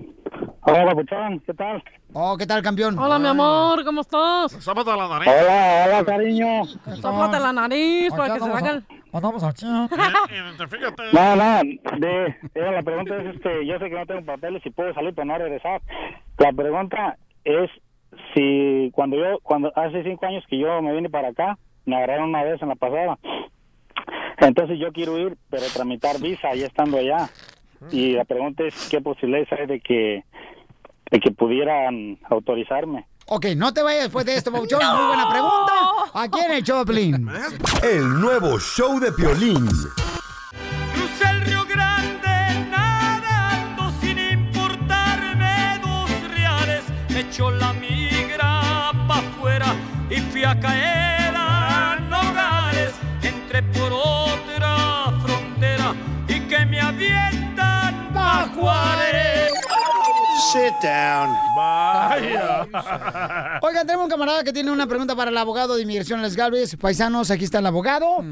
Hola, 0.62 0.92
Puchón, 0.92 1.40
¿qué 1.46 1.54
tal? 1.54 1.82
Oh, 2.12 2.36
¿qué 2.36 2.46
tal, 2.46 2.62
campeón? 2.62 2.98
Hola, 2.98 3.20
mi 3.20 3.28
amor, 3.28 3.84
¿cómo 3.84 4.00
estás? 4.00 4.52
Sápate 4.58 4.90
la 4.90 5.08
nariz. 5.08 5.28
Hola, 5.28 5.84
hola, 5.86 6.04
cariño. 6.04 6.62
Tópate 7.00 7.38
la 7.38 7.52
nariz 7.52 8.10
para 8.10 8.34
que 8.34 8.40
se 8.40 8.50
hagan... 8.50 8.86
Andamos 9.12 9.42
al 9.42 9.54
Identifícate. 10.30 11.02
No, 11.12 11.36
no, 11.36 11.60
de, 11.98 12.36
era 12.54 12.72
la 12.72 12.82
pregunta 12.82 13.16
es, 13.16 13.36
este, 13.36 13.66
yo 13.66 13.78
sé 13.78 13.88
que 13.88 13.96
no 13.96 14.06
tengo 14.06 14.24
papeles 14.24 14.62
y 14.64 14.70
puedo 14.70 14.92
salir, 14.94 15.14
pero 15.14 15.26
no 15.26 15.38
regresar. 15.38 15.80
La 16.38 16.52
pregunta 16.52 17.16
es 17.44 17.70
si 18.34 18.90
cuando 18.92 19.16
yo, 19.16 19.38
cuando 19.42 19.72
hace 19.76 20.02
cinco 20.02 20.26
años 20.26 20.44
que 20.48 20.58
yo 20.58 20.80
me 20.82 20.92
vine 20.92 21.10
para 21.10 21.28
acá, 21.28 21.58
me 21.84 21.96
agarraron 21.96 22.30
una 22.30 22.42
vez 22.42 22.60
en 22.62 22.68
la 22.68 22.74
pasada. 22.76 23.18
Entonces 24.38 24.78
yo 24.78 24.92
quiero 24.92 25.18
ir, 25.18 25.36
pero 25.50 25.66
tramitar 25.72 26.20
visa 26.20 26.54
ya 26.54 26.66
estando 26.66 26.98
allá. 26.98 27.28
Y 27.90 28.12
la 28.12 28.24
pregunta 28.24 28.64
es 28.64 28.88
qué 28.90 29.00
posibilidades 29.00 29.52
hay 29.52 29.66
de 29.66 29.80
que 29.80 30.24
de 31.10 31.18
que 31.18 31.30
pudieran 31.32 32.18
autorizarme. 32.28 33.06
Ok, 33.26 33.46
no 33.56 33.72
te 33.72 33.82
vayas 33.82 34.04
después 34.04 34.24
de 34.26 34.36
esto, 34.36 34.52
Pauchón. 34.52 34.80
Muy 34.96 35.06
buena 35.06 35.28
pregunta. 35.28 35.72
Aquí 36.14 36.40
en 36.40 36.52
el 36.52 36.64
Choplin. 36.64 37.28
El 37.82 38.20
nuevo 38.20 38.58
show 38.58 38.98
de 38.98 39.12
Piolín. 39.12 39.66
Crucé 40.94 41.30
el 41.30 41.40
Río 41.42 41.64
Grande 41.66 42.68
nadando 42.70 43.90
sin 44.00 44.18
importarme 44.18 45.80
dos 45.82 46.30
reales. 46.34 46.84
Me 47.10 47.20
echó 47.20 47.50
la 47.50 47.72
pa' 47.72 47.99
afuera 49.40 49.74
y 50.10 50.16
fui 50.16 50.44
a 50.44 50.58
caer 50.60 51.32
a 51.34 51.96
Nogales. 52.08 52.92
Entré 53.22 53.62
por 53.62 53.92
otra 53.92 55.12
frontera 55.22 55.94
y 56.28 56.40
que 56.40 56.66
me 56.66 56.80
avientan 56.80 58.10
pa' 58.12 58.48
Juárez. 58.54 59.52
Sit 60.52 60.74
down. 60.82 61.36
Vaya. 61.56 62.66
Oigan, 63.62 63.86
tenemos 63.86 64.04
un 64.04 64.10
camarada 64.10 64.44
que 64.44 64.52
tiene 64.52 64.70
una 64.70 64.86
pregunta 64.86 65.14
para 65.14 65.30
el 65.30 65.38
abogado 65.38 65.76
de 65.76 65.82
inmigración 65.82 66.20
Les 66.22 66.36
Galvez. 66.36 66.76
Paisanos, 66.76 67.30
aquí 67.30 67.44
está 67.44 67.60
el 67.60 67.66
abogado. 67.66 68.22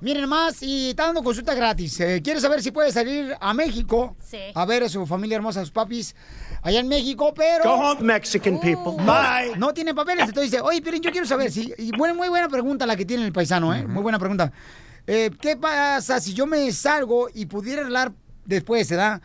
Miren 0.00 0.28
más, 0.28 0.62
y 0.62 0.90
está 0.90 1.06
dando 1.06 1.22
consulta 1.22 1.54
gratis. 1.54 1.98
Eh, 2.00 2.20
quiere 2.22 2.40
saber 2.40 2.62
si 2.62 2.70
puede 2.70 2.92
salir 2.92 3.36
a 3.40 3.52
México 3.52 4.16
a 4.54 4.64
ver 4.64 4.84
a 4.84 4.88
su 4.88 5.04
familia 5.06 5.36
hermosa, 5.36 5.60
a 5.60 5.64
sus 5.64 5.72
papis, 5.72 6.14
allá 6.62 6.78
en 6.78 6.88
México, 6.88 7.34
pero... 7.34 7.64
Go 7.64 7.74
home, 7.74 8.02
Mexican 8.02 8.60
people. 8.60 8.92
No, 8.98 9.12
Bye. 9.12 9.56
No 9.56 9.74
tiene 9.74 9.94
papeles. 9.94 10.28
Entonces 10.28 10.52
dice, 10.52 10.62
oye, 10.62 10.80
Piolín, 10.80 11.02
yo 11.02 11.10
quiero 11.10 11.26
saber 11.26 11.50
si... 11.50 11.72
Y 11.78 11.90
bueno, 11.96 12.14
muy 12.14 12.28
buena 12.28 12.48
pregunta 12.48 12.86
la 12.86 12.94
que 12.94 13.04
tiene 13.04 13.24
el 13.24 13.32
paisano, 13.32 13.74
¿eh? 13.74 13.86
Muy 13.86 14.02
buena 14.02 14.18
pregunta. 14.18 14.52
Eh, 15.06 15.30
¿Qué 15.40 15.56
pasa 15.56 16.20
si 16.20 16.32
yo 16.34 16.46
me 16.46 16.70
salgo 16.70 17.28
y 17.34 17.46
pudiera 17.46 17.82
hablar 17.82 18.12
después, 18.44 18.88
¿verdad? 18.90 19.20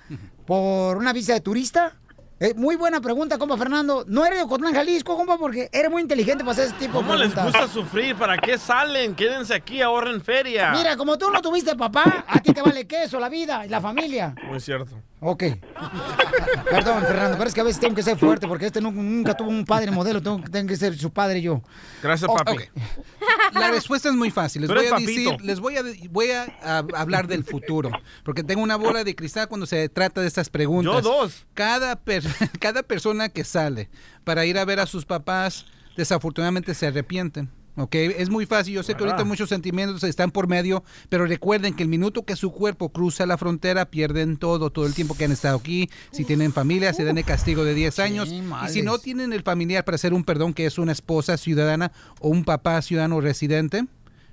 Por 0.46 0.98
una 0.98 1.14
visa 1.14 1.34
de 1.34 1.42
turista. 1.42 1.98
Eh, 2.40 2.54
muy 2.56 2.76
buena 2.76 3.00
pregunta, 3.00 3.38
compa 3.38 3.56
Fernando. 3.58 4.04
No 4.08 4.26
eres 4.26 4.40
de 4.40 4.44
Ocotlán, 4.44 4.74
Jalisco, 4.74 5.16
compa, 5.16 5.38
porque 5.38 5.70
eres 5.72 5.90
muy 5.90 6.02
inteligente 6.02 6.44
para 6.44 6.52
hacer 6.52 6.66
ese 6.66 6.76
tipo 6.76 6.94
¿Cómo 6.98 7.14
de 7.14 7.20
les 7.20 7.32
preguntas. 7.32 7.62
gusta 7.62 7.74
sufrir? 7.82 8.16
¿Para 8.16 8.38
qué 8.38 8.58
salen? 8.58 9.16
Quédense 9.16 9.54
aquí, 9.54 9.82
ahorren 9.82 10.20
feria. 10.22 10.72
Mira, 10.72 10.98
como 10.98 11.18
tú 11.18 11.30
no 11.32 11.42
tuviste 11.42 11.76
papá, 11.76 12.26
a 12.28 12.40
ti 12.40 12.52
te 12.52 12.62
vale 12.62 12.86
queso, 12.86 13.20
la 13.20 13.30
vida 13.30 13.66
y 13.66 13.70
la 13.70 13.80
familia. 13.80 14.36
Muy 14.48 14.60
cierto. 14.60 14.92
Ok. 15.26 15.44
Perdón, 16.70 17.04
Fernando, 17.04 17.38
pero 17.38 17.48
es 17.48 17.54
que 17.54 17.62
a 17.62 17.64
veces 17.64 17.80
tengo 17.80 17.96
que 17.96 18.04
ser 18.04 18.18
fuerte 18.18 18.48
porque 18.48 18.66
este 18.66 18.82
nu- 18.82 18.92
nunca 18.92 19.36
tuvo 19.36 19.50
un 19.50 19.64
padre 19.66 19.92
modelo, 19.92 20.22
tengo, 20.22 20.40
tengo 20.50 20.68
que 20.68 20.76
ser 20.76 20.98
su 20.98 21.12
padre 21.12 21.42
yo. 21.42 21.62
Gracias, 22.02 22.30
Oh, 22.30 22.36
papi. 22.36 22.58
La 23.54 23.70
respuesta 23.72 24.10
es 24.10 24.16
muy 24.16 24.32
fácil. 24.32 24.64
Les 24.64 24.70
voy 24.70 24.86
a 24.88 24.96
decir, 24.98 25.42
les 25.42 25.60
voy 25.60 25.78
a, 25.78 25.84
voy 26.10 26.32
a, 26.32 26.48
a 26.64 26.78
hablar 26.96 27.28
del 27.28 27.44
futuro, 27.44 27.92
porque 28.24 28.44
tengo 28.44 28.62
una 28.64 28.76
bola 28.76 29.04
de 29.04 29.16
cristal 29.16 29.48
cuando 29.48 29.66
se 29.66 29.88
trata 29.90 30.22
de 30.22 30.28
estas 30.28 30.50
preguntas. 30.50 30.94
Yo 30.96 31.02
dos. 31.02 31.46
Cada, 31.54 31.96
per- 31.96 32.24
cada 32.60 32.84
persona 32.84 33.30
que 33.30 33.44
sale 33.44 33.90
para 34.24 34.46
ir 34.46 34.58
a 34.58 34.66
ver 34.66 34.80
a 34.80 34.86
sus 34.88 35.06
papás, 35.06 35.66
desafortunadamente 35.96 36.74
se 36.74 36.88
arrepienten. 36.88 37.50
¿Ok? 37.76 37.96
Es 37.96 38.30
muy 38.30 38.46
fácil, 38.46 38.74
yo 38.74 38.84
sé 38.84 38.96
que 38.96 39.04
ahorita 39.04 39.22
Ah. 39.22 39.26
muchos 39.26 39.50
sentimientos 39.50 40.04
están 40.04 40.32
por 40.32 40.48
medio, 40.48 40.84
pero 41.10 41.26
recuerden 41.26 41.74
que 41.74 41.84
el 41.84 41.90
minuto 41.90 42.24
que 42.24 42.36
su 42.36 42.52
cuerpo 42.52 42.90
cruza 42.90 43.26
la 43.26 43.38
frontera, 43.38 43.86
pierden 43.90 44.38
todo, 44.38 44.70
todo 44.70 44.86
el 44.86 44.94
tiempo 44.94 45.16
que 45.16 45.26
han 45.26 45.32
estado 45.32 45.58
aquí. 45.58 45.90
Si 46.12 46.26
tienen 46.26 46.54
familia, 46.54 46.94
se 46.94 47.04
dan 47.04 47.18
el 47.18 47.26
castigo 47.26 47.64
de 47.66 47.74
10 47.74 48.00
años. 48.00 48.30
Y 48.32 48.70
si 48.70 48.82
no 48.82 48.98
tienen 49.00 49.34
el 49.34 49.44
familiar 49.44 49.84
para 49.86 49.96
hacer 49.96 50.14
un 50.14 50.24
perdón, 50.24 50.54
que 50.54 50.66
es 50.66 50.78
una 50.78 50.92
esposa 50.92 51.38
ciudadana 51.38 51.92
o 52.20 52.30
un 52.30 52.44
papá 52.44 52.82
ciudadano 52.82 53.22
residente, 53.22 53.86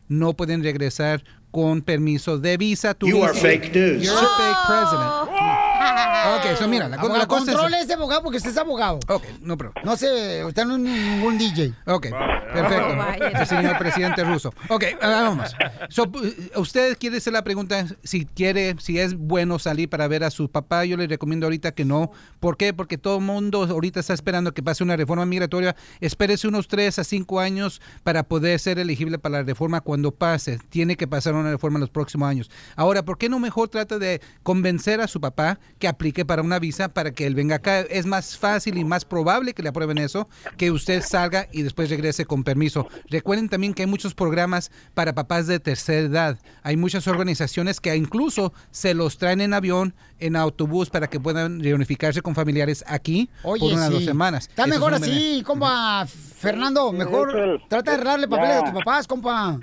no 0.08 0.34
pueden 0.34 0.62
regresar 0.62 1.22
con 1.50 1.82
permiso 1.82 2.38
de 2.38 2.56
visa. 2.56 2.96
You 3.00 3.22
are 3.24 3.34
fake 3.34 3.74
news. 3.74 4.02
You're 4.02 4.16
a 4.18 4.28
fake 4.38 4.66
president. 4.66 6.06
Ok, 6.36 6.56
so 6.58 6.68
mira, 6.68 6.88
la, 6.88 6.96
Abogado, 6.96 7.18
la 7.18 7.26
cosa 7.26 7.52
es... 7.52 7.84
ese 7.84 7.94
abogado 7.94 8.22
porque 8.22 8.38
usted 8.38 8.50
es 8.50 8.56
abogado. 8.56 9.00
Ok, 9.08 9.24
no 9.40 9.56
problema. 9.56 9.80
No 9.84 9.96
sé, 9.96 10.44
usted 10.44 10.64
no 10.64 10.74
es 10.74 10.80
ningún 10.80 11.38
DJ. 11.38 11.74
Ok, 11.86 12.08
perfecto. 12.52 12.96
Vaya. 12.96 13.28
El 13.28 13.46
señor 13.46 13.78
presidente 13.78 14.24
ruso. 14.24 14.52
Ok, 14.68 14.84
ah, 15.00 15.08
vamos. 15.08 15.54
So, 15.88 16.10
usted 16.56 16.96
quiere 16.98 17.16
hacer 17.16 17.32
la 17.32 17.42
pregunta 17.42 17.86
si 18.04 18.26
quiere, 18.26 18.76
si 18.78 18.98
es 18.98 19.16
bueno 19.16 19.58
salir 19.58 19.88
para 19.88 20.06
ver 20.08 20.24
a 20.24 20.30
su 20.30 20.50
papá. 20.50 20.84
Yo 20.84 20.96
le 20.96 21.06
recomiendo 21.06 21.46
ahorita 21.46 21.72
que 21.72 21.84
no. 21.84 22.10
¿Por 22.38 22.56
qué? 22.56 22.72
Porque 22.72 22.98
todo 22.98 23.18
el 23.18 23.24
mundo 23.24 23.64
ahorita 23.64 24.00
está 24.00 24.14
esperando 24.14 24.52
que 24.52 24.62
pase 24.62 24.84
una 24.84 24.96
reforma 24.96 25.26
migratoria. 25.26 25.74
Espérese 26.00 26.48
unos 26.48 26.68
3 26.68 26.98
a 26.98 27.04
5 27.04 27.40
años 27.40 27.80
para 28.02 28.22
poder 28.22 28.58
ser 28.60 28.78
elegible 28.78 29.18
para 29.18 29.38
la 29.38 29.42
reforma 29.42 29.80
cuando 29.80 30.12
pase. 30.12 30.58
Tiene 30.68 30.96
que 30.96 31.08
pasar 31.08 31.34
una 31.34 31.50
reforma 31.50 31.78
en 31.78 31.82
los 31.82 31.90
próximos 31.90 32.28
años. 32.28 32.50
Ahora, 32.76 33.04
¿por 33.04 33.18
qué 33.18 33.28
no 33.28 33.38
mejor 33.38 33.68
trata 33.68 33.98
de 33.98 34.20
convencer 34.42 35.00
a 35.00 35.08
su 35.08 35.20
papá 35.20 35.58
que 35.78 35.88
aplique 35.88 36.19
para 36.24 36.42
una 36.42 36.58
visa 36.58 36.88
para 36.88 37.12
que 37.12 37.26
él 37.26 37.34
venga 37.34 37.56
acá? 37.56 37.80
Es 37.80 38.06
más 38.06 38.38
fácil 38.38 38.78
y 38.78 38.84
más 38.84 39.04
probable 39.04 39.54
que 39.54 39.62
le 39.62 39.68
aprueben 39.68 39.98
eso 39.98 40.28
que 40.56 40.70
usted 40.70 41.02
salga 41.02 41.48
y 41.52 41.62
después 41.62 41.90
regrese 41.90 42.24
con 42.24 42.44
permiso. 42.44 42.88
Recuerden 43.08 43.48
también 43.48 43.74
que 43.74 43.82
hay 43.82 43.88
muchos 43.88 44.14
programas 44.14 44.70
para 44.94 45.14
papás 45.14 45.46
de 45.46 45.60
tercera 45.60 46.00
edad. 46.00 46.38
Hay 46.62 46.76
muchas 46.76 47.06
organizaciones 47.06 47.80
que 47.80 47.94
incluso 47.96 48.52
se 48.70 48.94
los 48.94 49.18
traen 49.18 49.40
en 49.40 49.54
avión, 49.54 49.94
en 50.18 50.36
autobús, 50.36 50.90
para 50.90 51.08
que 51.08 51.20
puedan 51.20 51.60
reunificarse 51.62 52.22
con 52.22 52.34
familiares 52.34 52.84
aquí 52.86 53.30
Oye, 53.42 53.60
por 53.60 53.72
unas 53.72 53.88
sí. 53.88 53.92
dos 53.94 54.04
semanas. 54.04 54.48
Está 54.48 54.62
Eso 54.62 54.70
mejor 54.70 54.94
así, 54.94 55.42
compa. 55.46 56.06
Fernando, 56.06 56.92
mejor 56.92 57.60
trata 57.68 57.90
de 57.90 57.94
arreglarle 57.96 58.28
papeles 58.28 58.56
a 58.56 58.64
tus 58.64 58.72
papás, 58.72 59.06
compa. 59.06 59.58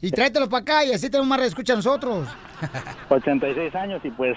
Y 0.00 0.10
tráetelos 0.10 0.48
para 0.48 0.62
acá 0.62 0.84
y 0.84 0.92
así 0.92 1.08
tenemos 1.08 1.28
más 1.28 1.40
escucha 1.40 1.72
a 1.72 1.76
nosotros. 1.76 2.28
86 3.08 3.74
años 3.74 4.00
y 4.04 4.10
pues, 4.10 4.36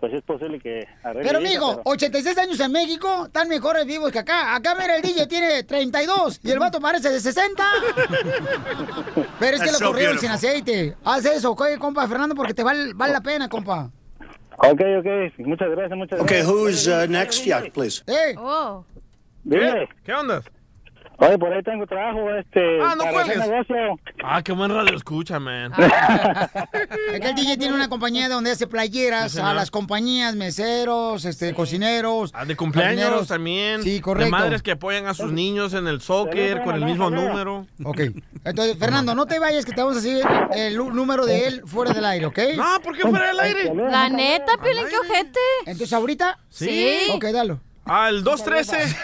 pues 0.00 0.12
es 0.12 0.22
posible 0.22 0.60
que 0.60 0.86
arregle 1.02 1.28
Pero, 1.28 1.40
mijo, 1.40 1.70
pero- 1.76 1.82
86 1.86 2.38
años 2.38 2.60
en 2.60 2.72
México, 2.72 3.26
están 3.26 3.48
mejores 3.48 3.86
vivos 3.86 4.10
que 4.12 4.18
acá. 4.18 4.54
Acá, 4.54 4.74
mira, 4.78 4.96
el 4.96 5.02
DJ 5.02 5.26
tiene 5.26 5.62
32 5.64 6.40
y 6.42 6.50
el 6.50 6.58
vato 6.58 6.80
parece 6.80 7.10
de 7.10 7.20
60. 7.20 7.62
Pero 9.38 9.56
es 9.56 9.62
que 9.62 9.68
That's 9.68 9.72
lo 9.72 9.78
so 9.78 9.86
corrieron 9.92 10.18
sin 10.18 10.30
aceite. 10.30 10.96
Haz 11.04 11.24
eso, 11.24 11.52
oye, 11.58 11.78
compa, 11.78 12.06
Fernando, 12.06 12.34
porque 12.34 12.54
te 12.54 12.62
vale, 12.62 12.92
vale 12.94 13.12
la 13.12 13.20
pena, 13.20 13.48
compa. 13.48 13.90
Ok, 14.58 14.80
ok, 14.98 15.38
muchas 15.38 15.70
gracias, 15.70 15.98
muchas 15.98 16.20
Okay, 16.20 16.42
gracias. 16.42 16.46
who's 16.54 16.86
uh, 16.86 17.06
next? 17.08 17.44
Yeah, 17.44 17.64
please. 17.72 18.02
¡Eh! 18.06 18.34
Oh. 18.36 18.84
Dime. 19.44 19.88
¿Qué 20.04 20.12
onda? 20.12 20.42
Oye, 21.24 21.38
por 21.38 21.52
ahí 21.52 21.62
tengo 21.62 21.86
trabajo, 21.86 22.30
este, 22.34 22.80
Ah, 22.82 22.94
no 22.96 23.04
para 23.04 23.24
negocio. 23.26 23.76
Ah, 24.24 24.42
qué 24.42 24.50
buen 24.52 24.72
radio 24.74 24.96
escucha, 24.96 25.38
man. 25.38 25.72
Es 27.12 27.20
que 27.20 27.28
el 27.28 27.34
DJ 27.36 27.56
tiene 27.58 27.74
una 27.74 27.88
compañía 27.88 28.28
donde 28.28 28.50
hace 28.50 28.66
playeras 28.66 29.32
Sí, 29.32 29.38
a 29.40 29.54
las 29.54 29.70
compañías, 29.70 30.34
meseros, 30.34 31.24
este, 31.24 31.54
cocineros. 31.54 32.32
Ah, 32.34 32.44
de 32.44 32.56
cumpleaños 32.56 33.00
jardineros. 33.02 33.28
también. 33.28 33.82
Sí, 33.82 34.00
correcto. 34.00 34.24
De 34.24 34.30
madres 34.30 34.62
que 34.62 34.72
apoyan 34.72 35.06
a 35.06 35.14
sus 35.14 35.30
niños 35.32 35.74
en 35.74 35.86
el 35.86 36.00
soccer 36.00 36.62
con 36.62 36.74
el 36.74 36.84
mismo 36.84 37.08
número. 37.10 37.66
Ok. 37.84 38.00
Entonces, 38.44 38.76
Fernando, 38.78 39.14
no 39.14 39.26
te 39.26 39.38
vayas 39.38 39.64
que 39.64 39.72
te 39.72 39.80
vamos 39.80 39.98
a 39.98 40.00
decir 40.00 40.24
el 40.56 40.76
número 40.76 41.24
de 41.24 41.46
él 41.46 41.62
fuera 41.66 41.92
del 41.92 42.04
aire, 42.04 42.26
¿ok? 42.26 42.38
No, 42.56 42.80
¿por 42.82 42.96
qué 42.96 43.02
fuera 43.02 43.28
del 43.28 43.38
aire? 43.40 43.72
La 43.74 44.08
neta, 44.08 44.54
Piolín, 44.60 44.86
qué 44.88 44.96
ojete. 44.98 45.40
Entonces, 45.66 45.92
¿ahorita? 45.92 46.38
Sí. 46.48 46.98
Ok, 47.14 47.26
dalo. 47.26 47.60
Ah, 47.84 48.08
el 48.10 48.22
213. 48.22 48.96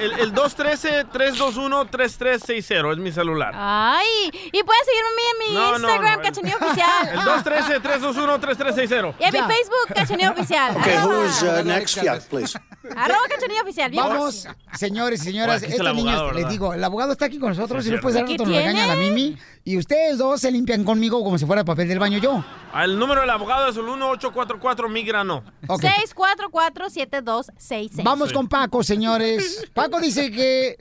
el, 0.00 0.12
el 0.20 0.32
213-321-3360 0.34 2.92
es 2.92 2.98
mi 2.98 3.12
celular. 3.12 3.52
Ay, 3.54 4.06
y 4.52 4.62
pueden 4.62 4.82
seguirme 4.84 5.08
a 5.08 5.16
mí 5.16 5.22
en 5.30 5.38
mi 5.48 5.54
No, 5.54 5.78
no, 5.78 5.88
Instagram, 5.88 6.16
no. 6.16 6.22
Cachanilla 6.22 6.56
Oficial. 6.60 7.08
El 7.12 7.18
213-321-3360. 7.20 9.14
Y 9.18 9.24
en 9.24 9.32
mi 9.32 9.38
Facebook, 9.40 9.86
Cachanilla 9.94 10.30
Oficial. 10.30 10.76
Okay, 10.78 10.94
Arroba- 10.94 11.24
who's 11.26 11.42
uh, 11.42 11.62
next? 11.64 12.02
Yeah, 12.02 12.18
please. 12.30 12.58
Arroba 12.96 13.20
Cachanilla 13.28 13.62
Oficial. 13.62 13.90
bien 13.90 14.02
Vamos, 14.04 14.46
señores 14.74 15.20
y 15.22 15.24
señoras, 15.24 15.60
Bueno, 15.60 15.66
aquí 15.66 15.72
está 15.72 15.82
estos 15.82 15.90
el 15.90 15.96
niños, 15.96 16.12
abogado, 16.14 16.32
les 16.32 16.36
¿verdad? 16.36 16.50
digo, 16.50 16.74
el 16.74 16.84
abogado 16.84 17.12
está 17.12 17.24
aquí 17.26 17.38
con 17.38 17.48
nosotros 17.50 17.82
Sí, 17.84 17.90
y 17.90 17.92
después 17.92 18.14
de 18.14 18.20
cierto. 18.24 18.44
rato 18.44 18.50
nos 18.50 18.52
¿Qué 18.52 18.58
regaña 18.66 18.86
la? 18.86 18.94
Mimi 18.96 19.36
y 19.64 19.76
ustedes 19.78 20.18
dos 20.18 20.40
se 20.40 20.50
limpian 20.52 20.84
conmigo 20.84 21.22
como 21.24 21.36
si 21.38 21.44
fuera 21.46 21.64
papel 21.64 21.88
del 21.88 21.98
baño 21.98 22.18
yo. 22.18 22.44
El 22.84 22.98
número 22.98 23.20
del 23.22 23.30
abogado 23.30 23.68
es 23.68 23.76
el 23.76 23.84
1844 23.84 24.88
migrano. 24.88 25.42
Ok. 25.68 25.82
644-7266. 25.82 28.02
Vamos 28.02 28.32
con 28.32 28.48
Paco, 28.48 28.82
señores. 28.82 29.68
Paco 29.72 30.00
dice 30.00 30.30
que 30.30 30.76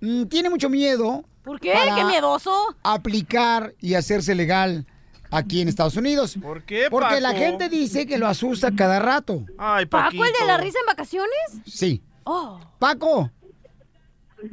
mm, 0.00 0.24
tiene 0.24 0.50
mucho 0.50 0.68
miedo. 0.68 1.24
¿Por 1.42 1.60
qué? 1.60 1.72
para 1.72 1.94
¿Qué 1.94 2.04
miedoso? 2.04 2.76
Aplicar 2.82 3.74
y 3.80 3.94
hacerse 3.94 4.34
legal 4.34 4.86
aquí 5.30 5.60
en 5.60 5.68
Estados 5.68 5.96
Unidos. 5.96 6.36
¿Por 6.40 6.64
qué, 6.64 6.88
Porque 6.90 7.20
la 7.20 7.30
Paco? 7.30 7.40
gente 7.40 7.68
dice 7.68 8.06
que 8.06 8.18
lo 8.18 8.26
asusta 8.26 8.72
cada 8.74 8.98
rato. 8.98 9.44
Ay, 9.56 9.86
¿Paco, 9.86 10.24
el 10.24 10.32
de 10.32 10.46
la 10.46 10.56
risa 10.58 10.78
en 10.80 10.86
vacaciones? 10.86 11.30
Sí. 11.66 12.02
Oh. 12.24 12.60
Paco. 12.78 13.30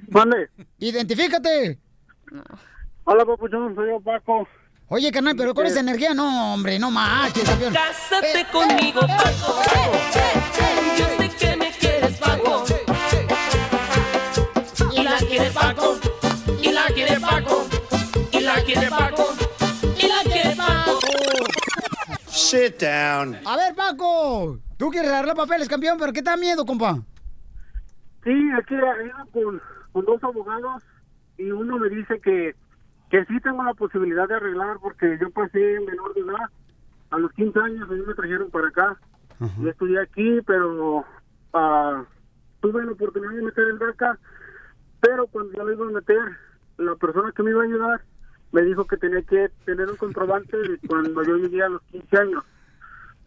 Mande. 0.10 0.50
Identifícate. 0.80 1.80
Hola, 3.04 3.26
papuchón, 3.26 3.76
soy 3.76 3.90
yo, 3.90 4.00
Paco. 4.00 4.48
Oye, 4.88 5.12
carnal, 5.12 5.36
pero 5.36 5.56
con 5.56 5.66
esa 5.66 5.80
energía, 5.80 6.14
no, 6.14 6.54
hombre, 6.54 6.78
no 6.78 6.92
marches, 6.92 7.44
campeón. 7.44 7.74
Cásate 7.74 8.46
conmigo, 8.52 9.02
Paco. 9.02 9.62
Yo 10.96 11.06
sé 11.18 11.30
que 11.40 11.56
me 11.58 11.72
quieres, 11.72 12.18
Paco. 12.20 12.64
Y 14.94 15.02
la 15.02 15.18
quiere 15.18 15.50
Paco. 15.50 15.98
Y 16.62 16.72
la 16.72 16.86
quiere 16.94 17.20
Paco. 17.20 17.66
Y 18.32 18.40
la 18.42 18.64
quiere 18.64 18.90
Paco. 18.90 19.34
Y 19.98 20.08
la 20.08 20.22
quiere 20.24 20.56
Paco. 20.56 21.00
Sit 22.28 22.80
down. 22.80 23.40
A 23.44 23.58
ver, 23.58 23.74
Paco, 23.74 24.60
tú 24.78 24.92
quieres 24.92 25.10
arreglar 25.10 25.36
papeles, 25.36 25.68
campeón, 25.68 25.98
pero 25.98 26.14
¿qué 26.14 26.22
te 26.22 26.30
da 26.30 26.38
miedo, 26.38 26.64
compa? 26.64 27.00
Sí, 28.24 28.32
aquí 28.60 28.76
he 28.76 29.06
ido 29.08 29.26
con, 29.34 29.62
con 29.92 30.06
dos 30.06 30.24
abogados 30.24 30.84
y 31.40 31.50
uno 31.50 31.80
me 31.80 31.90
dice 31.90 32.20
que, 32.22 32.56
que 33.16 33.34
sí 33.34 33.40
tengo 33.40 33.64
la 33.64 33.74
posibilidad 33.74 34.28
de 34.28 34.36
arreglar 34.36 34.78
porque 34.82 35.18
yo 35.22 35.30
pasé 35.30 35.80
menor 35.80 36.14
de 36.14 36.20
edad. 36.20 36.50
A 37.12 37.18
los 37.18 37.32
15 37.32 37.58
años 37.60 37.90
a 37.90 37.94
mí 37.94 38.02
me 38.06 38.14
trajeron 38.14 38.52
para 38.52 38.68
acá. 38.68 38.98
Yo 39.62 39.70
estudié 39.70 40.02
aquí, 40.02 40.42
pero 40.46 41.06
ah, 41.54 42.04
tuve 42.60 42.84
la 42.84 42.92
oportunidad 42.92 43.32
de 43.32 43.42
meter 43.42 43.68
el 43.70 43.80
DACA, 43.80 44.20
pero 45.00 45.28
cuando 45.28 45.54
yo 45.54 45.64
lo 45.64 45.72
iba 45.72 45.86
a 45.86 45.92
meter, 45.92 46.20
la 46.78 46.96
persona 46.96 47.32
que 47.32 47.44
me 47.44 47.52
iba 47.52 47.62
a 47.62 47.66
ayudar 47.66 48.02
me 48.52 48.64
dijo 48.64 48.86
que 48.86 48.98
tenía 48.98 49.22
que 49.22 49.50
tener 49.64 49.90
un 49.90 49.96
comprobante 49.96 50.58
de 50.58 50.78
cuando 50.86 51.24
yo 51.24 51.38
llegué 51.38 51.64
a 51.64 51.70
los 51.70 51.82
15 51.84 52.18
años. 52.18 52.44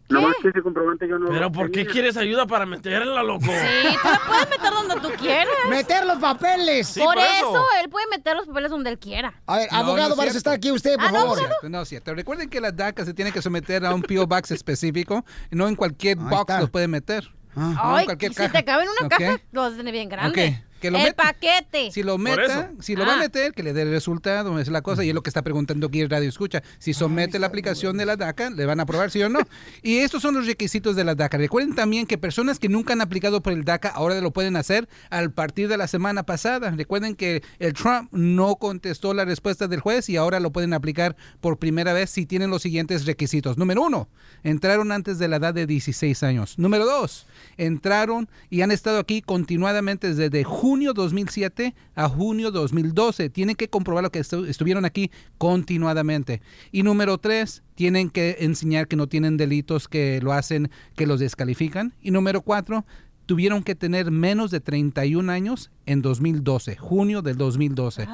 Nada 0.08 0.26
más 0.28 0.36
que 0.40 0.48
ese 0.48 0.62
comprobante 0.62 1.06
yo 1.06 1.18
no 1.18 1.28
Pero 1.28 1.52
¿por 1.52 1.70
qué 1.70 1.84
quieres 1.86 2.16
ayuda 2.16 2.46
para 2.46 2.64
meterla, 2.64 3.22
loco? 3.22 3.44
Sí, 3.44 3.96
tú 4.02 4.08
la 4.08 4.20
puedes 4.26 4.48
meter 4.50 4.70
donde 4.72 4.94
tú 5.08 5.10
quieras. 5.22 5.54
¡Meter 5.68 6.06
los 6.06 6.18
papeles! 6.18 6.98
por, 6.98 7.18
eso. 7.18 7.64
él 7.82 7.90
puede 7.90 8.06
meter 8.08 8.36
los 8.36 8.46
papeles 8.46 8.70
donde 8.70 8.90
él 8.90 8.98
quiera. 8.98 9.34
A 9.46 9.58
ver, 9.58 9.68
No, 9.70 9.78
abogado, 9.78 10.08
no 10.10 10.16
para 10.16 10.28
eso 10.28 10.38
está 10.38 10.52
aquí 10.52 10.70
usted, 10.72 10.94
por 10.96 11.04
Ah, 11.06 11.10
¿no, 11.12 11.18
favor. 11.18 11.36
No 11.38 11.42
es 11.42 11.48
cierto, 11.48 11.68
no 11.68 11.82
es 11.82 11.88
cierto. 11.88 12.14
Recuerden 12.14 12.48
que 12.48 12.60
la 12.60 12.72
DACA 12.72 13.04
se 13.04 13.12
tiene 13.12 13.32
que 13.32 13.42
someter 13.42 13.84
a 13.84 13.94
un 13.94 14.02
PO 14.02 14.26
Box 14.26 14.50
específico 14.50 15.24
y 15.50 15.56
no 15.56 15.68
en 15.68 15.76
cualquier 15.76 16.16
box 16.16 16.58
lo 16.60 16.68
puede 16.68 16.88
meter. 16.88 17.28
No 17.54 17.70
en 17.72 17.76
Ay, 17.80 18.04
cualquier 18.04 18.32
si 18.32 18.36
caja. 18.36 18.52
te 18.52 18.64
cabe 18.64 18.84
en 18.84 18.88
una 19.00 19.08
caja, 19.08 19.40
lo 19.52 19.62
vas 19.62 19.74
a 19.74 19.76
tener 19.76 19.92
bien 19.92 20.08
grande. 20.08 20.30
Ok, 20.62 20.67
que 20.80 20.90
lo 20.90 20.98
el 20.98 21.14
paquete. 21.14 21.90
Si 21.92 22.02
lo 22.02 22.18
meta, 22.18 22.72
si 22.80 22.94
lo 22.96 23.04
va 23.06 23.14
a 23.14 23.16
Ah. 23.16 23.20
meter, 23.20 23.52
que 23.52 23.62
le 23.62 23.72
dé 23.72 23.82
el 23.82 23.90
resultado, 23.90 24.58
es 24.58 24.68
la 24.68 24.82
cosa, 24.82 25.04
y 25.04 25.08
es 25.08 25.14
lo 25.14 25.22
que 25.22 25.30
está 25.30 25.42
preguntando 25.42 25.86
aquí 25.88 26.00
el 26.00 26.10
Radio 26.10 26.28
Escucha. 26.28 26.62
Si 26.78 26.94
somete 26.94 27.38
la 27.38 27.46
aplicación 27.48 27.96
de 27.96 28.06
la 28.06 28.16
DACA, 28.16 28.50
le 28.50 28.64
van 28.66 28.80
a 28.80 28.84
aprobar, 28.84 29.10
sí 29.10 29.22
o 29.22 29.28
no. 29.28 29.40
Y 29.82 29.98
estos 29.98 30.22
son 30.22 30.34
los 30.34 30.46
requisitos 30.46 30.96
de 30.96 31.04
la 31.04 31.14
DACA. 31.14 31.38
Recuerden 31.38 31.74
también 31.74 32.06
que 32.06 32.18
personas 32.18 32.58
que 32.58 32.68
nunca 32.68 32.92
han 32.92 33.00
aplicado 33.00 33.42
por 33.42 33.52
el 33.52 33.64
DACA 33.64 33.88
ahora 33.88 34.20
lo 34.20 34.30
pueden 34.32 34.56
hacer 34.56 34.88
al 35.10 35.30
partir 35.32 35.68
de 35.68 35.76
la 35.76 35.86
semana 35.88 36.22
pasada. 36.24 36.70
Recuerden 36.70 37.14
que 37.14 37.42
el 37.58 37.72
Trump 37.74 38.08
no 38.12 38.56
contestó 38.56 39.14
la 39.14 39.24
respuesta 39.24 39.66
del 39.68 39.80
juez 39.80 40.08
y 40.08 40.16
ahora 40.16 40.40
lo 40.40 40.50
pueden 40.52 40.72
aplicar 40.74 41.16
por 41.40 41.58
primera 41.58 41.92
vez 41.92 42.10
si 42.10 42.26
tienen 42.26 42.50
los 42.50 42.62
siguientes 42.62 43.06
requisitos. 43.06 43.56
Número 43.58 43.82
uno, 43.82 44.08
entraron 44.44 44.92
antes 44.92 45.18
de 45.18 45.28
la 45.28 45.36
edad 45.36 45.54
de 45.54 45.66
16 45.66 46.22
años. 46.22 46.58
Número 46.58 46.84
dos, 46.86 47.26
entraron 47.56 48.28
y 48.50 48.62
han 48.62 48.70
estado 48.70 48.98
aquí 48.98 49.22
continuadamente 49.22 50.08
desde 50.08 50.30
junio 50.68 50.92
2007 50.92 51.74
a 51.94 52.08
junio 52.10 52.50
2012. 52.50 53.30
Tienen 53.30 53.56
que 53.56 53.68
comprobar 53.68 54.04
lo 54.04 54.12
que 54.12 54.20
estu- 54.20 54.46
estuvieron 54.46 54.84
aquí 54.84 55.10
continuadamente. 55.38 56.42
Y 56.72 56.82
número 56.82 57.16
tres, 57.16 57.62
tienen 57.74 58.10
que 58.10 58.36
enseñar 58.40 58.86
que 58.86 58.96
no 58.96 59.06
tienen 59.06 59.38
delitos 59.38 59.88
que 59.88 60.20
lo 60.22 60.34
hacen, 60.34 60.70
que 60.94 61.06
los 61.06 61.20
descalifican. 61.20 61.94
Y 62.02 62.10
número 62.10 62.42
cuatro, 62.42 62.84
tuvieron 63.28 63.62
que 63.62 63.74
tener 63.74 64.10
menos 64.10 64.50
de 64.50 64.58
31 64.58 65.30
años 65.30 65.70
en 65.84 66.00
2012, 66.00 66.76
junio 66.76 67.20
del 67.20 67.36
2012. 67.36 68.08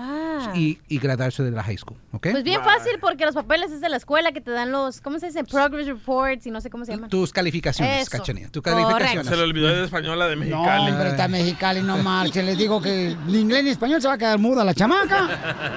Y, 0.54 0.78
y 0.88 0.98
graduarse 0.98 1.42
de 1.42 1.50
la 1.52 1.62
high 1.62 1.78
school, 1.78 1.96
¿ok? 2.12 2.26
Ah. 2.26 2.30
Pues 2.32 2.44
bien 2.44 2.60
fácil 2.62 2.98
porque 3.00 3.24
los 3.24 3.34
papeles 3.34 3.70
es 3.72 3.80
de 3.80 3.88
la 3.88 3.96
escuela 3.96 4.32
que 4.32 4.40
te 4.42 4.50
dan 4.50 4.72
los, 4.72 5.00
¿cómo 5.00 5.18
se 5.18 5.26
dice? 5.28 5.42
Progress 5.44 5.86
reports 5.86 6.46
y 6.46 6.50
no 6.50 6.60
sé 6.60 6.68
cómo 6.70 6.84
se 6.84 6.92
llaman. 6.92 7.08
Tus 7.08 7.32
calificaciones. 7.32 8.10
Cachanilla. 8.10 8.50
Tus 8.50 8.62
calificaciones. 8.62 9.26
Se 9.28 9.36
le 9.36 9.42
olvidó 9.42 9.68
de 9.68 9.84
española 9.84 10.26
de 10.26 10.34
No, 10.36 10.40
Mexicali. 10.42 10.90
hombre, 10.90 11.08
está 11.10 11.28
Mexicali, 11.28 11.82
no 11.82 11.96
marche. 11.98 12.42
Les 12.42 12.58
digo 12.58 12.82
que 12.82 13.16
ni 13.28 13.38
inglés 13.38 13.64
ni 13.64 13.70
español 13.70 14.02
se 14.02 14.08
va 14.08 14.14
a 14.14 14.18
quedar 14.18 14.38
muda 14.38 14.64
la 14.64 14.74
chamaca. 14.74 15.24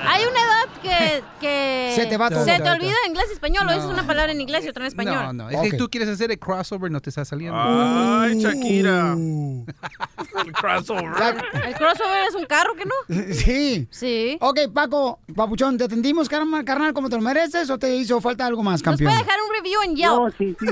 Hay 0.05 0.23
una 0.25 0.39
edad 0.39 0.81
que, 0.81 1.23
que 1.39 1.93
Se 1.95 2.05
te 2.07 2.17
va 2.17 2.29
todo. 2.29 2.43
se 2.43 2.59
te 2.59 2.69
olvida 2.69 2.95
inglés 3.07 3.27
y 3.29 3.33
español, 3.33 3.63
o 3.67 3.69
No. 3.69 3.73
dices 3.75 3.89
una 3.89 4.05
palabra 4.05 4.31
en 4.33 4.41
inglés 4.41 4.65
y 4.65 4.69
otra 4.69 4.83
en 4.83 4.87
español. 4.87 5.15
No, 5.27 5.33
no, 5.33 5.49
es 5.49 5.71
que 5.71 5.77
tú 5.77 5.87
quieres 5.89 6.09
hacer 6.09 6.31
el 6.31 6.39
crossover, 6.39 6.91
no 6.91 6.99
te 6.99 7.09
está 7.11 7.23
saliendo. 7.23 7.57
Ay, 7.57 8.37
Shakira. 8.41 9.15
Uh. 9.27 9.65
El 10.45 10.53
crossover. 10.53 11.35
El 11.65 11.75
crossover 11.75 12.27
es 12.27 12.35
un 12.35 12.45
carro, 12.45 12.73
¿que 12.75 12.85
no? 12.85 12.93
Sí. 13.33 13.87
Sí. 13.91 14.37
Ok, 14.41 14.59
Paco, 14.73 15.19
papuchón, 15.35 15.77
¿te 15.77 15.83
atendimos, 15.85 16.29
carnal, 16.29 16.63
carnal, 16.63 16.93
como 16.93 17.09
te 17.09 17.15
lo 17.17 17.21
mereces 17.21 17.69
o 17.69 17.77
te 17.77 17.95
hizo 17.95 18.21
falta 18.21 18.45
algo 18.45 18.63
más, 18.63 18.73
Nos 18.75 18.83
campeón? 18.83 19.11
puede 19.11 19.23
dejar 19.23 19.39
un 19.41 19.55
review 19.55 19.81
en 19.83 19.95
Yelp. 19.95 20.11
No, 20.11 20.31
sí, 20.31 20.55
sí. 20.59 20.65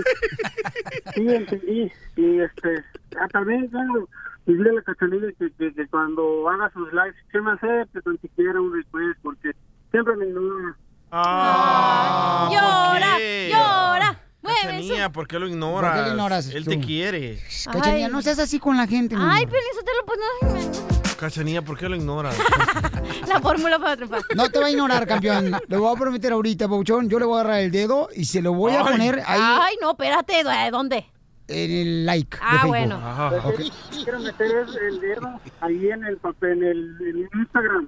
Sí, 1.15 1.27
entendí. 1.27 1.91
Y 2.17 2.39
este, 2.39 2.83
ah, 3.19 3.27
también 3.31 3.67
claro, 3.67 4.07
dile 4.45 4.69
a 4.69 4.73
la 4.73 4.81
cachanilla 4.83 5.27
que, 5.37 5.51
que, 5.57 5.73
que 5.73 5.87
cuando 5.87 6.47
haga 6.49 6.71
sus 6.71 6.91
lives, 6.93 7.15
que 7.31 7.41
me 7.41 7.51
acepte 7.51 8.01
tan 8.01 8.19
siquiera 8.21 8.59
un 8.61 8.73
request, 8.73 9.19
porque 9.21 9.51
siempre 9.91 10.15
me 10.15 10.27
ignora. 10.27 10.75
Ah, 11.11 12.49
llora, 12.51 13.11
¿por 13.11 13.17
qué? 13.19 13.49
llora. 13.51 14.19
Cachanilla, 14.45 15.09
¿por 15.11 15.27
qué 15.27 15.39
lo 15.39 15.47
ignoras? 15.47 15.91
¿Por 15.91 15.99
qué 15.99 16.05
lo 16.07 16.13
ignoras 16.15 16.47
Él 16.49 16.63
tú? 16.63 16.69
te 16.71 16.79
quiere. 16.79 17.39
Cachanilla, 17.71 18.07
no 18.09 18.21
seas 18.21 18.39
así 18.39 18.59
con 18.59 18.77
la 18.77 18.87
gente. 18.87 19.15
Ay, 19.17 19.43
amor. 19.43 19.49
Piolín 19.49 19.69
Sotelo, 19.75 20.05
pues 20.05 20.19
no. 20.19 21.15
Cachanilla, 21.17 21.61
¿por 21.61 21.77
qué 21.77 21.87
lo 21.89 21.95
ignoras? 21.95 22.35
La 23.27 23.39
fórmula 23.39 23.79
para 23.79 23.95
triunfar. 23.95 24.21
No 24.35 24.49
te 24.49 24.59
va 24.59 24.65
a 24.65 24.69
ignorar, 24.69 25.07
campeón. 25.07 25.57
Le 25.67 25.77
voy 25.77 25.95
a 25.95 25.97
prometer 25.99 26.33
ahorita, 26.33 26.67
Papuchón. 26.67 27.09
Yo 27.09 27.19
le 27.19 27.25
voy 27.25 27.37
a 27.37 27.41
agarrar 27.41 27.59
el 27.61 27.71
dedo 27.71 28.09
y 28.13 28.25
se 28.25 28.41
lo 28.41 28.53
voy 28.53 28.73
a 28.73 28.79
Ay. 28.81 28.91
poner 28.91 29.23
ahí 29.25 29.39
Ay, 29.41 29.75
no, 29.81 29.91
espérate, 29.91 30.43
¿de 30.43 30.71
¿dónde? 30.71 31.05
en 31.47 31.71
el 31.71 32.05
like. 32.05 32.37
Ah, 32.41 32.63
bueno. 32.65 32.97
Ok. 33.45 33.61
Quiero 34.03 34.19
meter 34.19 34.47
el, 34.81 34.99
dedo 34.99 35.39
ahí 35.61 35.89
en 35.91 36.03
el 36.03 36.17
papel, 36.17 36.51
en 36.51 36.63
el, 36.63 36.97
en 37.01 37.39
Instagram. 37.39 37.87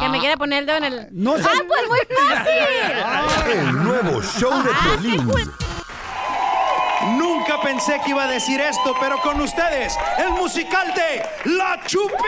Que 0.00 0.08
me 0.08 0.20
quiere 0.20 0.36
poner 0.36 0.60
el 0.60 0.66
dedo 0.66 0.76
en 0.78 0.84
el. 0.84 1.08
No 1.10 1.36
sé. 1.36 1.44
¡Ah, 1.44 1.60
pues 1.66 1.80
muy 1.88 1.98
fácil! 2.16 3.58
El 3.58 3.82
nuevo 3.82 4.22
show 4.22 4.62
de 4.62 4.70
Ah, 4.72 4.96
Piolín. 5.02 5.28
Nunca 7.18 7.60
pensé 7.60 8.00
que 8.04 8.10
iba 8.10 8.24
a 8.24 8.28
decir 8.28 8.60
esto, 8.60 8.94
pero 9.00 9.20
con 9.20 9.40
ustedes, 9.40 9.96
el 10.18 10.30
musical 10.30 10.92
de 10.94 11.22
La 11.50 11.80
Chupito. 11.84 12.22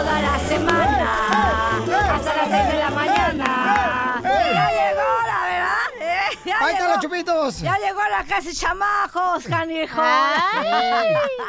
Toda 0.00 0.20
la 0.22 0.38
semana, 0.38 1.76
hasta 2.14 2.36
las 2.36 2.48
seis 2.50 2.68
de 2.72 2.78
la 2.78 2.90
mañana. 2.90 4.20
Ya 4.22 4.68
llegó 4.70 5.08
la 5.26 5.42
verdad, 5.44 5.90
¿eh? 6.00 6.38
Ya 6.46 6.56
Ahí 6.58 6.72
están 6.72 6.90
los 6.90 7.00
chupitos. 7.00 7.60
Ya 7.60 7.76
llegó 7.76 8.00
la 8.10 8.24
casa 8.24 8.48
de 8.48 8.54
chamajos, 8.54 9.44
canijo. 9.44 10.00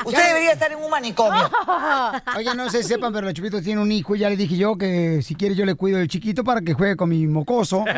Usted 0.06 0.28
debería 0.28 0.52
estar 0.52 0.70
en 0.72 0.80
un 0.80 0.90
manicomio. 0.90 1.50
Oye, 2.36 2.54
no 2.56 2.70
sé 2.70 2.84
si 2.84 2.90
sepan, 2.90 3.14
pero 3.14 3.26
los 3.28 3.34
chupitos 3.34 3.64
tiene 3.64 3.82
un 3.82 3.92
hijo 3.92 4.16
y 4.18 4.20
ya 4.20 4.30
le 4.30 4.36
dije 4.36 4.58
yo 4.58 4.78
que 4.78 5.22
si 5.22 5.36
quiere 5.36 5.56
yo 5.56 5.64
le 5.66 5.76
cuido 5.76 6.00
del 6.00 6.10
chiquito 6.10 6.44
para 6.44 6.60
que 6.62 6.74
juegue 6.74 6.98
con 6.98 7.08
mi 7.08 7.26
mocoso. 7.28 7.86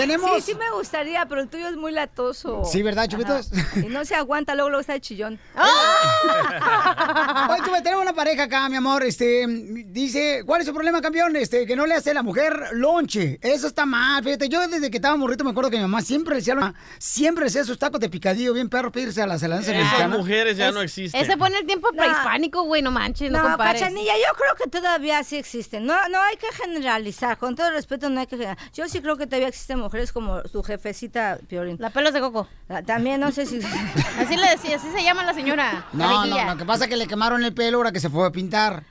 Tenemos... 0.00 0.30
Sí, 0.36 0.52
sí 0.52 0.58
me 0.58 0.70
gustaría, 0.70 1.26
pero 1.26 1.40
el 1.40 1.48
tuyo 1.48 1.68
es 1.68 1.76
muy 1.76 1.92
latoso. 1.92 2.64
Sí, 2.64 2.82
¿verdad, 2.82 3.08
chupitos? 3.08 3.50
Y 3.76 3.88
no 3.88 4.04
se 4.04 4.14
aguanta, 4.14 4.54
luego 4.54 4.70
luego 4.70 4.80
está 4.80 4.94
el 4.94 5.00
chillón. 5.00 5.38
Oye, 7.50 7.62
tú, 7.64 7.70
tenemos 7.82 8.02
una 8.02 8.14
pareja 8.14 8.44
acá, 8.44 8.68
mi 8.68 8.76
amor. 8.76 9.04
Este 9.04 9.46
dice, 9.86 10.42
¿cuál 10.44 10.60
es 10.60 10.66
su 10.66 10.74
problema, 10.74 11.00
campeón? 11.00 11.36
Este, 11.36 11.66
que 11.66 11.76
no 11.76 11.86
le 11.86 11.94
hace 11.94 12.10
a 12.10 12.14
la 12.14 12.22
mujer 12.22 12.70
lonche. 12.72 13.38
Eso 13.42 13.66
está 13.66 13.86
mal. 13.86 14.22
Fíjate, 14.22 14.48
yo 14.48 14.66
desde 14.66 14.90
que 14.90 14.98
estaba 14.98 15.16
morrito 15.16 15.44
me 15.44 15.50
acuerdo 15.50 15.70
que 15.70 15.76
mi 15.76 15.82
mamá 15.82 16.02
siempre 16.02 16.34
le 16.34 16.40
decía, 16.40 16.54
a 16.54 16.56
la 16.56 16.62
mamá, 16.62 16.78
siempre 16.98 17.44
le 17.44 17.48
hacía 17.48 17.64
sus 17.64 17.78
tacos 17.78 18.00
de 18.00 18.08
picadillo, 18.08 18.52
bien 18.52 18.68
perro, 18.68 18.92
pedirse 18.92 19.22
a 19.22 19.26
las 19.26 19.42
helanzas 19.42 19.74
Esas 19.74 20.10
mujeres 20.10 20.56
ya 20.56 20.72
no 20.72 20.80
existen. 20.80 21.20
Ese 21.20 21.32
en 21.32 21.54
el 21.54 21.66
tiempo 21.66 21.88
prehispánico, 21.96 22.62
güey, 22.62 22.82
no 22.82 22.90
manches, 22.90 23.30
no, 23.30 23.38
No, 23.38 23.50
compares. 23.50 23.80
Cachanilla, 23.80 24.14
yo 24.16 24.36
creo 24.36 24.54
que 24.56 24.68
todavía 24.68 25.22
sí 25.22 25.36
existen. 25.36 25.86
No, 25.86 26.08
no 26.08 26.20
hay 26.20 26.36
que 26.36 26.48
generalizar. 26.52 27.38
Con 27.38 27.54
todo 27.54 27.70
respeto, 27.70 28.10
no 28.10 28.20
hay 28.20 28.26
que 28.26 28.36
generalizar. 28.36 28.72
Yo 28.72 28.88
sí 28.88 29.00
creo 29.00 29.16
que 29.16 29.26
todavía 29.26 29.48
existen 29.48 29.80
mujeres 29.86 30.12
como 30.12 30.42
tu 30.42 30.62
jefecita, 30.62 31.38
Piorín. 31.48 31.76
La 31.78 31.90
pelos 31.90 32.12
de 32.12 32.20
coco. 32.20 32.48
También, 32.86 33.20
no 33.20 33.30
sé 33.32 33.46
si... 33.46 33.60
Así 34.20 34.36
le 34.36 34.48
decía, 34.50 34.76
así 34.76 34.88
se 34.90 35.02
llama 35.04 35.22
la 35.24 35.32
señora. 35.32 35.86
la 35.92 36.06
No, 36.06 36.08
viejilla. 36.22 36.44
no, 36.46 36.52
lo 36.52 36.58
que 36.58 36.64
pasa 36.64 36.84
es 36.84 36.90
que 36.90 36.96
le 36.96 37.06
quemaron 37.06 37.44
el 37.44 37.54
pelo 37.54 37.78
ahora 37.78 37.92
que 37.92 38.00
se 38.00 38.10
fue 38.10 38.26
a 38.26 38.30
pintar. 38.30 38.82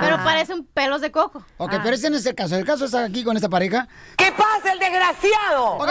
Pero 0.00 0.16
parecen 0.24 0.64
pelos 0.72 1.00
de 1.00 1.10
coco. 1.12 1.44
Ok, 1.58 1.72
pero 1.82 1.94
ese 1.94 2.08
no 2.10 2.16
es 2.16 2.24
el 2.26 2.34
caso. 2.34 2.56
El 2.56 2.64
caso 2.64 2.86
es 2.86 2.94
aquí 2.94 3.22
con 3.24 3.36
esta 3.36 3.48
pareja. 3.48 3.86
¿Qué 4.16 4.32
pasa, 4.32 4.72
el 4.72 4.78
desgraciado? 4.78 5.74
Ok, 5.76 5.88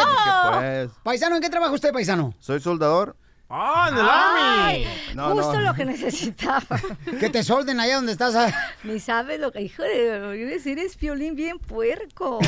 Pues, 0.54 0.90
Paisano, 1.04 1.36
¿en 1.36 1.42
qué 1.42 1.50
trabaja 1.50 1.72
usted, 1.74 1.92
paisano? 1.94 2.34
soy 2.40 2.60
soldador 2.60 3.16
¡Ah, 3.50 3.88
en 3.90 3.98
el 3.98 4.06
Ay, 4.10 4.84
Army! 4.84 5.16
No, 5.16 5.30
Justo 5.32 5.54
no. 5.54 5.62
lo 5.62 5.74
que 5.74 5.86
necesitaba. 5.86 6.62
Que 7.20 7.30
te 7.30 7.44
solden 7.44 7.80
allá 7.80 7.96
donde 7.96 8.12
estás. 8.12 8.36
ah. 8.36 8.52
Ni 8.84 9.00
sabes 9.00 9.40
lo 9.40 9.52
que, 9.54 9.62
hijo 9.62 9.84
de, 9.84 10.42
eres, 10.44 10.66
eres 10.66 10.98
violín 11.00 11.36
bien 11.36 11.58
puerco. 11.60 12.40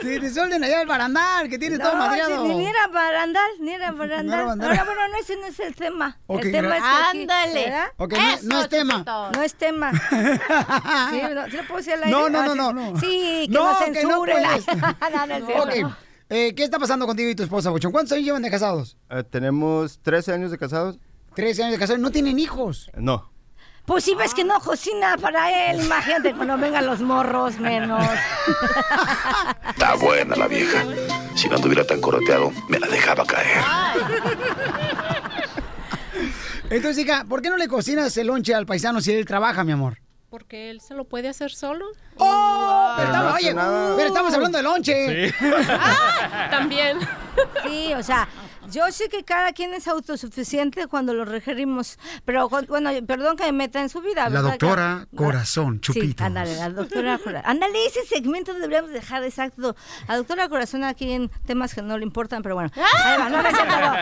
Que 0.00 0.20
te 0.20 0.30
solden 0.30 0.62
allá 0.64 0.80
el 0.82 0.88
barandal, 0.88 1.48
que 1.48 1.58
tienes 1.58 1.80
todo 1.80 1.92
No, 1.92 1.98
madreado. 1.98 2.46
sí, 2.46 2.54
ni 2.54 2.66
era 2.66 2.86
barandal, 2.86 3.50
ni 3.60 3.72
era 3.72 3.90
barandal. 3.90 4.26
No 4.26 4.32
era 4.34 4.42
barandal. 4.44 4.70
Ahora, 4.70 4.84
bueno, 4.84 5.08
no, 5.08 5.16
ese 5.18 5.36
no 5.36 5.46
es 5.46 5.58
el 5.60 5.74
tema. 5.74 6.16
Ok, 6.28 6.44
el 6.44 6.52
tema 6.52 6.76
es 6.76 6.82
que 6.82 6.88
aquí- 6.88 7.20
Ándale. 7.22 7.74
Ok, 7.96 8.12
no- 8.14 8.38
no 8.54 8.60
es 8.62 8.68
tema. 8.68 9.04
No 9.34 9.42
es 9.42 9.54
tema. 9.54 9.92
Sí, 9.92 11.20
no, 11.34 11.46
¿sí 11.46 11.56
lo 11.56 11.62
puedo 11.64 11.76
decir 11.78 11.94
al 11.94 12.04
aire? 12.04 12.10
No, 12.10 12.28
no, 12.28 12.40
Ah, 12.40 12.44
no, 12.46 12.52
sí. 12.52 12.58
no, 12.58 12.72
no. 12.72 13.00
Sí, 13.00 13.46
que 13.48 13.52
No, 13.52 13.72
no, 13.72 13.78
que 13.78 13.90
no 13.90 13.94
censuren. 14.00 14.42
No, 14.42 15.26
no. 15.26 15.62
Ok. 15.62 15.92
Eh, 16.30 16.54
¿Qué 16.54 16.64
está 16.64 16.78
pasando 16.78 17.06
contigo 17.06 17.30
y 17.30 17.34
tu 17.34 17.42
esposa, 17.42 17.70
Bochón? 17.70 17.90
¿Cuántos 17.90 18.12
años 18.12 18.26
llevan 18.26 18.42
de 18.42 18.50
casados? 18.50 18.96
Eh, 19.08 19.24
tenemos 19.24 19.98
13 20.02 20.34
años 20.34 20.50
de 20.50 20.58
casados. 20.58 20.98
13 21.34 21.62
años 21.62 21.72
de 21.72 21.78
casados. 21.78 22.00
¿No 22.00 22.10
tienen 22.10 22.38
hijos? 22.38 22.90
No. 22.96 23.30
Pues 23.86 24.04
si 24.04 24.14
ves 24.14 24.34
que 24.34 24.44
no 24.44 24.60
cocina 24.60 25.16
para 25.16 25.70
él, 25.70 25.80
imagínate 25.84 26.34
cuando 26.34 26.58
vengan 26.58 26.84
los 26.84 27.00
morros 27.00 27.58
menos. 27.58 28.02
Está 29.70 29.94
buena 29.94 30.36
la 30.36 30.48
vieja. 30.48 30.84
Si 31.34 31.48
no 31.48 31.56
anduviera 31.56 31.86
tan 31.86 32.00
coroteado, 32.00 32.52
me 32.68 32.78
la 32.78 32.88
dejaba 32.88 33.24
caer. 33.24 33.58
Entonces, 36.70 37.02
hija, 37.02 37.24
¿por 37.24 37.40
qué 37.40 37.48
no 37.48 37.56
le 37.56 37.68
cocinas 37.68 38.14
el 38.18 38.26
lonche 38.26 38.54
al 38.54 38.66
paisano 38.66 39.00
si 39.00 39.12
él 39.12 39.24
trabaja, 39.24 39.64
mi 39.64 39.72
amor? 39.72 39.96
Porque 40.30 40.70
él 40.70 40.80
se 40.80 40.94
lo 40.94 41.04
puede 41.04 41.28
hacer 41.28 41.50
solo. 41.50 41.86
¡Oh! 42.16 42.94
Pero, 42.96 43.08
estamos, 43.08 43.34
oye, 43.34 43.54
pero 43.54 44.08
estamos 44.08 44.34
hablando 44.34 44.58
de 44.58 44.64
lonche. 44.64 45.34
También. 46.50 46.98
Sí, 47.64 47.94
o 47.94 48.02
sea, 48.02 48.28
yo 48.70 48.90
sé 48.92 49.08
que 49.08 49.24
cada 49.24 49.52
quien 49.52 49.72
es 49.74 49.88
autosuficiente 49.88 50.86
cuando 50.86 51.14
lo 51.14 51.24
requerimos, 51.24 51.98
pero 52.24 52.48
bueno, 52.48 52.90
perdón 53.06 53.36
que 53.36 53.44
me 53.44 53.52
meta 53.52 53.80
en 53.80 53.88
su 53.88 54.00
vida. 54.00 54.28
La 54.28 54.40
doctora 54.42 55.06
Corazón, 55.16 55.76
Sí, 55.76 55.92
Chupito. 55.92 56.24
ándale, 56.24 56.56
la 56.56 56.70
doctora 56.70 57.18
Corazón. 57.18 57.42
Ándale, 57.44 57.86
ese 57.86 58.04
segmento 58.06 58.52
deberíamos 58.54 58.90
dejar 58.90 59.22
exacto. 59.24 59.74
La 60.08 60.16
doctora 60.16 60.48
Corazón 60.48 60.84
aquí 60.84 61.10
en 61.12 61.28
temas 61.46 61.74
que 61.74 61.82
no 61.82 61.96
le 61.98 62.04
importan, 62.04 62.42
pero 62.42 62.54
bueno. 62.54 62.70
No, 62.76 63.28
no 63.28 63.40
es 63.48 63.54
cierto, 63.56 63.80
no. 63.80 63.94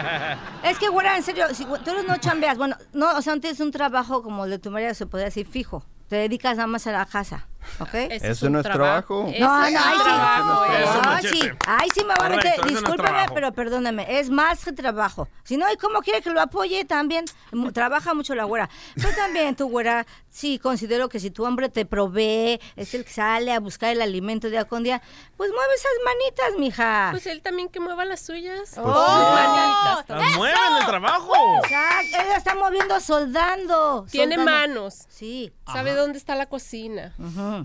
Es 0.69 0.79
que, 0.79 0.89
güera, 0.89 1.17
en 1.17 1.23
serio, 1.23 1.47
si 1.55 1.65
tú 1.65 1.93
no 2.07 2.17
chambeas, 2.19 2.59
bueno, 2.59 2.77
no, 2.93 3.17
o 3.17 3.23
sea, 3.23 3.39
tienes 3.41 3.61
un 3.61 3.71
trabajo 3.71 4.23
como 4.23 4.45
el 4.45 4.51
de 4.51 4.59
tu 4.59 4.71
marido, 4.71 4.95
se 4.95 5.07
podría 5.07 5.27
decir 5.27 5.47
fijo. 5.47 5.85
Te 6.09 6.17
dedicas 6.17 6.57
nada 6.57 6.69
más 6.69 6.87
a 6.87 6.93
la 6.93 7.05
casa, 7.07 7.49
¿ok? 7.81 7.95
Ese 7.95 8.29
Eso 8.31 8.47
es 8.47 8.53
no 8.53 8.59
es 8.61 8.65
trabajo. 8.65 9.27
trabajo. 9.33 9.39
No, 9.39 9.59
no, 9.61 9.65
es 9.67 9.69
sí. 9.97 10.03
trabajo, 10.05 10.45
No, 10.45 10.65
eso, 10.75 10.93
sí. 10.93 11.07
machete. 11.07 11.59
Ahí 11.67 11.89
sí 11.95 12.01
me 12.05 12.15
va 12.15 12.27
a 12.27 12.29
meter. 12.29 12.55
Trabajo. 12.97 13.35
pero 13.35 13.53
perdóname. 13.53 14.19
Es 14.19 14.31
más 14.31 14.65
que 14.65 14.73
trabajo. 14.73 15.29
Si 15.45 15.57
no, 15.57 15.71
¿y 15.73 15.77
cómo 15.77 16.01
quiere 16.01 16.23
que 16.23 16.31
lo 16.31 16.41
apoye 16.41 16.85
también? 16.85 17.25
Trabaja 17.73 18.15
mucho 18.15 18.35
la 18.35 18.45
güera. 18.45 18.69
Pero 18.95 19.11
también 19.15 19.55
tu 19.57 19.69
güera, 19.69 20.07
sí, 20.31 20.59
considero 20.59 21.09
que 21.09 21.21
si 21.21 21.31
tu 21.31 21.45
hombre 21.45 21.69
te 21.69 21.85
provee, 21.87 22.61
es 22.77 22.95
el 22.95 23.05
que 23.05 23.13
sale 23.13 23.53
a 23.53 23.61
buscar 23.61 23.91
el 23.91 24.01
alimento 24.03 24.49
día 24.51 24.65
con 24.65 24.83
día, 24.83 25.03
pues 25.37 25.51
mueve 25.51 25.75
esas 25.75 25.93
manitas, 26.05 26.59
mija. 26.59 27.09
Pues 27.11 27.27
él 27.27 27.43
también 27.43 27.69
que 27.69 27.81
mueva 27.81 28.05
las 28.05 28.21
suyas. 28.21 28.75
Oh, 28.79 28.83
Sus 28.83 29.35
manitas. 29.35 30.09
¡La 30.31 30.37
mueven 30.37 30.57
el 30.81 30.87
trabajo! 30.87 31.33
Exacto, 31.65 32.17
ella 32.25 32.37
está 32.37 32.55
moviendo 32.55 32.99
soldando. 33.01 34.07
Tiene 34.11 34.37
soldando. 34.37 34.59
manos. 34.59 35.05
Sí. 35.09 35.53
Sabe 35.67 35.91
Ajá. 35.91 36.01
dónde 36.01 36.19
está 36.19 36.35
la 36.35 36.47
cocina. 36.47 37.15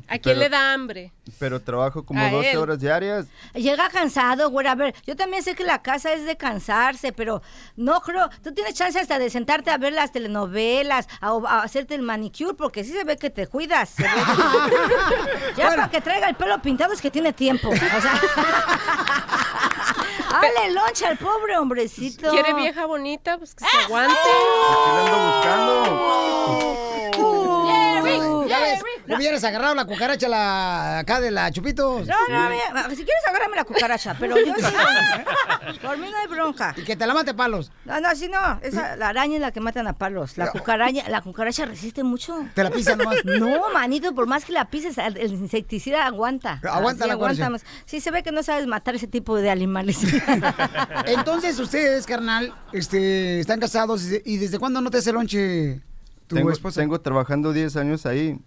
¿A 0.07 0.17
quién 0.17 0.21
Pero- 0.23 0.39
le 0.39 0.49
da 0.49 0.73
hambre? 0.73 1.11
Pero 1.39 1.61
trabajo 1.61 2.03
como 2.05 2.19
A 2.21 2.29
12 2.29 2.51
él. 2.51 2.57
horas 2.57 2.79
diarias. 2.79 3.25
Llega 3.53 3.89
cansado, 3.89 4.49
güera. 4.49 4.71
A 4.71 4.75
ver, 4.75 4.93
yo 5.05 5.15
también 5.15 5.43
sé 5.43 5.55
que 5.55 5.63
la 5.63 5.81
casa 5.81 6.11
es 6.13 6.25
de 6.25 6.35
cansarse, 6.37 7.13
pero 7.13 7.41
no 7.75 8.01
creo. 8.01 8.29
Tú 8.43 8.53
tienes 8.53 8.73
chance 8.73 8.99
hasta 8.99 9.17
de 9.19 9.29
sentarte 9.29 9.69
a 9.71 9.77
ver 9.77 9.93
las 9.93 10.11
telenovelas, 10.11 11.07
a, 11.21 11.29
a 11.47 11.61
hacerte 11.63 11.95
el 11.95 12.01
manicure, 12.01 12.53
porque 12.55 12.83
sí 12.83 12.91
se 12.91 13.03
ve 13.03 13.17
que 13.17 13.29
te 13.29 13.47
cuidas. 13.47 13.89
se 13.89 14.03
ve 14.03 14.09
que- 14.09 15.55
ya 15.61 15.67
para 15.69 15.89
que 15.89 16.01
traiga 16.01 16.27
el 16.29 16.35
pelo 16.35 16.61
pintado 16.61 16.93
es 16.93 17.01
que 17.01 17.11
tiene 17.11 17.33
tiempo. 17.33 17.69
O 17.69 17.75
sea. 17.75 18.21
Dale 20.41 20.71
loncha 20.73 21.09
al 21.09 21.17
pobre 21.17 21.57
hombrecito. 21.57 22.29
¿Quiere 22.31 22.53
vieja 22.53 22.85
bonita? 22.85 23.37
Pues 23.37 23.53
que 23.53 23.65
se 23.65 23.77
aguante. 23.85 24.15
Ya 24.83 24.93
ves, 24.95 26.80
le 29.05 29.15
hubieras 29.15 29.43
agarrado 29.43 29.75
la 29.75 29.85
cucaracha 29.85 30.27
la, 30.27 30.99
acá 30.99 31.19
de 31.19 31.31
la 31.31 31.51
Chupitos. 31.51 32.07
No, 32.07 32.15
no, 32.29 32.49
mira, 32.49 32.89
si 32.89 32.95
quieres 33.03 33.23
agárrame 33.27 33.55
la 33.57 33.63
cucaracha, 33.65 34.15
pero 34.19 34.37
yo 34.37 34.53
sí. 34.55 34.61
Por 35.81 35.97
mí 35.97 36.07
no 36.09 36.17
hay 36.17 36.27
bronca. 36.27 36.73
Y 36.77 36.83
que 36.83 36.95
te 36.95 37.05
la 37.05 37.13
mate 37.13 37.33
palos. 37.33 37.71
No, 37.85 37.99
no, 38.01 38.15
sí, 38.15 38.27
no. 38.27 38.59
Esa, 38.61 38.95
la 38.95 39.09
araña 39.09 39.35
es 39.35 39.41
la 39.41 39.51
que 39.51 39.59
matan 39.59 39.87
a 39.87 39.93
palos. 39.93 40.37
La 40.37 40.51
cucaracha, 40.51 41.07
la 41.09 41.21
cucaracha 41.21 41.65
resiste 41.65 42.03
mucho. 42.03 42.45
¿Te 42.55 42.63
la 42.63 42.71
pisa 42.71 42.95
nomás? 42.95 43.17
No, 43.25 43.71
manito, 43.73 44.13
por 44.15 44.27
más 44.27 44.45
que 44.45 44.53
la 44.53 44.65
pises, 44.65 44.97
el 44.97 45.31
insecticida 45.31 46.05
aguanta. 46.05 46.59
Aguanta 46.63 47.05
la 47.07 47.15
cucaracha. 47.15 47.49
más. 47.49 47.63
Sí, 47.85 48.01
se 48.01 48.11
ve 48.11 48.23
que 48.23 48.31
no 48.31 48.43
sabes 48.43 48.65
matar 48.67 48.95
ese 48.95 49.07
tipo 49.07 49.35
de 49.37 49.49
animales. 49.49 49.99
Entonces, 51.05 51.59
ustedes, 51.59 52.05
carnal, 52.05 52.53
este, 52.73 53.39
están 53.39 53.59
casados 53.59 54.03
y 54.25 54.31
y 54.31 54.37
desde 54.37 54.59
cuándo 54.59 54.79
no 54.81 54.89
te 54.89 54.99
hace 54.99 55.11
lonche 55.11 55.81
tu 56.27 56.35
Tengo, 56.35 56.51
esposa? 56.51 56.79
tengo 56.79 56.99
trabajando 57.01 57.51
10 57.53 57.75
años 57.75 58.05
ahí. 58.05 58.39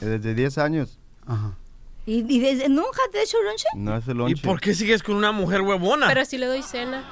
Eh, 0.00 0.04
Desde 0.06 0.34
10 0.34 0.58
años. 0.58 0.98
¿Y, 2.06 2.24
y 2.34 2.40
desde 2.40 2.68
nunca 2.68 3.00
te 3.12 3.18
he 3.18 3.22
hecho 3.22 3.36
lonche? 3.42 3.66
No 3.76 3.92
hace 3.94 4.12
¿Y 4.12 4.14
lonche. 4.14 4.42
por 4.42 4.60
qué 4.60 4.74
sigues 4.74 5.02
con 5.02 5.16
una 5.16 5.30
mujer 5.32 5.60
huevona? 5.60 6.06
Pero 6.08 6.24
si 6.24 6.38
le 6.38 6.46
doy 6.46 6.62
cena. 6.62 7.04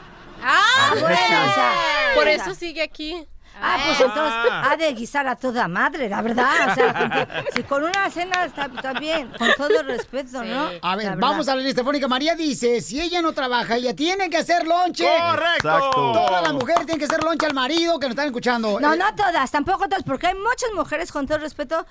Ah, 0.42 0.90
bueno, 0.92 1.06
sea, 1.16 1.74
Por 2.14 2.28
eso 2.28 2.54
sigue 2.54 2.82
aquí. 2.82 3.26
Ah, 3.60 3.78
pues 3.86 4.00
entonces 4.00 4.50
ha 4.52 4.76
de 4.76 4.92
guisar 4.92 5.26
a 5.26 5.36
toda 5.36 5.66
madre, 5.68 6.08
la 6.08 6.22
verdad. 6.22 6.70
O 6.70 6.74
sea, 6.74 7.44
si 7.54 7.62
con 7.62 7.82
una 7.84 8.10
cena 8.10 8.44
está, 8.44 8.66
está 8.66 8.92
bien, 8.94 9.30
con 9.38 9.48
todo 9.56 9.82
respeto, 9.82 10.44
¿no? 10.44 10.70
A 10.82 10.96
ver, 10.96 11.16
vamos 11.16 11.48
a 11.48 11.54
la 11.56 11.62
lista 11.62 11.76
telefónica. 11.76 12.08
María 12.08 12.34
dice, 12.34 12.80
si 12.80 13.00
ella 13.00 13.22
no 13.22 13.32
trabaja, 13.32 13.76
ella 13.76 13.94
tiene 13.94 14.28
que 14.30 14.38
hacer 14.38 14.66
lonche. 14.66 15.06
¡Correcto! 15.06 15.68
Exacto. 15.68 16.12
Todas 16.12 16.42
las 16.42 16.52
mujeres 16.52 16.86
tienen 16.86 16.98
que 16.98 17.04
hacer 17.06 17.24
lonche 17.24 17.46
al 17.46 17.54
marido 17.54 17.98
que 17.98 18.06
nos 18.06 18.12
están 18.12 18.26
escuchando. 18.26 18.78
No, 18.80 18.94
Eh, 18.94 18.96
no 18.96 19.14
todas, 19.14 19.50
tampoco 19.50 19.88
todas, 19.88 20.02
porque 20.02 20.28
hay 20.28 20.34
muchas 20.34 20.70
mujeres, 20.74 21.10
con 21.12 21.26
todo 21.26 21.38
respeto, 21.38 21.86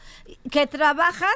que 0.51 0.67
trabajan 0.67 1.33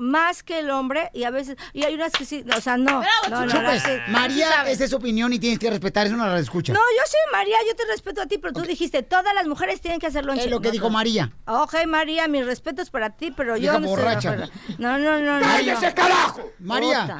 más 0.00 0.42
que 0.42 0.58
el 0.58 0.70
hombre 0.70 1.10
y 1.14 1.24
a 1.24 1.30
veces, 1.30 1.56
y 1.72 1.84
hay 1.84 1.94
unas 1.94 2.12
que 2.12 2.24
sí, 2.24 2.44
o 2.56 2.60
sea, 2.60 2.76
no. 2.76 3.02
no, 3.30 3.46
no, 3.46 3.46
no. 3.46 3.62
María, 4.08 4.64
esa 4.68 4.84
es 4.84 4.90
su 4.90 4.96
opinión 4.96 5.32
y 5.32 5.38
tienes 5.38 5.58
que 5.58 5.70
respetar, 5.70 6.06
es 6.06 6.12
una 6.12 6.36
escucha. 6.38 6.72
No, 6.72 6.80
yo 6.80 7.02
soy 7.06 7.20
María, 7.32 7.56
yo 7.68 7.76
te 7.76 7.84
respeto 7.84 8.22
a 8.22 8.26
ti, 8.26 8.38
pero 8.38 8.52
tú 8.52 8.62
dijiste, 8.62 9.02
todas 9.02 9.34
las 9.34 9.46
mujeres 9.46 9.80
tienen 9.80 10.00
que 10.00 10.06
hacer 10.06 10.24
lonche. 10.24 10.44
Es 10.44 10.50
lo 10.50 10.60
que 10.60 10.68
No 10.68 10.72
dijo. 10.72 10.90
María. 10.90 11.30
Ok, 11.46 11.74
María, 11.86 12.26
mis 12.28 12.44
respetos 12.44 12.90
para 12.90 13.10
ti, 13.10 13.30
pero 13.30 13.56
yo 13.56 13.72
no 13.74 13.80
de 13.80 13.86
borracha. 13.86 14.32
acuerdo. 14.32 14.52
No, 14.78 14.98
no, 14.98 15.20
no, 15.20 15.38
no. 15.38 15.46
¡Cállese, 15.46 15.88
no. 15.88 15.94
carajo! 15.94 16.50
María. 16.58 17.16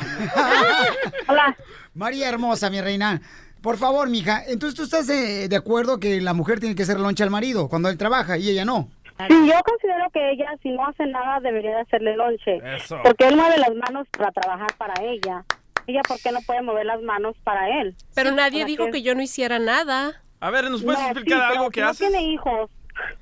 Hola. 1.29 1.57
María 1.95 2.29
hermosa, 2.29 2.71
mi 2.71 2.81
reina. 2.81 3.21
Por 3.61 3.77
favor, 3.77 4.09
mija, 4.09 4.43
entonces 4.47 4.75
tú 4.75 4.85
estás 4.85 5.07
eh, 5.11 5.47
de 5.47 5.57
acuerdo 5.57 6.01
que 6.01 6.19
la 6.23 6.33
mujer 6.33 6.61
tiene 6.61 6.75
que 6.75 6.83
hacer 6.83 6.99
lonche 6.99 7.23
al 7.23 7.29
marido 7.31 7.69
cuando 7.69 7.91
él 7.91 7.99
trabaja 7.99 8.39
y 8.39 8.49
ella 8.49 8.65
no. 8.65 8.89
Sí, 9.29 9.47
yo 9.49 9.55
considero 9.65 10.11
que 10.11 10.31
ella, 10.31 10.51
si 10.63 10.71
no 10.71 10.87
hace 10.87 11.07
nada, 11.07 11.41
debería 11.41 11.71
de 11.77 11.81
hacerle 11.83 12.17
lonche. 12.17 12.61
Eso. 12.77 12.99
Porque 13.03 13.27
él 13.29 13.37
mueve 13.37 13.59
las 13.59 13.75
manos 13.75 14.07
para 14.17 14.31
trabajar 14.33 14.69
para 14.79 14.95
ella. 15.03 15.45
Ella, 15.87 16.01
¿por 16.07 16.21
qué 16.21 16.31
no 16.33 16.41
puede 16.47 16.63
mover 16.63 16.87
las 16.87 17.01
manos 17.03 17.37
para 17.43 17.81
él? 17.81 17.95
Pero 18.15 18.31
nadie 18.33 18.61
¿Para 18.61 18.67
dijo 18.67 18.91
que 18.91 19.03
yo 19.03 19.15
no 19.15 19.23
hiciera 19.23 19.59
nada. 19.59 20.23
A 20.41 20.51
ver, 20.51 20.71
¿nos 20.71 20.83
puedes 20.83 21.01
No, 21.01 21.07
explicar 21.07 21.39
sí, 21.53 21.57
algo 21.59 21.71
que 21.71 21.81
no 21.81 21.89
haces? 21.89 22.09
tiene 22.11 22.23
hijos. 22.33 22.71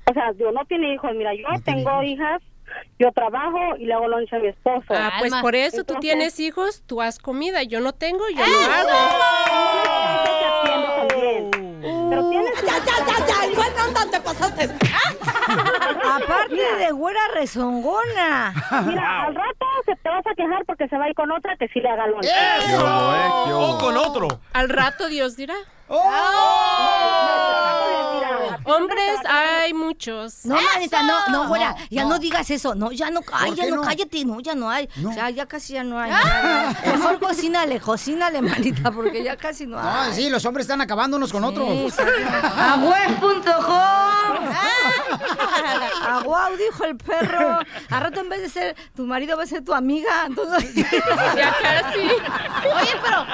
O 0.09 0.13
sea, 0.13 0.31
yo 0.37 0.51
no 0.51 0.65
tiene 0.65 0.93
hijos. 0.93 1.11
Mira, 1.15 1.33
yo 1.33 1.45
tengo 1.63 2.03
hijas, 2.03 2.41
yo 2.99 3.11
trabajo 3.11 3.75
y 3.77 3.85
le 3.85 3.93
hago 3.93 4.07
lonche 4.07 4.35
a 4.35 4.39
mi 4.39 4.47
esposo. 4.49 4.85
Ah, 4.89 5.13
pues 5.19 5.33
por 5.35 5.55
eso 5.55 5.77
tú 5.77 5.93
Entonces, 5.93 6.01
tienes 6.01 6.39
hijos, 6.39 6.83
tú 6.85 7.01
haz 7.01 7.17
comida. 7.17 7.63
Yo 7.63 7.79
no 7.79 7.93
tengo, 7.93 8.23
yo 8.29 8.43
¡Eso! 8.43 8.67
no 8.67 8.73
hago. 8.73 8.89
Pero 11.81 12.29
tienes... 12.29 12.61
¡Ya, 12.61 12.77
ya, 12.79 13.05
ya, 13.05 13.25
ya! 13.25 13.55
¿Cuándo 13.55 13.99
no 13.99 14.11
te 14.11 14.19
pasaste? 14.19 14.69
Aparte 16.03 16.75
de 16.77 16.91
güera 16.91 17.19
rezongona. 17.33 18.53
Mira, 18.85 19.23
al 19.25 19.35
rato 19.35 19.65
se 19.85 19.95
te 19.95 20.09
vas 20.09 20.25
a 20.25 20.35
quejar 20.35 20.65
porque 20.65 20.87
se 20.87 20.97
va 20.97 21.05
a 21.05 21.09
ir 21.09 21.15
con 21.15 21.31
otra 21.31 21.55
que 21.57 21.67
sí 21.69 21.79
le 21.79 21.89
haga 21.89 22.07
lonche. 22.07 22.29
O 23.51 23.77
con 23.79 23.97
otro. 23.97 24.27
Al 24.53 24.69
rato 24.69 25.07
Dios 25.07 25.35
dirá. 25.35 25.55
Hombres 28.65 29.17
hay 29.27 29.73
muchos. 29.73 30.45
No, 30.45 30.55
manita, 30.55 31.01
no, 31.03 31.27
no, 31.29 31.47
No, 31.47 31.55
ya 31.89 32.03
no. 32.03 32.09
no. 32.09 32.19
digas 32.19 32.51
eso, 32.51 32.75
no, 32.75 32.91
ya 32.91 33.09
no, 33.09 33.21
ay, 33.33 33.49
¿Por 33.51 33.57
ya 33.57 33.65
no, 33.69 33.77
no? 33.77 33.81
cállate, 33.81 34.23
no, 34.25 34.39
ya 34.39 34.53
no 34.53 34.69
hay, 34.69 34.87
ya, 35.15 35.29
ya 35.31 35.47
casi 35.47 35.73
ya 35.73 35.83
no 35.83 35.99
hay. 35.99 36.11
Ah. 36.13 36.73
Mejor 36.85 37.19
cocínale, 37.19 37.79
cocínale, 37.79 38.41
manita, 38.41 38.91
porque 38.91 39.23
ya 39.23 39.35
casi 39.37 39.65
no 39.65 39.79
hay. 39.79 39.85
Ah, 39.87 40.09
sí, 40.13 40.29
los 40.29 40.45
hombres 40.45 40.65
están 40.65 40.81
acabando 40.81 41.17
unos 41.17 41.31
con 41.31 41.43
otros. 41.43 41.67
Agüez.com 42.57 43.49
Aguau, 46.07 46.55
dijo 46.57 46.85
el 46.85 46.95
perro. 46.97 47.59
A 47.89 47.99
rato 47.99 48.19
en 48.21 48.29
vez 48.29 48.41
de 48.41 48.49
ser 48.49 48.75
tu 48.95 49.05
marido 49.05 49.37
va 49.37 49.43
a 49.43 49.47
ser 49.47 49.63
tu 49.63 49.73
amiga. 49.73 50.25
Entonces... 50.25 50.73
Ya 50.75 51.55
casi. 51.61 51.99
Oye, 51.99 52.95
pero 53.01 53.25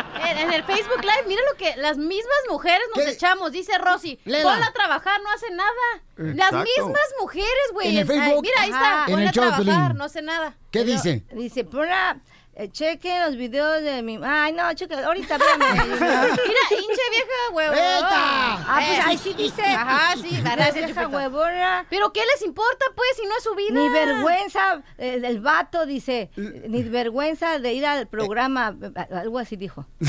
en 0.42 0.54
el 0.54 0.64
Facebook 0.64 1.02
Live, 1.02 1.24
mira 1.28 1.42
lo 1.52 1.58
que 1.58 1.76
las 1.78 1.98
mismas 1.98 2.38
mujeres 2.50 2.88
nos 2.96 3.06
echamos, 3.06 3.52
dice 3.52 3.78
Rosy. 3.78 4.18
Ponla 4.24 4.68
a 4.68 4.74
trabajar, 4.74 5.22
no 5.22 5.30
hace 5.32 5.52
nada. 5.52 5.72
Las 6.18 6.52
mismas 6.52 7.14
mujeres, 7.20 7.72
güey. 7.74 7.92
Mira, 7.92 8.62
ahí 8.62 8.70
está. 8.70 9.06
Ponla 9.08 9.30
a 9.30 9.34
trabajar, 9.34 9.96
no 9.96 10.04
hace 10.04 10.22
nada. 10.22 10.56
¿Qué 10.72 10.84
dice? 10.84 11.24
Dice, 11.32 11.64
ponla, 11.64 12.20
eh, 12.56 12.70
chequen 12.70 13.22
los 13.22 13.36
videos 13.36 13.82
de 13.84 14.02
mi... 14.02 14.18
Ay, 14.24 14.54
no, 14.54 14.74
chequen, 14.74 15.04
ahorita, 15.04 15.36
espérame. 15.36 15.84
Mira, 15.90 16.30
hinche 16.72 17.02
vieja 17.12 17.52
huevona. 17.52 18.00
Ah, 18.02 18.80
pues 18.88 19.06
ahí 19.06 19.18
sí 19.18 19.34
dice. 19.34 19.62
Ajá, 19.64 20.16
sí, 20.16 20.42
gracias, 20.42 20.74
Vieja 20.86 21.04
Chupeta. 21.04 21.08
huevona. 21.10 21.86
Pero 21.90 22.14
¿qué 22.14 22.22
les 22.26 22.42
importa, 22.44 22.86
pues, 22.96 23.10
si 23.18 23.26
no 23.26 23.36
es 23.38 23.44
su 23.44 23.56
vida? 23.56 23.74
Ni 23.74 23.90
vergüenza, 23.90 24.82
eh, 24.98 25.22
el 25.24 25.42
vato 25.42 25.86
dice, 25.86 26.30
ni 26.36 26.84
vergüenza 26.84 27.60
de 27.60 27.74
ir 27.74 27.86
al 27.86 28.08
programa, 28.08 28.74
eh, 28.82 28.92
algo 29.14 29.40
así 29.40 29.58
dijo. 29.58 29.86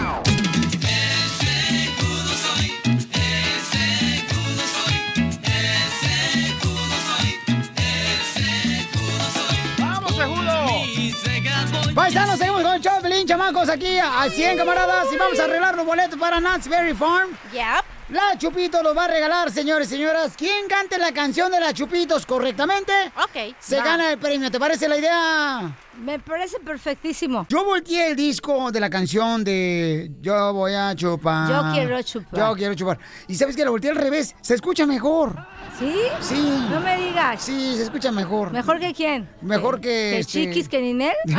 Paisanos, 11.93 12.39
seguimos 12.39 12.63
con 12.63 12.73
el 12.73 12.81
show 12.81 12.95
de 12.95 13.01
Pelín, 13.01 13.27
chamacos, 13.27 13.69
aquí 13.69 13.99
a 13.99 14.27
100 14.29 14.57
camaradas 14.57 15.07
y 15.13 15.17
vamos 15.17 15.39
a 15.39 15.43
arreglar 15.43 15.75
los 15.75 15.85
boletos 15.85 16.17
para 16.17 16.39
Nats 16.39 16.67
Berry 16.67 16.93
Farm. 16.93 17.29
Yep. 17.51 18.00
La 18.11 18.37
Chupitos 18.37 18.83
los 18.83 18.95
va 18.95 19.05
a 19.05 19.07
regalar, 19.07 19.49
señores 19.51 19.87
y 19.87 19.91
señoras. 19.91 20.33
¿Quién 20.37 20.67
cante 20.67 20.97
la 20.97 21.13
canción 21.13 21.49
de 21.49 21.61
la 21.61 21.73
Chupitos 21.73 22.25
correctamente? 22.25 22.91
Ok. 23.15 23.55
Se 23.57 23.77
Va. 23.77 23.85
gana 23.85 24.11
el 24.11 24.17
premio. 24.17 24.51
¿Te 24.51 24.59
parece 24.59 24.89
la 24.89 24.97
idea? 24.97 25.73
Me 25.97 26.19
parece 26.19 26.59
perfectísimo. 26.59 27.45
Yo 27.47 27.63
volteé 27.63 28.09
el 28.09 28.17
disco 28.17 28.69
de 28.69 28.81
la 28.81 28.89
canción 28.89 29.45
de 29.45 30.11
Yo 30.19 30.51
voy 30.51 30.73
a 30.73 30.93
chupar. 30.93 31.49
Yo 31.49 31.73
quiero 31.73 32.01
chupar. 32.01 32.39
Yo 32.39 32.53
quiero 32.55 32.75
chupar. 32.75 32.99
Y 33.29 33.35
sabes 33.35 33.55
que 33.55 33.63
lo 33.63 33.71
volteé 33.71 33.91
al 33.91 33.95
revés. 33.95 34.35
Se 34.41 34.55
escucha 34.55 34.85
mejor. 34.85 35.33
¿Sí? 35.79 35.95
Sí. 36.19 36.67
No 36.69 36.81
me 36.81 36.97
digas. 36.97 37.41
Sí, 37.41 37.75
se 37.77 37.83
escucha 37.83 38.11
mejor. 38.11 38.51
¿Mejor 38.51 38.77
que 38.79 38.93
quién? 38.93 39.29
Mejor 39.41 39.79
que. 39.79 39.87
¿Que 39.87 40.19
este, 40.19 40.33
Chiquis, 40.33 40.67
que 40.67 40.81
Ninel? 40.81 41.15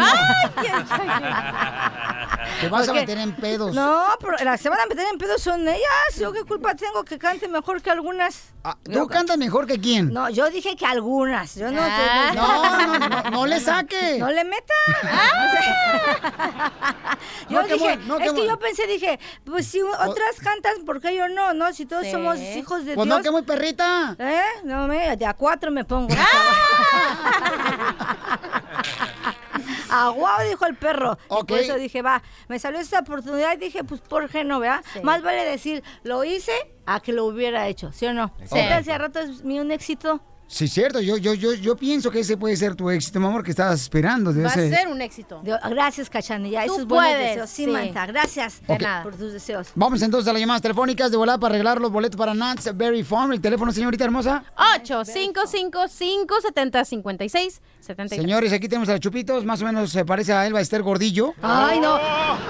Te 2.60 2.68
vas 2.68 2.88
a 2.88 2.92
meter 2.92 3.18
en 3.18 3.32
pedos. 3.32 3.74
No, 3.74 4.04
pero 4.20 4.36
las 4.44 4.60
se 4.60 4.68
van 4.68 4.80
a 4.80 4.86
meter 4.86 5.06
en 5.10 5.18
pedos 5.18 5.42
son 5.42 5.66
ellas. 5.66 6.16
¿Yo 6.18 6.32
qué 6.32 6.44
culpa 6.44 6.61
tengo 6.76 7.04
que 7.04 7.18
cante 7.18 7.48
mejor 7.48 7.82
que 7.82 7.90
algunas? 7.90 8.52
Ah, 8.64 8.76
¿Tú 8.84 9.06
cantas 9.08 9.36
mejor 9.38 9.66
que 9.66 9.80
quién? 9.80 10.12
No, 10.12 10.28
yo 10.30 10.48
dije 10.50 10.76
que 10.76 10.86
algunas. 10.86 11.54
Yo 11.56 11.70
no 11.72 11.80
Ah. 11.82 12.28
sé. 12.30 12.36
No, 12.36 12.98
no, 12.98 13.08
no, 13.08 13.30
no 13.30 13.46
le 13.46 13.58
saque. 13.60 14.18
No 14.18 14.30
le 14.30 14.44
meta. 14.44 14.74
yo 17.48 17.60
No, 17.62 17.66
qué 17.66 17.74
dije, 17.74 17.96
no, 18.06 18.18
qué 18.18 18.26
es 18.26 18.32
que 18.32 18.46
yo 18.46 18.58
pensé, 18.58 18.86
dije, 18.86 19.18
pues 19.44 19.66
si 19.66 19.80
otras 19.82 20.36
cantan, 20.42 20.84
¿por 20.84 21.00
qué 21.00 21.14
yo 21.14 21.28
no? 21.28 21.52
No, 21.54 21.72
si 21.72 21.86
todos 21.86 22.04
Sí. 22.04 22.12
somos 22.12 22.38
hijos 22.38 22.84
de 22.84 22.94
Pues 22.94 23.06
Dios. 23.06 23.18
no, 23.18 23.22
que 23.22 23.30
muy 23.30 23.42
perrita. 23.42 24.14
¿Eh? 24.18 24.42
No, 24.64 24.86
me, 24.86 25.16
de 25.16 25.26
a 25.26 25.34
cuatro 25.34 25.70
me 25.70 25.84
pongo. 25.84 26.14
Aguao, 29.92 30.48
dijo 30.48 30.66
el 30.66 30.76
perro. 30.76 31.18
Y 31.40 31.44
por 31.44 31.58
eso 31.58 31.76
dije, 31.76 32.02
va, 32.02 32.22
me 32.48 32.58
salió 32.58 32.80
esta 32.80 33.00
oportunidad 33.00 33.54
y 33.54 33.58
dije, 33.58 33.84
pues, 33.84 34.00
¿por 34.00 34.28
qué 34.28 34.44
no, 34.44 34.58
verdad? 34.58 34.82
Sí. 34.92 35.00
Más 35.02 35.22
vale 35.22 35.44
decir, 35.44 35.82
lo 36.02 36.24
hice 36.24 36.52
a 36.86 37.00
que 37.00 37.12
lo 37.12 37.26
hubiera 37.26 37.68
hecho, 37.68 37.92
¿sí 37.92 38.06
o 38.06 38.14
no? 38.14 38.32
Sí. 38.44 38.54
¿Qué 38.54 38.68
tal 38.68 38.84
si 38.84 38.90
a 38.90 38.98
rato 38.98 39.20
es 39.20 39.42
mi 39.44 39.60
un 39.60 39.70
éxito? 39.70 40.20
Sí, 40.52 40.68
cierto. 40.68 41.00
Yo, 41.00 41.16
yo, 41.16 41.32
yo, 41.32 41.54
yo 41.54 41.74
pienso 41.76 42.10
que 42.10 42.20
ese 42.20 42.36
puede 42.36 42.54
ser 42.58 42.74
tu 42.74 42.90
éxito, 42.90 43.18
mi 43.18 43.24
amor, 43.26 43.42
que 43.42 43.52
estabas 43.52 43.80
esperando. 43.80 44.34
de 44.34 44.42
Va 44.42 44.50
a 44.50 44.52
ese- 44.52 44.68
ser 44.68 44.86
un 44.86 45.00
éxito. 45.00 45.40
Dios, 45.42 45.58
gracias, 45.70 46.10
Cachanilla. 46.10 46.66
Tú 46.66 46.74
Esos 46.74 46.86
buenos 46.86 47.10
puedes, 47.14 47.28
deseos. 47.30 47.48
Sí, 47.50 47.64
sí. 47.64 47.70
Manta, 47.70 48.04
gracias 48.04 48.60
De 48.66 48.74
Ok. 48.74 48.82
nada. 48.82 49.02
por 49.02 49.14
tus 49.16 49.32
deseos. 49.32 49.68
Vamos 49.74 50.02
entonces 50.02 50.28
a 50.28 50.32
las 50.34 50.40
llamadas 50.40 50.60
telefónicas 50.60 51.10
de 51.10 51.16
volada 51.16 51.38
para 51.38 51.54
arreglar 51.54 51.80
los 51.80 51.90
boletos 51.90 52.18
para 52.18 52.34
Nats 52.34 52.68
Berry 52.76 53.02
Farm. 53.02 53.32
El 53.32 53.40
teléfono, 53.40 53.72
señorita 53.72 54.04
hermosa. 54.04 54.44
855-570-5673. 54.84 57.60
Señores, 58.08 58.52
aquí 58.52 58.68
tenemos 58.68 58.90
a 58.90 58.92
los 58.92 59.00
Chupitos. 59.00 59.46
Más 59.46 59.62
o 59.62 59.64
menos 59.64 59.90
se 59.90 60.04
parece 60.04 60.34
a 60.34 60.46
Elba 60.46 60.60
Esther 60.60 60.82
Gordillo. 60.82 61.32
Ay, 61.42 61.80
no. 61.80 61.98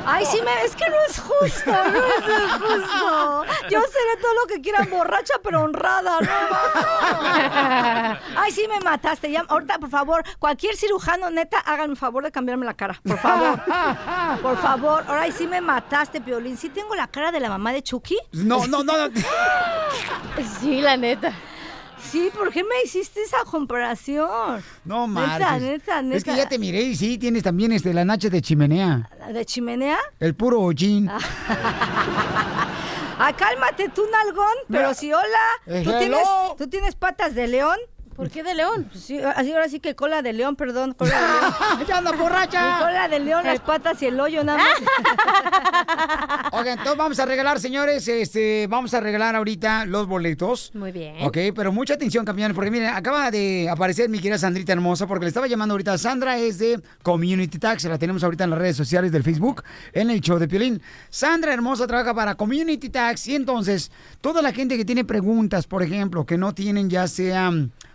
Ay, 0.05 0.27
sí, 0.27 0.39
me, 0.45 0.65
es 0.66 0.74
que 0.74 0.91
no 0.91 0.97
es 1.09 1.20
justo. 1.20 1.70
No 1.70 2.07
es 2.07 2.53
justo. 2.61 3.45
Yo 3.70 3.81
seré 3.81 4.16
todo 4.20 4.35
lo 4.43 4.47
que 4.49 4.61
quieran 4.61 4.91
borracha, 4.91 5.35
pero 5.43 5.62
honrada, 5.62 6.19
¿no? 6.20 6.29
Ay, 8.36 8.52
sí, 8.52 8.66
me 8.69 8.81
mataste. 8.81 9.31
Ya, 9.31 9.44
ahorita, 9.48 9.78
por 9.78 9.90
favor, 9.90 10.24
cualquier 10.39 10.77
cirujano, 10.77 11.31
neta, 11.31 11.59
háganme 11.59 11.93
el 11.93 11.98
favor 11.98 12.24
de 12.24 12.31
cambiarme 12.32 12.64
la 12.66 12.74
cara. 12.74 13.01
Por 13.02 13.19
favor. 13.19 13.60
Por 14.43 14.56
favor. 14.59 15.05
Ahora 15.09 15.31
sí 15.32 15.47
me 15.47 15.60
mataste, 15.60 16.20
Piolín. 16.20 16.56
¿Sí 16.56 16.69
tengo 16.69 16.94
la 16.94 17.06
cara 17.09 17.32
de 17.32 17.40
la 17.40 17.48
mamá 17.48 17.73
de 17.73 17.82
Chucky? 17.82 18.16
No, 18.32 18.66
no, 18.66 18.82
no. 18.82 18.94
no. 19.09 19.09
Sí, 20.60 20.81
la 20.81 20.97
neta. 20.97 21.32
Sí, 22.10 22.31
¿por 22.36 22.51
qué 22.52 22.62
me 22.64 22.82
hiciste 22.85 23.23
esa 23.23 23.44
comparación? 23.44 24.28
No, 24.85 25.06
Neta, 25.06 25.39
marches. 25.39 25.62
neta, 25.62 26.02
neta. 26.02 26.16
Es 26.16 26.24
que 26.24 26.36
ya 26.36 26.48
te 26.48 26.59
miré 26.59 26.82
y 26.82 26.97
sí, 26.97 27.16
tienes 27.16 27.43
también 27.44 27.73
este, 27.73 27.94
la 27.94 28.05
nacha 28.05 28.28
de 28.28 28.43
chimenea. 28.43 29.09
¿La 29.20 29.28
¿De 29.32 29.44
chimenea? 29.47 29.98
El 30.19 30.35
puro 30.35 30.60
hollín. 30.60 31.09
Ah, 33.18 33.32
cálmate 33.36 33.89
tú, 33.89 34.02
nalgón. 34.10 34.56
Pero 34.70 34.94
si 34.94 35.12
hola, 35.12 35.82
¿tú 35.84 35.98
tienes, 35.98 36.28
tú 36.59 36.68
tienes 36.68 36.94
patas 36.94 37.34
de 37.34 37.47
león. 37.47 37.78
¿Por 38.14 38.30
qué 38.30 38.43
de 38.43 38.55
león? 38.55 38.89
Pues 38.90 39.05
sí, 39.05 39.18
así 39.18 39.52
ahora 39.52 39.68
sí 39.68 39.80
que 39.80 39.94
cola 39.94 40.22
de 40.22 40.32
león, 40.32 40.55
perdón. 40.56 40.93
Cola 40.93 41.14
de 41.14 41.26
león. 41.26 41.86
¡Ya 41.89 41.98
anda 41.98 42.12
borracha! 42.12 42.78
Cola 42.80 43.09
de 43.09 43.18
león, 43.20 43.44
las 43.44 43.60
patas 43.60 44.02
y 44.02 44.06
el 44.06 44.20
hoyo 44.20 44.44
nada 44.44 44.59
más. 44.59 46.52
Oigan, 46.52 46.78
entonces 46.78 46.97
vamos 46.98 47.18
a 47.18 47.26
regalar, 47.26 47.59
señores, 47.59 48.06
este, 48.09 48.66
vamos 48.68 48.93
a 48.94 49.01
regalar 49.01 49.34
ahorita 49.34 49.86
los 49.86 50.06
boletos. 50.06 50.70
Muy 50.74 50.93
bien. 50.93 51.16
Ok, 51.22 51.39
pero 51.55 51.72
mucha 51.72 51.94
atención, 51.94 52.24
campeones, 52.24 52.55
porque 52.55 52.70
miren, 52.70 52.90
acaba 52.90 53.30
de 53.30 53.68
aparecer 53.70 54.09
mi 54.09 54.18
querida 54.18 54.39
Sandrita 54.39 54.72
hermosa, 54.72 55.06
porque 55.06 55.24
le 55.24 55.28
estaba 55.28 55.47
llamando 55.47 55.72
ahorita. 55.72 55.97
Sandra 55.97 56.36
es 56.39 56.59
de 56.59 56.82
Community 57.02 57.59
Tax, 57.59 57.84
la 57.84 57.98
tenemos 57.98 58.22
ahorita 58.22 58.44
en 58.44 58.51
las 58.51 58.59
redes 58.59 58.76
sociales 58.76 59.10
del 59.10 59.22
Facebook, 59.22 59.62
en 59.93 60.10
el 60.10 60.20
show 60.20 60.39
de 60.39 60.48
Piolín. 60.48 60.82
Sandra 61.09 61.55
hermosa 61.55 61.86
trabaja 61.86 62.14
para 62.14 62.34
Community 62.34 62.90
Tax 62.90 63.28
y 63.28 63.34
entonces, 63.36 63.90
toda 64.20 64.43
la 64.43 64.52
gente 64.52 64.76
que 64.76 64.84
tiene 64.84 65.05
preguntas, 65.05 65.66
por 65.66 65.82
ejemplo, 65.82 66.26
que 66.26 66.36
no 66.36 66.55
tienen 66.55 66.90
ya 66.90 67.09
sea 67.09 67.51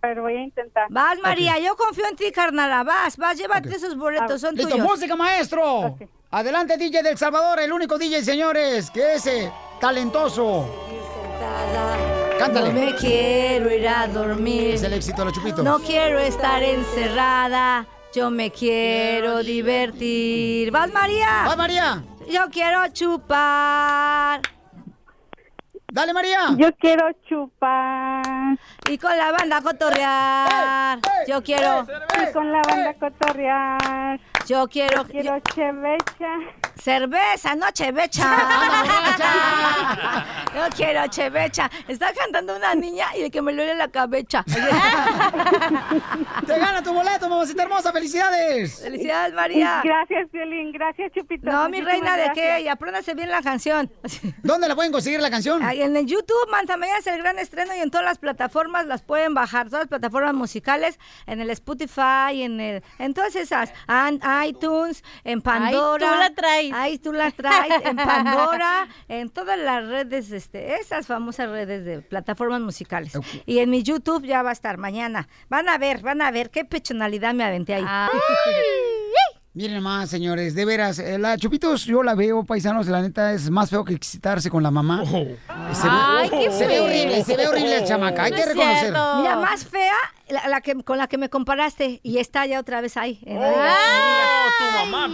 Pero 0.00 0.22
voy 0.22 0.36
a 0.36 0.42
intentar. 0.42 0.86
Vas, 0.90 1.18
María, 1.18 1.58
yo 1.58 1.76
confío 1.76 2.06
en 2.08 2.14
ti, 2.16 2.30
carnala. 2.32 2.84
Vas, 2.84 3.16
vas, 3.16 3.36
llévate 3.36 3.74
esos 3.74 3.96
boletos, 3.96 4.40
son 4.40 4.54
Listo, 4.54 4.70
tuyos. 4.70 4.86
música, 4.88 5.14
maestro. 5.16 5.98
Adelante, 6.32 6.76
DJ 6.76 7.02
del 7.02 7.18
Salvador, 7.18 7.58
el 7.58 7.72
único 7.72 7.98
DJ, 7.98 8.22
señores, 8.22 8.88
que 8.92 9.14
es 9.14 9.26
eh, 9.26 9.52
talentoso. 9.80 10.64
Cántale. 12.38 12.72
No 12.72 12.80
me 12.80 12.94
quiero 12.94 13.74
ir 13.74 13.88
a 13.88 14.06
dormir. 14.06 14.74
Es 14.74 14.84
el 14.84 14.92
éxito 14.92 15.22
de 15.22 15.24
los 15.24 15.34
chupitos. 15.34 15.64
No 15.64 15.80
quiero 15.80 16.20
estar 16.20 16.62
encerrada. 16.62 17.84
Yo 18.14 18.30
me 18.30 18.52
quiero 18.52 19.42
divertir. 19.42 20.70
¿Vas, 20.70 20.92
María? 20.92 21.42
¡Vas, 21.46 21.56
María! 21.56 22.04
Yo 22.30 22.48
quiero 22.50 22.86
chupar. 22.92 24.40
¡Dale, 25.92 26.14
María! 26.14 26.54
Yo 26.56 26.72
quiero 26.76 27.08
chupar. 27.28 28.56
Y 28.88 28.98
con 28.98 29.16
la 29.16 29.32
banda 29.32 29.60
cotorrear. 29.62 31.00
Yo 31.26 31.42
quiero. 31.42 31.84
Y 32.22 32.32
con 32.32 32.52
la 32.52 32.62
banda 32.62 32.94
cotorrear. 32.94 34.20
Yo 34.46 34.66
quiero. 34.68 35.04
quiero 35.04 35.38
chevecha. 35.54 36.38
Cerveza, 36.80 37.54
no 37.54 37.70
chevecha. 37.72 38.24
Yo 40.54 40.62
quiero 40.76 41.06
chevecha. 41.08 41.70
Está 41.86 42.12
cantando 42.12 42.56
una 42.56 42.74
niña 42.74 43.06
y 43.16 43.22
el 43.22 43.30
que 43.30 43.42
me 43.42 43.52
duele 43.52 43.74
la 43.74 43.88
cabeza. 43.88 44.44
¡Te 46.46 46.58
gana 46.58 46.82
tu 46.82 46.92
boleto, 46.92 47.28
mamacita 47.28 47.62
hermosa! 47.62 47.92
¡Felicidades! 47.92 48.82
Felicidades, 48.82 49.34
María. 49.34 49.80
Gracias, 49.84 50.30
Violín. 50.32 50.72
Gracias, 50.72 51.12
Chupito. 51.12 51.50
No, 51.50 51.68
mi 51.68 51.80
reina, 51.80 52.16
¿de 52.16 52.30
qué? 52.34 52.60
Y 52.62 52.68
apréndase 52.68 53.14
bien 53.14 53.30
la 53.30 53.42
canción. 53.42 53.90
¿Dónde 54.42 54.68
la 54.68 54.74
pueden 54.74 54.92
conseguir 54.92 55.20
la 55.20 55.30
canción? 55.30 55.62
Ahí 55.62 55.82
en 55.82 55.96
el 55.96 56.06
YouTube, 56.06 56.50
Manta 56.50 56.76
Mañana 56.76 56.98
es 56.98 57.06
el 57.06 57.18
gran 57.18 57.38
estreno 57.38 57.74
y 57.76 57.80
en 57.80 57.90
todas 57.90 58.04
las 58.04 58.18
plataformas 58.18 58.86
las 58.86 59.02
pueden 59.02 59.34
bajar, 59.34 59.66
todas 59.66 59.82
las 59.82 59.88
plataformas 59.88 60.34
musicales, 60.34 60.98
en 61.26 61.40
el 61.40 61.50
Spotify, 61.50 62.42
en 62.42 62.60
el, 62.60 62.82
en 62.98 63.14
todas 63.14 63.36
esas, 63.36 63.72
iTunes, 64.46 65.02
en 65.24 65.42
Pandora. 65.42 66.12
tú 66.12 66.18
la 66.18 66.34
traes. 66.34 66.72
Ahí 66.72 66.98
tú 66.98 67.12
la 67.12 67.30
traes, 67.30 67.84
en 67.84 67.96
Pandora, 67.96 68.88
en 69.08 69.30
todas 69.30 69.58
las 69.58 69.86
redes, 69.86 70.30
este, 70.32 70.74
esas 70.74 71.06
famosas 71.06 71.48
redes 71.50 71.84
de 71.84 72.00
plataformas 72.02 72.60
musicales. 72.60 73.12
Y 73.46 73.58
en 73.58 73.70
mi 73.70 73.82
YouTube 73.82 74.24
ya 74.24 74.42
va 74.42 74.50
a 74.50 74.52
estar 74.52 74.78
mañana. 74.78 75.28
Van 75.48 75.68
a 75.68 75.78
ver, 75.78 76.02
van 76.02 76.22
a 76.22 76.30
ver 76.30 76.50
qué 76.50 76.64
pechonalidad 76.64 77.34
me 77.34 77.44
aventé 77.44 77.74
ahí. 77.74 77.84
Miren 79.60 79.82
más, 79.82 80.08
señores, 80.08 80.54
de 80.54 80.64
veras, 80.64 80.98
eh, 81.00 81.18
la 81.18 81.36
Chupitos 81.36 81.84
yo 81.84 82.02
la 82.02 82.14
veo, 82.14 82.44
paisanos, 82.44 82.86
la 82.86 83.02
neta 83.02 83.34
es 83.34 83.50
más 83.50 83.68
feo 83.68 83.84
que 83.84 83.92
excitarse 83.92 84.48
con 84.48 84.62
la 84.62 84.70
mamá. 84.70 85.04
Se 85.04 85.12
ve, 85.22 85.36
Ay, 85.48 86.30
qué 86.30 86.50
se 86.50 86.66
ve 86.66 86.80
horrible, 86.80 87.22
se 87.24 87.36
ve 87.36 87.46
horrible 87.46 87.76
el 87.76 87.84
chamaca, 87.84 88.22
hay 88.22 88.30
No 88.30 88.36
que 88.38 88.46
reconocer. 88.46 88.86
Mira, 89.18 89.36
más 89.38 89.66
fea 89.66 89.92
la, 90.30 90.48
la 90.48 90.60
que, 90.62 90.82
con 90.82 90.96
la 90.96 91.08
que 91.08 91.18
me 91.18 91.28
comparaste 91.28 92.00
y 92.02 92.16
está 92.18 92.46
ya 92.46 92.58
otra 92.58 92.80
vez 92.80 92.96
ahí. 92.96 93.20
la 93.26 93.34
Oh, 93.34 93.50
liga. 93.50 94.80
tu 94.80 94.86
mamá. 94.86 95.08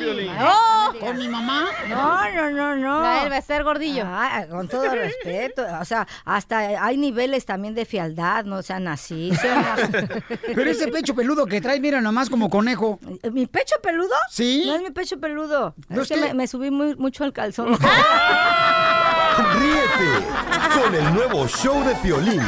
Oh, 0.48 0.92
¿Con 1.00 1.18
mi 1.18 1.28
mamá? 1.28 1.64
No, 1.88 2.30
no, 2.32 2.50
no, 2.50 2.76
no. 2.76 3.02
La 3.02 3.20
del 3.22 3.30
Bester 3.30 3.64
Gordillo. 3.64 4.04
Ah, 4.06 4.44
con 4.48 4.68
todo 4.68 4.88
respeto. 4.94 5.64
O 5.80 5.84
sea, 5.84 6.06
hasta 6.24 6.58
hay 6.84 6.96
niveles 6.98 7.44
también 7.46 7.74
de 7.74 7.84
fialdad, 7.84 8.44
no 8.44 8.62
sean 8.62 8.86
así. 8.86 9.32
sean- 9.40 10.22
Pero 10.54 10.70
ese 10.70 10.86
pecho 10.88 11.14
peludo 11.16 11.46
que 11.46 11.60
traes, 11.60 11.80
mira 11.80 12.00
nomás 12.00 12.30
como 12.30 12.48
conejo. 12.48 13.00
¿Mi 13.32 13.46
pecho 13.46 13.74
peludo? 13.82 14.14
Sí. 14.36 14.64
No 14.66 14.74
es 14.74 14.82
mi 14.82 14.90
pecho 14.90 15.18
peludo. 15.18 15.74
¿No 15.88 16.02
es 16.02 16.10
es 16.10 16.14
que 16.14 16.22
que- 16.22 16.28
me, 16.28 16.34
me 16.34 16.46
subí 16.46 16.70
muy, 16.70 16.94
mucho 16.96 17.24
al 17.24 17.32
calzón. 17.32 17.68
Ríete 19.38 20.26
con 20.82 20.94
el 20.94 21.14
nuevo 21.14 21.46
show 21.48 21.82
de 21.84 21.94
Piolín. 21.96 22.42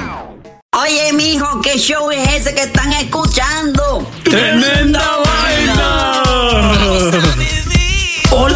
Oye, 0.79 1.13
mijo, 1.15 1.61
¿qué 1.63 1.79
show 1.79 2.11
es 2.11 2.29
ese 2.35 2.55
que 2.55 2.65
están 2.65 2.93
escuchando? 2.93 4.07
¡Tremenda 4.25 5.03
vaina! 5.25 6.23